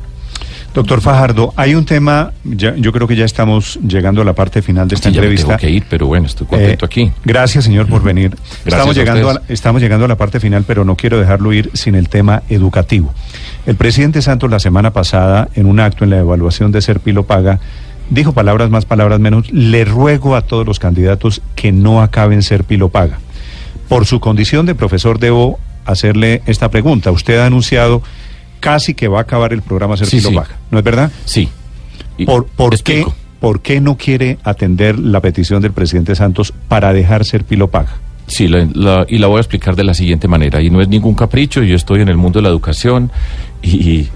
Doctor 0.74 1.00
Fajardo, 1.00 1.54
hay 1.56 1.76
un 1.76 1.84
tema, 1.84 2.32
ya- 2.42 2.74
yo 2.74 2.92
creo 2.92 3.06
que 3.06 3.14
ya 3.14 3.24
estamos 3.24 3.78
llegando 3.86 4.22
a 4.22 4.24
la 4.24 4.32
parte 4.32 4.60
final 4.60 4.88
de 4.88 4.96
esta 4.96 5.08
Sí, 5.08 5.14
ya 5.14 5.20
me 5.20 5.26
entrevista. 5.28 5.46
tengo 5.56 5.58
que 5.60 5.70
ir, 5.70 5.84
pero 5.88 6.08
bueno, 6.08 6.26
estoy 6.26 6.48
contento 6.48 6.84
Eh, 6.84 6.88
aquí. 6.88 7.12
Gracias, 7.24 7.62
señor, 7.64 7.86
por 7.86 8.02
venir. 8.02 8.30
Gracias 8.30 8.66
estamos, 8.66 8.96
a 8.96 9.00
llegando 9.00 9.28
a, 9.30 9.32
ustedes. 9.34 9.50
estamos 9.50 9.80
llegando 9.82 10.04
a 10.04 10.08
la 10.08 10.16
parte 10.16 10.40
final, 10.40 10.64
pero 10.66 10.84
no 10.84 10.96
quiero 10.96 11.20
dejarlo 11.20 11.52
ir 11.52 11.70
sin 11.74 11.94
el 11.94 12.08
tema 12.08 12.42
educativo. 12.48 13.14
El 13.66 13.76
presidente 13.76 14.20
Santos 14.20 14.50
la 14.50 14.58
semana 14.58 14.92
pasada, 14.92 15.48
en 15.54 15.66
un 15.66 15.78
acto 15.78 16.02
en 16.02 16.10
la 16.10 16.18
evaluación 16.18 16.72
de 16.72 16.82
Serpilo 16.82 17.22
Paga, 17.22 17.60
dijo 18.10 18.32
palabras 18.32 18.68
más, 18.68 18.84
palabras 18.84 19.20
menos, 19.20 19.50
le 19.52 19.84
ruego 19.84 20.34
a 20.34 20.40
todos 20.42 20.66
los 20.66 20.80
candidatos 20.80 21.40
que 21.54 21.70
no 21.70 22.02
acaben 22.02 22.42
Serpilo 22.42 22.88
Paga. 22.88 23.18
Por 23.88 24.06
su 24.06 24.18
condición 24.18 24.66
de 24.66 24.74
profesor 24.74 25.20
debo 25.20 25.60
hacerle 25.86 26.42
esta 26.46 26.68
pregunta. 26.68 27.12
Usted 27.12 27.38
ha 27.38 27.46
anunciado 27.46 28.02
casi 28.64 28.94
que 28.94 29.08
va 29.08 29.18
a 29.18 29.22
acabar 29.22 29.52
el 29.52 29.60
programa 29.60 29.94
Sí, 29.98 30.06
Serpilo 30.06 30.30
sí. 30.30 30.34
Paga, 30.36 30.56
¿no 30.70 30.78
es 30.78 30.84
verdad? 30.84 31.12
Sí. 31.26 31.50
Y 32.16 32.24
¿Por, 32.24 32.46
por 32.46 32.82
qué. 32.82 33.04
¿Por 33.40 33.60
qué 33.60 33.78
no 33.78 33.98
quiere 33.98 34.38
atender 34.42 34.98
la 34.98 35.20
petición 35.20 35.60
del 35.60 35.72
presidente 35.72 36.14
Santos 36.14 36.54
para 36.66 36.94
dejar 36.94 37.26
ser 37.26 37.44
Pilo 37.44 37.68
Paga? 37.68 37.96
Sí, 38.26 38.48
la- 38.48 38.66
la- 38.72 39.04
y 39.06 39.18
la 39.18 39.26
voy 39.26 39.36
a 39.36 39.40
explicar 39.40 39.76
de 39.76 39.84
la 39.84 39.92
siguiente 39.92 40.28
manera. 40.28 40.62
Y 40.62 40.70
no 40.70 40.80
es 40.80 40.88
ningún 40.88 41.14
capricho, 41.14 41.62
yo 41.62 41.76
estoy 41.76 42.00
en 42.00 42.08
el 42.08 42.16
mundo 42.16 42.38
de 42.38 42.44
la 42.44 42.48
educación 42.48 43.10
y, 43.60 43.70
y 43.90 44.08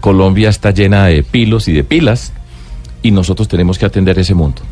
Colombia 0.00 0.48
está 0.48 0.70
llena 0.70 1.06
de 1.06 1.24
pilos 1.24 1.66
y 1.66 1.72
de 1.72 1.82
pilas 1.82 2.32
y 3.02 3.10
nosotros 3.10 3.48
tenemos 3.48 3.78
que 3.80 3.86
atender 3.86 4.16
ese 4.20 4.34
mundo. 4.34 4.62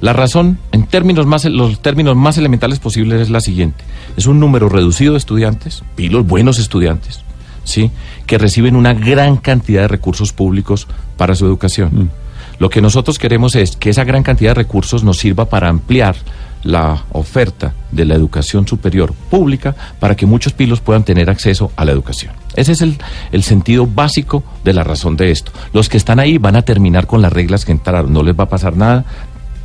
La 0.00 0.14
razón, 0.14 0.58
en 0.72 0.84
términos 0.86 1.26
más, 1.26 1.44
los 1.44 1.80
términos 1.82 2.16
más 2.16 2.38
elementales 2.38 2.78
posibles, 2.78 3.20
es 3.20 3.28
la 3.28 3.40
siguiente. 3.40 3.84
Es 4.16 4.26
un 4.26 4.40
número 4.40 4.70
reducido 4.70 5.12
de 5.12 5.18
estudiantes, 5.18 5.82
pilos, 5.94 6.26
buenos 6.26 6.58
estudiantes, 6.58 7.20
¿sí? 7.66 7.90
que 8.26 8.38
reciben 8.38 8.76
una 8.76 8.94
gran 8.94 9.36
cantidad 9.36 9.82
de 9.82 9.88
recursos 9.88 10.32
públicos 10.32 10.88
para 11.18 11.34
su 11.34 11.44
educación. 11.44 12.10
Lo 12.58 12.70
que 12.70 12.80
nosotros 12.80 13.18
queremos 13.18 13.54
es 13.54 13.76
que 13.76 13.90
esa 13.90 14.04
gran 14.04 14.22
cantidad 14.22 14.50
de 14.50 14.54
recursos 14.62 15.04
nos 15.04 15.18
sirva 15.18 15.44
para 15.50 15.68
ampliar 15.68 16.16
la 16.62 17.04
oferta 17.12 17.74
de 17.92 18.04
la 18.06 18.14
educación 18.14 18.66
superior 18.66 19.12
pública 19.30 19.76
para 20.00 20.16
que 20.16 20.26
muchos 20.26 20.52
pilos 20.52 20.80
puedan 20.80 21.04
tener 21.04 21.28
acceso 21.28 21.70
a 21.76 21.84
la 21.84 21.92
educación. 21.92 22.32
Ese 22.54 22.72
es 22.72 22.80
el, 22.80 22.96
el 23.30 23.42
sentido 23.42 23.86
básico 23.86 24.42
de 24.64 24.72
la 24.72 24.82
razón 24.82 25.16
de 25.16 25.30
esto. 25.30 25.52
Los 25.72 25.88
que 25.88 25.96
están 25.96 26.18
ahí 26.18 26.38
van 26.38 26.56
a 26.56 26.62
terminar 26.62 27.06
con 27.06 27.20
las 27.20 27.32
reglas 27.32 27.64
que 27.64 27.72
entraron, 27.72 28.12
no 28.12 28.22
les 28.22 28.34
va 28.34 28.44
a 28.44 28.48
pasar 28.48 28.76
nada 28.76 29.04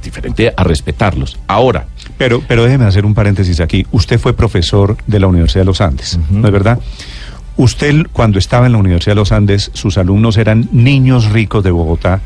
diferente 0.03 0.53
a 0.55 0.63
respetarlos. 0.63 1.37
Ahora, 1.47 1.85
Pero, 2.17 2.41
pero 2.47 2.63
déjeme 2.63 2.85
hacer 2.85 3.05
un 3.05 3.13
paréntesis 3.13 3.59
aquí. 3.61 3.85
Usted 3.91 4.19
fue 4.19 4.33
profesor 4.33 4.97
de 5.07 5.19
la 5.19 5.27
Universidad 5.27 5.61
de 5.61 5.65
los 5.65 5.81
Andes, 5.81 6.19
¿no 6.29 6.47
es 6.47 6.53
verdad? 6.53 6.79
Usted, 7.57 8.07
cuando 8.11 8.39
estaba 8.39 8.65
en 8.65 8.71
la 8.71 8.77
Universidad 8.77 9.11
de 9.11 9.21
los 9.21 9.31
Andes, 9.31 9.71
sus 9.73 9.97
alumnos 9.97 10.37
eran 10.37 10.69
niños 10.71 11.31
ricos 11.31 11.63
de 11.63 11.71
Bogotá 11.71 12.21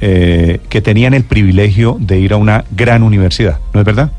eh, 0.00 0.60
que 0.68 0.82
tenían 0.82 1.14
el 1.14 1.24
privilegio 1.24 1.96
de 2.00 2.18
ir 2.18 2.32
a 2.32 2.36
una 2.36 2.64
gran 2.70 3.02
universidad, 3.02 3.58
¿no 3.72 3.80
es 3.80 3.86
verdad? 3.86 4.12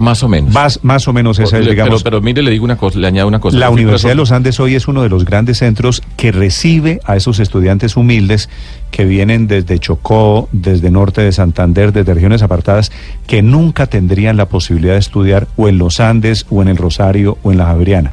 más 0.00 0.22
o 0.22 0.28
menos. 0.28 0.52
Más, 0.52 0.80
más 0.82 1.06
o 1.08 1.12
menos 1.12 1.38
esa 1.38 1.58
es, 1.58 1.68
digamos, 1.68 2.02
pero, 2.02 2.16
pero 2.16 2.22
mire, 2.22 2.42
le 2.42 2.50
digo 2.50 2.64
una 2.64 2.76
cosa, 2.76 2.98
le 2.98 3.06
añado 3.06 3.28
una 3.28 3.38
cosa. 3.38 3.58
La 3.58 3.68
Universidad 3.68 4.12
de 4.12 4.16
los 4.16 4.32
Andes 4.32 4.58
hoy 4.58 4.74
es 4.74 4.88
uno 4.88 5.02
de 5.02 5.10
los 5.10 5.26
grandes 5.26 5.58
centros 5.58 6.02
que 6.16 6.32
recibe 6.32 7.00
a 7.04 7.16
esos 7.16 7.38
estudiantes 7.38 7.96
humildes 7.96 8.48
que 8.90 9.04
vienen 9.04 9.46
desde 9.46 9.78
Chocó, 9.78 10.48
desde 10.52 10.90
norte 10.90 11.20
de 11.20 11.32
Santander, 11.32 11.92
desde 11.92 12.14
regiones 12.14 12.42
apartadas, 12.42 12.90
que 13.26 13.42
nunca 13.42 13.86
tendrían 13.88 14.38
la 14.38 14.48
posibilidad 14.48 14.94
de 14.94 15.00
estudiar 15.00 15.48
o 15.58 15.68
en 15.68 15.76
los 15.76 16.00
Andes, 16.00 16.46
o 16.48 16.62
en 16.62 16.68
el 16.68 16.78
Rosario, 16.78 17.36
o 17.42 17.52
en 17.52 17.58
la 17.58 17.66
Javeriana. 17.66 18.12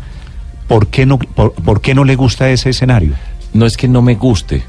¿Por 0.68 0.88
qué 0.88 1.05
no, 1.05 1.18
por, 1.18 1.53
por 1.53 1.82
qué 1.82 1.95
no 1.95 2.03
le 2.03 2.15
gusta 2.15 2.49
ese 2.49 2.70
escenario? 2.70 3.13
No 3.53 3.65
es 3.65 3.78
que 3.78 3.88
no 3.88 4.01
me 4.01 4.15
guste. 4.15 4.63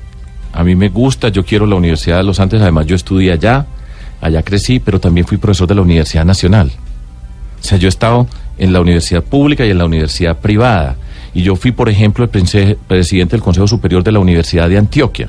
A 0.53 0.64
mí 0.64 0.74
me 0.74 0.88
gusta, 0.88 1.28
yo 1.28 1.44
quiero 1.44 1.66
la 1.66 1.76
Universidad 1.76 2.18
de 2.18 2.24
los 2.24 2.40
Andes, 2.40 2.62
además 2.62 2.86
yo 2.86 2.96
estudié 2.96 3.32
allá, 3.32 3.66
allá 4.20 4.42
crecí, 4.42 4.80
pero 4.80 5.01
también 5.01 5.26
fui 5.26 5.36
profesor 5.36 5.68
de 5.68 5.74
la 5.74 5.82
Universidad 5.82 6.24
Nacional. 6.24 6.72
O 7.61 7.64
sea, 7.64 7.78
yo 7.78 7.88
he 7.88 7.90
estado 7.90 8.26
en 8.57 8.72
la 8.72 8.80
universidad 8.80 9.22
pública 9.22 9.64
y 9.66 9.70
en 9.70 9.78
la 9.78 9.84
universidad 9.84 10.38
privada. 10.38 10.96
Y 11.34 11.42
yo 11.42 11.57
fui, 11.57 11.72
por 11.72 11.88
ejemplo, 11.88 12.24
el 12.24 12.30
presidente 12.30 13.32
del 13.32 13.42
Consejo 13.42 13.66
Superior 13.66 14.03
de 14.03 14.12
la 14.12 14.18
Universidad 14.18 14.68
de 14.68 14.78
Antioquia, 14.78 15.28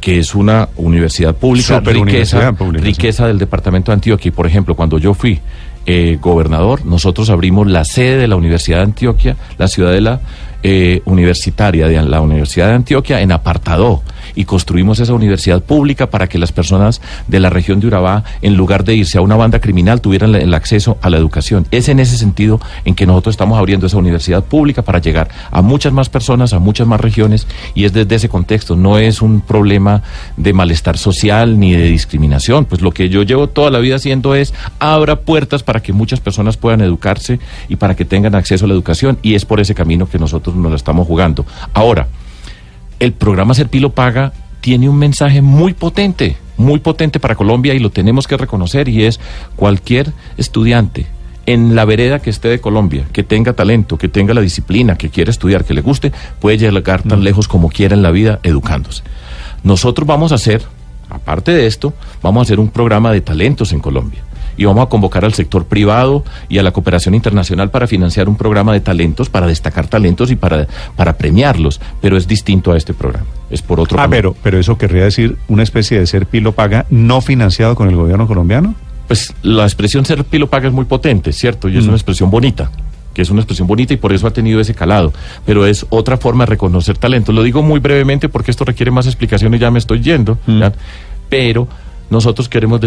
que 0.00 0.18
es 0.18 0.34
una 0.34 0.68
universidad 0.76 1.34
pública, 1.34 1.78
Superuniversidad 1.78 2.40
riqueza, 2.40 2.52
pública, 2.52 2.84
sí. 2.84 2.90
riqueza 2.90 3.26
del 3.26 3.38
departamento 3.38 3.90
de 3.90 3.94
Antioquia. 3.94 4.28
Y, 4.28 4.32
por 4.32 4.46
ejemplo, 4.46 4.74
cuando 4.74 4.98
yo 4.98 5.14
fui 5.14 5.40
eh, 5.90 6.18
gobernador, 6.20 6.84
nosotros 6.84 7.30
abrimos 7.30 7.66
la 7.66 7.82
sede 7.82 8.18
de 8.18 8.28
la 8.28 8.36
Universidad 8.36 8.76
de 8.76 8.82
Antioquia, 8.82 9.36
la 9.56 9.68
ciudadela 9.68 10.20
eh, 10.62 11.00
universitaria 11.06 11.88
de 11.88 12.02
la 12.02 12.20
Universidad 12.20 12.68
de 12.68 12.74
Antioquia 12.74 13.22
en 13.22 13.32
Apartadó 13.32 14.02
y 14.34 14.44
construimos 14.44 15.00
esa 15.00 15.12
universidad 15.14 15.62
pública 15.62 16.10
para 16.10 16.28
que 16.28 16.38
las 16.38 16.52
personas 16.52 17.00
de 17.26 17.40
la 17.40 17.50
región 17.50 17.80
de 17.80 17.86
Urabá, 17.86 18.24
en 18.42 18.56
lugar 18.56 18.84
de 18.84 18.94
irse 18.94 19.18
a 19.18 19.20
una 19.20 19.36
banda 19.36 19.60
criminal, 19.60 20.00
tuvieran 20.00 20.32
la- 20.32 20.38
el 20.38 20.54
acceso 20.54 20.98
a 21.02 21.10
la 21.10 21.16
educación. 21.16 21.66
Es 21.70 21.88
en 21.88 22.00
ese 22.00 22.16
sentido 22.16 22.60
en 22.84 22.94
que 22.94 23.06
nosotros 23.06 23.34
estamos 23.34 23.58
abriendo 23.58 23.86
esa 23.86 23.96
universidad 23.98 24.44
pública 24.44 24.82
para 24.82 24.98
llegar 25.00 25.28
a 25.50 25.62
muchas 25.62 25.92
más 25.92 26.08
personas, 26.08 26.52
a 26.52 26.58
muchas 26.58 26.86
más 26.86 27.00
regiones 27.00 27.46
y 27.74 27.84
es 27.84 27.92
desde 27.92 28.16
ese 28.16 28.28
contexto. 28.28 28.76
No 28.76 28.98
es 28.98 29.22
un 29.22 29.40
problema 29.40 30.02
de 30.36 30.52
malestar 30.52 30.98
social 30.98 31.58
ni 31.58 31.72
de 31.72 31.84
discriminación. 31.84 32.64
Pues 32.64 32.80
lo 32.82 32.92
que 32.92 33.08
yo 33.08 33.22
llevo 33.22 33.48
toda 33.48 33.70
la 33.70 33.78
vida 33.78 33.96
haciendo 33.96 34.34
es 34.34 34.54
abra 34.78 35.20
puertas 35.20 35.62
para 35.62 35.80
que 35.80 35.92
muchas 35.92 36.20
personas 36.20 36.56
puedan 36.56 36.80
educarse 36.80 37.38
y 37.68 37.76
para 37.76 37.94
que 37.96 38.04
tengan 38.04 38.34
acceso 38.34 38.64
a 38.64 38.68
la 38.68 38.74
educación 38.74 39.18
y 39.22 39.34
es 39.34 39.44
por 39.44 39.60
ese 39.60 39.74
camino 39.74 40.08
que 40.08 40.18
nosotros 40.18 40.54
nos 40.56 40.70
lo 40.70 40.76
estamos 40.76 41.06
jugando. 41.06 41.44
Ahora, 41.74 42.08
el 43.00 43.12
programa 43.12 43.54
Serpilo 43.54 43.90
Paga 43.90 44.32
tiene 44.60 44.88
un 44.88 44.98
mensaje 44.98 45.42
muy 45.42 45.74
potente, 45.74 46.36
muy 46.56 46.80
potente 46.80 47.20
para 47.20 47.36
Colombia 47.36 47.74
y 47.74 47.78
lo 47.78 47.90
tenemos 47.90 48.26
que 48.26 48.36
reconocer 48.36 48.88
y 48.88 49.04
es 49.04 49.20
cualquier 49.56 50.12
estudiante 50.36 51.06
en 51.46 51.74
la 51.74 51.84
vereda 51.86 52.18
que 52.18 52.28
esté 52.28 52.48
de 52.48 52.60
Colombia, 52.60 53.06
que 53.12 53.22
tenga 53.22 53.54
talento, 53.54 53.96
que 53.96 54.08
tenga 54.08 54.34
la 54.34 54.42
disciplina, 54.42 54.98
que 54.98 55.08
quiera 55.08 55.30
estudiar, 55.30 55.64
que 55.64 55.72
le 55.72 55.80
guste, 55.80 56.12
puede 56.40 56.58
llegar 56.58 57.02
tan 57.02 57.24
lejos 57.24 57.48
como 57.48 57.70
quiera 57.70 57.94
en 57.94 58.02
la 58.02 58.10
vida 58.10 58.40
educándose. 58.42 59.02
Nosotros 59.62 60.06
vamos 60.06 60.32
a 60.32 60.34
hacer 60.34 60.62
aparte 61.08 61.52
de 61.52 61.66
esto, 61.66 61.94
vamos 62.22 62.40
a 62.40 62.42
hacer 62.42 62.60
un 62.60 62.68
programa 62.68 63.12
de 63.12 63.22
talentos 63.22 63.72
en 63.72 63.80
Colombia. 63.80 64.22
Y 64.58 64.64
vamos 64.66 64.84
a 64.84 64.88
convocar 64.90 65.24
al 65.24 65.32
sector 65.32 65.64
privado 65.64 66.24
y 66.50 66.58
a 66.58 66.62
la 66.62 66.72
cooperación 66.72 67.14
internacional 67.14 67.70
para 67.70 67.86
financiar 67.86 68.28
un 68.28 68.36
programa 68.36 68.72
de 68.74 68.80
talentos, 68.80 69.30
para 69.30 69.46
destacar 69.46 69.86
talentos 69.86 70.30
y 70.30 70.36
para, 70.36 70.66
para 70.96 71.16
premiarlos. 71.16 71.80
Pero 72.02 72.16
es 72.18 72.26
distinto 72.28 72.72
a 72.72 72.76
este 72.76 72.92
programa. 72.92 73.24
Es 73.48 73.62
por 73.62 73.80
otro 73.80 73.96
Ah, 73.98 74.02
camino. 74.02 74.16
pero, 74.16 74.36
pero 74.42 74.58
eso 74.58 74.76
querría 74.76 75.04
decir 75.04 75.36
una 75.48 75.62
especie 75.62 75.98
de 75.98 76.06
ser 76.06 76.26
pilo 76.26 76.52
paga 76.52 76.84
no 76.90 77.20
financiado 77.22 77.74
con 77.76 77.88
el 77.88 77.96
gobierno 77.96 78.26
colombiano. 78.26 78.74
Pues 79.06 79.32
la 79.42 79.62
expresión 79.62 80.04
ser 80.04 80.24
pilo 80.24 80.48
paga 80.50 80.66
es 80.68 80.74
muy 80.74 80.84
potente, 80.84 81.32
¿cierto? 81.32 81.68
Y 81.70 81.78
es 81.78 81.84
Mm. 81.84 81.88
una 81.88 81.96
expresión 81.96 82.30
bonita, 82.30 82.70
que 83.14 83.22
es 83.22 83.30
una 83.30 83.40
expresión 83.40 83.66
bonita 83.68 83.94
y 83.94 83.96
por 83.96 84.12
eso 84.12 84.26
ha 84.26 84.32
tenido 84.32 84.60
ese 84.60 84.74
calado. 84.74 85.12
Pero 85.46 85.64
es 85.66 85.86
otra 85.88 86.18
forma 86.18 86.44
de 86.44 86.50
reconocer 86.50 86.98
talento. 86.98 87.32
Lo 87.32 87.42
digo 87.42 87.62
muy 87.62 87.80
brevemente 87.80 88.28
porque 88.28 88.50
esto 88.50 88.64
requiere 88.64 88.90
más 88.90 89.06
explicaciones, 89.06 89.60
ya 89.60 89.70
me 89.70 89.78
estoy 89.78 90.00
yendo. 90.02 90.36
¿ya? 90.46 90.72
Pero 91.28 91.68
nosotros 92.10 92.48
queremos 92.48 92.80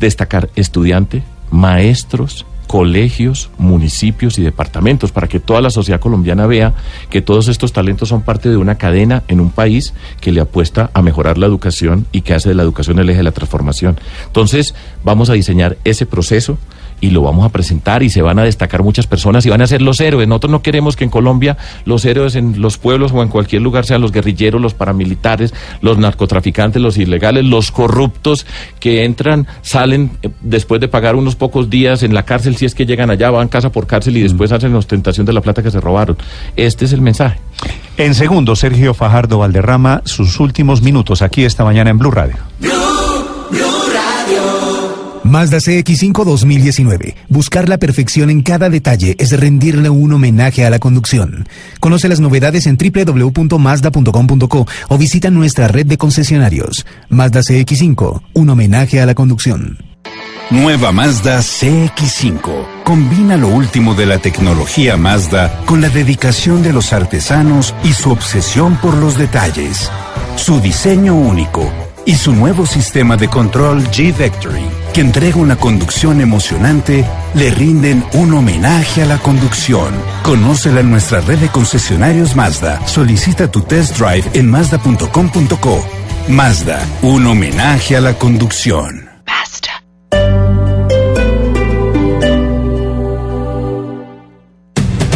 destacar 0.00 0.50
estudiante, 0.56 1.22
maestros, 1.50 2.46
colegios, 2.66 3.50
municipios 3.58 4.38
y 4.38 4.42
departamentos 4.42 5.12
para 5.12 5.28
que 5.28 5.40
toda 5.40 5.60
la 5.60 5.70
sociedad 5.70 6.00
colombiana 6.00 6.46
vea 6.46 6.74
que 7.10 7.22
todos 7.22 7.48
estos 7.48 7.72
talentos 7.72 8.08
son 8.08 8.22
parte 8.22 8.48
de 8.48 8.56
una 8.56 8.76
cadena 8.76 9.22
en 9.28 9.40
un 9.40 9.50
país 9.50 9.94
que 10.20 10.32
le 10.32 10.40
apuesta 10.40 10.90
a 10.92 11.02
mejorar 11.02 11.38
la 11.38 11.46
educación 11.46 12.06
y 12.12 12.22
que 12.22 12.34
hace 12.34 12.48
de 12.48 12.54
la 12.54 12.62
educación 12.62 12.98
el 12.98 13.08
eje 13.08 13.18
de 13.18 13.24
la 13.24 13.32
transformación. 13.32 13.98
Entonces, 14.26 14.74
vamos 15.04 15.30
a 15.30 15.34
diseñar 15.34 15.76
ese 15.84 16.06
proceso 16.06 16.58
y 17.00 17.10
lo 17.10 17.22
vamos 17.22 17.44
a 17.44 17.50
presentar 17.50 18.02
y 18.02 18.10
se 18.10 18.22
van 18.22 18.38
a 18.38 18.44
destacar 18.44 18.82
muchas 18.82 19.06
personas 19.06 19.44
y 19.46 19.50
van 19.50 19.62
a 19.62 19.66
ser 19.66 19.82
los 19.82 20.00
héroes. 20.00 20.28
Nosotros 20.28 20.50
no 20.50 20.62
queremos 20.62 20.96
que 20.96 21.04
en 21.04 21.10
Colombia 21.10 21.56
los 21.84 22.04
héroes 22.04 22.34
en 22.36 22.60
los 22.60 22.78
pueblos 22.78 23.12
o 23.12 23.22
en 23.22 23.28
cualquier 23.28 23.62
lugar 23.62 23.84
sean 23.84 24.00
los 24.00 24.12
guerrilleros, 24.12 24.60
los 24.60 24.74
paramilitares, 24.74 25.54
los 25.80 25.98
narcotraficantes, 25.98 26.80
los 26.80 26.98
ilegales, 26.98 27.44
los 27.44 27.70
corruptos 27.70 28.46
que 28.80 29.04
entran, 29.04 29.46
salen 29.62 30.12
eh, 30.22 30.30
después 30.40 30.80
de 30.80 30.88
pagar 30.88 31.16
unos 31.16 31.36
pocos 31.36 31.70
días 31.70 32.02
en 32.02 32.14
la 32.14 32.24
cárcel, 32.24 32.56
si 32.56 32.64
es 32.64 32.74
que 32.74 32.86
llegan 32.86 33.10
allá, 33.10 33.30
van 33.30 33.48
casa 33.48 33.70
por 33.70 33.86
cárcel 33.86 34.16
y 34.16 34.22
después 34.22 34.52
hacen 34.52 34.74
ostentación 34.74 35.26
de 35.26 35.32
la 35.32 35.40
plata 35.40 35.62
que 35.62 35.70
se 35.70 35.80
robaron. 35.80 36.16
Este 36.56 36.84
es 36.84 36.92
el 36.92 37.00
mensaje. 37.00 37.38
En 37.96 38.14
segundo, 38.14 38.56
Sergio 38.56 38.94
Fajardo 38.94 39.38
Valderrama, 39.38 40.02
sus 40.04 40.38
últimos 40.40 40.82
minutos 40.82 41.22
aquí 41.22 41.44
esta 41.44 41.64
mañana 41.64 41.90
en 41.90 41.98
Blue 41.98 42.10
Radio. 42.10 42.36
Mazda 45.26 45.58
CX5 45.58 46.24
2019. 46.24 47.16
Buscar 47.28 47.68
la 47.68 47.78
perfección 47.78 48.30
en 48.30 48.42
cada 48.42 48.70
detalle 48.70 49.16
es 49.18 49.38
rendirle 49.38 49.90
un 49.90 50.12
homenaje 50.12 50.64
a 50.64 50.70
la 50.70 50.78
conducción. 50.78 51.48
Conoce 51.80 52.08
las 52.08 52.20
novedades 52.20 52.66
en 52.66 52.78
www.mazda.com.co 52.78 54.66
o 54.88 54.98
visita 54.98 55.30
nuestra 55.30 55.68
red 55.68 55.86
de 55.86 55.98
concesionarios. 55.98 56.86
Mazda 57.08 57.40
CX5, 57.40 58.22
un 58.34 58.50
homenaje 58.50 59.00
a 59.00 59.06
la 59.06 59.14
conducción. 59.14 59.78
Nueva 60.50 60.92
Mazda 60.92 61.40
CX5. 61.40 62.84
Combina 62.84 63.36
lo 63.36 63.48
último 63.48 63.94
de 63.94 64.06
la 64.06 64.18
tecnología 64.18 64.96
Mazda 64.96 65.62
con 65.66 65.80
la 65.80 65.88
dedicación 65.88 66.62
de 66.62 66.72
los 66.72 66.92
artesanos 66.92 67.74
y 67.82 67.92
su 67.92 68.12
obsesión 68.12 68.76
por 68.76 68.94
los 68.94 69.18
detalles. 69.18 69.90
Su 70.36 70.60
diseño 70.60 71.16
único 71.16 71.85
y 72.06 72.14
su 72.14 72.32
nuevo 72.32 72.64
sistema 72.64 73.16
de 73.16 73.28
control 73.28 73.82
G-Vectory, 73.90 74.64
que 74.94 75.02
entrega 75.02 75.36
una 75.36 75.56
conducción 75.56 76.20
emocionante, 76.20 77.04
le 77.34 77.50
rinden 77.50 78.02
un 78.14 78.32
homenaje 78.32 79.02
a 79.02 79.06
la 79.06 79.18
conducción. 79.18 79.92
Conócela 80.22 80.80
en 80.80 80.90
nuestra 80.90 81.20
red 81.20 81.38
de 81.38 81.48
concesionarios 81.48 82.34
Mazda. 82.34 82.86
Solicita 82.86 83.50
tu 83.50 83.60
test 83.60 83.98
drive 83.98 84.24
en 84.32 84.50
mazda.com.co. 84.50 85.84
Mazda, 86.28 86.80
un 87.02 87.26
homenaje 87.26 87.96
a 87.96 88.00
la 88.00 88.14
conducción. 88.14 89.06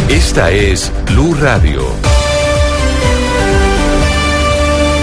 Esta 0.09 0.51
es 0.51 0.91
Blue 1.07 1.33
Radio. 1.35 2.20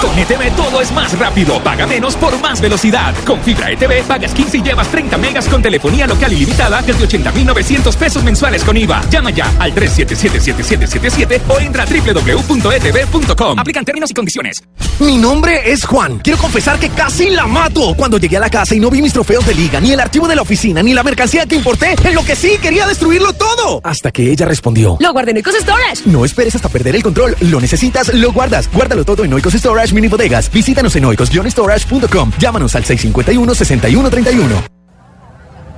Con 0.00 0.16
ETV 0.16 0.54
todo 0.56 0.80
es 0.80 0.92
más 0.92 1.18
rápido. 1.18 1.62
Paga 1.62 1.86
menos 1.86 2.16
por 2.16 2.38
más 2.40 2.60
velocidad. 2.60 3.14
Con 3.26 3.40
fibra 3.40 3.70
ETV 3.70 4.04
pagas 4.06 4.32
15 4.32 4.58
y 4.58 4.62
llevas 4.62 4.88
30 4.88 5.18
megas 5.18 5.48
con 5.48 5.62
telefonía 5.62 6.06
local 6.06 6.32
ilimitada 6.32 6.82
desde 6.82 7.04
80,900 7.04 7.96
pesos 7.96 8.22
mensuales 8.22 8.64
con 8.64 8.76
IVA. 8.76 9.02
Llama 9.10 9.30
ya 9.30 9.52
al 9.58 9.74
377-7777 9.74 11.40
o 11.48 11.58
entra 11.60 11.82
a 11.82 11.86
www.etv.com. 11.86 13.58
Aplican 13.58 13.84
términos 13.84 14.10
y 14.10 14.14
condiciones. 14.14 14.62
Mi 15.00 15.16
nombre 15.16 15.70
es 15.70 15.84
Juan. 15.84 16.18
Quiero 16.18 16.38
confesar 16.40 16.78
que 16.78 16.88
casi 16.90 17.30
la 17.30 17.46
mato. 17.46 17.94
Cuando 17.96 18.18
llegué 18.18 18.36
a 18.36 18.40
la 18.40 18.50
casa 18.50 18.74
y 18.74 18.80
no 18.80 18.90
vi 18.90 19.00
mis 19.00 19.12
trofeos 19.12 19.46
de 19.46 19.54
liga, 19.54 19.80
ni 19.80 19.92
el 19.92 20.00
archivo 20.00 20.26
de 20.26 20.34
la 20.34 20.42
oficina, 20.42 20.82
ni 20.82 20.92
la 20.92 21.04
mercancía 21.04 21.46
que 21.46 21.54
importé, 21.54 21.94
en 22.02 22.14
lo 22.14 22.24
que 22.24 22.34
sí 22.34 22.58
quería 22.60 22.86
destruirlo 22.86 23.32
todo. 23.32 23.80
Hasta 23.84 24.10
que 24.10 24.28
ella 24.30 24.46
respondió. 24.46 24.96
Lo 24.98 25.12
guardé 25.12 25.30
en 25.30 25.36
Ecos 25.36 25.54
Storage. 25.54 26.02
No 26.06 26.24
esperes 26.24 26.56
hasta 26.56 26.68
perder 26.68 26.96
el 26.96 27.02
control. 27.02 27.36
Lo 27.42 27.60
necesitas, 27.60 28.12
lo 28.12 28.32
guardas. 28.32 28.68
Guárdalo 28.72 29.04
todo 29.04 29.22
en 29.24 29.32
Oikos 29.32 29.54
Storage 29.54 29.94
Mini 29.94 30.08
Bodegas. 30.08 30.50
Visítanos 30.50 30.96
en 30.96 31.04
oikos-storage.com. 31.04 32.32
Llámanos 32.38 32.74
al 32.74 32.84
651-6131. 32.84 34.77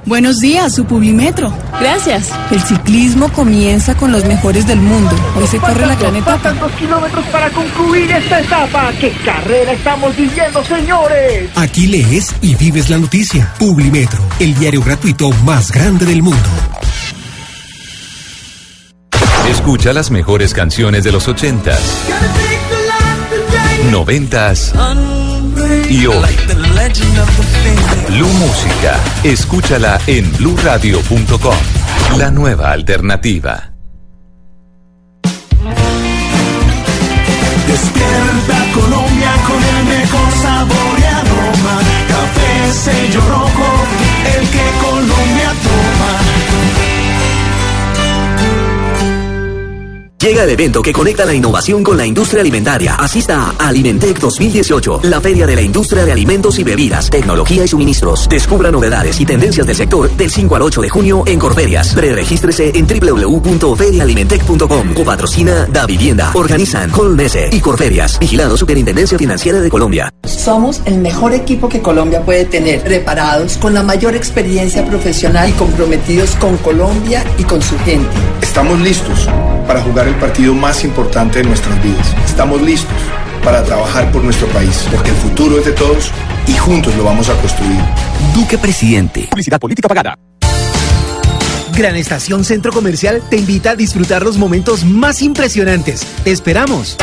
Buenos 0.06 0.38
días, 0.38 0.74
su 0.74 0.86
Publimetro. 0.86 1.52
Gracias. 1.78 2.30
El 2.50 2.60
ciclismo 2.62 3.30
comienza 3.32 3.94
con 3.94 4.12
los 4.12 4.24
mejores 4.24 4.66
del 4.66 4.80
mundo. 4.80 5.14
Hoy 5.36 5.46
se 5.46 5.58
corre 5.58 5.86
la 5.86 5.94
gran 5.94 6.16
etapa. 6.16 6.38
Faltan 6.38 6.58
dos 6.58 6.72
kilómetros 6.72 7.24
para 7.26 7.50
concluir 7.50 8.10
esta 8.10 8.40
etapa. 8.40 8.92
¿Qué 8.98 9.12
carrera 9.24 9.72
estamos 9.72 10.16
viviendo, 10.16 10.64
señores? 10.64 11.50
Aquí 11.54 11.86
lees 11.86 12.34
y 12.40 12.54
vives 12.54 12.88
la 12.88 12.98
noticia. 12.98 13.52
Publimetro, 13.58 14.20
el 14.40 14.54
diario 14.54 14.82
gratuito 14.82 15.30
más 15.44 15.70
grande 15.70 16.06
del 16.06 16.22
mundo. 16.22 16.48
Escucha 19.48 19.92
las 19.92 20.10
mejores 20.10 20.54
canciones 20.54 21.04
de 21.04 21.12
los 21.12 21.28
80s, 21.28 21.78
90s 23.90 25.29
y 25.88 26.06
hoy. 26.06 26.36
Blue 28.08 28.26
Música. 28.26 29.00
Escúchala 29.22 30.00
en 30.06 30.30
bluradio.com. 30.36 31.56
La 32.16 32.30
nueva 32.30 32.72
alternativa. 32.72 33.72
Despierta 37.66 38.72
Colombia 38.74 39.32
con 39.46 39.62
el 39.62 39.84
mejor 39.98 40.32
sabor 40.42 40.98
y 40.98 41.04
aroma. 41.04 41.80
Café 42.08 42.72
sello 42.72 43.20
rojo, 43.28 43.68
el 44.36 44.48
que 44.48 44.66
Llega 50.20 50.44
el 50.44 50.50
evento 50.50 50.82
que 50.82 50.92
conecta 50.92 51.24
la 51.24 51.32
innovación 51.32 51.82
con 51.82 51.96
la 51.96 52.04
industria 52.04 52.42
alimentaria. 52.42 52.96
Asista 52.96 53.54
a 53.58 53.68
Alimentec 53.68 54.18
2018, 54.18 55.00
la 55.04 55.18
feria 55.18 55.46
de 55.46 55.56
la 55.56 55.62
industria 55.62 56.04
de 56.04 56.12
alimentos 56.12 56.58
y 56.58 56.62
bebidas, 56.62 57.08
tecnología 57.08 57.64
y 57.64 57.68
suministros. 57.68 58.28
Descubra 58.28 58.70
novedades 58.70 59.18
y 59.18 59.24
tendencias 59.24 59.66
del 59.66 59.76
sector 59.76 60.10
del 60.10 60.30
5 60.30 60.56
al 60.56 60.60
8 60.60 60.82
de 60.82 60.90
junio 60.90 61.22
en 61.24 61.38
Corferias. 61.38 61.94
Preregístrese 61.94 62.70
en 62.74 62.86
www.ferialimentec.com. 62.86 64.92
Copatrocina 64.92 65.66
Da 65.72 65.86
Vivienda. 65.86 66.32
Organizan 66.34 66.90
Colmese 66.90 67.48
y 67.50 67.60
Corferias. 67.60 68.18
Vigilado 68.18 68.58
Superintendencia 68.58 69.16
Financiera 69.16 69.58
de 69.58 69.70
Colombia. 69.70 70.12
Somos 70.24 70.82
el 70.84 70.98
mejor 70.98 71.32
equipo 71.32 71.70
que 71.70 71.80
Colombia 71.80 72.26
puede 72.26 72.44
tener, 72.44 72.82
preparados 72.82 73.56
con 73.56 73.72
la 73.72 73.82
mayor 73.82 74.14
experiencia 74.14 74.84
profesional 74.84 75.48
y 75.48 75.52
comprometidos 75.52 76.32
con 76.32 76.58
Colombia 76.58 77.24
y 77.38 77.44
con 77.44 77.62
su 77.62 77.78
gente. 77.78 78.10
Estamos 78.42 78.78
listos 78.80 79.26
para 79.66 79.80
jugar 79.82 80.09
el 80.10 80.16
partido 80.16 80.54
más 80.54 80.84
importante 80.84 81.38
de 81.38 81.44
nuestras 81.44 81.82
vidas. 81.82 82.14
Estamos 82.26 82.60
listos 82.60 82.96
para 83.42 83.62
trabajar 83.64 84.10
por 84.12 84.22
nuestro 84.22 84.46
país, 84.48 84.86
porque 84.90 85.10
el 85.10 85.16
futuro 85.16 85.58
es 85.58 85.64
de 85.64 85.72
todos 85.72 86.10
y 86.46 86.54
juntos 86.54 86.94
lo 86.96 87.04
vamos 87.04 87.28
a 87.28 87.34
construir. 87.34 87.80
Duque 88.34 88.58
Presidente. 88.58 89.28
Publicidad 89.30 89.58
política 89.58 89.88
pagada. 89.88 90.18
Gran 91.74 91.96
Estación 91.96 92.44
Centro 92.44 92.72
Comercial 92.72 93.22
te 93.30 93.36
invita 93.36 93.70
a 93.70 93.76
disfrutar 93.76 94.22
los 94.22 94.36
momentos 94.36 94.84
más 94.84 95.22
impresionantes. 95.22 96.04
Te 96.24 96.32
esperamos. 96.32 96.96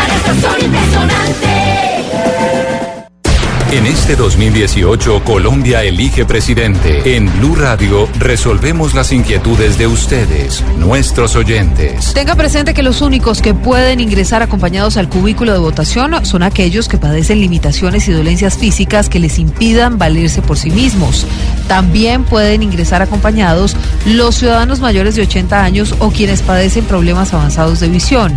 En 3.70 3.86
este 3.86 4.16
2018, 4.16 5.26
Colombia 5.26 5.84
elige 5.84 6.24
presidente. 6.24 7.18
En 7.18 7.30
Blue 7.38 7.54
Radio 7.54 8.08
resolvemos 8.18 8.94
las 8.94 9.12
inquietudes 9.12 9.78
de 9.78 9.88
ustedes, 9.88 10.64
nuestros 10.78 11.36
oyentes. 11.36 12.14
Tenga 12.14 12.36
presente 12.36 12.74
que 12.74 12.82
los 12.82 13.02
únicos 13.02 13.42
que 13.42 13.54
pueden 13.54 14.00
ingresar 14.00 14.42
acompañados 14.42 14.96
al 14.96 15.10
cubículo 15.10 15.52
de 15.52 15.60
votación 15.60 16.26
son 16.26 16.44
aquellos 16.44 16.88
que 16.88 16.98
padecen 16.98 17.42
limitaciones 17.42 18.08
y 18.08 18.14
dolencias 18.14 18.58
físicas 18.58 19.10
que 19.10 19.20
les 19.20 19.38
impidan 19.38 19.98
valerse 19.98 20.42
por 20.42 20.58
sí 20.58 20.70
mismos. 20.70 21.26
También 21.68 22.24
pueden 22.24 22.64
ingresar 22.64 23.02
acompañados 23.02 23.76
los 24.06 24.36
ciudadanos 24.36 24.80
mayores 24.80 25.16
de 25.16 25.24
80 25.24 25.62
años 25.62 25.94
o 26.00 26.10
quienes 26.10 26.42
padecen 26.42 26.86
problemas 26.86 27.34
avanzados 27.34 27.82
de 27.82 27.90
visión. 27.90 28.34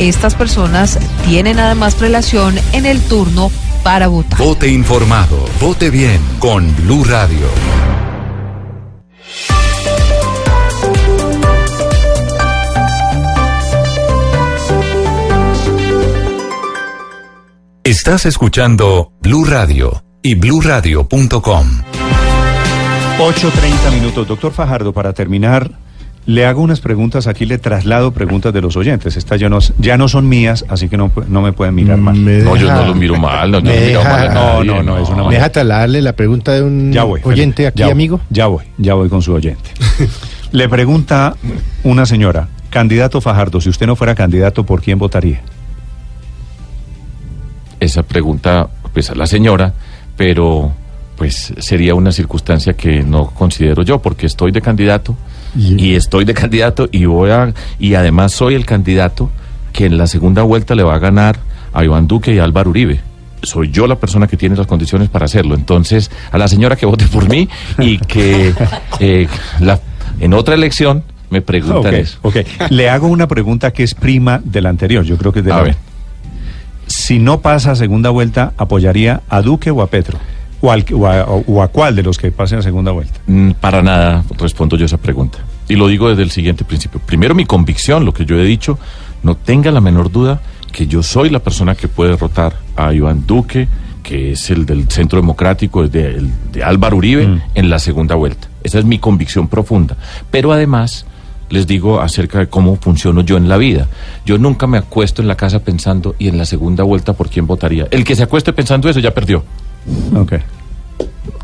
Estas 0.00 0.34
personas 0.34 0.98
tienen 1.28 1.60
además 1.60 1.94
prelación 1.94 2.56
en 2.72 2.86
el 2.86 3.00
turno 3.02 3.52
para 3.84 4.08
votar. 4.08 4.38
Vote 4.38 4.66
informado, 4.66 5.44
vote 5.60 5.90
bien 5.90 6.20
con 6.40 6.74
Blue 6.76 7.04
Radio. 7.04 7.46
Estás 17.84 18.24
escuchando 18.24 19.12
Blue 19.20 19.44
Radio 19.44 20.02
y 20.22 20.34
bluradio.com. 20.34 21.66
8.30 23.18 23.92
minutos. 23.92 24.26
Doctor 24.26 24.52
Fajardo, 24.52 24.92
para 24.92 25.12
terminar, 25.12 25.70
le 26.26 26.46
hago 26.46 26.62
unas 26.62 26.80
preguntas, 26.80 27.26
aquí 27.26 27.44
le 27.44 27.58
traslado 27.58 28.12
preguntas 28.12 28.52
de 28.54 28.60
los 28.62 28.76
oyentes. 28.76 29.16
Estas 29.16 29.38
ya 29.38 29.48
no, 29.50 29.58
ya 29.78 29.98
no 29.98 30.08
son 30.08 30.26
mías, 30.28 30.64
así 30.68 30.88
que 30.88 30.96
no, 30.96 31.10
no 31.28 31.42
me 31.42 31.52
pueden 31.52 31.74
mirar 31.74 31.98
mal. 31.98 32.14
No, 32.44 32.56
yo 32.56 32.72
no 32.72 32.86
lo 32.86 32.94
miro 32.94 33.16
mal. 33.16 33.50
No, 33.50 33.60
Me 33.60 33.78
miro 33.78 33.98
deja- 34.00 34.10
mal 34.10 34.28
No, 34.34 34.34
nadie, 34.54 34.64
no, 34.66 34.82
no, 34.82 34.98
es 34.98 35.08
una 35.10 35.24
¿Me 35.28 35.34
deja 35.34 35.50
trasladarle 35.50 36.00
la 36.00 36.14
pregunta 36.14 36.52
de 36.52 36.62
un 36.62 36.92
Ya 36.92 37.04
voy. 37.04 37.20
oyente 37.24 37.64
Felipe, 37.64 37.66
aquí, 37.68 37.78
ya 37.80 37.86
voy, 37.86 37.92
amigo? 37.92 38.20
Ya 38.30 38.46
voy, 38.46 38.64
ya 38.78 38.94
voy 38.94 39.08
con 39.10 39.20
su 39.20 39.32
oyente. 39.34 39.70
Le 40.52 40.68
pregunta 40.68 41.36
una 41.82 42.06
señora, 42.06 42.48
candidato 42.70 43.20
Fajardo, 43.20 43.60
si 43.60 43.68
usted 43.68 43.86
no 43.86 43.94
fuera 43.94 44.14
candidato, 44.14 44.64
¿por 44.64 44.80
quién 44.80 44.98
votaría? 44.98 45.42
Esa 47.80 48.02
pregunta, 48.02 48.68
pues 48.92 49.10
a 49.10 49.14
la 49.14 49.26
señora, 49.26 49.74
pero 50.16 50.72
pues 51.16 51.52
sería 51.58 51.94
una 51.94 52.12
circunstancia 52.12 52.72
que 52.74 53.02
no 53.02 53.26
considero 53.30 53.82
yo, 53.82 54.00
porque 54.00 54.26
estoy 54.26 54.52
de 54.52 54.60
candidato 54.62 55.14
y 55.56 55.94
estoy 55.94 56.24
de 56.24 56.34
candidato 56.34 56.88
y 56.90 57.04
voy 57.06 57.30
a 57.30 57.52
y 57.78 57.94
además 57.94 58.32
soy 58.32 58.54
el 58.54 58.66
candidato 58.66 59.30
que 59.72 59.86
en 59.86 59.98
la 59.98 60.06
segunda 60.06 60.42
vuelta 60.42 60.74
le 60.74 60.82
va 60.82 60.94
a 60.94 60.98
ganar 60.98 61.38
a 61.72 61.84
Iván 61.84 62.06
Duque 62.06 62.34
y 62.34 62.38
a 62.38 62.44
Álvaro 62.44 62.70
Uribe. 62.70 63.00
Soy 63.42 63.70
yo 63.70 63.86
la 63.86 63.96
persona 63.96 64.26
que 64.26 64.36
tiene 64.36 64.56
las 64.56 64.66
condiciones 64.66 65.08
para 65.10 65.26
hacerlo. 65.26 65.54
Entonces, 65.54 66.10
a 66.30 66.38
la 66.38 66.48
señora 66.48 66.76
que 66.76 66.86
vote 66.86 67.06
por 67.06 67.28
mí 67.28 67.48
y 67.78 67.98
que 67.98 68.54
eh, 69.00 69.28
la, 69.60 69.80
en 70.20 70.32
otra 70.32 70.54
elección 70.54 71.02
me 71.30 71.42
preguntan 71.42 71.94
eso. 71.94 72.18
ok. 72.22 72.36
Le 72.70 72.88
hago 72.88 73.08
una 73.08 73.26
pregunta 73.26 73.72
que 73.72 73.82
es 73.82 73.94
prima 73.94 74.40
de 74.44 74.62
la 74.62 74.70
anterior, 74.70 75.04
yo 75.04 75.18
creo 75.18 75.32
que 75.32 75.40
es 75.40 75.44
de 75.44 75.52
A 75.52 75.56
la... 75.56 75.62
ver. 75.62 75.76
Si 76.86 77.18
no 77.18 77.40
pasa 77.40 77.72
a 77.72 77.76
segunda 77.76 78.10
vuelta, 78.10 78.52
¿apoyaría 78.56 79.22
a 79.28 79.42
Duque 79.42 79.70
o 79.70 79.82
a 79.82 79.88
Petro? 79.88 80.18
¿O, 80.64 80.70
al, 80.72 80.84
o, 80.94 81.06
a, 81.06 81.24
o 81.24 81.62
a 81.62 81.68
cuál 81.68 81.94
de 81.94 82.02
los 82.02 82.16
que 82.16 82.32
pasen 82.32 82.58
a 82.58 82.62
segunda 82.62 82.90
vuelta? 82.90 83.20
Mm, 83.26 83.50
Para 83.60 83.82
nada 83.82 84.24
respondo 84.38 84.76
yo 84.78 84.86
esa 84.86 84.96
pregunta. 84.96 85.38
Y 85.68 85.76
lo 85.76 85.88
digo 85.88 86.08
desde 86.08 86.22
el 86.22 86.30
siguiente 86.30 86.64
principio. 86.64 87.00
Primero, 87.04 87.34
mi 87.34 87.44
convicción, 87.44 88.06
lo 88.06 88.14
que 88.14 88.24
yo 88.24 88.38
he 88.38 88.44
dicho, 88.44 88.78
no 89.22 89.34
tenga 89.36 89.70
la 89.70 89.82
menor 89.82 90.10
duda 90.10 90.40
que 90.72 90.86
yo 90.86 91.02
soy 91.02 91.28
la 91.28 91.40
persona 91.40 91.74
que 91.74 91.86
puede 91.88 92.12
derrotar 92.12 92.54
a 92.76 92.94
Iván 92.94 93.26
Duque, 93.26 93.68
que 94.02 94.32
es 94.32 94.50
el 94.50 94.64
del 94.64 94.88
Centro 94.90 95.20
Democrático, 95.20 95.84
es 95.84 95.92
de, 95.92 96.06
el 96.16 96.30
de 96.52 96.64
Álvaro 96.64 96.96
Uribe, 96.96 97.42
en 97.54 97.70
la 97.70 97.78
segunda 97.78 98.14
vuelta. 98.14 98.48
Esa 98.62 98.78
es 98.78 98.84
mi 98.86 98.98
convicción 98.98 99.48
profunda. 99.48 99.96
Pero 100.30 100.50
además, 100.50 101.04
les 101.54 101.66
digo 101.66 102.00
acerca 102.00 102.38
de 102.40 102.48
cómo 102.48 102.76
funciono 102.76 103.22
yo 103.22 103.36
en 103.38 103.48
la 103.48 103.56
vida. 103.56 103.88
Yo 104.26 104.36
nunca 104.36 104.66
me 104.66 104.76
acuesto 104.78 105.22
en 105.22 105.28
la 105.28 105.36
casa 105.36 105.60
pensando, 105.60 106.14
y 106.18 106.28
en 106.28 106.36
la 106.36 106.44
segunda 106.44 106.84
vuelta, 106.84 107.12
¿por 107.14 107.30
quién 107.30 107.46
votaría? 107.46 107.86
El 107.90 108.04
que 108.04 108.14
se 108.16 108.22
acueste 108.24 108.52
pensando 108.52 108.88
eso 108.88 109.00
ya 109.00 109.12
perdió. 109.14 109.42
Ok. 110.16 110.34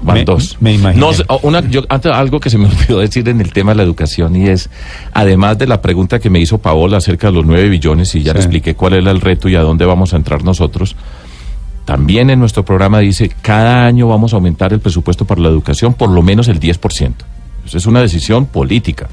Van 0.03 0.15
Me- 0.19 0.24
dos. 0.24 0.57
me 0.61 0.74
imaginé. 0.74 1.01
No, 1.01 1.12
sé, 1.12 1.24
o- 1.28 1.41
una, 1.43 1.61
yo, 1.69 1.82
antes, 1.89 2.11
algo 2.12 2.41
que 2.41 2.49
se 2.51 2.59
me 2.59 2.66
olvidó 2.69 2.99
decir 3.01 3.28
en 3.28 3.41
el 3.41 3.53
tema 3.53 3.73
de 3.73 3.77
la 3.78 3.82
educación 3.82 4.37
y 4.37 4.49
es, 4.49 4.70
además 5.12 5.59
de 5.59 5.66
la 5.66 5.81
pregunta 5.82 6.19
que 6.19 6.31
me 6.31 6.39
hizo 6.41 6.59
Paola 6.59 6.99
acerca 6.99 7.27
de 7.28 7.35
los 7.35 7.47
9 7.47 7.69
billones 7.69 8.15
y 8.15 8.23
ya 8.23 8.32
le 8.32 8.41
expliqué 8.41 8.74
cuál 8.74 8.95
era 8.95 9.11
el 9.11 9.20
reto 9.20 9.49
y 9.49 9.57
a 9.57 9.61
dónde 9.62 9.85
vamos 9.85 10.12
a 10.15 10.16
entrar 10.16 10.43
nosotros, 10.45 10.97
también 11.85 12.31
en 12.31 12.39
nuestro 12.39 12.65
programa 12.65 13.01
dice, 13.01 13.31
cada 13.43 13.85
año 13.87 14.07
vamos 14.09 14.32
a 14.32 14.37
aumentar 14.37 14.73
el 14.73 14.81
presupuesto 14.81 15.24
para 15.24 15.41
la 15.41 15.49
educación 15.49 15.95
por 15.95 16.09
lo 16.11 16.23
menos 16.23 16.49
el 16.49 16.61
10%. 16.61 17.12
Esa 17.66 17.77
es 17.78 17.87
una 17.87 18.01
decisión 18.01 18.47
política 18.47 19.09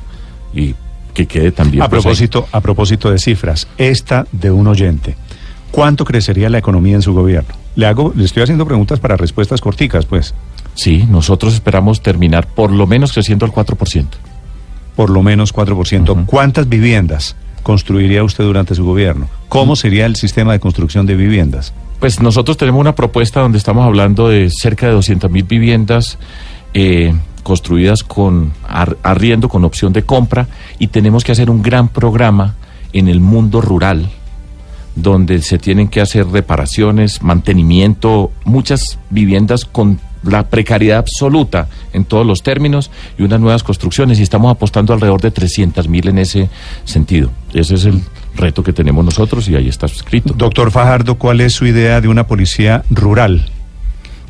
y 0.54 0.74
que 1.18 1.26
quede 1.26 1.52
también. 1.52 1.82
A 1.82 1.90
pues, 1.90 2.04
propósito, 2.04 2.48
a 2.52 2.62
propósito 2.62 3.10
de 3.10 3.18
cifras, 3.18 3.68
esta 3.80 4.28
de 4.32 4.52
un 4.52 4.68
oyente. 4.68 5.18
¿Cuánto 5.72 6.06
crecería 6.06 6.48
la 6.50 6.60
economía 6.60 6.96
en 6.96 7.02
su 7.02 7.14
gobierno? 7.14 7.56
Le 7.76 7.88
hago, 7.88 8.14
le 8.16 8.24
estoy 8.24 8.44
haciendo 8.44 8.68
preguntas 8.68 9.00
para 9.00 9.18
respuestas 9.18 9.60
corticas, 9.60 10.06
pues. 10.06 10.36
Sí, 10.76 11.08
nosotros 11.10 11.56
esperamos 11.56 12.02
terminar 12.02 12.46
por 12.46 12.72
lo 12.72 12.86
menos 12.86 13.14
creciendo 13.14 13.48
al 13.48 13.52
4%. 13.52 14.06
Por 14.96 15.10
lo 15.10 15.24
menos 15.24 15.54
4%. 15.54 16.26
¿Cuántas 16.28 16.70
viviendas 16.70 17.36
construiría 17.64 18.24
usted 18.24 18.44
durante 18.44 18.76
su 18.76 18.86
gobierno? 18.86 19.28
¿Cómo 19.50 19.76
sería 19.76 20.06
el 20.06 20.16
sistema 20.18 20.54
de 20.54 20.60
construcción 20.60 21.08
de 21.08 21.16
viviendas? 21.16 21.74
Pues 22.00 22.22
nosotros 22.22 22.58
tenemos 22.58 22.80
una 22.80 22.94
propuesta 22.94 23.40
donde 23.42 23.58
estamos 23.58 23.86
hablando 23.86 24.30
de 24.30 24.52
cerca 24.52 24.86
de 24.86 24.94
200 24.94 25.32
mil 25.32 25.44
viviendas 25.44 26.20
eh, 26.76 27.16
construidas 27.48 28.04
con 28.04 28.52
ar- 28.68 28.98
arriendo, 29.04 29.48
con 29.48 29.64
opción 29.64 29.94
de 29.94 30.04
compra, 30.04 30.48
y 30.80 30.88
tenemos 30.88 31.24
que 31.24 31.32
hacer 31.32 31.50
un 31.50 31.62
gran 31.62 31.88
programa 31.88 32.56
en 32.92 33.08
el 33.08 33.22
mundo 33.22 33.62
rural, 33.62 34.10
donde 34.96 35.42
se 35.42 35.58
tienen 35.58 35.88
que 35.88 36.02
hacer 36.02 36.28
reparaciones, 36.28 37.22
mantenimiento, 37.24 38.32
muchas 38.44 39.00
viviendas 39.10 39.64
con 39.64 40.00
la 40.24 40.50
precariedad 40.50 40.98
absoluta 40.98 41.70
en 41.94 42.04
todos 42.04 42.26
los 42.26 42.44
términos 42.44 42.92
y 43.18 43.24
unas 43.24 43.40
nuevas 43.40 43.64
construcciones 43.64 44.20
y 44.20 44.24
estamos 44.24 44.52
apostando 44.52 44.92
alrededor 44.94 45.22
de 45.22 45.32
300 45.32 45.88
mil 45.88 46.10
en 46.10 46.18
ese 46.18 46.50
sentido. 46.84 47.30
Ese 47.54 47.76
es 47.76 47.86
el 47.86 48.02
reto 48.36 48.62
que 48.62 48.74
tenemos 48.74 49.06
nosotros 49.06 49.48
y 49.48 49.56
ahí 49.56 49.70
está 49.70 49.86
escrito. 49.86 50.34
Doctor 50.36 50.72
Fajardo, 50.72 51.16
¿cuál 51.16 51.40
es 51.40 51.54
su 51.54 51.66
idea 51.66 52.02
de 52.02 52.10
una 52.10 52.26
policía 52.28 52.84
rural? 52.90 53.46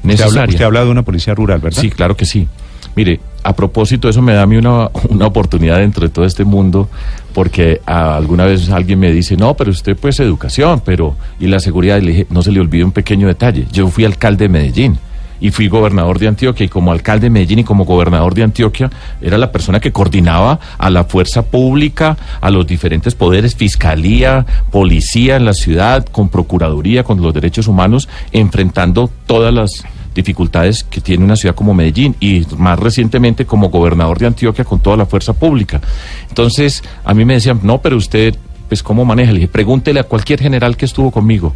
Usted 0.04 0.12
habla, 0.12 0.26
Necesaria. 0.26 0.50
usted 0.54 0.66
habla 0.66 0.84
de 0.86 0.92
una 0.92 1.02
policía 1.04 1.34
rural, 1.34 1.60
¿verdad? 1.62 1.82
Sí, 1.82 1.90
claro 1.90 2.16
que 2.16 2.26
sí. 2.26 2.48
Mire, 2.98 3.20
a 3.44 3.56
propósito, 3.56 4.10
eso 4.10 4.24
me 4.24 4.34
da 4.34 4.42
a 4.42 4.48
mí 4.48 4.58
una, 4.58 4.90
una 5.10 5.28
oportunidad 5.28 5.78
dentro 5.78 6.08
de 6.08 6.10
todo 6.10 6.26
este 6.26 6.44
mundo, 6.44 6.90
porque 7.32 7.80
alguna 7.86 8.46
vez 8.46 8.72
alguien 8.72 8.98
me 8.98 9.12
dice, 9.12 9.38
no, 9.38 9.54
pero 9.54 9.70
usted 9.70 9.96
pues 9.96 10.20
educación, 10.20 10.82
pero 10.84 11.16
y 11.40 11.46
la 11.46 11.60
seguridad, 11.60 12.02
le 12.02 12.12
dije, 12.12 12.28
no 12.32 12.42
se 12.42 12.52
le 12.52 12.60
olvide 12.60 12.84
un 12.84 12.92
pequeño 12.92 13.28
detalle. 13.28 13.68
Yo 13.72 13.88
fui 13.90 14.04
alcalde 14.04 14.46
de 14.46 14.50
Medellín 14.50 14.98
y 15.40 15.52
fui 15.52 15.68
gobernador 15.68 16.18
de 16.18 16.28
Antioquia 16.28 16.66
y 16.66 16.70
como 16.70 16.92
alcalde 16.92 17.28
de 17.28 17.30
Medellín 17.30 17.60
y 17.60 17.64
como 17.64 17.86
gobernador 17.86 18.34
de 18.34 18.42
Antioquia 18.42 18.90
era 19.22 19.38
la 19.38 19.52
persona 19.52 19.80
que 19.80 19.92
coordinaba 19.92 20.60
a 20.80 20.90
la 20.90 21.04
fuerza 21.04 21.44
pública, 21.44 22.18
a 22.42 22.50
los 22.50 22.66
diferentes 22.66 23.14
poderes, 23.14 23.56
fiscalía, 23.56 24.44
policía 24.72 25.36
en 25.36 25.46
la 25.46 25.54
ciudad, 25.54 26.04
con 26.08 26.30
procuraduría, 26.30 27.04
con 27.04 27.22
los 27.22 27.32
derechos 27.32 27.68
humanos, 27.68 28.10
enfrentando 28.32 29.12
todas 29.28 29.54
las 29.54 29.86
dificultades 30.18 30.84
que 30.84 31.00
tiene 31.00 31.24
una 31.24 31.36
ciudad 31.38 31.56
como 31.56 31.74
Medellín 31.74 32.16
y 32.20 32.46
más 32.58 32.78
recientemente 32.78 33.46
como 33.46 33.70
gobernador 33.70 34.20
de 34.20 34.28
Antioquia 34.28 34.66
con 34.66 34.80
toda 34.82 34.98
la 34.98 35.06
fuerza 35.06 35.32
pública. 35.34 35.80
Entonces, 36.28 36.84
a 37.06 37.14
mí 37.14 37.24
me 37.24 37.36
decían, 37.36 37.62
no, 37.64 37.80
pero 37.82 37.96
usted, 37.96 38.36
pues, 38.68 38.84
¿cómo 38.84 39.06
maneja? 39.06 39.32
Le 39.32 39.40
dije, 39.40 39.48
pregúntele 39.48 40.00
a 40.00 40.04
cualquier 40.04 40.40
general 40.42 40.76
que 40.76 40.86
estuvo 40.86 41.12
conmigo, 41.12 41.54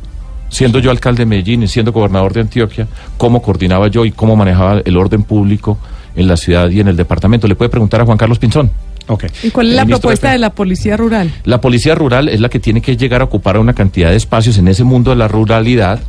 siendo 0.50 0.80
yo 0.80 0.92
alcalde 0.92 1.20
de 1.24 1.26
Medellín 1.26 1.64
y 1.64 1.68
siendo 1.68 1.92
gobernador 1.92 2.32
de 2.34 2.42
Antioquia, 2.42 2.88
cómo 3.18 3.42
coordinaba 3.42 3.88
yo 3.90 4.06
y 4.06 4.12
cómo 4.12 4.36
manejaba 4.36 4.82
el 4.86 4.96
orden 4.96 5.24
público 5.24 5.78
en 6.16 6.28
la 6.28 6.38
ciudad 6.38 6.70
y 6.70 6.80
en 6.80 6.88
el 6.88 6.96
departamento. 6.96 7.48
Le 7.48 7.56
puede 7.56 7.70
preguntar 7.70 8.02
a 8.02 8.06
Juan 8.06 8.18
Carlos 8.18 8.40
Pinzón. 8.40 8.70
Ok. 9.08 9.26
¿Y 9.44 9.50
cuál 9.50 9.70
es 9.70 9.76
la 9.76 9.86
propuesta 9.86 10.28
de- 10.28 10.34
de 10.34 10.40
la 10.40 10.52
policía 10.52 10.96
rural? 10.96 11.32
La 11.44 11.60
policía 11.60 11.96
rural 11.96 12.30
es 12.30 12.40
la 12.40 12.50
que 12.50 12.60
tiene 12.60 12.82
que 12.82 12.96
llegar 12.96 13.22
a 13.22 13.24
ocupar 13.26 13.58
una 13.58 13.74
cantidad 13.74 14.10
de 14.12 14.16
espacios 14.16 14.58
en 14.58 14.68
ese 14.68 14.84
mundo 14.84 15.10
de 15.10 15.18
la 15.18 15.28
ruralidad 15.28 16.00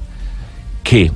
que 0.85 1.11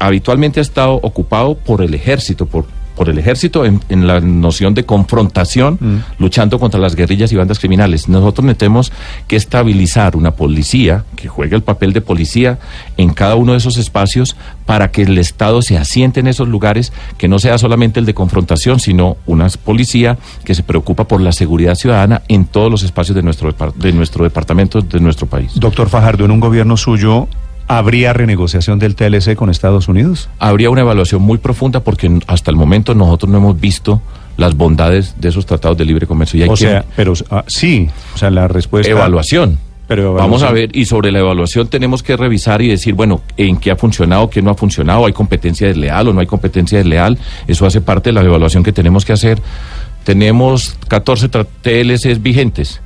habitualmente 0.00 0.58
ha 0.58 0.62
estado 0.62 0.94
ocupado 0.94 1.54
por 1.54 1.82
el 1.82 1.94
ejército, 1.94 2.46
por, 2.46 2.64
por 2.96 3.08
el 3.08 3.18
ejército 3.18 3.64
en, 3.64 3.80
en 3.88 4.06
la 4.06 4.20
noción 4.20 4.74
de 4.74 4.84
confrontación, 4.84 6.04
luchando 6.18 6.58
contra 6.58 6.80
las 6.80 6.96
guerrillas 6.96 7.32
y 7.32 7.36
bandas 7.36 7.58
criminales. 7.58 8.08
Nosotros 8.08 8.56
tenemos 8.58 8.92
que 9.28 9.36
estabilizar 9.36 10.16
una 10.16 10.32
policía 10.32 11.04
que 11.16 11.28
juegue 11.28 11.54
el 11.54 11.62
papel 11.62 11.92
de 11.92 12.00
policía 12.00 12.58
en 12.96 13.12
cada 13.14 13.36
uno 13.36 13.52
de 13.52 13.58
esos 13.58 13.76
espacios 13.76 14.36
para 14.66 14.90
que 14.90 15.02
el 15.02 15.16
Estado 15.18 15.62
se 15.62 15.78
asiente 15.78 16.20
en 16.20 16.26
esos 16.26 16.48
lugares, 16.48 16.92
que 17.16 17.28
no 17.28 17.38
sea 17.38 17.58
solamente 17.58 18.00
el 18.00 18.06
de 18.06 18.14
confrontación, 18.14 18.80
sino 18.80 19.16
una 19.26 19.48
policía 19.48 20.18
que 20.44 20.54
se 20.54 20.62
preocupa 20.62 21.04
por 21.04 21.20
la 21.20 21.32
seguridad 21.32 21.74
ciudadana 21.74 22.22
en 22.28 22.46
todos 22.46 22.70
los 22.70 22.82
espacios 22.82 23.16
de 23.16 23.22
nuestro, 23.22 23.54
de 23.76 23.92
nuestro 23.92 24.24
departamento, 24.24 24.80
de 24.80 25.00
nuestro 25.00 25.26
país. 25.26 25.52
Doctor 25.56 25.88
Fajardo, 25.88 26.24
en 26.24 26.30
un 26.30 26.40
gobierno 26.40 26.76
suyo 26.76 27.28
¿Habría 27.70 28.12
renegociación 28.12 28.80
del 28.80 28.96
TLC 28.96 29.36
con 29.36 29.48
Estados 29.48 29.86
Unidos? 29.86 30.28
Habría 30.40 30.70
una 30.70 30.80
evaluación 30.80 31.22
muy 31.22 31.38
profunda 31.38 31.80
porque 31.80 32.10
hasta 32.26 32.50
el 32.50 32.56
momento 32.56 32.94
nosotros 32.96 33.30
no 33.30 33.38
hemos 33.38 33.60
visto 33.60 34.02
las 34.36 34.56
bondades 34.56 35.14
de 35.20 35.28
esos 35.28 35.46
tratados 35.46 35.78
de 35.78 35.84
libre 35.84 36.06
comercio. 36.06 36.40
Y 36.40 36.42
hay 36.42 36.48
O 36.48 36.56
sea, 36.56 36.84
pero 36.96 37.12
ah, 37.30 37.44
sí, 37.46 37.88
o 38.14 38.18
sea, 38.18 38.30
la 38.30 38.48
respuesta... 38.48 38.90
Evaluación. 38.90 39.58
Pero 39.86 40.02
evaluación. 40.02 40.30
Vamos 40.30 40.42
a 40.42 40.52
ver, 40.52 40.76
y 40.76 40.84
sobre 40.84 41.12
la 41.12 41.20
evaluación 41.20 41.68
tenemos 41.68 42.02
que 42.02 42.16
revisar 42.16 42.60
y 42.60 42.68
decir, 42.68 42.94
bueno, 42.94 43.22
en 43.36 43.56
qué 43.56 43.70
ha 43.70 43.76
funcionado, 43.76 44.30
qué 44.30 44.42
no 44.42 44.50
ha 44.50 44.54
funcionado, 44.54 45.06
hay 45.06 45.12
competencia 45.12 45.68
desleal 45.68 46.08
o 46.08 46.12
no 46.12 46.20
hay 46.20 46.26
competencia 46.26 46.78
desleal. 46.78 47.18
Eso 47.46 47.66
hace 47.66 47.80
parte 47.80 48.10
de 48.10 48.14
la 48.14 48.22
evaluación 48.22 48.64
que 48.64 48.72
tenemos 48.72 49.04
que 49.04 49.12
hacer. 49.12 49.40
Tenemos 50.04 50.76
14 50.88 51.30
tra- 51.30 51.46
TLCs 51.62 52.22
vigentes. 52.22 52.80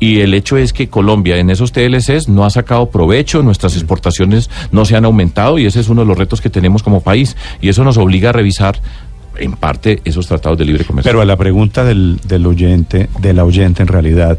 Y 0.00 0.20
el 0.20 0.34
hecho 0.34 0.56
es 0.56 0.72
que 0.72 0.88
Colombia 0.88 1.38
en 1.38 1.50
esos 1.50 1.72
TLCs 1.72 2.28
no 2.28 2.44
ha 2.44 2.50
sacado 2.50 2.90
provecho, 2.90 3.42
nuestras 3.42 3.74
exportaciones 3.74 4.48
no 4.70 4.84
se 4.84 4.96
han 4.96 5.04
aumentado 5.04 5.58
y 5.58 5.66
ese 5.66 5.80
es 5.80 5.88
uno 5.88 6.02
de 6.02 6.06
los 6.06 6.16
retos 6.16 6.40
que 6.40 6.50
tenemos 6.50 6.82
como 6.82 7.00
país. 7.00 7.36
Y 7.60 7.68
eso 7.68 7.82
nos 7.84 7.98
obliga 7.98 8.30
a 8.30 8.32
revisar 8.32 8.80
en 9.36 9.52
parte 9.52 10.00
esos 10.04 10.26
tratados 10.26 10.58
de 10.58 10.64
libre 10.64 10.84
comercio. 10.84 11.08
Pero 11.08 11.20
a 11.20 11.24
la 11.24 11.36
pregunta 11.36 11.84
del, 11.84 12.20
del 12.24 12.46
oyente, 12.46 13.08
de 13.20 13.32
la 13.32 13.44
oyente 13.44 13.82
en 13.82 13.88
realidad, 13.88 14.38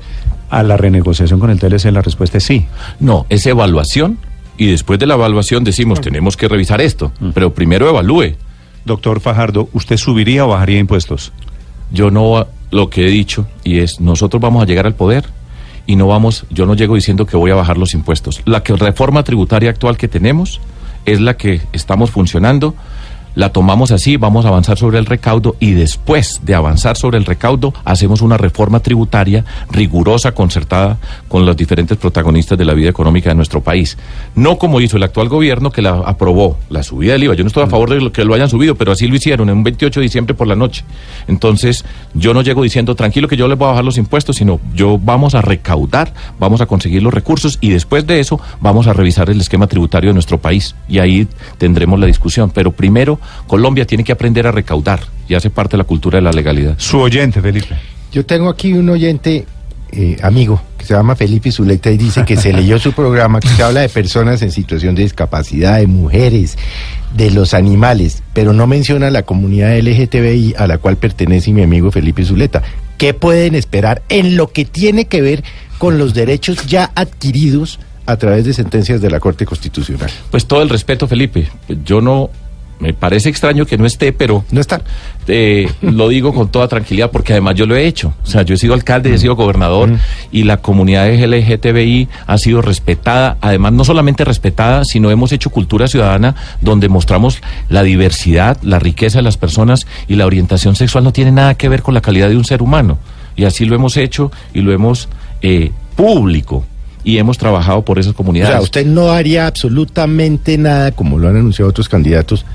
a 0.49 0.63
la 0.63 0.77
renegociación 0.77 1.39
con 1.39 1.49
el 1.49 1.59
TLC 1.59 1.85
la 1.91 2.01
respuesta 2.01 2.37
es 2.37 2.43
sí. 2.45 2.65
No, 2.99 3.25
es 3.29 3.45
evaluación 3.45 4.17
y 4.57 4.67
después 4.67 4.99
de 4.99 5.07
la 5.07 5.15
evaluación 5.15 5.63
decimos, 5.63 6.01
tenemos 6.01 6.35
que 6.35 6.47
revisar 6.47 6.81
esto, 6.81 7.11
pero 7.33 7.53
primero 7.53 7.87
evalúe. 7.89 8.35
Doctor 8.85 9.19
Fajardo, 9.19 9.69
¿usted 9.73 9.97
subiría 9.97 10.45
o 10.45 10.49
bajaría 10.49 10.79
impuestos? 10.79 11.31
Yo 11.91 12.11
no, 12.11 12.47
lo 12.71 12.89
que 12.89 13.07
he 13.07 13.09
dicho, 13.09 13.47
y 13.63 13.79
es, 13.79 13.99
nosotros 13.99 14.41
vamos 14.41 14.63
a 14.63 14.65
llegar 14.65 14.85
al 14.85 14.95
poder 14.95 15.25
y 15.89 15.95
no 15.95 16.05
vamos, 16.05 16.45
yo 16.51 16.67
no 16.67 16.75
llego 16.75 16.93
diciendo 16.93 17.25
que 17.25 17.35
voy 17.35 17.49
a 17.49 17.55
bajar 17.55 17.79
los 17.79 17.95
impuestos. 17.95 18.43
La 18.45 18.61
que, 18.61 18.75
reforma 18.75 19.23
tributaria 19.23 19.71
actual 19.71 19.97
que 19.97 20.07
tenemos 20.07 20.61
es 21.07 21.19
la 21.19 21.35
que 21.35 21.61
estamos 21.73 22.11
funcionando. 22.11 22.75
La 23.39 23.53
tomamos 23.53 23.91
así, 23.91 24.17
vamos 24.17 24.43
a 24.43 24.49
avanzar 24.49 24.77
sobre 24.77 24.99
el 24.99 25.05
recaudo 25.05 25.55
y 25.61 25.71
después 25.71 26.41
de 26.43 26.55
avanzar 26.55 26.97
sobre 26.97 27.17
el 27.17 27.23
recaudo 27.23 27.73
hacemos 27.85 28.21
una 28.21 28.35
reforma 28.35 28.81
tributaria 28.81 29.45
rigurosa, 29.71 30.33
concertada 30.33 30.97
con 31.29 31.45
los 31.45 31.55
diferentes 31.55 31.97
protagonistas 31.97 32.57
de 32.57 32.65
la 32.65 32.73
vida 32.73 32.89
económica 32.89 33.29
de 33.29 33.35
nuestro 33.35 33.61
país. 33.61 33.97
No 34.35 34.57
como 34.57 34.81
hizo 34.81 34.97
el 34.97 35.03
actual 35.03 35.29
gobierno 35.29 35.71
que 35.71 35.81
la 35.81 35.91
aprobó, 35.91 36.57
la 36.69 36.83
subida 36.83 37.13
del 37.13 37.23
IVA. 37.23 37.35
Yo 37.35 37.45
no 37.45 37.47
estoy 37.47 37.63
a 37.63 37.67
favor 37.67 37.89
de 37.89 38.11
que 38.11 38.25
lo 38.25 38.33
hayan 38.33 38.49
subido, 38.49 38.75
pero 38.75 38.91
así 38.91 39.07
lo 39.07 39.15
hicieron 39.15 39.47
en 39.47 39.55
un 39.55 39.63
28 39.63 40.01
de 40.01 40.03
diciembre 40.03 40.33
por 40.33 40.45
la 40.45 40.57
noche. 40.57 40.83
Entonces, 41.29 41.85
yo 42.13 42.33
no 42.33 42.41
llego 42.41 42.61
diciendo, 42.61 42.93
tranquilo 42.95 43.29
que 43.29 43.37
yo 43.37 43.47
les 43.47 43.57
voy 43.57 43.67
a 43.67 43.69
bajar 43.69 43.85
los 43.85 43.97
impuestos, 43.97 44.35
sino 44.35 44.59
yo 44.75 44.99
vamos 45.01 45.33
a 45.33 45.41
recaudar, 45.41 46.13
vamos 46.39 46.59
a 46.59 46.65
conseguir 46.65 47.03
los 47.03 47.13
recursos 47.13 47.57
y 47.61 47.69
después 47.69 48.05
de 48.05 48.19
eso 48.19 48.37
vamos 48.59 48.87
a 48.87 48.91
revisar 48.91 49.29
el 49.29 49.39
esquema 49.39 49.67
tributario 49.67 50.09
de 50.09 50.15
nuestro 50.15 50.39
país 50.39 50.75
y 50.89 50.99
ahí 50.99 51.25
tendremos 51.57 52.01
la 52.01 52.05
discusión. 52.05 52.51
Pero 52.53 52.73
primero, 52.73 53.17
Colombia 53.47 53.85
tiene 53.85 54.03
que 54.03 54.11
aprender 54.11 54.47
a 54.47 54.51
recaudar 54.51 55.01
y 55.27 55.35
hace 55.35 55.49
parte 55.49 55.71
de 55.71 55.79
la 55.79 55.83
cultura 55.83 56.17
de 56.17 56.23
la 56.23 56.31
legalidad. 56.31 56.75
Su 56.77 56.99
oyente, 56.99 57.41
Felipe. 57.41 57.75
Yo 58.11 58.25
tengo 58.25 58.49
aquí 58.49 58.73
un 58.73 58.89
oyente 58.89 59.45
eh, 59.91 60.17
amigo 60.21 60.61
que 60.77 60.85
se 60.85 60.93
llama 60.93 61.15
Felipe 61.15 61.51
Zuleta 61.51 61.89
y 61.89 61.97
dice 61.97 62.23
que 62.23 62.37
se 62.37 62.53
leyó 62.53 62.77
su 62.77 62.93
programa 62.93 63.39
que 63.39 63.47
se 63.49 63.63
habla 63.63 63.81
de 63.81 63.89
personas 63.89 64.41
en 64.41 64.51
situación 64.51 64.93
de 64.93 65.03
discapacidad, 65.03 65.79
de 65.79 65.87
mujeres, 65.87 66.57
de 67.15 67.31
los 67.31 67.53
animales, 67.53 68.21
pero 68.33 68.53
no 68.53 68.67
menciona 68.67 69.09
la 69.09 69.23
comunidad 69.23 69.77
LGTBI 69.79 70.55
a 70.57 70.67
la 70.67 70.77
cual 70.77 70.97
pertenece 70.97 71.51
mi 71.51 71.63
amigo 71.63 71.91
Felipe 71.91 72.23
Zuleta. 72.23 72.61
¿Qué 72.97 73.13
pueden 73.13 73.55
esperar 73.55 74.03
en 74.09 74.37
lo 74.37 74.51
que 74.51 74.65
tiene 74.65 75.05
que 75.05 75.21
ver 75.21 75.43
con 75.79 75.97
los 75.97 76.13
derechos 76.13 76.67
ya 76.67 76.91
adquiridos 76.95 77.79
a 78.05 78.17
través 78.17 78.45
de 78.45 78.53
sentencias 78.53 79.01
de 79.01 79.09
la 79.09 79.19
Corte 79.19 79.45
Constitucional? 79.45 80.09
Pues 80.29 80.45
todo 80.45 80.61
el 80.61 80.69
respeto, 80.69 81.07
Felipe. 81.07 81.47
Yo 81.83 82.01
no. 82.01 82.29
Me 82.79 82.93
parece 82.93 83.27
extraño 83.29 83.65
que 83.65 83.77
no 83.77 83.85
esté, 83.85 84.13
pero. 84.13 84.45
No 84.51 84.61
está. 84.61 84.81
lo 85.81 86.07
digo 86.07 86.33
con 86.33 86.47
toda 86.49 86.67
tranquilidad 86.67 87.11
porque 87.11 87.33
además 87.33 87.55
yo 87.55 87.65
lo 87.65 87.75
he 87.75 87.85
hecho. 87.85 88.13
O 88.23 88.25
sea, 88.25 88.43
yo 88.43 88.55
he 88.55 88.57
sido 88.57 88.73
alcalde, 88.73 89.13
he 89.13 89.17
sido 89.17 89.35
gobernador 89.35 89.91
y 90.31 90.43
la 90.43 90.57
comunidad 90.57 91.07
LGTBI 91.13 92.07
ha 92.25 92.37
sido 92.37 92.61
respetada. 92.61 93.37
Además, 93.41 93.73
no 93.73 93.83
solamente 93.83 94.23
respetada, 94.23 94.85
sino 94.85 95.11
hemos 95.11 95.31
hecho 95.33 95.49
cultura 95.49 95.87
ciudadana 95.87 96.35
donde 96.61 96.87
mostramos 96.89 97.41
la 97.67 97.83
diversidad, 97.83 98.57
la 98.61 98.79
riqueza 98.79 99.19
de 99.19 99.23
las 99.23 99.37
personas 99.37 99.85
y 100.07 100.15
la 100.15 100.25
orientación 100.25 100.75
sexual 100.75 101.03
no 101.03 101.11
tiene 101.13 101.31
nada 101.31 101.55
que 101.55 101.69
ver 101.69 101.81
con 101.81 101.93
la 101.93 102.01
calidad 102.01 102.29
de 102.29 102.37
un 102.37 102.45
ser 102.45 102.61
humano. 102.61 102.97
Y 103.35 103.43
así 103.45 103.65
lo 103.65 103.75
hemos 103.75 103.97
hecho 103.97 104.31
y 104.53 104.61
lo 104.61 104.71
hemos 104.71 105.09
eh, 105.41 105.71
público. 105.95 106.65
Y 107.03 107.17
hemos 107.17 107.37
trabajado 107.37 107.83
por 107.83 107.97
esas 107.97 108.11
O 108.13 108.15
comunidades. 108.15 108.51
sea, 108.53 108.61
usted 108.61 108.85
no 108.85 109.11
haría 109.11 109.47
absolutamente 109.47 110.57
nada, 110.57 110.91
como 110.91 111.17
lo 111.17 111.29
han 111.29 111.37
anunciado 111.37 111.69
otros 111.69 111.87
candidatos, 111.87 112.45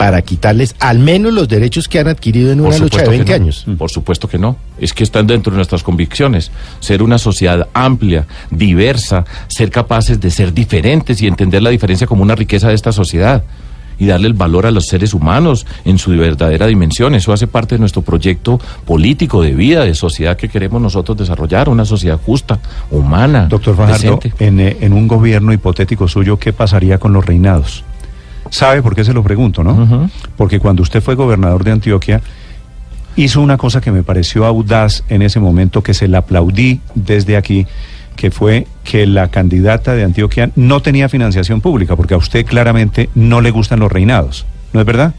para 0.00 0.22
quitarles 0.22 0.76
al 0.78 0.98
menos 0.98 1.30
los 1.30 1.46
derechos 1.46 1.86
que 1.86 1.98
han 1.98 2.08
adquirido 2.08 2.50
en 2.52 2.62
una 2.62 2.70
lucha 2.78 3.00
de 3.00 3.04
supuesto 3.04 3.10
20 3.10 3.24
que 3.26 3.38
no. 3.38 3.44
años. 3.44 3.66
Por 3.76 3.90
supuesto 3.90 4.28
que 4.28 4.38
no. 4.38 4.56
Es 4.78 4.94
que 4.94 5.04
están 5.04 5.26
dentro 5.26 5.50
de 5.50 5.56
nuestras 5.56 5.82
convicciones. 5.82 6.50
Ser 6.80 7.02
una 7.02 7.18
sociedad 7.18 7.68
amplia, 7.74 8.26
diversa, 8.50 9.26
ser 9.48 9.68
capaces 9.70 10.18
de 10.18 10.30
ser 10.30 10.54
diferentes 10.54 11.20
y 11.20 11.26
entender 11.26 11.62
la 11.62 11.68
diferencia 11.68 12.06
como 12.06 12.22
una 12.22 12.34
riqueza 12.34 12.68
de 12.68 12.76
esta 12.76 12.92
sociedad. 12.92 13.44
Y 13.98 14.06
darle 14.06 14.28
el 14.28 14.32
valor 14.32 14.64
a 14.64 14.70
los 14.70 14.86
seres 14.86 15.12
humanos 15.12 15.66
en 15.84 15.98
su 15.98 16.12
verdadera 16.12 16.66
dimensión. 16.66 17.14
Eso 17.14 17.34
hace 17.34 17.46
parte 17.46 17.74
de 17.74 17.80
nuestro 17.80 18.00
proyecto 18.00 18.58
político 18.86 19.42
de 19.42 19.52
vida, 19.52 19.84
de 19.84 19.94
sociedad 19.94 20.34
que 20.34 20.48
queremos 20.48 20.80
nosotros 20.80 21.18
desarrollar. 21.18 21.68
Una 21.68 21.84
sociedad 21.84 22.18
justa, 22.24 22.58
humana, 22.90 23.48
Doctor 23.50 23.76
Fajardo, 23.76 24.18
en, 24.38 24.60
eh, 24.60 24.78
en 24.80 24.94
un 24.94 25.06
gobierno 25.06 25.52
hipotético 25.52 26.08
suyo, 26.08 26.38
¿qué 26.38 26.54
pasaría 26.54 26.96
con 26.96 27.12
los 27.12 27.26
reinados? 27.26 27.84
¿Sabe 28.50 28.82
por 28.82 28.94
qué 28.94 29.04
se 29.04 29.12
lo 29.12 29.22
pregunto, 29.22 29.62
no? 29.64 30.08
Porque 30.36 30.58
cuando 30.60 30.82
usted 30.82 31.00
fue 31.00 31.14
gobernador 31.14 31.64
de 31.64 31.70
Antioquia, 31.72 32.20
hizo 33.16 33.40
una 33.40 33.56
cosa 33.56 33.80
que 33.80 33.90
me 33.92 34.02
pareció 34.02 34.44
audaz 34.44 35.04
en 35.08 35.22
ese 35.22 35.40
momento, 35.40 35.82
que 35.82 35.94
se 35.94 36.08
la 36.08 36.18
aplaudí 36.18 36.80
desde 36.94 37.36
aquí, 37.36 37.66
que 38.16 38.30
fue 38.30 38.66
que 38.84 39.06
la 39.06 39.28
candidata 39.28 39.94
de 39.94 40.04
Antioquia 40.04 40.50
no 40.56 40.80
tenía 40.82 41.08
financiación 41.08 41.60
pública, 41.60 41.96
porque 41.96 42.14
a 42.14 42.16
usted 42.18 42.44
claramente 42.44 43.08
no 43.14 43.40
le 43.40 43.50
gustan 43.50 43.78
los 43.80 43.90
reinados, 43.90 44.44
¿no 44.72 44.80
es 44.80 44.86
verdad? 44.86 45.14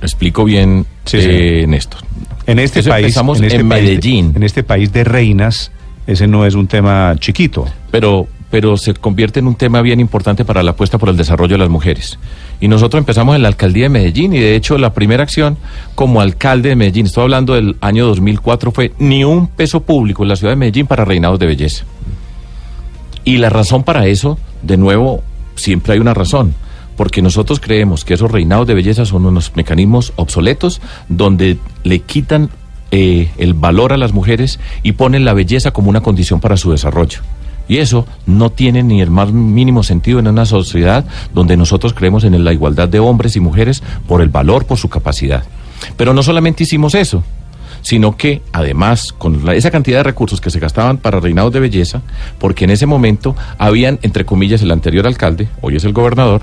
Explico 0.00 0.44
bien, 0.44 0.86
Sí, 1.04 1.20
sí. 1.20 1.28
eh, 1.30 1.64
Néstor. 1.66 2.00
En 2.46 2.58
este 2.60 2.80
Eso 2.80 2.90
país, 2.90 3.14
en, 3.16 3.44
este 3.44 3.56
en 3.56 3.68
país 3.68 3.82
Medellín. 3.84 4.32
en 4.36 4.42
este 4.44 4.62
país 4.62 4.92
de 4.92 5.04
reinas, 5.04 5.70
ese 6.06 6.26
no 6.26 6.46
es 6.46 6.54
un 6.54 6.66
tema 6.68 7.14
chiquito. 7.18 7.66
pero, 7.90 8.28
pero 8.50 8.76
se 8.76 8.94
convierte 8.94 9.40
en 9.40 9.46
un 9.46 9.54
tema 9.54 9.82
bien 9.82 10.00
importante 10.00 10.44
para 10.44 10.62
la 10.62 10.72
apuesta 10.72 10.98
por 10.98 11.08
el 11.08 11.16
desarrollo 11.16 11.54
de 11.54 11.58
las 11.58 11.68
mujeres. 11.68 12.18
Y 12.60 12.68
nosotros 12.68 13.00
empezamos 13.00 13.36
en 13.36 13.42
la 13.42 13.48
alcaldía 13.48 13.84
de 13.84 13.90
Medellín 13.90 14.32
y 14.32 14.38
de 14.38 14.56
hecho 14.56 14.78
la 14.78 14.92
primera 14.92 15.22
acción 15.22 15.58
como 15.94 16.20
alcalde 16.20 16.70
de 16.70 16.76
Medellín, 16.76 17.06
estoy 17.06 17.24
hablando 17.24 17.54
del 17.54 17.76
año 17.80 18.06
2004, 18.06 18.72
fue 18.72 18.92
ni 18.98 19.24
un 19.24 19.48
peso 19.48 19.80
público 19.80 20.22
en 20.22 20.30
la 20.30 20.36
ciudad 20.36 20.52
de 20.52 20.56
Medellín 20.56 20.86
para 20.86 21.04
reinados 21.04 21.38
de 21.38 21.46
belleza. 21.46 21.84
Y 23.24 23.38
la 23.38 23.50
razón 23.50 23.84
para 23.84 24.06
eso, 24.06 24.38
de 24.62 24.76
nuevo, 24.76 25.22
siempre 25.54 25.92
hay 25.92 25.98
una 25.98 26.14
razón. 26.14 26.54
Porque 26.96 27.22
nosotros 27.22 27.60
creemos 27.60 28.04
que 28.04 28.14
esos 28.14 28.30
reinados 28.30 28.66
de 28.66 28.74
belleza 28.74 29.04
son 29.04 29.24
unos 29.24 29.54
mecanismos 29.54 30.12
obsoletos 30.16 30.80
donde 31.08 31.58
le 31.84 32.00
quitan 32.00 32.50
eh, 32.90 33.30
el 33.36 33.54
valor 33.54 33.92
a 33.92 33.98
las 33.98 34.12
mujeres 34.12 34.58
y 34.82 34.92
ponen 34.92 35.24
la 35.24 35.34
belleza 35.34 35.70
como 35.70 35.90
una 35.90 36.00
condición 36.00 36.40
para 36.40 36.56
su 36.56 36.72
desarrollo. 36.72 37.20
Y 37.68 37.78
eso 37.78 38.06
no 38.26 38.50
tiene 38.50 38.82
ni 38.82 39.00
el 39.00 39.10
más 39.10 39.30
mínimo 39.32 39.82
sentido 39.82 40.18
en 40.18 40.28
una 40.28 40.46
sociedad 40.46 41.04
donde 41.34 41.56
nosotros 41.56 41.92
creemos 41.92 42.24
en 42.24 42.42
la 42.42 42.52
igualdad 42.52 42.88
de 42.88 42.98
hombres 42.98 43.36
y 43.36 43.40
mujeres 43.40 43.82
por 44.06 44.22
el 44.22 44.30
valor, 44.30 44.64
por 44.64 44.78
su 44.78 44.88
capacidad. 44.88 45.44
Pero 45.96 46.14
no 46.14 46.22
solamente 46.22 46.64
hicimos 46.64 46.94
eso, 46.94 47.22
sino 47.82 48.16
que 48.16 48.42
además 48.52 49.12
con 49.12 49.48
esa 49.50 49.70
cantidad 49.70 49.98
de 49.98 50.04
recursos 50.04 50.40
que 50.40 50.50
se 50.50 50.60
gastaban 50.60 50.98
para 50.98 51.20
reinados 51.20 51.52
de 51.52 51.60
belleza, 51.60 52.02
porque 52.38 52.64
en 52.64 52.70
ese 52.70 52.86
momento 52.86 53.36
habían, 53.58 53.98
entre 54.02 54.24
comillas, 54.24 54.62
el 54.62 54.72
anterior 54.72 55.06
alcalde, 55.06 55.48
hoy 55.60 55.76
es 55.76 55.84
el 55.84 55.92
gobernador, 55.92 56.42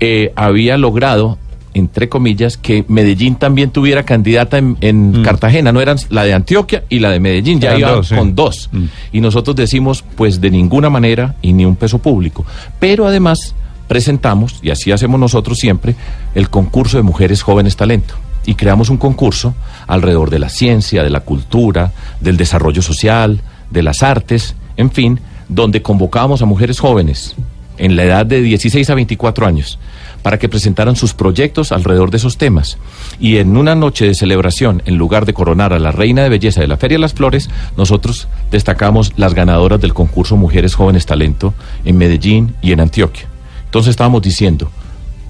eh, 0.00 0.32
había 0.36 0.76
logrado, 0.78 1.38
entre 1.74 2.08
comillas, 2.08 2.56
que 2.56 2.84
Medellín 2.88 3.36
también 3.36 3.70
tuviera 3.70 4.04
candidata 4.04 4.58
en, 4.58 4.76
en 4.80 5.22
Cartagena, 5.22 5.72
no 5.72 5.80
eran 5.80 5.96
la 6.10 6.24
de 6.24 6.34
Antioquia 6.34 6.84
y 6.88 6.98
la 6.98 7.10
de 7.10 7.20
Medellín, 7.20 7.60
ya 7.60 7.76
iban 7.76 7.96
dos, 7.96 8.08
sí. 8.08 8.14
con 8.14 8.34
dos. 8.34 8.70
Y 9.12 9.20
nosotros 9.20 9.56
decimos, 9.56 10.04
pues 10.16 10.40
de 10.40 10.50
ninguna 10.50 10.90
manera 10.90 11.36
y 11.42 11.52
ni 11.52 11.64
un 11.64 11.76
peso 11.76 11.98
público. 11.98 12.44
Pero 12.78 13.06
además 13.06 13.54
presentamos, 13.88 14.58
y 14.62 14.70
así 14.70 14.92
hacemos 14.92 15.18
nosotros 15.18 15.58
siempre, 15.58 15.94
el 16.34 16.50
concurso 16.50 16.96
de 16.96 17.02
mujeres 17.02 17.42
jóvenes 17.42 17.76
talento. 17.76 18.14
Y 18.44 18.54
creamos 18.54 18.90
un 18.90 18.96
concurso 18.96 19.54
alrededor 19.86 20.30
de 20.30 20.40
la 20.40 20.48
ciencia, 20.48 21.02
de 21.02 21.10
la 21.10 21.20
cultura, 21.20 21.92
del 22.20 22.36
desarrollo 22.36 22.82
social, 22.82 23.40
de 23.70 23.82
las 23.82 24.02
artes, 24.02 24.56
en 24.76 24.90
fin, 24.90 25.20
donde 25.48 25.82
convocábamos 25.82 26.42
a 26.42 26.46
mujeres 26.46 26.80
jóvenes 26.80 27.36
en 27.78 27.96
la 27.96 28.04
edad 28.04 28.26
de 28.26 28.40
16 28.42 28.90
a 28.90 28.94
24 28.94 29.46
años 29.46 29.78
para 30.22 30.38
que 30.38 30.48
presentaran 30.48 30.96
sus 30.96 31.14
proyectos 31.14 31.72
alrededor 31.72 32.10
de 32.10 32.16
esos 32.16 32.38
temas. 32.38 32.78
Y 33.20 33.38
en 33.38 33.56
una 33.56 33.74
noche 33.74 34.06
de 34.06 34.14
celebración, 34.14 34.82
en 34.86 34.96
lugar 34.96 35.26
de 35.26 35.34
coronar 35.34 35.72
a 35.72 35.78
la 35.78 35.92
reina 35.92 36.22
de 36.22 36.28
belleza 36.28 36.60
de 36.60 36.68
la 36.68 36.76
Feria 36.76 36.96
de 36.96 37.02
las 37.02 37.14
Flores, 37.14 37.50
nosotros 37.76 38.28
destacamos 38.50 39.12
las 39.16 39.34
ganadoras 39.34 39.80
del 39.80 39.94
concurso 39.94 40.36
Mujeres 40.36 40.74
Jóvenes 40.74 41.06
Talento 41.06 41.54
en 41.84 41.98
Medellín 41.98 42.54
y 42.62 42.72
en 42.72 42.80
Antioquia, 42.80 43.26
Entonces 43.64 43.90
estábamos 43.90 44.22
diciendo, 44.22 44.70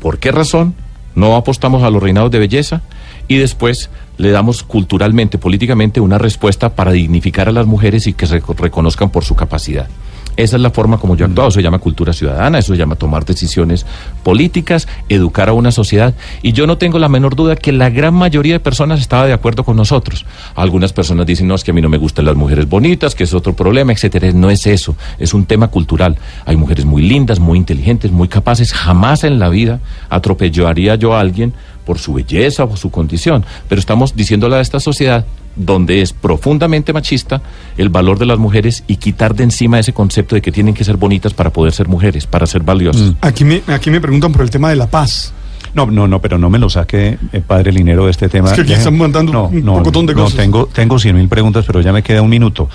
¿por 0.00 0.18
qué 0.18 0.30
razón 0.32 0.74
no 1.14 1.36
apostamos 1.36 1.82
a 1.82 1.90
los 1.90 2.02
reinados 2.02 2.30
de 2.30 2.38
belleza? 2.38 2.82
Y 3.28 3.36
después 3.36 3.90
le 4.18 4.30
damos 4.30 4.62
culturalmente, 4.62 5.38
políticamente, 5.38 6.00
una 6.00 6.18
respuesta 6.18 6.74
para 6.74 6.92
dignificar 6.92 7.48
a 7.48 7.52
las 7.52 7.66
mujeres 7.66 8.06
y 8.06 8.12
que 8.12 8.26
se 8.26 8.40
reconozcan 8.40 9.10
por 9.10 9.24
su 9.24 9.34
capacidad. 9.34 9.88
Esa 10.36 10.56
es 10.56 10.62
la 10.62 10.70
forma 10.70 10.98
como 10.98 11.16
yo 11.16 11.24
he 11.24 11.28
actuado, 11.28 11.48
eso 11.48 11.56
se 11.56 11.62
llama 11.62 11.78
cultura 11.78 12.12
ciudadana, 12.12 12.58
eso 12.58 12.72
se 12.72 12.78
llama 12.78 12.96
tomar 12.96 13.24
decisiones 13.24 13.86
políticas, 14.22 14.88
educar 15.08 15.48
a 15.48 15.52
una 15.52 15.72
sociedad. 15.72 16.14
Y 16.42 16.52
yo 16.52 16.66
no 16.66 16.78
tengo 16.78 16.98
la 16.98 17.08
menor 17.08 17.36
duda 17.36 17.56
que 17.56 17.72
la 17.72 17.90
gran 17.90 18.14
mayoría 18.14 18.54
de 18.54 18.60
personas 18.60 19.00
estaba 19.00 19.26
de 19.26 19.32
acuerdo 19.32 19.64
con 19.64 19.76
nosotros. 19.76 20.24
Algunas 20.54 20.92
personas 20.92 21.26
dicen, 21.26 21.48
no, 21.48 21.54
es 21.54 21.64
que 21.64 21.70
a 21.70 21.74
mí 21.74 21.80
no 21.80 21.88
me 21.88 21.98
gustan 21.98 22.24
las 22.24 22.36
mujeres 22.36 22.68
bonitas, 22.68 23.14
que 23.14 23.24
es 23.24 23.34
otro 23.34 23.54
problema, 23.54 23.92
etcétera. 23.92 24.32
No 24.32 24.50
es 24.50 24.66
eso, 24.66 24.96
es 25.18 25.34
un 25.34 25.44
tema 25.44 25.68
cultural. 25.68 26.16
Hay 26.46 26.56
mujeres 26.56 26.84
muy 26.84 27.02
lindas, 27.02 27.38
muy 27.38 27.58
inteligentes, 27.58 28.10
muy 28.10 28.28
capaces. 28.28 28.72
Jamás 28.72 29.24
en 29.24 29.38
la 29.38 29.48
vida 29.48 29.80
atropellaría 30.08 30.94
yo 30.94 31.14
a 31.14 31.20
alguien 31.20 31.52
por 31.84 31.98
su 31.98 32.14
belleza 32.14 32.64
o 32.64 32.76
su 32.76 32.90
condición. 32.90 33.44
Pero 33.68 33.80
estamos 33.80 34.14
diciéndole 34.14 34.56
a 34.56 34.60
esta 34.60 34.80
sociedad 34.80 35.26
donde 35.56 36.00
es 36.02 36.12
profundamente 36.12 36.92
machista 36.92 37.42
el 37.76 37.88
valor 37.88 38.18
de 38.18 38.26
las 38.26 38.38
mujeres 38.38 38.84
y 38.86 38.96
quitar 38.96 39.34
de 39.34 39.44
encima 39.44 39.78
ese 39.78 39.92
concepto 39.92 40.34
de 40.34 40.42
que 40.42 40.50
tienen 40.52 40.74
que 40.74 40.84
ser 40.84 40.96
bonitas 40.96 41.34
para 41.34 41.50
poder 41.50 41.72
ser 41.72 41.88
mujeres, 41.88 42.26
para 42.26 42.46
ser 42.46 42.62
valiosas. 42.62 43.12
Aquí 43.20 43.44
me, 43.44 43.62
aquí 43.66 43.90
me 43.90 44.00
preguntan 44.00 44.32
por 44.32 44.42
el 44.42 44.50
tema 44.50 44.70
de 44.70 44.76
la 44.76 44.86
paz. 44.88 45.32
No, 45.74 45.86
no, 45.86 46.06
no, 46.06 46.20
pero 46.20 46.36
no 46.36 46.50
me 46.50 46.58
lo 46.58 46.68
saque, 46.68 47.18
eh, 47.32 47.40
padre 47.46 47.72
Linero, 47.72 48.04
de 48.04 48.10
este 48.10 48.28
tema. 48.28 48.48
Es 48.50 48.54
que 48.54 48.60
aquí 48.62 48.70
Ya- 48.72 48.78
están 48.78 48.96
mandando 48.98 49.32
no, 49.32 49.44
un 49.46 49.64
no, 49.64 49.74
pocotón 49.78 50.04
de 50.06 50.14
no, 50.14 50.24
cosas. 50.24 50.36
tengo, 50.38 50.66
tengo 50.66 50.98
cien 50.98 51.16
mil 51.16 51.28
preguntas, 51.28 51.64
pero 51.66 51.80
ya 51.80 51.92
me 51.92 52.02
queda 52.02 52.20
un 52.22 52.28
minuto. 52.30 52.68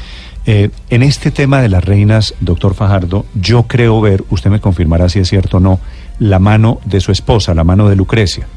Eh, 0.47 0.69
en 0.89 1.03
este 1.03 1.29
tema 1.29 1.61
de 1.61 1.69
las 1.69 1.83
reinas, 1.83 2.33
doctor 2.39 2.73
Fajardo, 2.73 3.25
yo 3.35 3.63
creo 3.63 3.99
ver, 4.01 4.23
usted 4.29 4.49
me 4.49 4.59
confirmará 4.61 5.09
si 5.09 5.19
es 5.19 5.27
cierto 5.29 5.57
o 5.57 5.59
no, 5.59 5.79
la 6.19 6.39
mano 6.39 6.79
de 6.85 6.99
su 7.01 7.11
esposa, 7.11 7.53
la 7.53 7.63
mano 7.63 7.87
de 7.89 7.95
Lucrecia. 7.95 8.47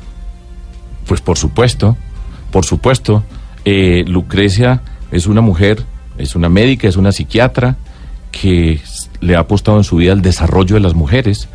Pues 1.06 1.20
por 1.20 1.36
supuesto, 1.36 1.96
por 2.50 2.64
supuesto. 2.64 3.22
Eh, 3.64 4.04
Lucrecia 4.06 4.82
es 5.10 5.26
una 5.26 5.40
mujer, 5.40 5.84
es 6.18 6.34
una 6.34 6.48
médica, 6.48 6.88
es 6.88 6.96
una 6.96 7.12
psiquiatra 7.12 7.76
que 8.32 8.80
le 9.20 9.36
ha 9.36 9.40
apostado 9.40 9.78
en 9.78 9.84
su 9.84 9.96
vida 9.96 10.12
al 10.12 10.22
desarrollo 10.22 10.74
de 10.74 10.80
las 10.80 10.94
mujeres 10.94 11.48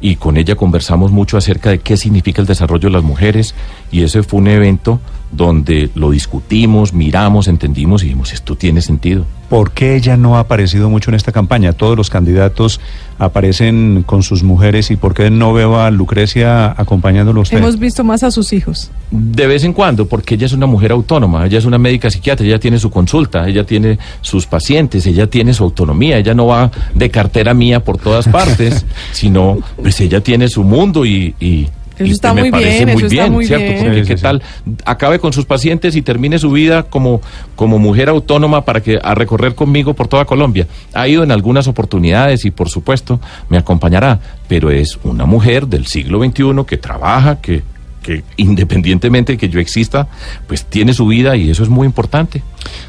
y 0.00 0.16
con 0.16 0.36
ella 0.36 0.56
conversamos 0.56 1.12
mucho 1.12 1.36
acerca 1.36 1.70
de 1.70 1.78
qué 1.78 1.96
significa 1.96 2.40
el 2.40 2.46
desarrollo 2.46 2.88
de 2.88 2.94
las 2.94 3.02
mujeres 3.02 3.54
y 3.92 4.02
ese 4.02 4.22
fue 4.22 4.40
un 4.40 4.48
evento 4.48 5.00
donde 5.32 5.90
lo 5.94 6.10
discutimos, 6.10 6.92
miramos, 6.92 7.48
entendimos 7.48 8.02
y 8.02 8.06
dijimos, 8.06 8.32
esto 8.32 8.56
tiene 8.56 8.80
sentido. 8.80 9.24
¿Por 9.48 9.72
qué 9.72 9.96
ella 9.96 10.16
no 10.16 10.36
ha 10.36 10.40
aparecido 10.40 10.88
mucho 10.88 11.10
en 11.10 11.16
esta 11.16 11.32
campaña? 11.32 11.72
Todos 11.72 11.96
los 11.96 12.08
candidatos 12.08 12.80
aparecen 13.18 14.04
con 14.06 14.22
sus 14.22 14.44
mujeres 14.44 14.92
y 14.92 14.96
¿por 14.96 15.12
qué 15.12 15.28
no 15.28 15.52
veo 15.52 15.80
a 15.80 15.90
Lucrecia 15.90 16.72
acompañándolo 16.76 17.40
a 17.40 17.42
usted? 17.42 17.58
Hemos 17.58 17.78
visto 17.78 18.04
más 18.04 18.22
a 18.22 18.30
sus 18.30 18.52
hijos. 18.52 18.92
De 19.10 19.48
vez 19.48 19.64
en 19.64 19.72
cuando, 19.72 20.06
porque 20.06 20.36
ella 20.36 20.46
es 20.46 20.52
una 20.52 20.66
mujer 20.66 20.92
autónoma, 20.92 21.46
ella 21.46 21.58
es 21.58 21.64
una 21.64 21.78
médica 21.78 22.10
psiquiatra, 22.10 22.46
ella 22.46 22.60
tiene 22.60 22.78
su 22.78 22.90
consulta, 22.90 23.48
ella 23.48 23.64
tiene 23.64 23.98
sus 24.20 24.46
pacientes, 24.46 25.04
ella 25.06 25.28
tiene 25.28 25.52
su 25.52 25.64
autonomía, 25.64 26.18
ella 26.18 26.34
no 26.34 26.46
va 26.46 26.70
de 26.94 27.10
cartera 27.10 27.52
mía 27.52 27.82
por 27.82 27.98
todas 27.98 28.28
partes, 28.28 28.86
sino 29.12 29.58
pues 29.82 30.00
ella 30.00 30.20
tiene 30.20 30.48
su 30.48 30.62
mundo 30.62 31.04
y... 31.04 31.34
y 31.40 31.68
Eso 32.04 32.12
está 32.12 32.34
me 32.34 32.42
muy 32.42 32.50
parece 32.50 32.84
bien, 32.84 32.88
muy 32.88 32.96
eso 32.96 33.06
está 33.06 33.22
bien, 33.22 33.32
muy 33.32 33.46
¿cierto? 33.46 33.64
bien. 33.64 33.84
Porque 33.84 34.00
Sí, 34.00 34.08
qué 34.08 34.16
sí, 34.16 34.22
tal 34.22 34.42
acabe 34.84 35.18
con 35.18 35.32
sus 35.32 35.44
pacientes 35.44 35.96
y 35.96 36.02
termine 36.02 36.38
su 36.38 36.50
vida 36.50 36.84
como, 36.84 37.20
como 37.56 37.78
mujer 37.78 38.08
autónoma 38.08 38.64
para 38.64 38.82
que 38.82 38.98
a 39.02 39.14
recorrer 39.14 39.54
conmigo 39.54 39.94
por 39.94 40.08
toda 40.08 40.24
Colombia. 40.24 40.66
Ha 40.94 41.08
ido 41.08 41.22
en 41.22 41.32
algunas 41.32 41.68
oportunidades 41.68 42.44
y 42.44 42.50
por 42.50 42.68
supuesto 42.68 43.20
me 43.48 43.58
acompañará, 43.58 44.20
pero 44.48 44.70
es 44.70 44.98
una 45.04 45.26
mujer 45.26 45.66
del 45.66 45.86
siglo 45.86 46.22
XXI 46.22 46.64
que 46.66 46.76
trabaja, 46.76 47.40
que, 47.40 47.62
que 48.02 48.22
independientemente 48.36 49.32
de 49.32 49.38
que 49.38 49.48
yo 49.48 49.60
exista, 49.60 50.08
pues 50.46 50.64
tiene 50.64 50.92
su 50.92 51.06
vida 51.06 51.36
y 51.36 51.50
eso 51.50 51.62
es 51.62 51.68
muy 51.68 51.86
importante. 51.86 52.42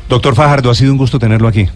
Doctor 0.10 0.36
Fajardo, 0.36 0.70
ha 0.70 0.76
sido 0.76 0.92
un 0.92 0.98
gusto 0.98 1.20
tenerlo 1.20 1.48
aquí. 1.48 1.68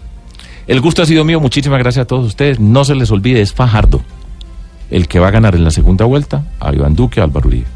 El 0.66 0.80
gusto 0.80 1.02
ha 1.02 1.06
sido 1.06 1.24
mío, 1.24 1.40
muchísimas 1.40 1.78
gracias 1.78 2.04
a 2.04 2.06
todos 2.06 2.26
ustedes. 2.26 2.58
No 2.58 2.84
se 2.84 2.96
les 2.96 3.10
olvide, 3.10 3.40
es 3.40 3.52
Fajardo 3.52 4.02
el 4.90 5.08
que 5.08 5.18
va 5.18 5.28
a 5.28 5.32
ganar 5.32 5.54
en 5.54 5.64
la 5.64 5.70
segunda 5.70 6.04
vuelta 6.04 6.44
a 6.60 6.74
Iván 6.74 6.94
Duque, 6.94 7.20
a 7.20 7.24
Álvaro 7.24 7.48
Uribe. 7.48 7.66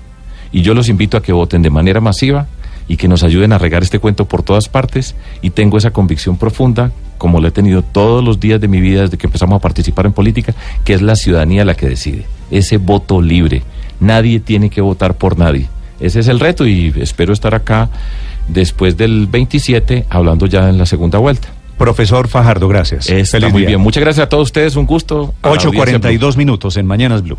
Y 0.53 0.63
yo 0.63 0.75
los 0.75 0.89
invito 0.89 1.17
a 1.17 1.23
que 1.23 1.33
voten 1.33 1.63
de 1.63 1.71
manera 1.71 2.01
masiva 2.01 2.47
y 2.89 2.97
que 2.97 3.09
nos 3.09 3.23
ayuden 3.23 3.53
a 3.53 3.59
regar 3.59 3.83
este 3.83 4.01
cuento 4.01 4.25
por 4.25 4.43
todas 4.43 4.69
partes. 4.69 5.15
Y 5.43 5.51
tengo 5.51 5.79
esa 5.79 5.93
convicción 5.93 6.37
profunda, 6.37 6.91
como 7.19 7.41
la 7.41 7.49
he 7.49 7.53
tenido 7.53 7.83
todos 7.83 8.25
los 8.25 8.41
días 8.41 8.61
de 8.61 8.69
mi 8.69 8.81
vida 8.81 9.03
desde 9.03 9.17
que 9.17 9.27
empezamos 9.27 9.57
a 9.57 9.61
participar 9.61 10.07
en 10.07 10.13
política, 10.13 10.55
que 10.85 10.95
es 10.95 11.03
la 11.03 11.15
ciudadanía 11.15 11.65
la 11.65 11.75
que 11.75 11.89
decide. 11.89 12.27
Ese 12.51 12.79
voto 12.79 13.23
libre. 13.23 13.63
Nadie 14.01 14.41
tiene 14.41 14.71
que 14.71 14.81
votar 14.81 15.15
por 15.15 15.39
nadie. 15.39 15.69
Ese 16.01 16.21
es 16.21 16.29
el 16.29 16.41
reto 16.41 16.67
y 16.67 16.93
espero 16.97 17.33
estar 17.33 17.55
acá 17.55 17.91
después 18.49 18.97
del 18.97 19.27
27 19.27 20.07
hablando 20.09 20.47
ya 20.47 20.69
en 20.69 20.79
la 20.79 20.87
segunda 20.87 21.19
vuelta. 21.19 21.49
Profesor 21.81 22.29
Fajardo, 22.29 22.69
gracias. 22.69 23.09
Está 23.09 23.39
Feliz 23.39 23.53
muy 23.53 23.63
día. 23.63 23.69
bien. 23.69 23.81
Muchas 23.81 24.03
gracias 24.03 24.27
a 24.27 24.29
todos 24.29 24.49
ustedes. 24.49 24.77
Un 24.77 24.85
gusto. 24.85 25.33
A 25.41 25.49
la 25.49 25.55
audiencia 25.55 25.97
Blue. 25.99 26.11
8.42 26.11 26.37
minutos 26.37 26.77
en 26.77 26.87
Mañanas 26.87 27.23
Blue. 27.23 27.39